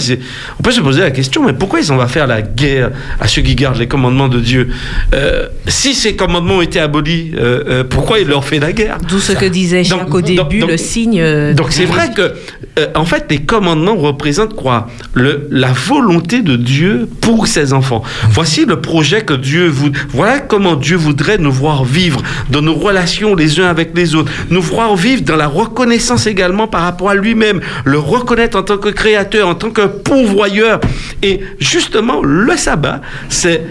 On 0.60 0.64
peut 0.64 0.72
se 0.72 0.82
poser 0.82 1.02
la 1.02 1.12
question, 1.12 1.44
mais 1.46 1.54
pourquoi 1.54 1.80
il 1.80 1.86
s'en 1.86 1.98
va 1.98 2.08
faire 2.08 2.28
la 2.28 2.42
guerre 2.42 2.92
à 3.20 3.28
ceux 3.28 3.42
qui 3.42 3.56
gardent 3.56 3.80
les 3.80 3.88
commandements 3.88 4.30
de 4.30 4.40
Dieu? 4.40 4.70
Euh, 5.14 5.48
Si 5.68 5.94
ces 5.94 6.16
commandements 6.16 6.58
ont 6.58 6.62
été 6.62 6.80
abolis, 6.80 7.32
euh, 7.36 7.64
euh, 7.68 7.84
pourquoi 7.84 8.20
il 8.20 8.28
leur 8.28 8.46
fait 8.46 8.60
la 8.60 8.72
guerre? 8.72 8.98
D'où 9.08 9.20
ce 9.20 9.34
que 9.34 9.46
disait 9.46 9.84
Jacques 9.84 10.14
au 10.14 10.22
début, 10.22 10.62
le 10.66 10.78
signe. 10.78 11.22
donc 11.54 11.72
c'est 11.72 11.86
vrai 11.86 12.12
que, 12.16 12.34
euh, 12.80 12.88
en 12.96 13.06
fait, 13.06 13.26
les 13.30 13.40
commandements 13.40 13.96
représentent 13.96 14.56
quoi? 14.56 14.88
La 15.16 15.74
volonté 15.74 16.42
de 16.42 16.56
Dieu 16.56 17.08
pour 17.20 17.48
ses 17.48 17.74
enfants. 17.74 18.04
Voici 18.30 18.66
le 18.66 18.80
projet 18.80 19.24
que 19.24 19.34
Dieu 19.34 19.68
vous. 19.68 19.90
Voilà 20.10 20.40
comment 20.40 20.76
Dieu 20.76 20.96
voudrait 20.96 21.38
nous 21.38 21.52
voir 21.52 21.84
vivre 21.84 22.22
dans 22.50 22.62
nos 22.62 22.76
relations 22.76 23.36
les 23.36 23.60
uns 23.60 23.68
avec 23.68 23.92
les 23.96 24.16
autres. 24.16 24.32
Nous 24.50 24.62
voir 24.62 24.96
vivre 24.96 25.24
dans 25.24 25.36
la 25.36 25.48
reconnaissance 25.48 26.28
également 26.28 26.68
par 26.68 26.84
rapport 26.84 27.10
à 27.10 27.16
lui-même. 27.16 27.62
Le 27.84 28.00
reconnaître 28.00 28.58
en 28.58 28.64
tant 28.64 28.78
que 28.78 28.90
créateur, 28.90 29.48
en 29.48 29.56
tant 29.56 29.72
que 29.72 29.88
pourvoyeur. 29.88 30.80
Et 31.24 31.42
justement, 31.60 32.22
le 32.24 32.56
sabbat, 32.56 33.02
c'est 33.28 33.66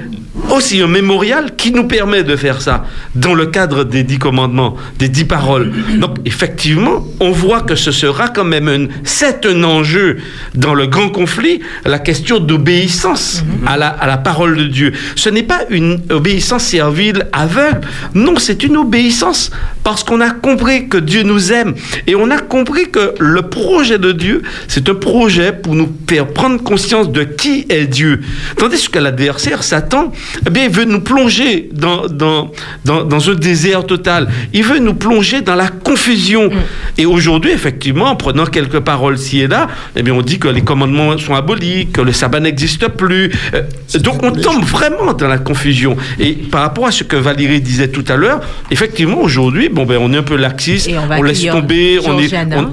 aussi 0.51 0.81
un 0.81 0.87
mémorial 0.87 1.57
qui 1.57 1.73
nous 1.73 1.85
permet 1.85 2.23
de 2.23 2.37
faire 2.37 2.61
ça 2.61 2.85
dans 3.15 3.35
le 3.35 3.47
cadre 3.47 3.85
des 3.85 4.03
dix 4.03 4.19
commandements, 4.19 4.77
des 4.99 5.09
dix 5.09 5.25
paroles. 5.25 5.73
Donc 5.99 6.17
effectivement, 6.25 7.07
on 7.21 7.31
voit 7.31 7.63
que 7.63 7.75
ce 7.75 7.93
sera 7.93 8.29
quand 8.29 8.45
même 8.45 8.69
un, 8.69 8.87
c'est 9.05 9.47
un 9.47 9.63
enjeu 9.65 10.19
dans 10.55 10.75
le 10.75 10.87
grand 10.87 11.09
conflit, 11.11 11.61
la 11.85 11.99
question 11.99 12.39
d'obéissance 12.39 13.45
à, 13.67 13.77
la, 13.77 13.89
à 13.89 14.07
la 14.07 14.17
parole 14.19 14.57
de 14.57 14.65
Dieu. 14.65 14.93
Ce 15.17 15.29
n'est 15.29 15.43
pas 15.43 15.61
une 15.71 16.01
obéissance 16.11 16.65
servile 16.65 17.27
aveugle, 17.33 17.81
non, 18.15 18.35
c'est 18.39 18.63
une 18.63 18.77
obéissance 18.77 19.51
parce 19.83 20.05
qu'on 20.05 20.21
a 20.21 20.31
compris 20.31 20.89
que 20.89 20.99
Dieu 20.99 21.23
nous 21.23 21.53
aime 21.53 21.75
et 22.07 22.15
on 22.15 22.31
a 22.31 22.39
compris 22.39 22.91
que 22.91 23.15
le 23.19 23.43
projet 23.43 23.99
de 23.99 24.13
Dieu, 24.13 24.43
c'est 24.69 24.89
un 24.89 24.95
projet 24.95 25.53
pour 25.53 25.75
nous 25.75 25.91
faire 26.09 26.27
prendre 26.29 26.63
conscience 26.63 27.11
de 27.11 27.25
qui 27.25 27.67
est 27.69 27.87
Dieu. 27.87 28.21
Tandis 28.57 28.89
que 28.89 28.99
l'adversaire, 28.99 29.63
Satan, 29.63 30.13
eh 30.47 30.51
bien, 30.51 30.65
il 30.65 30.71
veut 30.71 30.85
nous 30.85 31.01
plonger 31.01 31.69
dans, 31.73 32.07
dans, 32.07 32.51
dans, 32.85 33.05
dans 33.05 33.31
un 33.31 33.35
désert 33.35 33.85
total. 33.87 34.29
Il 34.53 34.65
veut 34.65 34.79
nous 34.79 34.95
plonger 34.95 35.41
dans 35.41 35.55
la 35.55 35.69
confusion. 35.69 36.51
Et 36.99 37.07
aujourd'hui, 37.07 37.53
effectivement, 37.53 38.07
en 38.07 38.17
prenant 38.17 38.47
quelques 38.47 38.81
paroles 38.81 39.19
ci 39.19 39.41
et 39.41 39.49
là, 39.49 39.69
eh 39.97 40.03
bien, 40.03 40.15
on 40.15 40.23
dit 40.23 40.39
que 40.39 40.49
les 40.49 40.63
commandements 40.63 41.17
sont 41.19 41.35
abolis, 41.35 41.89
que 41.93 42.01
le 42.01 42.13
sabbat 42.13 42.41
n'existe 42.41 42.89
plus. 42.89 43.31
Euh, 43.55 43.63
donc, 44.01 44.23
on 44.23 44.33
tombe 44.33 44.65
vraiment 44.65 45.13
dans 45.13 45.29
la 45.29 45.39
confusion. 45.39 45.97
Et 46.19 46.33
par 46.33 46.63
rapport 46.63 46.87
à 46.87 46.91
ce 46.91 47.05
que 47.05 47.17
Valérie 47.17 47.61
disait 47.61 47.89
tout 47.89 48.05
à 48.09 48.17
l'heure, 48.17 48.41
effectivement, 48.71 49.21
aujourd'hui, 49.21 49.69
bon, 49.69 49.85
ben, 49.85 49.99
on 50.01 50.13
est 50.13 50.19
un 50.19 50.23
peu 50.23 50.37
laxiste, 50.37 50.89
Et 50.89 50.99
on 50.99 51.11
on 51.11 51.23
laisse 51.23 51.45
tomber, 51.45 51.99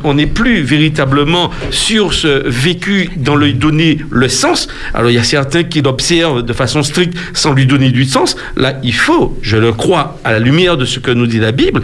on 0.04 0.14
n'est 0.14 0.28
plus 0.28 0.62
véritablement 0.62 1.52
sur 1.72 2.14
ce 2.14 2.48
vécu 2.48 3.10
dans 3.18 3.36
lui 3.36 3.54
donner 3.54 3.98
le 4.10 4.30
sens. 4.30 4.68
Alors 4.94 5.10
il 5.10 5.16
y 5.16 5.20
a 5.20 5.24
certains 5.24 5.64
qui 5.64 5.82
l'observent 5.82 6.44
de 6.44 6.54
façon 6.54 6.84
stricte 6.84 7.18
sans 7.34 7.47
lui 7.54 7.66
donner 7.66 7.92
du 7.92 8.06
sens. 8.06 8.36
Là, 8.56 8.80
il 8.84 8.94
faut, 8.94 9.38
je 9.42 9.58
le 9.58 9.74
crois, 9.74 10.20
à 10.24 10.32
la 10.32 10.40
lumière 10.40 10.78
de 10.78 10.86
ce 10.86 11.00
que 11.00 11.12
nous 11.12 11.28
dit 11.28 11.40
la 11.40 11.52
Bible, 11.52 11.82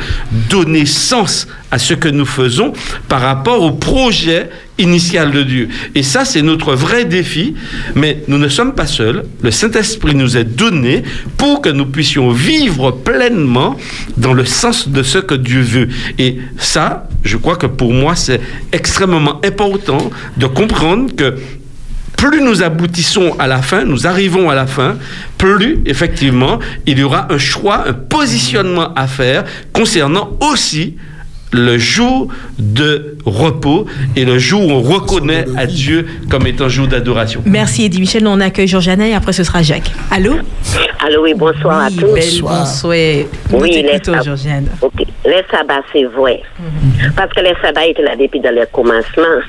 donner 0.50 0.86
sens 0.86 1.48
à 1.72 1.80
ce 1.80 1.94
que 1.94 2.08
nous 2.08 2.26
faisons 2.26 2.74
par 3.08 3.22
rapport 3.22 3.62
au 3.62 3.72
projet 3.72 4.50
initial 4.78 5.32
de 5.32 5.44
Dieu. 5.44 5.70
Et 5.96 6.04
ça, 6.04 6.26
c'est 6.26 6.42
notre 6.42 6.74
vrai 6.76 7.06
défi. 7.06 7.56
Mais 7.96 8.24
nous 8.28 8.38
ne 8.38 8.48
sommes 8.48 8.74
pas 8.74 8.88
seuls. 8.88 9.24
Le 9.42 9.52
Saint-Esprit 9.52 10.16
nous 10.16 10.38
est 10.38 10.44
donné 10.44 11.04
pour 11.38 11.62
que 11.62 11.70
nous 11.70 11.86
puissions 11.86 12.32
vivre 12.32 12.92
pleinement 12.92 13.78
dans 14.18 14.34
le 14.34 14.46
sens 14.46 14.88
de 14.90 15.04
ce 15.04 15.20
que 15.20 15.36
Dieu 15.36 15.62
veut. 15.62 15.90
Et 16.18 16.40
ça, 16.58 17.08
je 17.24 17.38
crois 17.38 17.56
que 17.56 17.68
pour 17.68 17.94
moi, 17.94 18.16
c'est 18.16 18.42
extrêmement 18.72 19.40
important 19.46 20.12
de 20.38 20.46
comprendre 20.46 21.16
que 21.16 21.36
plus 22.18 22.42
nous 22.42 22.64
aboutissons 22.64 23.36
à 23.40 23.48
la 23.48 23.62
fin, 23.62 23.84
nous 23.86 24.08
arrivons 24.08 24.50
à 24.50 24.56
la 24.56 24.66
fin, 24.68 24.98
plus 25.38 25.80
effectivement 25.86 26.60
il 26.86 27.00
y 27.00 27.04
aura 27.04 27.28
un 27.32 27.38
choix, 27.38 27.86
un 27.88 27.94
positionnement 27.94 28.94
à 28.96 29.08
faire 29.08 29.44
concernant 29.74 30.30
aussi 30.52 30.96
le 31.56 31.78
jour 31.78 32.30
de 32.58 33.16
repos 33.28 33.86
et 34.16 34.26
le 34.26 34.40
jour 34.40 34.66
où 34.66 34.72
on 34.72 34.82
reconnaît 34.82 35.46
à 35.56 35.68
Dieu 35.68 36.08
comme 36.28 36.48
étant 36.48 36.68
jour 36.68 36.88
d'adoration. 36.88 37.44
Merci 37.46 37.84
Eddie 37.86 38.00
Michel. 38.00 38.24
Nous, 38.24 38.32
on 38.32 38.40
accueille 38.40 38.68
Georgiana 38.68 39.08
et 39.08 39.14
après 39.14 39.34
ce 39.34 39.44
sera 39.44 39.62
Jacques. 39.62 39.92
Allô? 40.10 40.34
Allô, 41.06 41.22
oui, 41.22 41.36
bonsoir 41.38 41.82
à 41.84 41.90
tous. 41.92 42.02
bonsoir. 42.42 42.66
Nous 43.52 43.60
Oui, 43.60 43.70
les 43.72 43.84
t'écoutons, 43.84 44.14
sab- 44.14 44.24
Georgiane. 44.26 44.66
Ok, 44.82 44.94
les 45.26 45.44
sabbats, 45.52 45.84
c'est 45.94 46.06
vrai. 46.06 46.42
Parce 47.16 47.32
que 47.34 47.42
les 47.42 47.54
sabbats 47.62 47.86
étaient 47.86 48.02
là 48.02 48.16
depuis 48.20 48.40
dans 48.40 48.50
le 48.56 48.66
commencement. 48.72 49.44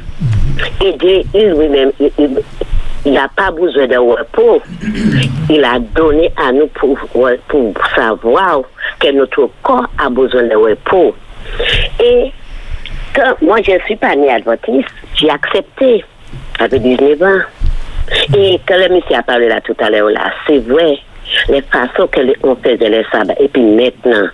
Il 0.82 1.54
lui-même, 1.58 1.92
il- 2.00 3.12
n'a 3.12 3.28
pas 3.36 3.50
besoin 3.50 3.86
de 3.86 3.96
repos. 3.98 4.62
Il 5.50 5.62
a 5.64 5.78
donné 5.78 6.32
à 6.36 6.52
nous 6.52 6.66
pour, 6.68 6.98
pour 7.48 7.74
savoir 7.94 8.62
que 8.98 9.12
notre 9.12 9.50
corps 9.62 9.86
a 9.98 10.08
besoin 10.08 10.44
de 10.44 10.56
repos. 10.56 11.14
Et 12.02 12.32
quand 13.14 13.34
moi, 13.42 13.58
je 13.62 13.72
ne 13.72 13.78
suis 13.80 13.96
pas 13.96 14.16
née 14.16 14.30
adventiste, 14.32 14.88
j'ai 15.16 15.28
accepté. 15.28 16.02
J'avais 16.58 16.78
19 16.78 17.22
ans. 17.22 17.42
Et 18.36 18.58
quand 18.66 18.76
le 18.78 18.94
monsieur 18.94 19.16
a 19.16 19.22
parlé 19.22 19.48
là 19.48 19.60
tout 19.60 19.76
à 19.80 19.90
l'heure, 19.90 20.08
là, 20.10 20.32
c'est 20.46 20.58
vrai, 20.60 20.98
les 21.48 21.62
façons 21.62 22.08
qu'on 22.08 22.56
faisait 22.56 22.88
les 22.88 23.04
sabbats, 23.12 23.34
et 23.40 23.48
puis 23.48 23.62
maintenant, 23.62 24.28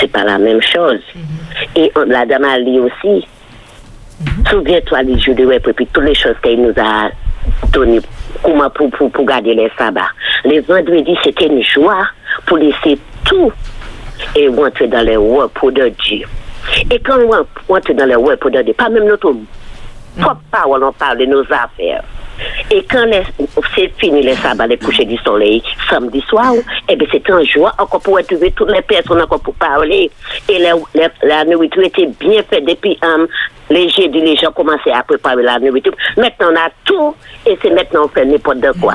c'est 0.00 0.10
pas 0.10 0.24
la 0.24 0.38
même 0.38 0.60
chose. 0.62 1.00
Et 1.76 1.90
la 2.06 2.24
dame 2.26 2.44
a 2.44 2.58
dit 2.60 2.78
aussi, 2.78 3.26
souviens-toi 4.50 5.02
les 5.02 5.18
jours 5.18 5.34
de 5.34 5.46
repos, 5.46 5.70
et 5.70 5.86
toutes 5.86 6.04
les 6.04 6.14
choses 6.14 6.36
qu'il 6.42 6.62
nous 6.62 6.74
a 6.76 7.10
données 7.72 8.00
comment 8.42 8.70
pour, 8.70 8.90
pour, 8.90 9.10
pour 9.10 9.24
garder 9.24 9.54
les 9.54 9.70
sabbats. 9.76 10.10
Les 10.44 10.60
vendredis, 10.60 11.16
c'était 11.22 11.46
une 11.46 11.62
joie 11.62 12.06
pour 12.46 12.58
laisser 12.58 12.98
tout 13.24 13.52
et 14.34 14.48
rentrer 14.48 14.88
dans 14.88 15.04
les 15.04 15.16
repos 15.16 15.70
de 15.70 15.88
Dieu. 16.04 16.26
Et 16.90 16.98
quand 17.00 17.18
on 17.18 17.72
rentre 17.72 17.92
dans 17.94 18.04
les 18.04 18.14
repos 18.14 18.50
de 18.50 18.62
Dieu, 18.62 18.74
pas 18.74 18.88
même 18.88 19.06
notre 19.06 19.34
propre 20.18 20.40
parole, 20.50 20.84
on 20.84 20.92
parle 20.92 21.18
de 21.18 21.26
nos 21.26 21.42
affaires. 21.42 22.02
Et 22.70 22.84
quand 22.88 23.04
c'est 23.74 23.92
fini 23.98 24.22
les 24.22 24.36
sabbats, 24.36 24.66
les 24.66 24.76
couchers 24.76 25.04
du 25.04 25.16
soleil, 25.18 25.62
samedi 25.90 26.20
soir, 26.20 26.52
eh 26.88 26.94
bien 26.94 27.08
c'est 27.10 27.28
en 27.32 27.42
joie 27.42 27.74
encore 27.78 28.00
pour 28.00 28.16
retrouver 28.16 28.52
toutes 28.52 28.70
les 28.70 28.82
personnes 28.82 29.20
encore 29.20 29.40
pour 29.40 29.54
parler. 29.54 30.10
Et 30.48 30.58
la, 30.58 30.74
la, 30.94 31.08
la 31.22 31.44
nourriture 31.44 31.82
était 31.82 32.06
bien 32.20 32.42
faite 32.48 32.64
depuis 32.64 32.96
um, 33.02 33.26
les 33.70 33.88
jeudis, 33.88 34.20
les 34.20 34.36
gens 34.36 34.52
commençaient 34.52 34.92
à 34.92 35.02
préparer 35.02 35.42
la 35.42 35.58
nourriture. 35.58 35.94
Maintenant 36.16 36.48
on 36.52 36.56
a 36.56 36.70
tout 36.84 37.14
et 37.46 37.58
c'est 37.60 37.70
maintenant 37.70 38.04
on 38.04 38.08
fait 38.08 38.24
n'importe 38.24 38.80
quoi. 38.80 38.94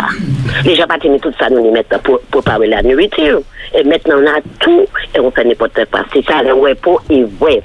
Les 0.65 0.75
gens 0.75 0.87
pas 0.87 0.97
tenir 0.97 1.21
tout 1.21 1.33
ça 1.39 1.49
nous 1.49 1.73
les 1.73 1.83
pour, 2.03 2.19
préparer 2.31 2.67
la 2.67 2.81
nourriture. 2.81 3.41
Et 3.73 3.83
maintenant 3.83 4.17
on 4.17 4.27
a 4.27 4.41
tout 4.59 4.85
et 5.15 5.19
on 5.19 5.31
fait 5.31 5.45
n'importe 5.45 5.85
quoi. 5.91 6.01
C'est 6.13 6.25
ça 6.25 6.41
le 6.41 6.53
repos 6.53 6.99
est 7.09 7.23
vrai. 7.39 7.61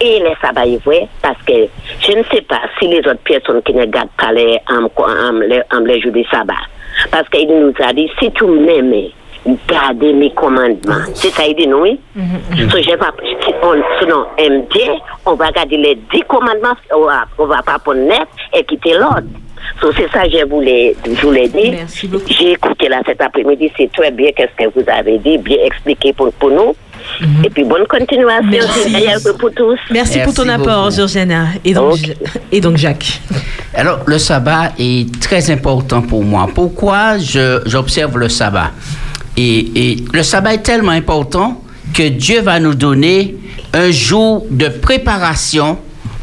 Et 0.00 0.20
les 0.20 0.34
sabbats 0.40 0.66
est 0.66 0.82
vrai 0.84 1.08
parce 1.20 1.40
que 1.42 1.66
je 2.00 2.12
ne 2.12 2.22
sais 2.24 2.42
pas 2.42 2.60
si 2.78 2.88
les 2.88 2.98
autres 2.98 3.22
personnes 3.24 3.62
qui 3.62 3.74
ne 3.74 3.84
gardent 3.86 4.08
pas 4.16 4.32
les, 4.32 4.58
les, 5.48 5.62
les 5.84 6.00
jours 6.00 6.12
du 6.12 6.24
sabbat. 6.24 6.54
Parce 7.10 7.28
qu'il 7.28 7.48
nous 7.48 7.72
a 7.82 7.92
dit, 7.92 8.10
si 8.18 8.30
tu 8.32 8.44
m'aimes, 8.44 9.08
gardez 9.68 10.12
mes 10.12 10.32
commandements. 10.32 11.04
C'est 11.14 11.30
ça, 11.30 11.42
il 11.46 11.54
dit, 11.56 11.66
non, 11.66 11.82
oui? 11.82 11.98
So, 12.70 12.78
je 12.82 12.90
vais 12.90 12.96
pas, 12.96 13.12
si 13.22 13.52
on, 13.62 13.74
sinon, 14.00 14.24
MD, 14.38 14.80
on 15.26 15.34
va 15.34 15.50
garder 15.50 15.76
les 15.76 15.98
dix 16.12 16.22
commandements, 16.28 16.76
on 16.94 17.06
va, 17.06 17.24
on 17.38 17.46
va 17.46 17.62
pas 17.62 17.78
prendre 17.78 18.00
neuf 18.00 18.28
et 18.56 18.64
quitter 18.64 18.94
l'autre. 18.94 19.24
So, 19.80 19.92
c'est 19.96 20.10
ça 20.12 20.24
que 20.24 20.30
je 20.38 20.44
voulais, 20.44 20.94
je 21.04 21.20
voulais 21.26 21.48
dire. 21.48 21.74
J'ai 22.28 22.52
écouté 22.52 22.88
là 22.88 23.00
cet 23.06 23.20
après-midi, 23.20 23.70
c'est 23.76 23.90
très 23.92 24.10
bien 24.10 24.30
qu'est-ce 24.36 24.64
que 24.64 24.70
vous 24.74 24.84
avez 24.88 25.18
dit, 25.18 25.38
bien 25.38 25.58
expliqué 25.64 26.12
pour, 26.12 26.32
pour 26.34 26.50
nous. 26.50 26.74
Et 27.44 27.50
puis, 27.50 27.64
bonne 27.64 27.86
continuation. 27.86 28.48
Merci. 28.90 29.28
Pour 29.38 29.50
tous. 29.52 29.78
Merci, 29.90 30.20
pour 30.20 30.34
ton 30.34 30.48
apport. 30.48 30.90
Georgiana. 30.90 31.46
Et 31.64 31.74
donc, 31.74 31.98
et 32.52 32.60
donc 32.60 32.76
Jacques. 32.76 33.20
Alors, 33.74 34.00
le 34.06 34.18
sabbat 34.18 34.72
est 34.78 35.20
très 35.20 35.50
important 35.50 36.02
pour 36.02 36.22
moi. 36.22 36.46
Pourquoi 36.54 37.18
je- 37.18 37.60
j'observe 37.66 38.18
le 38.18 38.28
sabbat? 38.28 38.70
Et, 39.36 39.92
et 39.92 40.04
le 40.12 40.22
sabbat 40.22 40.54
est 40.54 40.62
tellement 40.62 40.92
important 40.92 41.62
que 41.94 42.08
Dieu 42.08 42.40
va 42.40 42.58
nous 42.60 42.74
donner 42.74 43.36
un 43.72 43.90
jour 43.90 44.46
de 44.50 44.68
préparation 44.68 45.78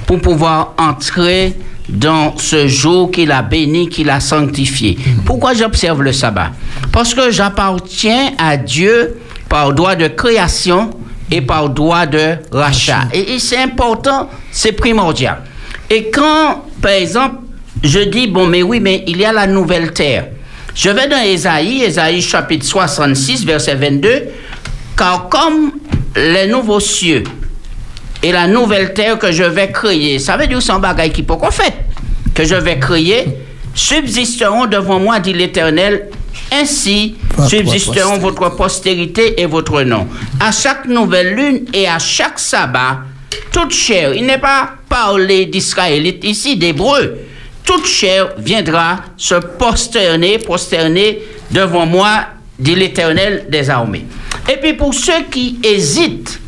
pour 0.06 0.20
pouvoir 0.20 0.74
entrer 0.78 1.54
dans 1.88 2.38
ce 2.38 2.68
jour 2.68 3.10
qu'il 3.12 3.32
a 3.32 3.42
béni, 3.42 3.90
qu'il 3.90 4.10
a 4.10 4.20
sanctifié. 4.20 4.98
Pourquoi 5.26 5.54
j'observe 5.54 6.04
le 6.04 6.14
sabbat? 6.14 6.52
Parce 6.92 7.14
que 7.14 7.32
j'appartiens 7.32 8.32
à 8.38 8.58
Dieu 8.58 9.18
par 9.48 9.74
droit 9.74 9.96
de 9.96 10.08
création 10.08 10.92
et 11.32 11.42
par 11.42 11.70
droit 11.70 12.06
de 12.06 12.36
rachat. 12.52 13.08
Et, 13.14 13.34
et 13.34 13.40
c'est 13.40 13.58
important, 13.58 14.30
c'est 14.52 14.72
primordial. 14.72 15.42
Et 15.90 16.12
quand, 16.12 16.66
par 16.82 16.92
exemple, 16.92 17.38
je 17.84 18.00
dis, 18.00 18.28
bon, 18.28 18.46
mais 18.46 18.62
oui, 18.62 18.80
mais 18.80 19.04
il 19.08 19.18
y 19.18 19.26
a 19.26 19.34
la 19.34 19.48
nouvelle 19.48 19.92
terre. 19.94 20.28
Je 20.80 20.90
vais 20.90 21.10
dans 21.10 21.22
Ésaïe, 21.22 21.84
Ésaïe 21.84 22.22
chapitre 22.22 22.66
66, 22.66 23.44
verset 23.46 23.76
22, 23.76 24.30
car 24.96 25.28
comme 25.28 25.74
les 26.16 26.48
nouveaux 26.48 26.80
cieux 26.80 27.26
et 28.24 28.32
la 28.32 28.48
nouvelle 28.48 28.94
terre 28.94 29.20
que 29.20 29.30
je 29.30 29.44
vais 29.44 29.74
créer, 29.74 30.20
ça 30.20 30.38
veut 30.38 30.48
dire 30.48 30.62
sans 30.62 30.80
bagaille 30.80 31.12
qui 31.12 31.24
peut 31.24 31.36
qu'on 31.36 31.52
fait, 31.52 31.74
que 32.34 32.46
je 32.46 32.56
vais 32.56 32.80
créer, 32.80 33.26
subsisteront 33.76 34.68
devant 34.68 35.02
moi, 35.02 35.20
dit 35.20 35.34
l'Éternel, 35.34 36.08
ainsi 36.50 37.18
subsisteront 37.46 38.18
votre 38.18 38.48
postérité 38.56 39.42
et 39.42 39.48
votre 39.48 39.82
nom. 39.82 40.08
À 40.40 40.54
chaque 40.54 40.86
nouvelle 40.86 41.36
lune 41.36 41.66
et 41.74 41.90
à 41.90 42.00
chaque 42.00 42.40
sabbat, 42.40 43.00
toute 43.52 43.74
chair, 43.74 44.14
il 44.14 44.26
n'est 44.26 44.38
pas 44.38 44.76
parlé 44.88 45.46
d'Israélites 45.46 46.24
ici, 46.24 46.56
d'Hébreux, 46.56 47.18
toute 47.70 47.86
chair 47.86 48.30
viendra 48.40 48.98
se 49.16 49.36
prosterner, 49.36 50.40
prosterner 50.40 51.22
devant 51.52 51.86
moi, 51.86 52.26
dit 52.58 52.74
l'Éternel 52.74 53.46
des 53.48 53.70
armées. 53.70 54.08
Et 54.52 54.58
puis 54.58 54.74
pour 54.74 54.92
ceux 54.92 55.26
qui 55.30 55.60
hésitent, 55.62 56.40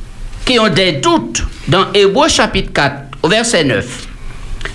qui 0.43 0.57
ont 0.57 0.69
des 0.69 0.93
doutes, 0.93 1.43
dans 1.67 1.93
Hébreux 1.93 2.27
chapitre 2.27 2.73
4, 2.73 2.95
au 3.21 3.27
verset 3.27 3.63
9, 3.63 4.07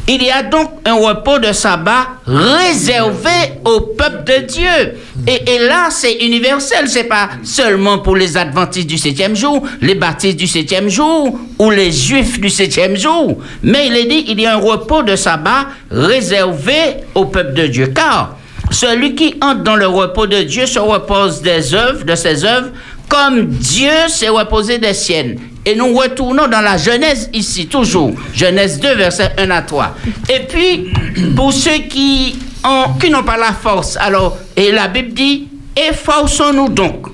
il 0.08 0.22
y 0.22 0.30
a 0.30 0.42
donc 0.44 0.70
un 0.84 0.94
repos 0.94 1.38
de 1.38 1.52
sabbat 1.52 2.06
réservé 2.26 3.58
au 3.64 3.80
peuple 3.80 4.24
de 4.24 4.46
Dieu. 4.46 4.98
Et, 5.26 5.54
et 5.54 5.58
là, 5.58 5.88
c'est 5.90 6.14
universel. 6.14 6.88
C'est 6.88 7.04
pas 7.04 7.30
seulement 7.42 7.98
pour 7.98 8.14
les 8.14 8.36
adventistes 8.36 8.86
du 8.86 8.98
septième 8.98 9.34
jour, 9.34 9.66
les 9.80 9.96
baptistes 9.96 10.36
du 10.36 10.46
septième 10.46 10.88
jour 10.88 11.36
ou 11.58 11.70
les 11.70 11.90
juifs 11.90 12.40
du 12.40 12.50
septième 12.50 12.96
jour. 12.96 13.38
Mais 13.64 13.88
il 13.88 13.96
est 13.96 14.04
dit, 14.04 14.24
il 14.28 14.40
y 14.40 14.46
a 14.46 14.54
un 14.54 14.60
repos 14.60 15.02
de 15.02 15.16
sabbat 15.16 15.66
réservé 15.90 16.98
au 17.14 17.24
peuple 17.24 17.54
de 17.54 17.66
Dieu. 17.66 17.88
Car 17.88 18.36
celui 18.70 19.14
qui 19.14 19.34
entre 19.42 19.62
dans 19.62 19.76
le 19.76 19.86
repos 19.86 20.26
de 20.26 20.42
Dieu 20.42 20.66
se 20.66 20.78
repose 20.78 21.42
des 21.42 21.74
œuvres, 21.74 22.04
de 22.04 22.14
ses 22.14 22.44
œuvres, 22.44 22.70
comme 23.08 23.46
Dieu 23.46 23.90
s'est 24.08 24.28
reposé 24.28 24.78
des 24.78 24.94
siennes. 24.94 25.38
Et 25.64 25.74
nous 25.74 25.94
retournons 25.94 26.46
dans 26.46 26.60
la 26.60 26.76
Genèse 26.76 27.28
ici, 27.32 27.66
toujours. 27.66 28.12
Genèse 28.34 28.78
2, 28.80 28.94
verset 28.94 29.32
1 29.38 29.50
à 29.50 29.62
3. 29.62 29.94
Et 30.28 30.40
puis, 30.46 30.92
pour 31.34 31.52
ceux 31.52 31.78
qui 31.90 32.38
ont- 32.64 32.94
qui 33.00 33.10
n'ont 33.10 33.24
pas 33.24 33.36
la 33.36 33.52
force, 33.52 33.96
alors, 33.96 34.36
et 34.56 34.70
la 34.70 34.86
Bible 34.88 35.12
dit, 35.12 35.48
efforçons-nous 35.76 36.68
donc. 36.68 37.06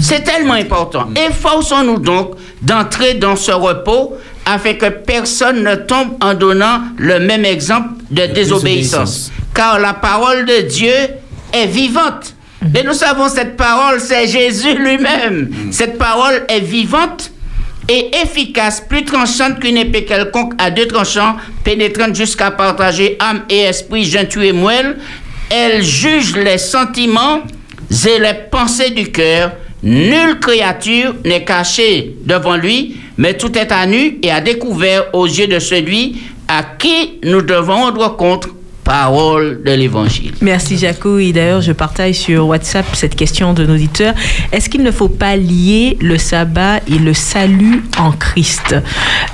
C'est 0.00 0.24
tellement 0.24 0.54
important. 0.54 1.08
Efforçons-nous 1.14 1.98
donc 1.98 2.32
d'entrer 2.62 3.14
dans 3.14 3.36
ce 3.36 3.52
repos 3.52 4.14
afin 4.46 4.74
que 4.74 4.86
personne 4.86 5.62
ne 5.62 5.74
tombe 5.76 6.16
en 6.20 6.34
donnant 6.34 6.80
le 6.96 7.20
même 7.20 7.44
exemple 7.44 7.90
de 8.10 8.26
désobéissance. 8.26 9.30
Car 9.54 9.78
la 9.78 9.92
parole 9.94 10.46
de 10.46 10.62
Dieu 10.62 10.92
est 11.52 11.66
vivante. 11.66 12.34
Et 12.62 12.84
nous 12.84 12.92
savons 12.92 13.28
cette 13.28 13.56
parole, 13.56 14.00
c'est 14.00 14.26
Jésus 14.28 14.74
lui-même. 14.74 15.50
Cette 15.72 15.98
parole 15.98 16.44
est 16.48 16.60
vivante 16.60 17.32
et 17.88 18.10
efficace, 18.22 18.80
plus 18.80 19.04
tranchante 19.04 19.58
qu'une 19.58 19.76
épée 19.76 20.04
quelconque 20.04 20.54
à 20.58 20.70
deux 20.70 20.86
tranchants, 20.86 21.36
pénétrante 21.64 22.14
jusqu'à 22.14 22.52
partager 22.52 23.16
âme 23.18 23.42
et 23.50 23.62
esprit, 23.62 24.04
jointure 24.04 24.42
et 24.42 24.52
moelle. 24.52 24.96
Elle 25.50 25.82
juge 25.82 26.36
les 26.36 26.58
sentiments 26.58 27.40
et 27.90 28.18
les 28.20 28.34
pensées 28.50 28.90
du 28.90 29.10
cœur. 29.10 29.52
Nulle 29.82 30.38
créature 30.40 31.14
n'est 31.24 31.44
cachée 31.44 32.14
devant 32.24 32.56
lui, 32.56 32.96
mais 33.18 33.36
tout 33.36 33.58
est 33.58 33.72
à 33.72 33.84
nu 33.86 34.18
et 34.22 34.30
à 34.30 34.40
découvert 34.40 35.12
aux 35.12 35.26
yeux 35.26 35.48
de 35.48 35.58
celui 35.58 36.22
à 36.46 36.62
qui 36.62 37.18
nous 37.24 37.42
devons 37.42 37.82
rendre 37.82 38.16
compte. 38.16 38.46
Parole 38.84 39.62
de 39.64 39.70
l'Évangile. 39.72 40.32
Merci 40.40 40.76
Jaco. 40.76 41.18
Et 41.18 41.32
d'ailleurs, 41.32 41.60
je 41.60 41.72
partage 41.72 42.14
sur 42.16 42.46
WhatsApp 42.48 42.84
cette 42.94 43.14
question 43.14 43.52
de 43.54 43.64
nos 43.64 43.74
auditeurs. 43.74 44.14
Est-ce 44.50 44.68
qu'il 44.68 44.82
ne 44.82 44.90
faut 44.90 45.08
pas 45.08 45.36
lier 45.36 45.96
le 46.00 46.18
sabbat 46.18 46.78
et 46.88 46.98
le 46.98 47.14
salut 47.14 47.84
en 47.98 48.10
Christ? 48.12 48.74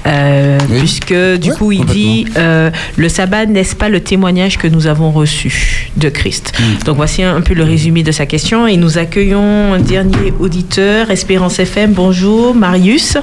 Euh, 0.07 0.59
Puisque 0.79 1.15
du 1.41 1.53
coup, 1.53 1.73
il 1.73 1.85
dit 1.87 2.27
euh, 2.37 2.71
le 2.97 3.09
sabbat 3.09 3.47
n'est-ce 3.47 3.75
pas 3.75 3.89
le 3.89 4.01
témoignage 4.01 4.59
que 4.59 4.69
nous 4.69 4.87
avons 4.87 5.11
reçu 5.11 5.91
de 5.97 6.09
Christ? 6.11 6.53
Donc 6.85 6.97
voici 6.97 7.23
un, 7.23 7.37
un 7.37 7.41
peu 7.41 7.55
le 7.55 7.65
résumé 7.65 8.03
de 8.03 8.13
sa 8.13 8.27
question. 8.27 8.67
Et 8.67 8.77
nous 8.77 8.99
accueillons 8.99 9.73
un 9.75 9.79
dernier 9.81 10.33
auditeur, 10.39 11.11
Espérance 11.11 11.59
FM. 11.59 11.93
Bonjour, 11.93 12.55
Marius. 12.55 13.17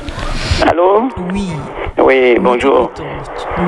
Allô? 0.61 1.09
Oui. 1.33 1.45
Oui, 1.97 2.35
bonjour. 2.41 2.91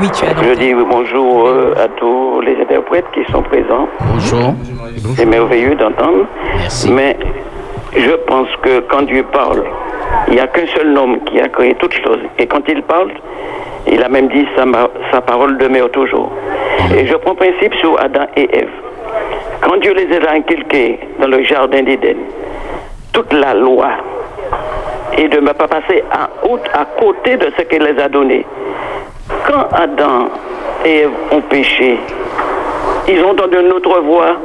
Oui, 0.01 0.07
tu 0.11 0.25
as 0.25 0.43
Je 0.43 0.53
dis 0.59 0.73
bonjour 0.73 1.47
euh, 1.47 1.73
à 1.77 1.87
tous 1.87 2.41
les 2.41 2.59
interprètes 2.61 3.05
qui 3.13 3.23
sont 3.31 3.41
présents. 3.41 3.87
Bonjour. 4.01 4.53
C'est 5.15 5.25
merveilleux 5.25 5.75
d'entendre. 5.75 6.25
Mais 6.89 7.15
je 7.95 8.11
pense 8.27 8.49
que 8.61 8.81
quand 8.81 9.03
Dieu 9.03 9.23
parle, 9.31 9.63
il 10.27 10.33
n'y 10.33 10.39
a 10.41 10.47
qu'un 10.47 10.67
seul 10.67 10.97
homme 10.97 11.19
qui 11.23 11.39
a 11.39 11.47
créé 11.47 11.73
toutes 11.75 11.93
choses. 11.93 12.19
Et 12.37 12.45
quand 12.47 12.67
il 12.67 12.83
parle, 12.83 13.11
il 13.89 14.03
a 14.03 14.09
même 14.09 14.27
dit 14.27 14.45
sa, 14.57 14.65
sa 15.11 15.21
parole 15.21 15.57
demeure 15.57 15.89
toujours. 15.91 16.29
Et 16.97 17.07
je 17.07 17.15
prends 17.15 17.35
principe 17.35 17.73
sur 17.75 17.97
Adam 18.01 18.25
et 18.35 18.49
Ève. 18.57 18.69
Quand 19.61 19.77
Dieu 19.77 19.93
les 19.93 20.13
a 20.17 20.33
inculqués 20.33 20.99
dans 21.21 21.27
le 21.27 21.43
jardin 21.43 21.81
d'Éden, 21.81 22.17
toute 23.13 23.31
la 23.31 23.53
loi 23.53 23.91
et 25.17 25.27
de 25.27 25.39
ne 25.39 25.51
pas 25.51 25.67
passer 25.67 26.03
à, 26.11 26.85
côté 26.99 27.37
de 27.37 27.51
ce 27.57 27.63
qu'il 27.63 27.83
les 27.83 28.01
a 28.01 28.09
donné. 28.09 28.45
Quand 29.45 29.67
Adam 29.73 30.29
et 30.85 30.99
Ève 30.99 31.11
ont 31.31 31.41
péché, 31.41 31.97
ils 33.07 33.23
ont 33.23 33.31
entendu 33.31 33.57
une 33.59 33.71
autre 33.71 33.99
voix. 34.01 34.37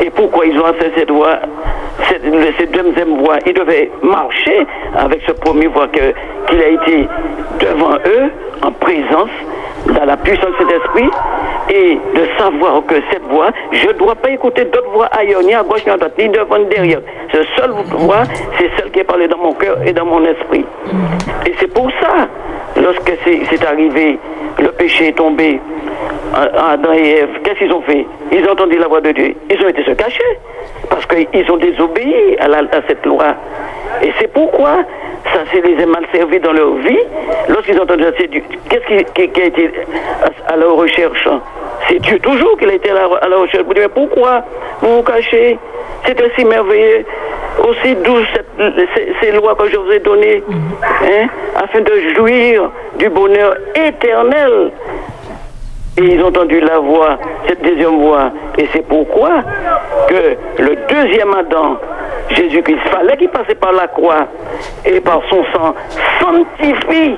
Et 0.00 0.10
pourquoi 0.10 0.46
ils 0.46 0.58
ont 0.58 0.72
fait 0.74 0.92
cette 0.96 1.10
voix 1.10 1.40
cette, 2.08 2.72
deuxième 2.72 3.18
voix, 3.18 3.38
ils 3.46 3.52
devaient 3.52 3.90
marcher 4.02 4.66
avec 4.96 5.20
ce 5.26 5.32
premier 5.32 5.66
voix 5.66 5.88
qu'il 5.88 6.62
a 6.62 6.68
été 6.68 7.08
devant 7.60 7.94
eux, 8.06 8.30
en 8.62 8.72
présence, 8.72 9.30
dans 9.86 10.04
la 10.04 10.16
puissance 10.16 10.50
de 10.60 10.66
cet 10.66 10.80
esprit, 10.82 11.08
et 11.70 11.98
de 12.14 12.26
savoir 12.38 12.82
que 12.86 12.94
cette 13.10 13.22
voix, 13.30 13.50
je 13.72 13.88
ne 13.88 13.92
dois 13.94 14.14
pas 14.14 14.30
écouter 14.30 14.64
d'autres 14.66 14.90
voix 14.90 15.06
ailleurs, 15.06 15.42
ni 15.42 15.54
à 15.54 15.62
gauche, 15.62 15.84
ni 15.84 15.92
à 15.92 15.96
droite, 15.96 16.12
ni 16.18 16.28
devant, 16.28 16.58
ni 16.58 16.64
derrière. 16.66 17.00
Cette 17.32 17.46
seule 17.58 17.72
voix, 17.98 18.22
c'est 18.58 18.70
celle 18.76 18.90
qui 18.90 19.00
est 19.00 19.04
parlée 19.04 19.28
dans 19.28 19.38
mon 19.38 19.52
cœur 19.52 19.76
et 19.86 19.92
dans 19.92 20.06
mon 20.06 20.24
esprit. 20.24 20.64
Et 21.46 21.54
c'est 21.58 21.72
pour 21.72 21.90
ça, 22.00 22.26
lorsque 22.82 23.12
c'est 23.24 23.66
arrivé, 23.66 24.18
le 24.58 24.68
péché 24.72 25.08
est 25.08 25.16
tombé, 25.16 25.60
à 26.34 26.72
Adam 26.72 26.92
et 26.92 27.10
Ève, 27.20 27.28
qu'est-ce 27.42 27.58
qu'ils 27.58 27.72
ont 27.72 27.82
fait? 27.82 28.06
Ils 28.32 28.46
ont 28.46 28.52
entendu 28.52 28.76
la 28.78 28.86
voix 28.88 29.00
de 29.00 29.10
Dieu. 29.12 29.34
Ils 29.50 29.62
ont 29.64 29.68
été 29.68 29.82
se 29.84 29.92
cacher 29.92 30.38
parce 30.90 31.04
qu'ils 31.06 31.50
ont 31.50 31.56
désobéi 31.56 32.36
à, 32.38 32.48
la- 32.48 32.58
à 32.58 32.80
cette 32.86 33.04
loi. 33.06 33.34
Et 34.02 34.12
c'est 34.20 34.32
pourquoi 34.32 34.78
ça 35.32 35.40
se 35.52 35.60
les 35.60 35.82
a 35.82 35.86
mal 35.86 36.04
servi 36.12 36.38
dans 36.40 36.52
leur 36.52 36.74
vie. 36.76 36.98
Lorsqu'ils 37.48 37.78
ont 37.78 37.82
entendu 37.82 38.04
ça, 38.04 38.10
c'est 38.18 38.28
Dieu. 38.30 38.42
Qu'est-ce 38.68 38.86
qui, 38.86 39.04
qui- 39.14 39.28
qui 39.30 39.40
a 39.42 39.44
été 39.46 39.70
à, 40.48 40.52
à 40.52 40.56
leur 40.56 40.74
recherche? 40.76 41.28
C'est 41.88 41.98
Dieu 42.00 42.18
toujours 42.20 42.56
qui 42.58 42.66
a 42.66 42.72
été 42.72 42.90
à 42.90 42.94
la, 42.94 43.04
à 43.20 43.28
la 43.28 43.36
recherche. 43.36 43.64
Vous 43.64 43.74
dites, 43.74 43.82
mais 43.84 43.88
pourquoi 43.88 44.42
vous 44.82 44.96
vous 44.96 45.02
cachez? 45.02 45.58
C'était 46.06 46.30
si 46.38 46.44
merveilleux, 46.44 47.04
aussi 47.66 47.94
douce 47.96 48.26
ces, 48.94 49.12
ces 49.20 49.32
lois 49.32 49.54
que 49.56 49.68
je 49.68 49.76
vous 49.76 49.90
ai 49.90 49.98
données, 49.98 50.42
hein, 51.02 51.26
afin 51.56 51.80
de 51.80 51.92
jouir 52.14 52.70
du 52.98 53.08
bonheur 53.08 53.56
éternel. 53.74 54.70
Et 55.98 56.02
ils 56.14 56.22
ont 56.22 56.28
entendu 56.28 56.60
la 56.60 56.78
voix, 56.78 57.18
cette 57.48 57.60
deuxième 57.62 57.98
voix. 58.00 58.30
Et 58.56 58.68
c'est 58.72 58.86
pourquoi 58.86 59.40
que 60.08 60.62
le 60.62 60.76
deuxième 60.88 61.34
Adam, 61.34 61.76
Jésus-Christ, 62.30 62.80
fallait 62.90 63.16
qu'il 63.16 63.28
passe 63.28 63.52
par 63.60 63.72
la 63.72 63.88
croix 63.88 64.26
et 64.84 65.00
par 65.00 65.20
son 65.30 65.44
sang 65.54 65.74
sanctifie. 66.20 67.16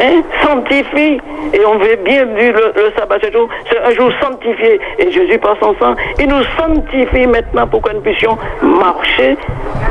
Hein, 0.00 0.22
sanctifie. 0.42 1.20
Et 1.52 1.64
on 1.66 1.78
veut 1.78 1.96
bien 2.04 2.24
vu 2.24 2.52
le, 2.52 2.72
le 2.74 2.92
sabbat 2.96 3.16
ce 3.22 3.30
jour. 3.30 3.48
C'est 3.70 3.78
un 3.78 3.90
jour 3.90 4.10
sanctifié. 4.20 4.80
Et 4.98 5.10
Jésus, 5.10 5.38
par 5.38 5.56
son 5.60 5.74
sang, 5.80 5.94
il 6.18 6.28
nous 6.28 6.42
sanctifie 6.58 7.26
maintenant 7.26 7.66
pour 7.66 7.80
que 7.82 7.92
nous 7.92 8.00
puissions 8.00 8.36
marcher 8.62 9.36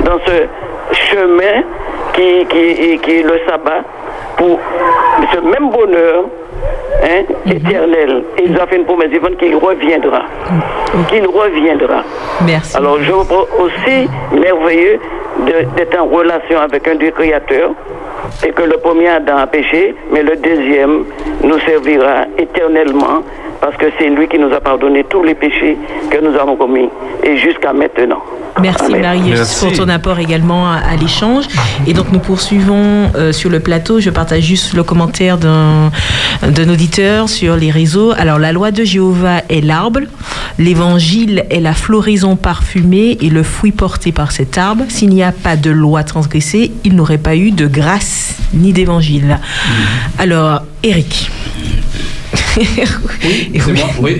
dans 0.03 0.19
ce 0.25 0.47
chemin 0.93 1.63
qui, 2.13 2.45
qui, 2.47 2.97
qui 2.99 3.19
est 3.19 3.23
le 3.23 3.39
sabbat 3.47 3.81
pour 4.37 4.59
ce 5.31 5.39
même 5.39 5.69
bonheur 5.69 6.25
hein, 7.03 7.23
éternel. 7.45 8.23
Et 8.37 8.43
il 8.45 8.51
nous 8.53 8.59
a 8.59 8.67
fait 8.67 8.77
une 8.77 8.85
promesse 8.85 9.09
vivante 9.09 9.37
qu'il 9.37 9.55
reviendra. 9.55 10.23
Qu'il 11.09 11.25
reviendra. 11.27 12.03
Merci. 12.45 12.77
Alors 12.77 12.97
je 13.01 13.11
vous 13.11 13.23
trouve 13.23 13.47
aussi 13.59 14.09
merveilleux 14.31 14.99
d'être 15.75 15.99
en 15.99 16.05
relation 16.05 16.59
avec 16.59 16.87
un 16.87 16.95
Dieu 16.95 17.11
créateur 17.11 17.71
et 18.45 18.51
que 18.51 18.63
le 18.63 18.77
premier 18.77 19.09
Adam 19.09 19.37
a 19.37 19.47
péché, 19.47 19.95
mais 20.11 20.23
le 20.23 20.35
deuxième 20.35 21.05
nous 21.43 21.59
servira 21.59 22.25
éternellement 22.37 23.21
parce 23.63 23.77
que 23.77 23.85
c'est 23.97 24.09
lui 24.09 24.27
qui 24.27 24.37
nous 24.37 24.51
a 24.53 24.59
pardonné 24.59 25.05
tous 25.09 25.23
les 25.23 25.35
péchés 25.35 25.77
que 26.11 26.17
nous 26.21 26.37
avons 26.37 26.57
commis 26.57 26.89
et 27.23 27.37
jusqu'à 27.37 27.71
maintenant. 27.71 28.21
Merci. 28.61 28.93
Marie 28.93 29.33
pour 29.61 29.71
ton 29.71 29.87
apport 29.87 30.19
également 30.19 30.69
à, 30.69 30.79
à 30.79 30.95
l'échange. 30.97 31.45
Et 31.87 31.93
donc 31.93 32.11
nous 32.11 32.19
poursuivons 32.19 33.09
euh, 33.15 33.31
sur 33.31 33.49
le 33.49 33.61
plateau. 33.61 34.01
Je 34.01 34.09
partage 34.09 34.43
juste 34.43 34.73
le 34.73 34.83
commentaire 34.83 35.37
d'un 35.37 35.91
d'un 36.41 36.67
auditeur 36.69 37.29
sur 37.29 37.55
les 37.55 37.71
réseaux. 37.71 38.11
Alors 38.17 38.37
la 38.37 38.51
loi 38.51 38.71
de 38.71 38.83
Jéhovah 38.83 39.43
est 39.47 39.61
l'arbre, 39.61 40.01
l'évangile 40.59 41.45
est 41.49 41.61
la 41.61 41.73
floraison 41.73 42.35
parfumée 42.35 43.17
et 43.21 43.29
le 43.29 43.43
fruit 43.43 43.71
porté 43.71 44.11
par 44.11 44.33
cet 44.33 44.57
arbre. 44.57 44.83
S'il 44.89 45.09
n'y 45.09 45.23
a 45.23 45.31
pas 45.31 45.55
de 45.55 45.71
loi 45.71 46.03
transgressée, 46.03 46.73
il 46.83 46.95
n'aurait 46.95 47.17
pas 47.17 47.37
eu 47.37 47.51
de 47.51 47.67
grâce 47.67 48.37
ni 48.53 48.73
d'évangile. 48.73 49.39
Alors 50.19 50.63
Eric. 50.83 51.31
Oui, 52.57 53.61
oui. 54.01 54.17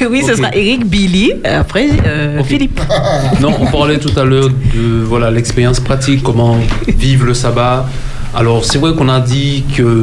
oui, 0.10 0.22
ce 0.24 0.30
Ok. 0.32 0.36
sera 0.36 0.48
Eric, 0.54 0.86
Billy, 0.86 1.32
après 1.44 1.88
euh, 2.06 2.42
Philippe. 2.44 2.80
Non, 3.40 3.54
on 3.60 3.66
parlait 3.66 3.98
tout 3.98 4.18
à 4.18 4.24
l'heure 4.24 4.48
de 4.48 5.02
voilà 5.04 5.30
l'expérience 5.30 5.80
pratique, 5.80 6.22
comment 6.22 6.58
vivre 6.88 7.26
le 7.26 7.34
sabbat. 7.34 7.86
Alors 8.34 8.64
c'est 8.64 8.78
vrai 8.78 8.92
qu'on 8.94 9.08
a 9.08 9.20
dit 9.20 9.64
que 9.76 10.02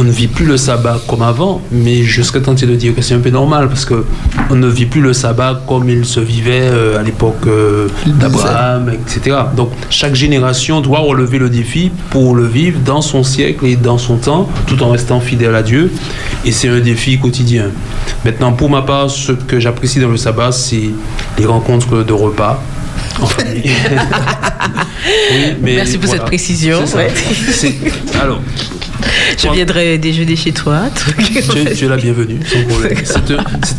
on 0.00 0.04
ne 0.04 0.10
vit 0.10 0.28
plus 0.28 0.46
le 0.46 0.56
sabbat 0.56 0.98
comme 1.06 1.20
avant, 1.20 1.60
mais 1.70 2.04
je 2.04 2.22
serais 2.22 2.40
tenté 2.40 2.64
de 2.64 2.74
dire 2.74 2.94
que 2.94 3.02
c'est 3.02 3.12
un 3.12 3.18
peu 3.18 3.28
normal 3.28 3.68
parce 3.68 3.84
que 3.84 4.06
on 4.48 4.54
ne 4.54 4.66
vit 4.66 4.86
plus 4.86 5.02
le 5.02 5.12
sabbat 5.12 5.60
comme 5.68 5.90
il 5.90 6.06
se 6.06 6.20
vivait 6.20 6.62
euh, 6.62 6.98
à 6.98 7.02
l'époque 7.02 7.46
euh, 7.46 7.86
d'Abraham, 8.06 8.90
etc. 8.94 9.36
Donc 9.54 9.70
chaque 9.90 10.14
génération 10.14 10.80
doit 10.80 11.00
relever 11.00 11.38
le 11.38 11.50
défi 11.50 11.92
pour 12.08 12.34
le 12.34 12.46
vivre 12.46 12.80
dans 12.82 13.02
son 13.02 13.22
siècle 13.22 13.66
et 13.66 13.76
dans 13.76 13.98
son 13.98 14.16
temps, 14.16 14.48
tout 14.66 14.82
en 14.82 14.88
restant 14.88 15.20
fidèle 15.20 15.54
à 15.54 15.62
Dieu. 15.62 15.92
Et 16.46 16.52
c'est 16.52 16.68
un 16.68 16.80
défi 16.80 17.18
quotidien. 17.18 17.66
Maintenant, 18.24 18.54
pour 18.54 18.70
ma 18.70 18.80
part, 18.80 19.10
ce 19.10 19.32
que 19.32 19.60
j'apprécie 19.60 20.00
dans 20.00 20.08
le 20.08 20.16
sabbat, 20.16 20.50
c'est 20.50 20.88
les 21.36 21.44
rencontres 21.44 22.04
de 22.04 22.12
repas. 22.14 22.58
En 23.20 23.26
famille. 23.26 23.70
Oui, 25.32 25.54
mais 25.62 25.76
Merci 25.76 25.98
pour 25.98 26.06
voilà. 26.06 26.20
cette 26.22 26.26
précision. 26.26 26.78
Ouais. 26.94 27.10
Alors, 28.20 28.40
Je 29.38 29.48
viendrai 29.48 29.98
déjeuner 29.98 30.36
chez 30.36 30.52
toi. 30.52 30.82
tu 31.18 31.38
es, 31.38 31.74
tu 31.74 31.84
es 31.84 31.88
la 31.88 31.96
bienvenue, 31.96 32.38
sans 32.46 32.62
problème. 32.68 32.98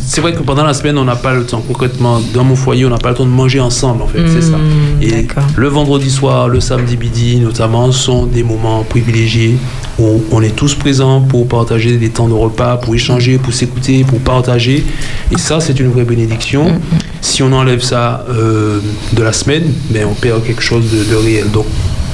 C'est 0.06 0.20
vrai 0.20 0.32
que 0.34 0.42
pendant 0.42 0.64
la 0.64 0.74
semaine, 0.74 0.98
on 0.98 1.04
n'a 1.04 1.16
pas 1.16 1.32
le 1.34 1.44
temps. 1.44 1.62
Concrètement, 1.66 2.20
dans 2.34 2.44
mon 2.44 2.56
foyer, 2.56 2.84
on 2.86 2.90
n'a 2.90 2.98
pas 2.98 3.10
le 3.10 3.14
temps 3.14 3.24
de 3.24 3.30
manger 3.30 3.60
ensemble, 3.60 4.02
en 4.02 4.08
fait. 4.08 4.18
c'est 4.28 4.42
ça. 4.42 4.56
Hmm, 4.58 5.00
Et 5.02 5.26
le 5.56 5.68
vendredi 5.68 6.10
soir, 6.10 6.48
le 6.48 6.60
samedi 6.60 6.96
midi, 6.96 7.36
notamment, 7.38 7.92
sont 7.92 8.26
des 8.26 8.42
moments 8.42 8.82
privilégiés 8.82 9.56
où 9.98 10.22
on 10.32 10.42
est 10.42 10.54
tous 10.56 10.74
présents 10.74 11.20
pour 11.20 11.46
partager 11.46 11.96
des 11.98 12.08
temps 12.10 12.28
de 12.28 12.34
repas, 12.34 12.76
pour 12.78 12.94
échanger, 12.94 13.38
pour 13.38 13.52
s'écouter, 13.54 14.04
pour 14.04 14.18
partager. 14.20 14.84
Et 15.30 15.38
ça, 15.38 15.60
c'est 15.60 15.78
une 15.78 15.90
vraie 15.92 16.04
bénédiction. 16.04 16.80
Si 17.20 17.42
on 17.42 17.52
enlève 17.52 17.82
ça 17.82 18.24
euh, 18.30 18.80
de 19.12 19.21
la 19.22 19.32
semaine, 19.32 19.72
ben, 19.90 20.06
on 20.10 20.14
perd 20.14 20.44
quelque 20.44 20.62
chose 20.62 20.84
de, 20.90 21.04
de 21.04 21.16
réel. 21.16 21.50
Donc, 21.50 21.66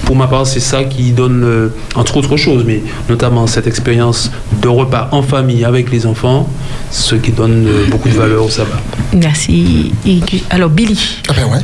pour 0.04 0.16
ma 0.16 0.26
part, 0.26 0.46
c'est 0.46 0.60
ça 0.60 0.84
qui 0.84 1.12
donne, 1.12 1.44
euh, 1.44 1.68
entre 1.94 2.16
autres 2.16 2.36
choses, 2.36 2.64
mais 2.64 2.82
notamment 3.10 3.46
cette 3.46 3.66
expérience 3.66 4.30
de 4.62 4.68
repas 4.68 5.08
en 5.12 5.22
famille 5.22 5.64
avec 5.64 5.90
les 5.90 6.06
enfants, 6.06 6.48
ce 6.90 7.14
qui 7.14 7.32
donne 7.32 7.66
euh, 7.66 7.86
beaucoup 7.90 8.08
de 8.08 8.14
valeur 8.14 8.44
au 8.44 8.48
sabbat. 8.48 8.80
Merci. 9.12 9.92
Alors 10.50 10.70
Billy. 10.70 10.98
Ah 11.28 11.32
ben 11.36 11.44
ouais. 11.52 11.60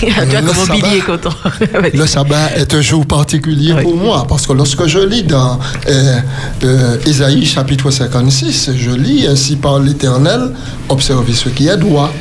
tu 0.00 0.10
vois 0.10 0.40
Le 0.40 0.46
comment 0.48 0.64
sabbat. 0.64 0.74
Billy 0.74 0.96
est 0.96 1.00
content. 1.00 1.34
Le 1.94 2.06
sabbat 2.06 2.56
est 2.56 2.74
un 2.74 2.80
jour 2.80 3.06
particulier 3.06 3.74
pour 3.80 3.96
moi 3.96 4.26
parce 4.28 4.46
que 4.46 4.52
lorsque 4.52 4.86
je 4.86 4.98
lis 4.98 5.22
dans 5.22 5.58
euh, 5.88 6.18
euh, 6.64 6.96
Ésaïe 7.06 7.44
chapitre 7.46 7.90
56, 7.90 8.72
je 8.76 8.90
lis 8.90 9.26
ainsi 9.26 9.56
par 9.56 9.78
l'Éternel, 9.78 10.50
observez 10.88 11.32
ce 11.32 11.48
qui 11.48 11.68
est 11.68 11.76
droit 11.76 12.12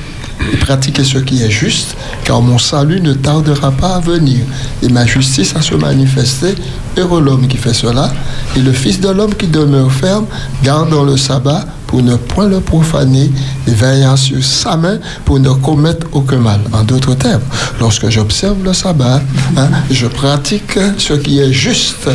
et 0.54 0.58
pratiquez 0.58 1.04
ce 1.04 1.18
qui 1.18 1.44
est 1.44 1.50
juste, 1.50 1.96
car 2.24 2.42
mon 2.42 2.58
salut 2.58 3.02
ne 3.02 3.14
tardera 3.14 3.72
pas 3.72 3.96
à 3.96 4.00
venir 4.00 4.40
et 4.82 4.90
ma 4.90 5.06
justice 5.06 5.56
à 5.56 5.62
se 5.62 5.76
manifester. 5.76 6.56
Heureux 6.98 7.22
l'homme 7.22 7.48
qui 7.48 7.58
fait 7.58 7.74
cela 7.74 8.12
et 8.56 8.60
le 8.60 8.74
Fils 8.74 9.00
de 9.00 9.10
l'homme 9.10 9.34
qui 9.34 9.48
demeure 9.48 9.92
ferme, 9.92 10.26
gardant 10.64 11.04
le 11.04 11.16
sabbat 11.16 11.66
pour 11.88 12.02
ne 12.02 12.16
point 12.16 12.48
le 12.48 12.60
profaner 12.60 13.30
et 13.68 13.72
veillant 13.72 14.16
sur 14.16 14.44
sa 14.44 14.78
main 14.78 14.98
pour 15.26 15.40
ne 15.40 15.50
commettre 15.50 16.08
aucun 16.14 16.40
mal. 16.40 16.60
En 16.74 16.84
d'autres 16.84 17.16
termes, 17.16 17.42
lorsque 17.80 18.10
j'observe 18.10 18.64
le 18.64 18.74
sabbat, 18.74 19.22
hein, 19.58 19.70
je 19.90 20.08
pratique 20.08 20.80
ce 20.98 21.14
qui 21.14 21.40
est 21.40 21.52
juste, 21.52 22.10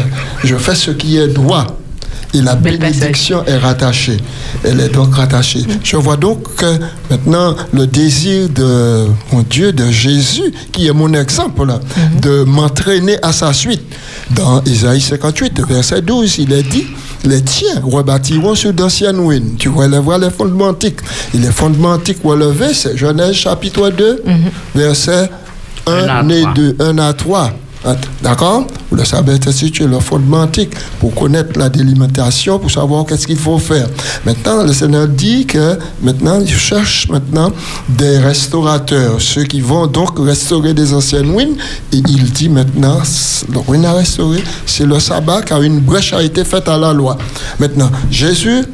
je 0.44 0.56
fais 0.56 0.74
ce 0.74 0.90
qui 0.90 1.18
est 1.18 1.28
droit. 1.28 1.66
Et 2.36 2.42
la 2.42 2.54
bénédiction 2.54 3.42
est 3.46 3.56
rattachée. 3.56 4.18
Elle 4.62 4.80
est 4.80 4.90
donc 4.90 5.14
rattachée. 5.14 5.64
Je 5.82 5.96
vois 5.96 6.18
donc 6.18 6.54
que 6.56 6.66
maintenant 7.10 7.56
le 7.72 7.86
désir 7.86 8.48
de 8.50 9.06
mon 9.32 9.42
Dieu, 9.42 9.72
de 9.72 9.90
Jésus, 9.90 10.52
qui 10.70 10.86
est 10.86 10.92
mon 10.92 11.12
exemple, 11.14 11.66
là, 11.66 11.80
de 12.20 12.44
m'entraîner 12.44 13.16
à 13.22 13.32
sa 13.32 13.54
suite. 13.54 13.80
Dans 14.32 14.62
Isaïe 14.64 15.00
58, 15.00 15.60
verset 15.66 16.02
12, 16.02 16.38
il 16.40 16.52
est 16.52 16.62
dit 16.62 16.86
les 17.24 17.40
tiens 17.42 17.80
rebâtiront 17.82 18.54
sur 18.54 18.72
d'anciennes 18.72 19.18
ruines. 19.18 19.54
Tu 19.58 19.68
relèveras 19.70 20.18
les 20.18 20.30
fondements 20.30 20.66
antiques. 20.66 21.00
Et 21.34 21.38
les 21.38 21.50
fondements 21.50 21.92
antiques 21.92 22.22
relevés, 22.22 22.74
c'est 22.74 22.96
Genèse 22.96 23.34
chapitre 23.34 23.88
2, 23.90 24.22
verset 24.74 25.30
1 25.86 26.28
et 26.28 26.44
2, 26.54 26.76
1 26.80 26.98
à 26.98 27.12
3. 27.14 27.52
D'accord 28.22 28.66
Le 28.90 29.04
sabbat 29.04 29.34
est 29.34 29.46
institué 29.46 29.86
le 29.86 30.00
fondement 30.00 30.48
pour 30.98 31.14
connaître 31.14 31.58
la 31.58 31.68
délimitation, 31.68 32.58
pour 32.58 32.70
savoir 32.70 33.06
qu'est-ce 33.06 33.26
qu'il 33.26 33.36
faut 33.36 33.58
faire. 33.58 33.88
Maintenant, 34.24 34.64
le 34.64 34.72
Seigneur 34.72 35.06
dit 35.06 35.46
que 35.46 35.78
maintenant, 36.02 36.40
il 36.40 36.48
cherche 36.48 37.08
maintenant 37.08 37.52
des 37.88 38.18
restaurateurs, 38.18 39.20
ceux 39.20 39.44
qui 39.44 39.60
vont 39.60 39.86
donc 39.86 40.18
restaurer 40.18 40.74
des 40.74 40.92
anciennes 40.92 41.34
ruines. 41.34 41.56
Et 41.92 41.98
il 41.98 42.30
dit 42.32 42.48
maintenant, 42.48 42.98
le 43.52 43.58
ruine 43.58 43.84
à 43.84 43.92
restaurer, 43.92 44.42
c'est 44.64 44.86
le 44.86 44.98
sabbat, 44.98 45.42
car 45.42 45.62
une 45.62 45.80
brèche 45.80 46.12
a 46.12 46.22
été 46.22 46.44
faite 46.44 46.68
à 46.68 46.76
la 46.76 46.92
loi. 46.92 47.16
Maintenant, 47.60 47.90
Jésus 48.10 48.64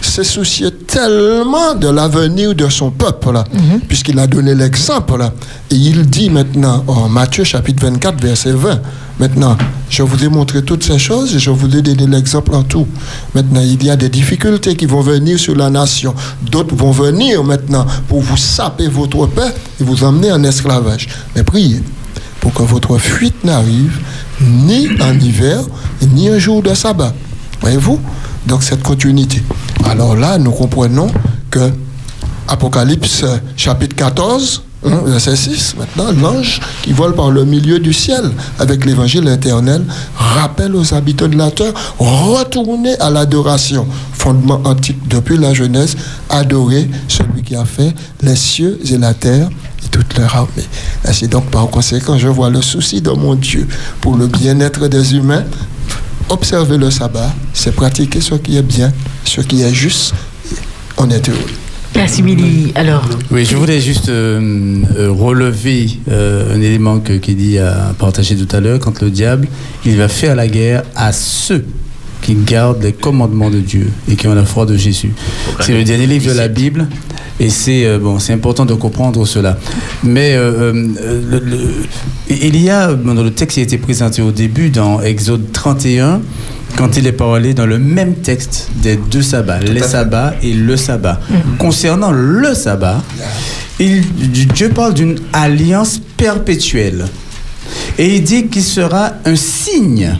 s'est 0.00 0.24
soucié 0.24 0.68
tellement 0.90 1.74
de 1.74 1.88
l'avenir 1.88 2.54
de 2.54 2.68
son 2.68 2.90
peuple, 2.90 3.32
là, 3.32 3.44
puisqu'il 3.88 4.18
a 4.18 4.26
donné 4.26 4.54
l'exemple. 4.54 5.22
Et 5.70 5.76
il 5.76 6.08
dit 6.08 6.30
maintenant, 6.30 6.84
en 6.88 7.08
Matthieu 7.08 7.44
chapitre 7.44 7.84
24, 7.86 8.20
verset 8.20 8.52
20, 8.52 8.80
maintenant, 9.20 9.56
je 9.88 10.02
vous 10.02 10.24
ai 10.24 10.28
montré 10.28 10.62
toutes 10.62 10.82
ces 10.84 10.98
choses 10.98 11.34
et 11.34 11.38
je 11.38 11.50
vous 11.50 11.74
ai 11.76 11.82
donné 11.82 12.06
l'exemple 12.06 12.54
en 12.54 12.62
tout. 12.64 12.86
Maintenant, 13.34 13.60
il 13.60 13.82
y 13.84 13.90
a 13.90 13.96
des 13.96 14.08
difficultés 14.08 14.74
qui 14.74 14.86
vont 14.86 15.00
venir 15.00 15.38
sur 15.38 15.54
la 15.54 15.70
nation. 15.70 16.14
D'autres 16.42 16.74
vont 16.74 16.90
venir 16.92 17.44
maintenant 17.44 17.86
pour 18.08 18.20
vous 18.20 18.36
saper 18.36 18.88
votre 18.88 19.26
paix 19.26 19.54
et 19.80 19.84
vous 19.84 20.02
emmener 20.02 20.32
en 20.32 20.42
esclavage. 20.42 21.08
Mais 21.36 21.44
priez 21.44 21.82
pour 22.40 22.52
que 22.52 22.62
votre 22.62 22.98
fuite 22.98 23.44
n'arrive 23.44 23.96
ni 24.40 24.88
en 25.00 25.18
hiver, 25.18 25.60
ni 26.14 26.28
un 26.28 26.38
jour 26.38 26.62
de 26.62 26.74
sabbat. 26.74 27.12
Voyez-vous? 27.60 28.00
Donc 28.46 28.62
cette 28.62 28.82
continuité. 28.82 29.42
Alors 29.88 30.16
là, 30.16 30.38
nous 30.38 30.52
comprenons 30.52 31.08
que 31.50 31.70
Apocalypse 32.48 33.24
chapitre 33.56 33.94
14, 33.94 34.62
hein, 34.84 35.02
verset 35.06 35.36
6, 35.36 35.76
maintenant, 35.78 36.10
l'ange 36.20 36.60
qui 36.82 36.92
vole 36.92 37.14
par 37.14 37.30
le 37.30 37.44
milieu 37.44 37.78
du 37.78 37.92
ciel 37.92 38.22
avec 38.58 38.84
l'évangile 38.84 39.28
éternel 39.28 39.84
rappelle 40.16 40.74
aux 40.74 40.94
habitants 40.94 41.28
de 41.28 41.36
la 41.36 41.50
terre, 41.50 41.72
retournez 41.98 42.98
à 42.98 43.10
l'adoration. 43.10 43.86
Fondement 44.12 44.60
antique 44.64 45.06
depuis 45.08 45.38
la 45.38 45.54
Genèse, 45.54 45.96
adorer 46.28 46.90
celui 47.08 47.42
qui 47.42 47.56
a 47.56 47.64
fait 47.64 47.94
les 48.22 48.36
cieux 48.36 48.78
et 48.90 48.98
la 48.98 49.14
terre 49.14 49.48
et 49.84 49.88
toute 49.88 50.18
leur 50.18 50.34
armée. 50.34 50.66
Ainsi 51.04 51.28
donc, 51.28 51.46
par 51.50 51.68
conséquent, 51.68 52.18
je 52.18 52.28
vois 52.28 52.50
le 52.50 52.60
souci 52.60 53.00
de 53.00 53.10
mon 53.10 53.34
Dieu 53.34 53.66
pour 54.00 54.16
le 54.16 54.26
bien-être 54.26 54.88
des 54.88 55.14
humains. 55.14 55.44
Observer 56.30 56.78
le 56.78 56.92
sabbat, 56.92 57.34
c'est 57.52 57.74
pratiquer 57.74 58.20
ce 58.20 58.36
qui 58.36 58.56
est 58.56 58.62
bien, 58.62 58.92
ce 59.24 59.40
qui 59.40 59.62
est 59.62 59.74
juste. 59.74 60.14
On 60.96 61.10
est 61.10 61.28
heureux. 61.28 61.38
Merci 61.96 62.22
Billy. 62.22 62.70
Alors. 62.76 63.04
Oui, 63.32 63.44
je 63.44 63.56
voulais 63.56 63.80
juste 63.80 64.08
euh, 64.08 64.80
euh, 64.96 65.10
relever 65.10 65.88
euh, 66.08 66.54
un 66.54 66.60
élément 66.60 67.00
que 67.00 67.14
Kédi 67.14 67.58
a 67.58 67.94
partagé 67.98 68.36
tout 68.36 68.54
à 68.54 68.60
l'heure. 68.60 68.78
Quand 68.78 69.02
le 69.02 69.10
diable, 69.10 69.48
il 69.84 69.96
va 69.96 70.06
faire 70.06 70.36
la 70.36 70.46
guerre 70.46 70.84
à 70.94 71.12
ceux 71.12 71.64
qui 72.22 72.34
gardent 72.34 72.82
les 72.82 72.92
commandements 72.92 73.50
de 73.50 73.58
Dieu 73.58 73.90
et 74.08 74.14
qui 74.14 74.28
ont 74.28 74.34
la 74.34 74.44
foi 74.44 74.66
de 74.66 74.76
Jésus. 74.76 75.12
C'est 75.58 75.72
le 75.72 75.82
dernier 75.82 76.06
livre 76.06 76.32
de 76.32 76.36
la 76.36 76.46
Bible. 76.46 76.86
Et 77.42 77.48
c'est 77.48 77.86
euh, 77.86 77.98
bon, 77.98 78.18
c'est 78.18 78.34
important 78.34 78.66
de 78.66 78.74
comprendre 78.74 79.24
cela. 79.26 79.56
Mais 80.04 80.34
euh, 80.34 80.72
euh, 81.00 81.20
le- 81.30 81.38
le- 81.38 81.74
il 82.28 82.60
y 82.62 82.68
a 82.70 82.92
bon, 82.92 83.14
dans 83.14 83.22
le 83.22 83.30
texte 83.32 83.54
qui 83.54 83.60
a 83.60 83.62
été 83.62 83.78
présenté 83.78 84.20
au 84.22 84.30
début 84.30 84.68
dans 84.70 85.00
Exode 85.00 85.50
31, 85.50 86.20
quand 86.76 86.96
il 86.98 87.06
est 87.06 87.12
parlé 87.12 87.54
dans 87.54 87.64
le 87.66 87.78
même 87.78 88.14
texte 88.16 88.68
des 88.76 88.96
deux 88.96 89.22
sabbats, 89.22 89.58
les 89.58 89.80
sabbats 89.82 90.34
et 90.42 90.52
le 90.52 90.76
sabbat. 90.76 91.18
Concernant 91.58 92.12
le 92.12 92.54
sabbat, 92.54 93.02
il- 93.80 94.02
Dieu 94.48 94.68
parle 94.68 94.92
d'une 94.94 95.18
alliance 95.32 95.98
perpétuelle. 96.18 97.06
Et 97.98 98.16
il 98.16 98.22
dit 98.22 98.46
qu'il 98.48 98.62
sera 98.62 99.12
un 99.24 99.36
signe 99.36 100.14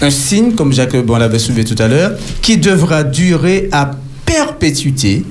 un 0.00 0.10
signe, 0.10 0.52
comme 0.52 0.72
Jacques 0.72 0.96
bon, 1.04 1.16
l'avait 1.16 1.38
soulevé 1.38 1.64
tout 1.64 1.80
à 1.80 1.86
l'heure, 1.88 2.12
qui 2.42 2.56
devra 2.58 3.02
durer 3.04 3.68
à 3.72 3.90
perpétuité. 4.26 5.24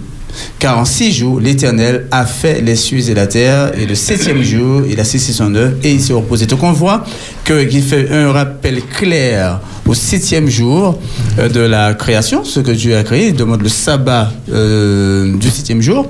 Car 0.60 0.78
en 0.78 0.86
six 0.86 1.12
jours, 1.12 1.40
l'Éternel 1.40 2.08
a 2.12 2.26
fait 2.26 2.62
les 2.62 2.76
cieux 2.76 3.10
et 3.10 3.14
la 3.14 3.28
terre, 3.28 3.72
et 3.78 3.86
le 3.86 3.96
septième 3.96 4.42
jour, 4.42 4.84
il 4.90 5.00
a 5.00 5.04
cessé 5.04 5.32
son 5.34 5.54
œuvre, 5.56 5.76
et 5.84 5.92
il 5.92 6.02
s'est 6.02 6.14
reposé. 6.14 6.46
Donc 6.46 6.64
on 6.64 6.72
voit 6.72 7.04
qu'il 7.46 7.82
fait 7.82 8.12
un 8.12 8.32
rappel 8.32 8.82
clair 8.84 9.60
au 9.88 9.94
septième 9.94 10.48
jour 10.48 11.00
euh, 11.40 11.50
de 11.50 11.60
la 11.60 11.94
création, 11.94 12.44
ce 12.44 12.60
que 12.60 12.72
Dieu 12.72 12.96
a 12.96 13.04
créé, 13.04 13.28
il 13.28 13.36
demande 13.36 13.62
le 13.62 13.70
sabbat 13.70 14.32
euh, 14.52 15.36
du 15.38 15.50
septième 15.50 15.82
jour, 15.82 16.08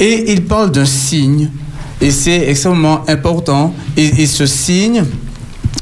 et 0.00 0.32
il 0.32 0.44
parle 0.44 0.72
d'un 0.72 0.84
signe, 0.84 1.50
et 2.00 2.10
c'est 2.10 2.48
extrêmement 2.48 3.08
important, 3.08 3.74
et 3.96 4.26
ce 4.26 4.46
signe, 4.46 5.04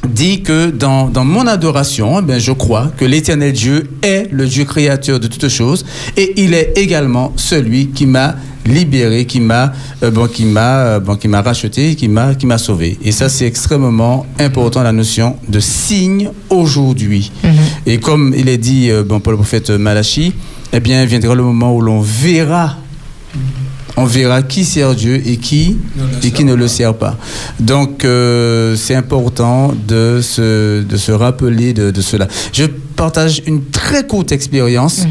dit 0.08 0.42
que 0.42 0.70
dans, 0.70 1.08
dans 1.08 1.24
mon 1.24 1.46
adoration, 1.46 2.20
eh 2.20 2.22
bien, 2.22 2.38
je 2.38 2.52
crois 2.52 2.90
que 2.96 3.04
l'éternel 3.04 3.52
Dieu 3.52 3.90
est 4.02 4.28
le 4.30 4.46
Dieu 4.46 4.64
créateur 4.64 5.20
de 5.20 5.26
toutes 5.26 5.48
choses 5.48 5.84
et 6.16 6.40
il 6.42 6.54
est 6.54 6.72
également 6.76 7.32
celui 7.36 7.88
qui 7.88 8.06
m'a 8.06 8.36
libéré, 8.66 9.24
qui 9.24 9.40
m'a 9.40 9.72
euh, 10.02 10.10
bon, 10.10 10.26
qui 10.26 10.44
m'a 10.44 10.78
euh, 10.78 11.00
bon, 11.00 11.16
qui 11.16 11.28
m'a 11.28 11.42
racheté, 11.42 11.94
qui 11.94 12.08
m'a 12.08 12.34
qui 12.34 12.46
m'a 12.46 12.58
sauvé. 12.58 12.98
Et 13.02 13.12
ça 13.12 13.28
c'est 13.28 13.46
extrêmement 13.46 14.26
important 14.38 14.82
la 14.82 14.92
notion 14.92 15.36
de 15.48 15.60
signe 15.60 16.30
aujourd'hui. 16.48 17.32
Et 17.86 17.98
comme 17.98 18.34
il 18.36 18.48
est 18.48 18.58
dit 18.58 18.90
euh, 18.90 19.02
bon, 19.02 19.20
par 19.20 19.32
le 19.32 19.36
prophète 19.38 19.70
Malachi, 19.70 20.34
eh 20.72 20.80
bien 20.80 21.04
viendra 21.04 21.34
le 21.34 21.42
moment 21.42 21.74
où 21.74 21.80
l'on 21.80 22.00
verra 22.00 22.76
on 24.00 24.04
verra 24.04 24.42
qui 24.42 24.64
sert 24.64 24.94
Dieu 24.94 25.20
et 25.26 25.36
qui, 25.36 25.76
et 26.22 26.30
qui 26.30 26.44
ne 26.44 26.54
le 26.54 26.68
sert 26.68 26.94
pas. 26.94 27.16
Donc, 27.58 28.04
euh, 28.04 28.74
c'est 28.76 28.94
important 28.94 29.74
de 29.86 30.20
se, 30.22 30.82
de 30.82 30.96
se 30.96 31.12
rappeler 31.12 31.72
de, 31.72 31.90
de 31.90 32.00
cela. 32.00 32.26
Je 32.52 32.64
partage 32.96 33.42
une 33.46 33.64
très 33.64 34.06
courte 34.06 34.32
expérience. 34.32 35.06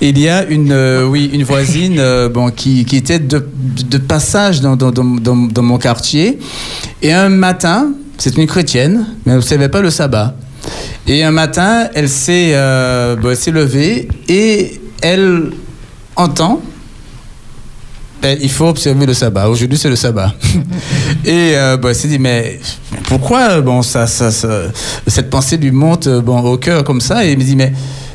Il 0.00 0.18
y 0.18 0.28
a 0.28 0.44
une, 0.44 0.72
euh, 0.72 1.06
oui, 1.06 1.30
une 1.32 1.44
voisine 1.44 1.96
euh, 1.98 2.28
bon, 2.28 2.50
qui, 2.50 2.84
qui 2.84 2.96
était 2.96 3.18
de, 3.18 3.46
de 3.90 3.98
passage 3.98 4.60
dans, 4.60 4.76
dans, 4.76 4.90
dans, 4.90 5.62
mon 5.62 5.78
quartier. 5.78 6.38
Et 7.02 7.12
un 7.12 7.28
matin, 7.28 7.92
c'est 8.18 8.36
une 8.36 8.46
chrétienne, 8.46 9.06
mais 9.24 9.32
elle 9.32 9.38
ne 9.38 9.42
savait 9.42 9.68
pas 9.68 9.80
le 9.80 9.90
sabbat. 9.90 10.34
Et 11.06 11.22
un 11.22 11.30
matin, 11.30 11.88
elle 11.94 12.08
s'est 12.08 12.52
euh, 12.54 13.16
bon, 13.16 13.30
elle 13.30 13.36
s'est 13.36 13.50
levée 13.50 14.08
et 14.28 14.80
elle 15.02 15.50
entend 16.16 16.62
il 18.32 18.50
faut 18.50 18.66
observer 18.66 19.06
le 19.06 19.14
sabbat. 19.14 19.48
Aujourd'hui, 19.48 19.78
c'est 19.78 19.88
le 19.88 19.96
sabbat. 19.96 20.34
et 21.24 21.52
euh, 21.56 21.76
elle 21.82 21.94
s'est 21.94 22.08
dit, 22.08 22.18
mais 22.18 22.58
pourquoi 23.04 23.60
bon, 23.60 23.82
ça, 23.82 24.06
ça, 24.06 24.30
ça- 24.30 24.64
cette 25.06 25.30
pensée 25.30 25.56
lui 25.56 25.70
monte 25.70 26.06
euh, 26.06 26.20
bon, 26.20 26.40
au 26.40 26.56
cœur 26.56 26.84
comme 26.84 27.00
ça? 27.00 27.24
Et 27.24 27.32
il 27.32 27.38
me 27.38 27.44
dit, 27.44 27.56
mais, 27.56 27.72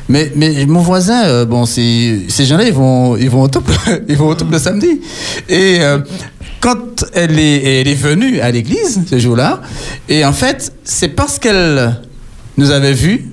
mais, 0.08 0.32
mais 0.36 0.66
mon 0.66 0.80
voisin, 0.80 1.24
euh, 1.24 1.44
bon, 1.44 1.66
ces 1.66 2.26
gens-là, 2.38 2.64
ils 2.64 2.72
vont, 2.72 3.16
ils, 3.16 3.30
vont 3.30 3.42
au 3.42 3.48
temple, 3.48 3.72
ils 4.08 4.16
vont 4.16 4.28
au 4.28 4.34
temple 4.34 4.52
le 4.52 4.58
samedi. 4.58 5.00
Et 5.48 5.78
euh, 5.80 5.98
quand 6.60 7.04
elle 7.14 7.38
est, 7.38 7.80
elle 7.80 7.88
est 7.88 7.94
venue 7.94 8.40
à 8.40 8.50
l'église 8.50 9.00
ce 9.08 9.18
jour-là, 9.18 9.60
et 10.08 10.24
en 10.24 10.32
fait, 10.32 10.72
c'est 10.84 11.08
parce 11.08 11.38
qu'elle 11.38 11.96
nous 12.58 12.70
avait 12.70 12.92
vus 12.92 13.29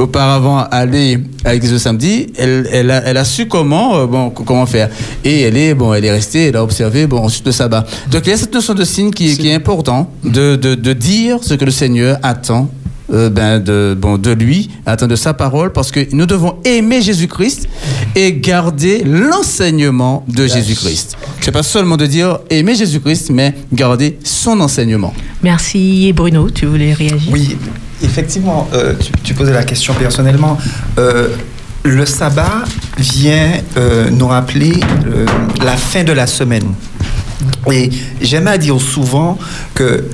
auparavant 0.00 0.58
aller 0.70 1.18
à 1.44 1.52
l'église 1.52 1.72
le 1.72 1.78
samedi, 1.78 2.26
elle, 2.36 2.68
elle, 2.72 2.90
a, 2.90 3.02
elle 3.04 3.16
a 3.16 3.24
su 3.24 3.46
comment, 3.46 3.96
euh, 3.96 4.06
bon, 4.06 4.28
c- 4.36 4.42
comment 4.44 4.66
faire. 4.66 4.88
Et 5.24 5.42
elle 5.42 5.56
est, 5.56 5.74
bon, 5.74 5.92
elle 5.94 6.04
est 6.04 6.10
restée, 6.12 6.46
elle 6.48 6.56
a 6.56 6.62
observé 6.64 7.06
bon, 7.06 7.18
ensuite 7.18 7.46
le 7.46 7.52
sabbat. 7.52 7.84
Donc 8.10 8.22
il 8.26 8.30
y 8.30 8.32
a 8.32 8.36
cette 8.36 8.52
notion 8.54 8.74
de 8.74 8.84
signe 8.84 9.10
qui, 9.10 9.36
qui 9.36 9.48
est 9.48 9.54
important, 9.54 10.10
de, 10.24 10.56
de, 10.56 10.74
de 10.74 10.92
dire 10.92 11.38
ce 11.42 11.54
que 11.54 11.64
le 11.64 11.70
Seigneur 11.70 12.18
attend. 12.22 12.70
euh, 13.12 13.28
ben 13.28 13.58
de, 13.58 13.96
bon, 13.98 14.18
de 14.18 14.30
lui, 14.30 14.70
attend 14.86 15.08
de 15.08 15.16
sa 15.16 15.34
parole, 15.34 15.72
parce 15.72 15.90
que 15.90 16.00
nous 16.12 16.26
devons 16.26 16.54
aimer 16.64 17.02
Jésus-Christ 17.02 17.68
et 18.14 18.34
garder 18.34 19.02
l'enseignement 19.04 20.24
de 20.28 20.46
Jésus-Christ. 20.46 21.16
C'est 21.40 21.50
pas 21.50 21.64
seulement 21.64 21.96
de 21.96 22.06
dire 22.06 22.38
aimer 22.50 22.76
Jésus-Christ, 22.76 23.30
mais 23.30 23.54
garder 23.72 24.16
son 24.22 24.60
enseignement. 24.60 25.12
Merci. 25.42 26.06
Et 26.06 26.12
Bruno, 26.12 26.50
tu 26.50 26.66
voulais 26.66 26.92
réagir? 26.92 27.32
Oui, 27.32 27.56
effectivement, 28.02 28.68
euh, 28.72 28.94
tu, 29.22 29.34
posais 29.34 29.52
la 29.52 29.64
question 29.64 29.94
personnellement. 29.94 30.58
Euh, 30.98 31.28
le 31.82 32.04
sabbat 32.04 32.64
vient 32.98 33.52
euh, 33.76 34.10
nous 34.10 34.26
rappeler 34.26 34.74
la 35.64 35.76
fin 35.76 36.04
de 36.04 36.12
la 36.12 36.26
semaine. 36.26 36.74
Et 37.72 37.90
j'aime 38.20 38.48
à 38.48 38.58
dire 38.58 38.78
souvent 38.80 39.38
que 39.74 40.04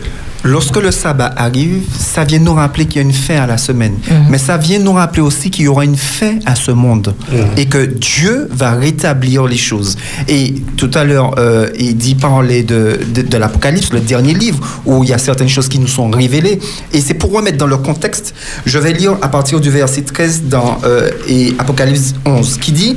lorsque 0.46 0.76
le 0.76 0.90
sabbat 0.90 1.32
arrive, 1.36 1.82
ça 1.98 2.24
vient 2.24 2.38
nous 2.38 2.54
rappeler 2.54 2.86
qu'il 2.86 2.96
y 2.96 2.98
a 2.98 3.02
une 3.02 3.12
fin 3.12 3.36
à 3.36 3.46
la 3.46 3.58
semaine. 3.58 3.94
Mais 4.30 4.38
ça 4.38 4.56
vient 4.56 4.78
nous 4.78 4.92
rappeler 4.92 5.22
aussi 5.22 5.50
qu'il 5.50 5.64
y 5.64 5.68
aura 5.68 5.84
une 5.84 5.96
fin 5.96 6.38
à 6.46 6.54
ce 6.54 6.70
monde. 6.70 7.14
Et 7.56 7.66
que 7.66 7.84
Dieu 7.84 8.48
va 8.50 8.72
rétablir 8.72 9.46
les 9.46 9.56
choses. 9.56 9.96
Et 10.28 10.54
tout 10.76 10.90
à 10.94 11.04
l'heure, 11.04 11.34
euh, 11.38 11.68
il 11.78 11.96
dit 11.96 12.14
parler 12.14 12.62
de, 12.62 12.98
de, 13.14 13.22
de 13.22 13.36
l'Apocalypse, 13.36 13.92
le 13.92 14.00
dernier 14.00 14.34
livre, 14.34 14.60
où 14.86 15.04
il 15.04 15.10
y 15.10 15.12
a 15.12 15.18
certaines 15.18 15.48
choses 15.48 15.68
qui 15.68 15.78
nous 15.78 15.86
sont 15.88 16.10
révélées. 16.10 16.58
Et 16.92 17.00
c'est 17.00 17.14
pour 17.14 17.32
remettre 17.32 17.58
dans 17.58 17.66
le 17.66 17.76
contexte, 17.76 18.34
je 18.64 18.78
vais 18.78 18.92
lire 18.92 19.16
à 19.22 19.28
partir 19.28 19.60
du 19.60 19.70
verset 19.70 20.02
13 20.02 20.44
dans 20.44 20.78
euh, 20.84 21.10
et 21.28 21.54
Apocalypse 21.58 22.14
11, 22.24 22.58
qui 22.58 22.72
dit 22.72 22.96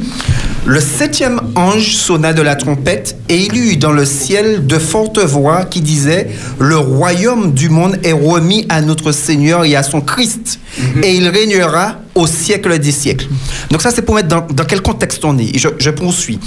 Le 0.65 0.79
septième 0.81 1.39
ange 1.55 1.95
sonna 1.95 2.33
de 2.33 2.41
la 2.41 2.55
trompette, 2.55 3.17
et 3.27 3.37
il 3.37 3.55
y 3.55 3.71
eut 3.71 3.77
dans 3.77 3.91
le 3.91 4.05
ciel 4.05 4.67
de 4.67 4.77
fortes 4.77 5.17
voix 5.17 5.65
qui 5.65 5.81
disaient 5.81 6.29
Le 6.59 6.77
royaume 6.77 7.53
du 7.53 7.69
monde 7.69 7.97
est 8.03 8.13
remis 8.13 8.65
à 8.69 8.81
notre 8.81 9.11
Seigneur 9.11 9.65
et 9.65 9.75
à 9.75 9.83
son 9.83 10.01
Christ, 10.01 10.59
et 11.01 11.15
il 11.15 11.27
régnera 11.27 11.95
au 12.13 12.27
siècle 12.27 12.77
des 12.77 12.91
siècles. 12.91 13.27
Donc 13.71 13.81
ça, 13.81 13.89
c'est 13.89 14.01
pour 14.01 14.15
mettre 14.15 14.27
dans, 14.27 14.45
dans 14.45 14.65
quel 14.65 14.81
contexte 14.81 15.25
on 15.25 15.37
est. 15.37 15.57
Je 15.57 15.89
poursuis. 15.89 16.39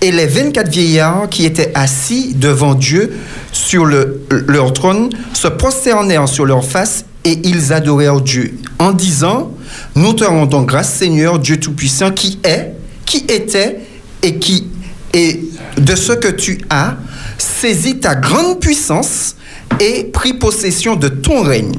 Et 0.00 0.12
les 0.12 0.26
24 0.26 0.68
vieillards 0.68 1.28
qui 1.28 1.44
étaient 1.44 1.72
assis 1.74 2.34
devant 2.34 2.74
Dieu 2.74 3.12
sur 3.50 3.86
le, 3.86 4.24
leur 4.46 4.72
trône 4.72 5.10
se 5.32 5.48
prosternèrent 5.48 6.28
sur 6.28 6.44
leur 6.44 6.64
face 6.64 7.06
et 7.24 7.38
ils 7.44 7.72
adorèrent 7.72 8.20
Dieu 8.20 8.58
en 8.78 8.92
disant, 8.92 9.50
nous 9.96 10.12
te 10.12 10.24
rendons 10.24 10.62
grâce 10.62 10.92
Seigneur 10.92 11.38
Dieu 11.38 11.58
Tout-Puissant 11.58 12.10
qui 12.10 12.38
est, 12.44 12.74
qui 13.04 13.18
était 13.28 13.78
et 14.22 14.36
qui 14.36 14.68
est 15.12 15.40
de 15.78 15.94
ce 15.94 16.12
que 16.12 16.28
tu 16.28 16.58
as, 16.70 16.96
saisi 17.38 17.98
ta 17.98 18.14
grande 18.14 18.60
puissance 18.60 19.36
et 19.80 20.04
pris 20.04 20.34
possession 20.34 20.96
de 20.96 21.08
ton 21.08 21.42
règne. 21.42 21.74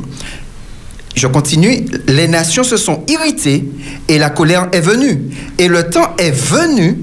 Je 1.15 1.27
continue. 1.27 1.85
Les 2.07 2.27
nations 2.27 2.63
se 2.63 2.77
sont 2.77 3.03
irritées 3.07 3.65
et 4.07 4.17
la 4.17 4.29
colère 4.29 4.67
est 4.73 4.81
venue. 4.81 5.21
Et 5.57 5.67
le 5.67 5.89
temps 5.89 6.13
est 6.17 6.31
venu 6.31 6.97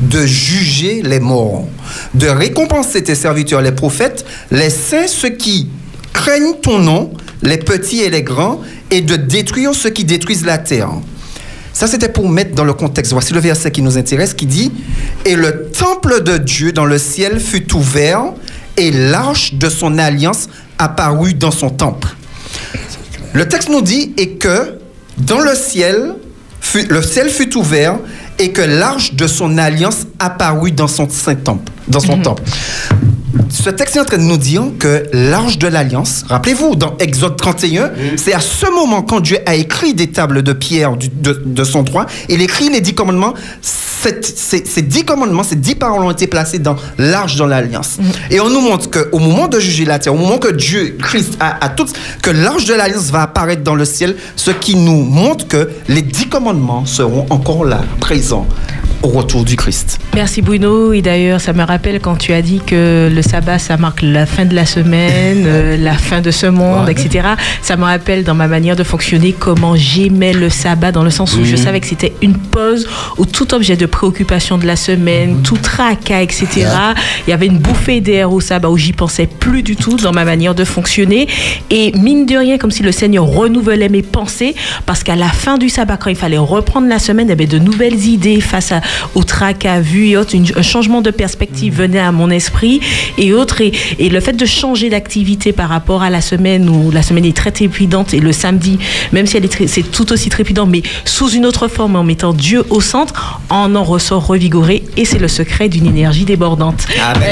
de 0.00 0.26
juger 0.26 1.02
les 1.02 1.20
morts, 1.20 1.68
de 2.14 2.26
récompenser 2.26 3.02
tes 3.04 3.14
serviteurs, 3.14 3.62
les 3.62 3.70
prophètes, 3.70 4.24
les 4.50 4.68
saints, 4.70 5.06
ceux 5.06 5.30
qui 5.30 5.68
craignent 6.12 6.54
ton 6.60 6.80
nom, 6.80 7.12
les 7.42 7.58
petits 7.58 8.00
et 8.00 8.10
les 8.10 8.22
grands, 8.22 8.60
et 8.90 9.00
de 9.00 9.14
détruire 9.14 9.74
ceux 9.74 9.90
qui 9.90 10.04
détruisent 10.04 10.44
la 10.44 10.58
terre. 10.58 10.90
Ça, 11.72 11.86
c'était 11.86 12.08
pour 12.08 12.28
mettre 12.28 12.54
dans 12.54 12.64
le 12.64 12.74
contexte. 12.74 13.12
Voici 13.12 13.32
le 13.32 13.40
verset 13.40 13.70
qui 13.70 13.82
nous 13.82 13.96
intéresse 13.98 14.34
qui 14.34 14.46
dit 14.46 14.70
Et 15.24 15.34
le 15.36 15.68
temple 15.70 16.22
de 16.22 16.36
Dieu 16.38 16.72
dans 16.72 16.84
le 16.84 16.98
ciel 16.98 17.40
fut 17.40 17.72
ouvert, 17.74 18.24
et 18.76 18.90
l'arche 18.90 19.54
de 19.54 19.68
son 19.68 19.98
alliance 19.98 20.48
apparut 20.78 21.34
dans 21.34 21.50
son 21.50 21.70
temple. 21.70 22.08
Le 23.34 23.46
texte 23.48 23.68
nous 23.68 23.82
dit 23.82 24.12
et 24.18 24.30
que 24.36 24.78
dans 25.18 25.40
le 25.40 25.54
ciel, 25.54 26.14
fut- 26.60 26.86
le 26.88 27.02
ciel 27.02 27.28
fut 27.28 27.56
ouvert 27.56 27.98
et 28.38 28.50
que 28.50 28.62
l'arche 28.62 29.14
de 29.14 29.26
son 29.26 29.56
alliance 29.58 30.06
apparut 30.18 30.72
dans 30.72 30.88
son 30.88 31.08
saint 31.08 31.34
temple, 31.34 31.70
dans 31.88 32.00
son 32.00 32.18
temple. 32.20 32.42
Ce 33.48 33.70
texte 33.70 33.96
est 33.96 34.00
en 34.00 34.04
train 34.04 34.18
de 34.18 34.22
nous 34.22 34.36
dire 34.36 34.62
que 34.78 35.04
l'arche 35.12 35.58
de 35.58 35.66
l'alliance, 35.68 36.24
rappelez-vous, 36.28 36.74
dans 36.76 36.96
Exode 36.98 37.36
31, 37.36 37.90
c'est 38.16 38.32
à 38.34 38.40
ce 38.40 38.66
moment 38.70 39.02
quand 39.02 39.20
Dieu 39.20 39.38
a 39.46 39.54
écrit 39.54 39.94
des 39.94 40.08
tables 40.08 40.42
de 40.42 40.52
pierre 40.52 40.96
du- 40.96 41.08
de, 41.08 41.42
de 41.44 41.64
son 41.64 41.82
droit, 41.82 42.06
il 42.28 42.42
écrit 42.42 42.68
les 42.68 42.80
dix 42.80 42.94
commandements, 42.94 43.34
cette- 43.62 44.24
ces, 44.26 44.64
ces 44.66 44.82
dix 44.82 45.04
commandements, 45.04 45.44
ces 45.44 45.56
dix 45.56 45.74
paroles 45.74 46.02
ont 46.04 46.10
été 46.10 46.26
placées 46.26 46.58
dans 46.58 46.76
l'arche 46.98 47.36
de 47.36 47.44
l'alliance. 47.44 47.98
Et 48.30 48.40
on 48.40 48.50
nous 48.50 48.60
montre 48.60 48.90
qu'au 48.90 49.18
moment 49.18 49.48
de 49.48 49.60
juger 49.60 49.84
la 49.84 49.98
terre, 49.98 50.14
au 50.14 50.18
moment 50.18 50.38
que 50.38 50.52
Dieu, 50.52 50.96
Christ, 51.00 51.34
a, 51.40 51.64
a 51.64 51.68
tout, 51.68 51.86
que 52.22 52.30
l'arche 52.30 52.64
de 52.66 52.74
l'alliance 52.74 53.10
va 53.10 53.22
apparaître 53.22 53.62
dans 53.62 53.74
le 53.76 53.84
ciel, 53.84 54.16
ce 54.36 54.50
qui 54.50 54.76
nous 54.76 55.02
montre 55.04 55.46
que 55.46 55.70
les 55.88 56.02
dix 56.02 56.26
commandements 56.28 56.84
seront 56.84 57.26
encore 57.30 57.64
là, 57.64 57.80
présents 58.00 58.46
au 59.02 59.08
retour 59.08 59.44
du 59.44 59.56
Christ. 59.56 59.98
Merci 60.14 60.42
Bruno. 60.42 60.92
Et 60.92 61.02
d'ailleurs, 61.02 61.40
ça 61.40 61.52
me 61.52 61.62
rappelle 61.64 62.00
quand 62.00 62.16
tu 62.16 62.32
as 62.32 62.42
dit 62.42 62.60
que 62.64 63.10
le 63.12 63.22
sabbat, 63.22 63.58
ça 63.58 63.76
marque 63.76 64.02
la 64.02 64.26
fin 64.26 64.44
de 64.44 64.54
la 64.54 64.64
semaine, 64.66 65.44
euh, 65.46 65.76
la 65.80 65.94
fin 65.94 66.20
de 66.20 66.30
ce 66.30 66.46
monde, 66.46 66.88
etc. 66.88 67.28
Ça 67.62 67.76
me 67.76 67.84
rappelle 67.84 68.22
dans 68.24 68.34
ma 68.34 68.46
manière 68.46 68.76
de 68.76 68.84
fonctionner 68.84 69.32
comment 69.32 69.74
j'aimais 69.76 70.32
le 70.32 70.48
sabbat 70.50 70.92
dans 70.92 71.02
le 71.02 71.10
sens 71.10 71.36
où 71.36 71.44
je 71.44 71.52
Mhm. 71.52 71.56
savais 71.56 71.80
que 71.80 71.86
c'était 71.86 72.12
une 72.22 72.36
pause 72.36 72.86
où 73.18 73.24
tout 73.26 73.54
objet 73.54 73.76
de 73.76 73.86
préoccupation 73.86 74.56
de 74.58 74.66
la 74.66 74.76
semaine, 74.76 75.42
tout 75.42 75.56
tracas, 75.58 76.20
etc. 76.22 76.66
Il 77.26 77.30
y 77.30 77.32
avait 77.32 77.46
une 77.46 77.58
bouffée 77.58 78.00
d'air 78.00 78.32
au 78.32 78.40
sabbat 78.40 78.70
où 78.70 78.76
j'y 78.78 78.92
pensais 78.92 79.26
plus 79.26 79.62
du 79.62 79.76
tout 79.76 79.96
dans 79.96 80.12
ma 80.12 80.24
manière 80.24 80.54
de 80.54 80.64
fonctionner. 80.64 81.26
Et 81.70 81.92
mine 81.98 82.24
de 82.26 82.36
rien, 82.36 82.58
comme 82.58 82.70
si 82.70 82.82
le 82.82 82.92
Seigneur 82.92 83.24
renouvelait 83.24 83.88
mes 83.88 84.02
pensées, 84.02 84.54
parce 84.86 85.02
qu'à 85.02 85.16
la 85.16 85.28
fin 85.28 85.58
du 85.58 85.68
sabbat, 85.68 85.96
quand 85.96 86.10
il 86.10 86.16
fallait 86.16 86.38
reprendre 86.38 86.88
la 86.88 86.98
semaine, 86.98 87.26
il 87.26 87.30
y 87.30 87.32
avait 87.32 87.46
de 87.46 87.58
nouvelles 87.58 88.06
idées 88.06 88.40
face 88.40 88.72
à, 88.72 88.80
au 89.14 89.22
tracas 89.24 89.80
vu 89.80 90.08
et 90.08 90.16
autres. 90.16 90.34
Une- 90.34 90.46
un 90.56 90.62
changement 90.62 91.00
de 91.02 91.10
perspective 91.10 91.74
venait 91.76 91.98
à 92.00 92.12
mon 92.12 92.30
esprit 92.30 92.80
et 93.18 93.32
autres. 93.32 93.60
Et, 93.60 93.72
et 93.98 94.08
le 94.08 94.20
fait 94.20 94.32
de 94.34 94.46
changer 94.46 94.88
d'activité 94.90 95.52
par 95.52 95.68
rapport 95.68 96.02
à 96.02 96.10
la 96.10 96.20
semaine 96.20 96.68
où 96.68 96.90
la 96.90 97.02
semaine 97.02 97.24
est 97.24 97.36
très 97.36 97.50
trépidante 97.50 98.14
et 98.14 98.20
le 98.20 98.32
samedi, 98.32 98.78
même 99.12 99.26
si 99.26 99.36
elle 99.36 99.44
est 99.44 99.66
c'est 99.66 99.82
tout 99.82 100.12
aussi 100.12 100.28
trépidant, 100.30 100.66
mais 100.66 100.82
sous 101.04 101.30
une 101.30 101.44
autre 101.46 101.68
forme, 101.68 101.96
en 101.96 102.04
mettant 102.04 102.32
Dieu 102.32 102.64
au 102.70 102.80
centre, 102.80 103.40
on 103.50 103.74
en 103.74 103.84
ressort 103.84 104.26
revigoré 104.26 104.82
et 104.96 105.04
c'est 105.04 105.18
le 105.18 105.28
secret 105.28 105.68
d'une 105.68 105.86
énergie 105.86 106.24
débordante. 106.24 106.86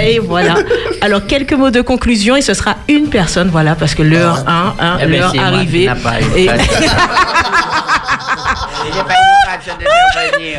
Et 0.04 0.18
voilà. 0.18 0.56
Alors, 1.00 1.26
quelques 1.26 1.54
mots 1.54 1.70
de 1.70 1.80
conclusion 1.80 2.36
et 2.36 2.42
ce 2.42 2.54
sera 2.54 2.76
une 2.88 3.08
personne, 3.08 3.48
voilà, 3.50 3.74
parce 3.74 3.94
que 3.94 4.02
l'heure 4.02 4.44
1, 4.46 4.74
Eh 5.02 5.06
ben, 5.06 5.10
l'heure 5.18 5.34
moi 5.34 5.44
arrivée. 5.44 5.86
pas 5.86 5.96
Et- 8.86 8.90
eu. 10.40 10.56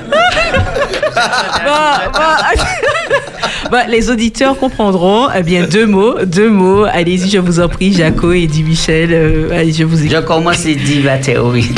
Bon, 1.65 2.13
bon. 3.72 3.77
Les 3.89 4.09
auditeurs 4.09 4.57
comprendront. 4.57 5.27
Eh 5.35 5.43
bien, 5.43 5.65
deux 5.65 5.85
mots, 5.85 6.15
deux 6.26 6.49
mots. 6.49 6.85
Allez-y, 6.85 7.30
je 7.30 7.38
vous 7.39 7.59
en 7.59 7.68
prie, 7.69 7.93
Jaco 7.93 8.31
et 8.31 8.47
dit 8.47 8.63
Michel. 8.63 9.09
euh, 9.13 9.51
allez, 9.57 9.73
je 9.73 9.84
vous 9.84 9.97
Je 9.97 10.19
commence 10.22 10.65
à 10.65 10.73
dire 10.73 11.05
la 11.05 11.18
théorie. 11.18 11.72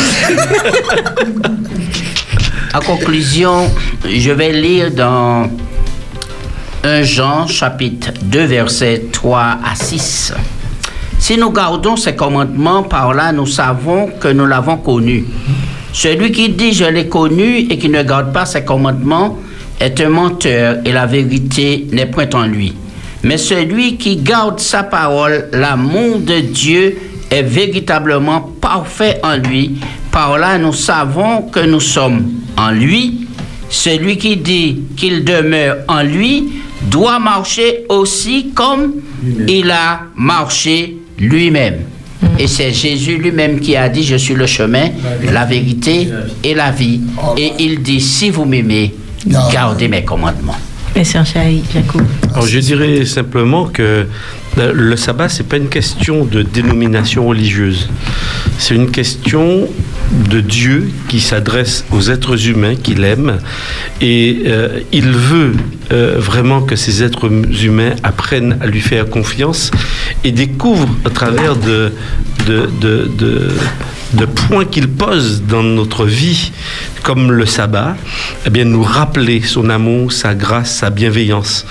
en 2.73 2.79
conclusion, 2.79 3.69
je 4.07 4.31
vais 4.31 4.51
lire 4.51 4.91
dans 4.91 5.49
1 6.83 7.03
Jean 7.03 7.47
chapitre 7.47 8.09
2 8.23 8.45
versets 8.45 9.05
3 9.11 9.41
à 9.63 9.75
6. 9.75 10.33
Si 11.19 11.37
nous 11.37 11.51
gardons 11.51 11.95
ces 11.95 12.15
commandements, 12.15 12.83
par 12.83 13.13
là 13.13 13.31
nous 13.31 13.45
savons 13.45 14.07
que 14.19 14.27
nous 14.27 14.45
l'avons 14.45 14.77
connu. 14.77 15.23
Celui 15.93 16.31
qui 16.31 16.49
dit 16.49 16.73
je 16.73 16.85
l'ai 16.85 17.07
connu 17.07 17.67
et 17.69 17.77
qui 17.77 17.87
ne 17.87 18.01
garde 18.01 18.33
pas 18.33 18.47
ses 18.47 18.65
commandements 18.65 19.37
est 19.79 20.01
un 20.01 20.09
menteur 20.09 20.77
et 20.85 20.91
la 20.91 21.05
vérité 21.05 21.87
n'est 21.91 22.07
point 22.07 22.29
en 22.33 22.47
lui. 22.47 22.73
Mais 23.23 23.37
celui 23.37 23.95
qui 23.97 24.17
garde 24.17 24.59
sa 24.59 24.83
parole, 24.83 25.49
l'amour 25.53 26.17
de 26.17 26.39
Dieu 26.39 26.97
est 27.29 27.43
véritablement 27.43 28.41
parfait 28.59 29.19
en 29.23 29.37
lui. 29.37 29.79
Par 30.11 30.39
là 30.39 30.57
nous 30.57 30.73
savons 30.73 31.43
que 31.43 31.59
nous 31.59 31.79
sommes 31.79 32.25
en 32.57 32.71
lui. 32.71 33.27
Celui 33.69 34.17
qui 34.17 34.37
dit 34.37 34.81
qu'il 34.97 35.23
demeure 35.23 35.77
en 35.87 36.01
lui 36.01 36.53
doit 36.81 37.19
marcher 37.19 37.85
aussi 37.89 38.51
comme 38.55 38.93
il 39.47 39.69
a 39.69 40.01
marché 40.15 40.97
lui-même. 41.19 41.81
Et 42.39 42.47
c'est 42.47 42.71
Jésus 42.71 43.17
lui-même 43.17 43.59
qui 43.59 43.75
a 43.75 43.89
dit, 43.89 44.03
je 44.03 44.15
suis 44.15 44.33
le 44.35 44.45
chemin, 44.47 44.89
la 45.31 45.45
vérité 45.45 46.09
et 46.43 46.53
la 46.53 46.71
vie. 46.71 47.01
Et 47.37 47.51
il 47.59 47.81
dit, 47.81 48.01
si 48.01 48.29
vous 48.29 48.45
m'aimez, 48.45 48.93
gardez 49.51 49.87
mes 49.87 50.03
commandements. 50.03 50.57
Alors 52.33 52.45
je 52.47 52.59
dirais 52.59 53.03
simplement 53.05 53.65
que 53.65 54.05
le- 54.57 54.71
le 54.73 54.95
sabbat, 54.95 55.27
c'est 55.29 55.47
pas 55.47 55.57
une 55.57 55.69
question 55.69 56.23
de 56.25 56.43
dénomination 56.43 57.25
religieuse. 57.27 57.89
C'est 58.59 58.75
une 58.75 58.91
question 58.91 59.67
de 60.29 60.41
Dieu 60.41 60.89
qui 61.07 61.19
s'adresse 61.19 61.85
aux 61.91 62.09
êtres 62.09 62.47
humains 62.47 62.75
qu'il 62.75 63.03
aime 63.03 63.39
et 64.01 64.43
euh, 64.45 64.79
il 64.91 65.09
veut 65.09 65.53
euh, 65.91 66.15
vraiment 66.17 66.61
que 66.61 66.75
ces 66.75 67.03
êtres 67.03 67.29
humains 67.63 67.93
apprennent 68.03 68.57
à 68.61 68.67
lui 68.67 68.81
faire 68.81 69.09
confiance 69.09 69.71
et 70.23 70.31
découvrent 70.31 70.95
à 71.05 71.09
travers 71.09 71.55
de, 71.55 71.91
de, 72.47 72.69
de, 72.79 73.11
de- 73.17 74.25
points 74.25 74.65
qu'il 74.65 74.87
pose 74.87 75.41
dans 75.47 75.63
notre 75.63 76.05
vie, 76.05 76.51
comme 77.01 77.31
le 77.31 77.45
sabbat, 77.45 77.97
eh 78.45 78.49
bien, 78.49 78.63
nous 78.65 78.83
rappeler 78.83 79.41
son 79.41 79.69
amour, 79.69 80.11
sa 80.13 80.33
grâce, 80.35 80.75
sa 80.75 80.89
bienveillance. 80.91 81.65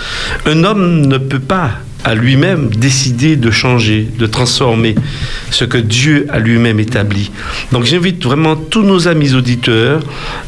Un 0.47 0.65
homme 0.65 1.07
ne 1.07 1.19
peut 1.19 1.39
pas 1.39 1.71
à 2.05 2.15
lui-même 2.15 2.69
décider 2.71 3.37
de 3.37 3.51
changer, 3.51 4.09
de 4.19 4.27
transformer 4.27 4.95
ce 5.51 5.65
que 5.65 5.79
Dieu 5.79 6.27
a 6.31 6.39
lui-même 6.39 6.81
établi. 6.81 7.31
Donc 7.71 7.85
j'invite 7.85 8.23
vraiment 8.25 8.57
tous 8.57 8.83
nos 8.83 9.09
amis 9.09 9.35
auditeurs, 9.35 10.03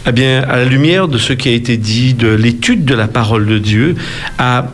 eh 0.06 0.12
bien, 0.12 0.42
à 0.42 0.56
la 0.56 0.64
lumière 0.64 1.08
de 1.08 1.18
ce 1.18 1.32
qui 1.32 1.48
a 1.48 1.52
été 1.52 1.76
dit, 1.76 2.14
de 2.14 2.28
l'étude 2.28 2.84
de 2.84 2.94
la 2.94 3.08
parole 3.08 3.46
de 3.46 3.58
Dieu, 3.58 3.94
à 4.38 4.66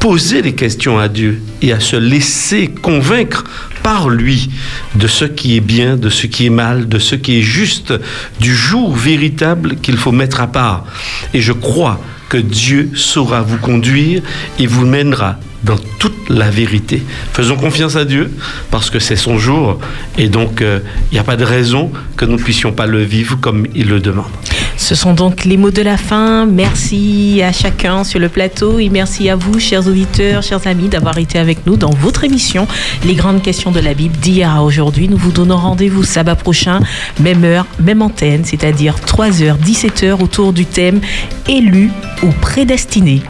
poser 0.00 0.42
les 0.42 0.54
questions 0.54 0.98
à 0.98 1.08
Dieu 1.08 1.40
et 1.62 1.72
à 1.72 1.80
se 1.80 1.96
laisser 1.96 2.68
convaincre 2.68 3.44
par 3.82 4.10
lui 4.10 4.50
de 4.96 5.06
ce 5.06 5.24
qui 5.24 5.56
est 5.56 5.60
bien, 5.60 5.96
de 5.96 6.10
ce 6.10 6.26
qui 6.26 6.46
est 6.46 6.50
mal, 6.50 6.88
de 6.88 6.98
ce 6.98 7.14
qui 7.14 7.38
est 7.38 7.42
juste, 7.42 7.94
du 8.40 8.54
jour 8.54 8.94
véritable 8.94 9.76
qu'il 9.76 9.96
faut 9.96 10.12
mettre 10.12 10.40
à 10.40 10.46
part. 10.46 10.84
Et 11.32 11.40
je 11.40 11.52
crois 11.52 12.00
Dieu 12.38 12.90
saura 12.94 13.42
vous 13.42 13.58
conduire 13.58 14.22
et 14.58 14.66
vous 14.66 14.86
mènera 14.86 15.38
dans 15.64 15.78
toute 15.98 16.28
la 16.28 16.50
vérité. 16.50 17.02
Faisons 17.32 17.56
confiance 17.56 17.96
à 17.96 18.04
Dieu 18.04 18.30
parce 18.70 18.90
que 18.90 18.98
c'est 18.98 19.16
son 19.16 19.38
jour 19.38 19.78
et 20.18 20.28
donc 20.28 20.60
euh, 20.60 20.80
il 21.10 21.14
n'y 21.14 21.18
a 21.18 21.24
pas 21.24 21.36
de 21.36 21.44
raison 21.44 21.90
que 22.16 22.24
nous 22.24 22.36
ne 22.36 22.42
puissions 22.42 22.72
pas 22.72 22.86
le 22.86 23.02
vivre 23.02 23.38
comme 23.40 23.66
il 23.74 23.88
le 23.88 24.00
demande. 24.00 24.30
Ce 24.76 24.94
sont 24.94 25.14
donc 25.14 25.44
les 25.44 25.56
mots 25.56 25.70
de 25.70 25.82
la 25.82 25.96
fin. 25.96 26.46
Merci 26.46 27.42
à 27.42 27.52
chacun 27.52 28.04
sur 28.04 28.18
le 28.18 28.28
plateau 28.28 28.78
et 28.78 28.88
merci 28.88 29.28
à 29.30 29.36
vous, 29.36 29.58
chers 29.58 29.86
auditeurs, 29.86 30.42
chers 30.42 30.66
amis, 30.66 30.88
d'avoir 30.88 31.18
été 31.18 31.38
avec 31.38 31.66
nous 31.66 31.76
dans 31.76 31.90
votre 31.90 32.24
émission 32.24 32.66
Les 33.04 33.14
grandes 33.14 33.42
questions 33.42 33.70
de 33.70 33.80
la 33.80 33.94
Bible 33.94 34.16
d'hier 34.16 34.50
à 34.50 34.62
aujourd'hui. 34.62 35.08
Nous 35.08 35.16
vous 35.16 35.32
donnons 35.32 35.56
rendez-vous 35.56 36.02
sabbat 36.02 36.36
prochain, 36.36 36.80
même 37.20 37.44
heure, 37.44 37.66
même 37.78 38.02
antenne, 38.02 38.44
c'est-à-dire 38.44 38.96
3h, 39.06 39.58
17h 39.58 40.22
autour 40.22 40.52
du 40.52 40.66
thème 40.66 41.00
élu 41.48 41.90
ou 42.22 42.28
prédestiné. 42.40 43.22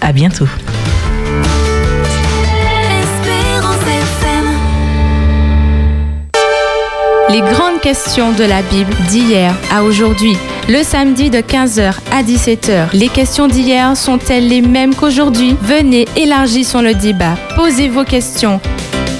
À 0.00 0.12
bientôt. 0.12 0.48
Les 7.28 7.40
grandes 7.40 7.80
questions 7.80 8.32
de 8.32 8.44
la 8.44 8.60
Bible 8.62 8.92
d'hier 9.08 9.54
à 9.70 9.84
aujourd'hui. 9.84 10.36
Le 10.68 10.82
samedi 10.84 11.28
de 11.28 11.38
15h 11.38 11.92
à 12.12 12.22
17h. 12.22 12.88
Les 12.92 13.08
questions 13.08 13.48
d'hier 13.48 13.96
sont-elles 13.96 14.48
les 14.48 14.62
mêmes 14.62 14.94
qu'aujourd'hui? 14.94 15.56
Venez, 15.60 16.06
élargissons 16.16 16.80
le 16.80 16.94
débat. 16.94 17.34
Posez 17.56 17.88
vos 17.88 18.04
questions. 18.04 18.60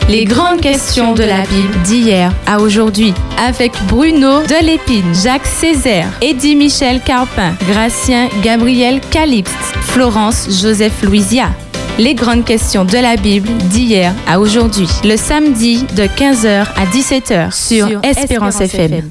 Les 0.09 0.25
grandes 0.25 0.61
questions 0.61 1.15
de 1.15 1.25
la 1.25 1.43
Bible 1.43 1.83
d'hier 1.85 2.33
à 2.47 2.61
aujourd'hui. 2.61 3.13
Avec 3.39 3.73
Bruno 3.89 4.43
Delépine, 4.47 5.15
Jacques 5.15 5.47
Césaire, 5.47 6.09
Eddie 6.21 6.55
Michel 6.55 7.01
Carpin, 7.01 7.55
Gracien 7.69 8.29
Gabriel 8.43 9.01
Calixte, 9.11 9.55
Florence 9.83 10.47
Joseph 10.63 11.03
Louisia. 11.03 11.51
Les 11.99 12.15
grandes 12.15 12.45
questions 12.45 12.85
de 12.85 12.99
la 12.99 13.17
Bible 13.17 13.49
d'hier 13.71 14.15
à 14.29 14.39
aujourd'hui. 14.39 14.89
Le 15.05 15.17
samedi 15.17 15.85
de 15.97 16.05
15h 16.05 16.67
à 16.77 16.87
17h 16.87 17.53
sur 17.53 18.01
Espérance 18.05 18.61
FM. 18.61 19.11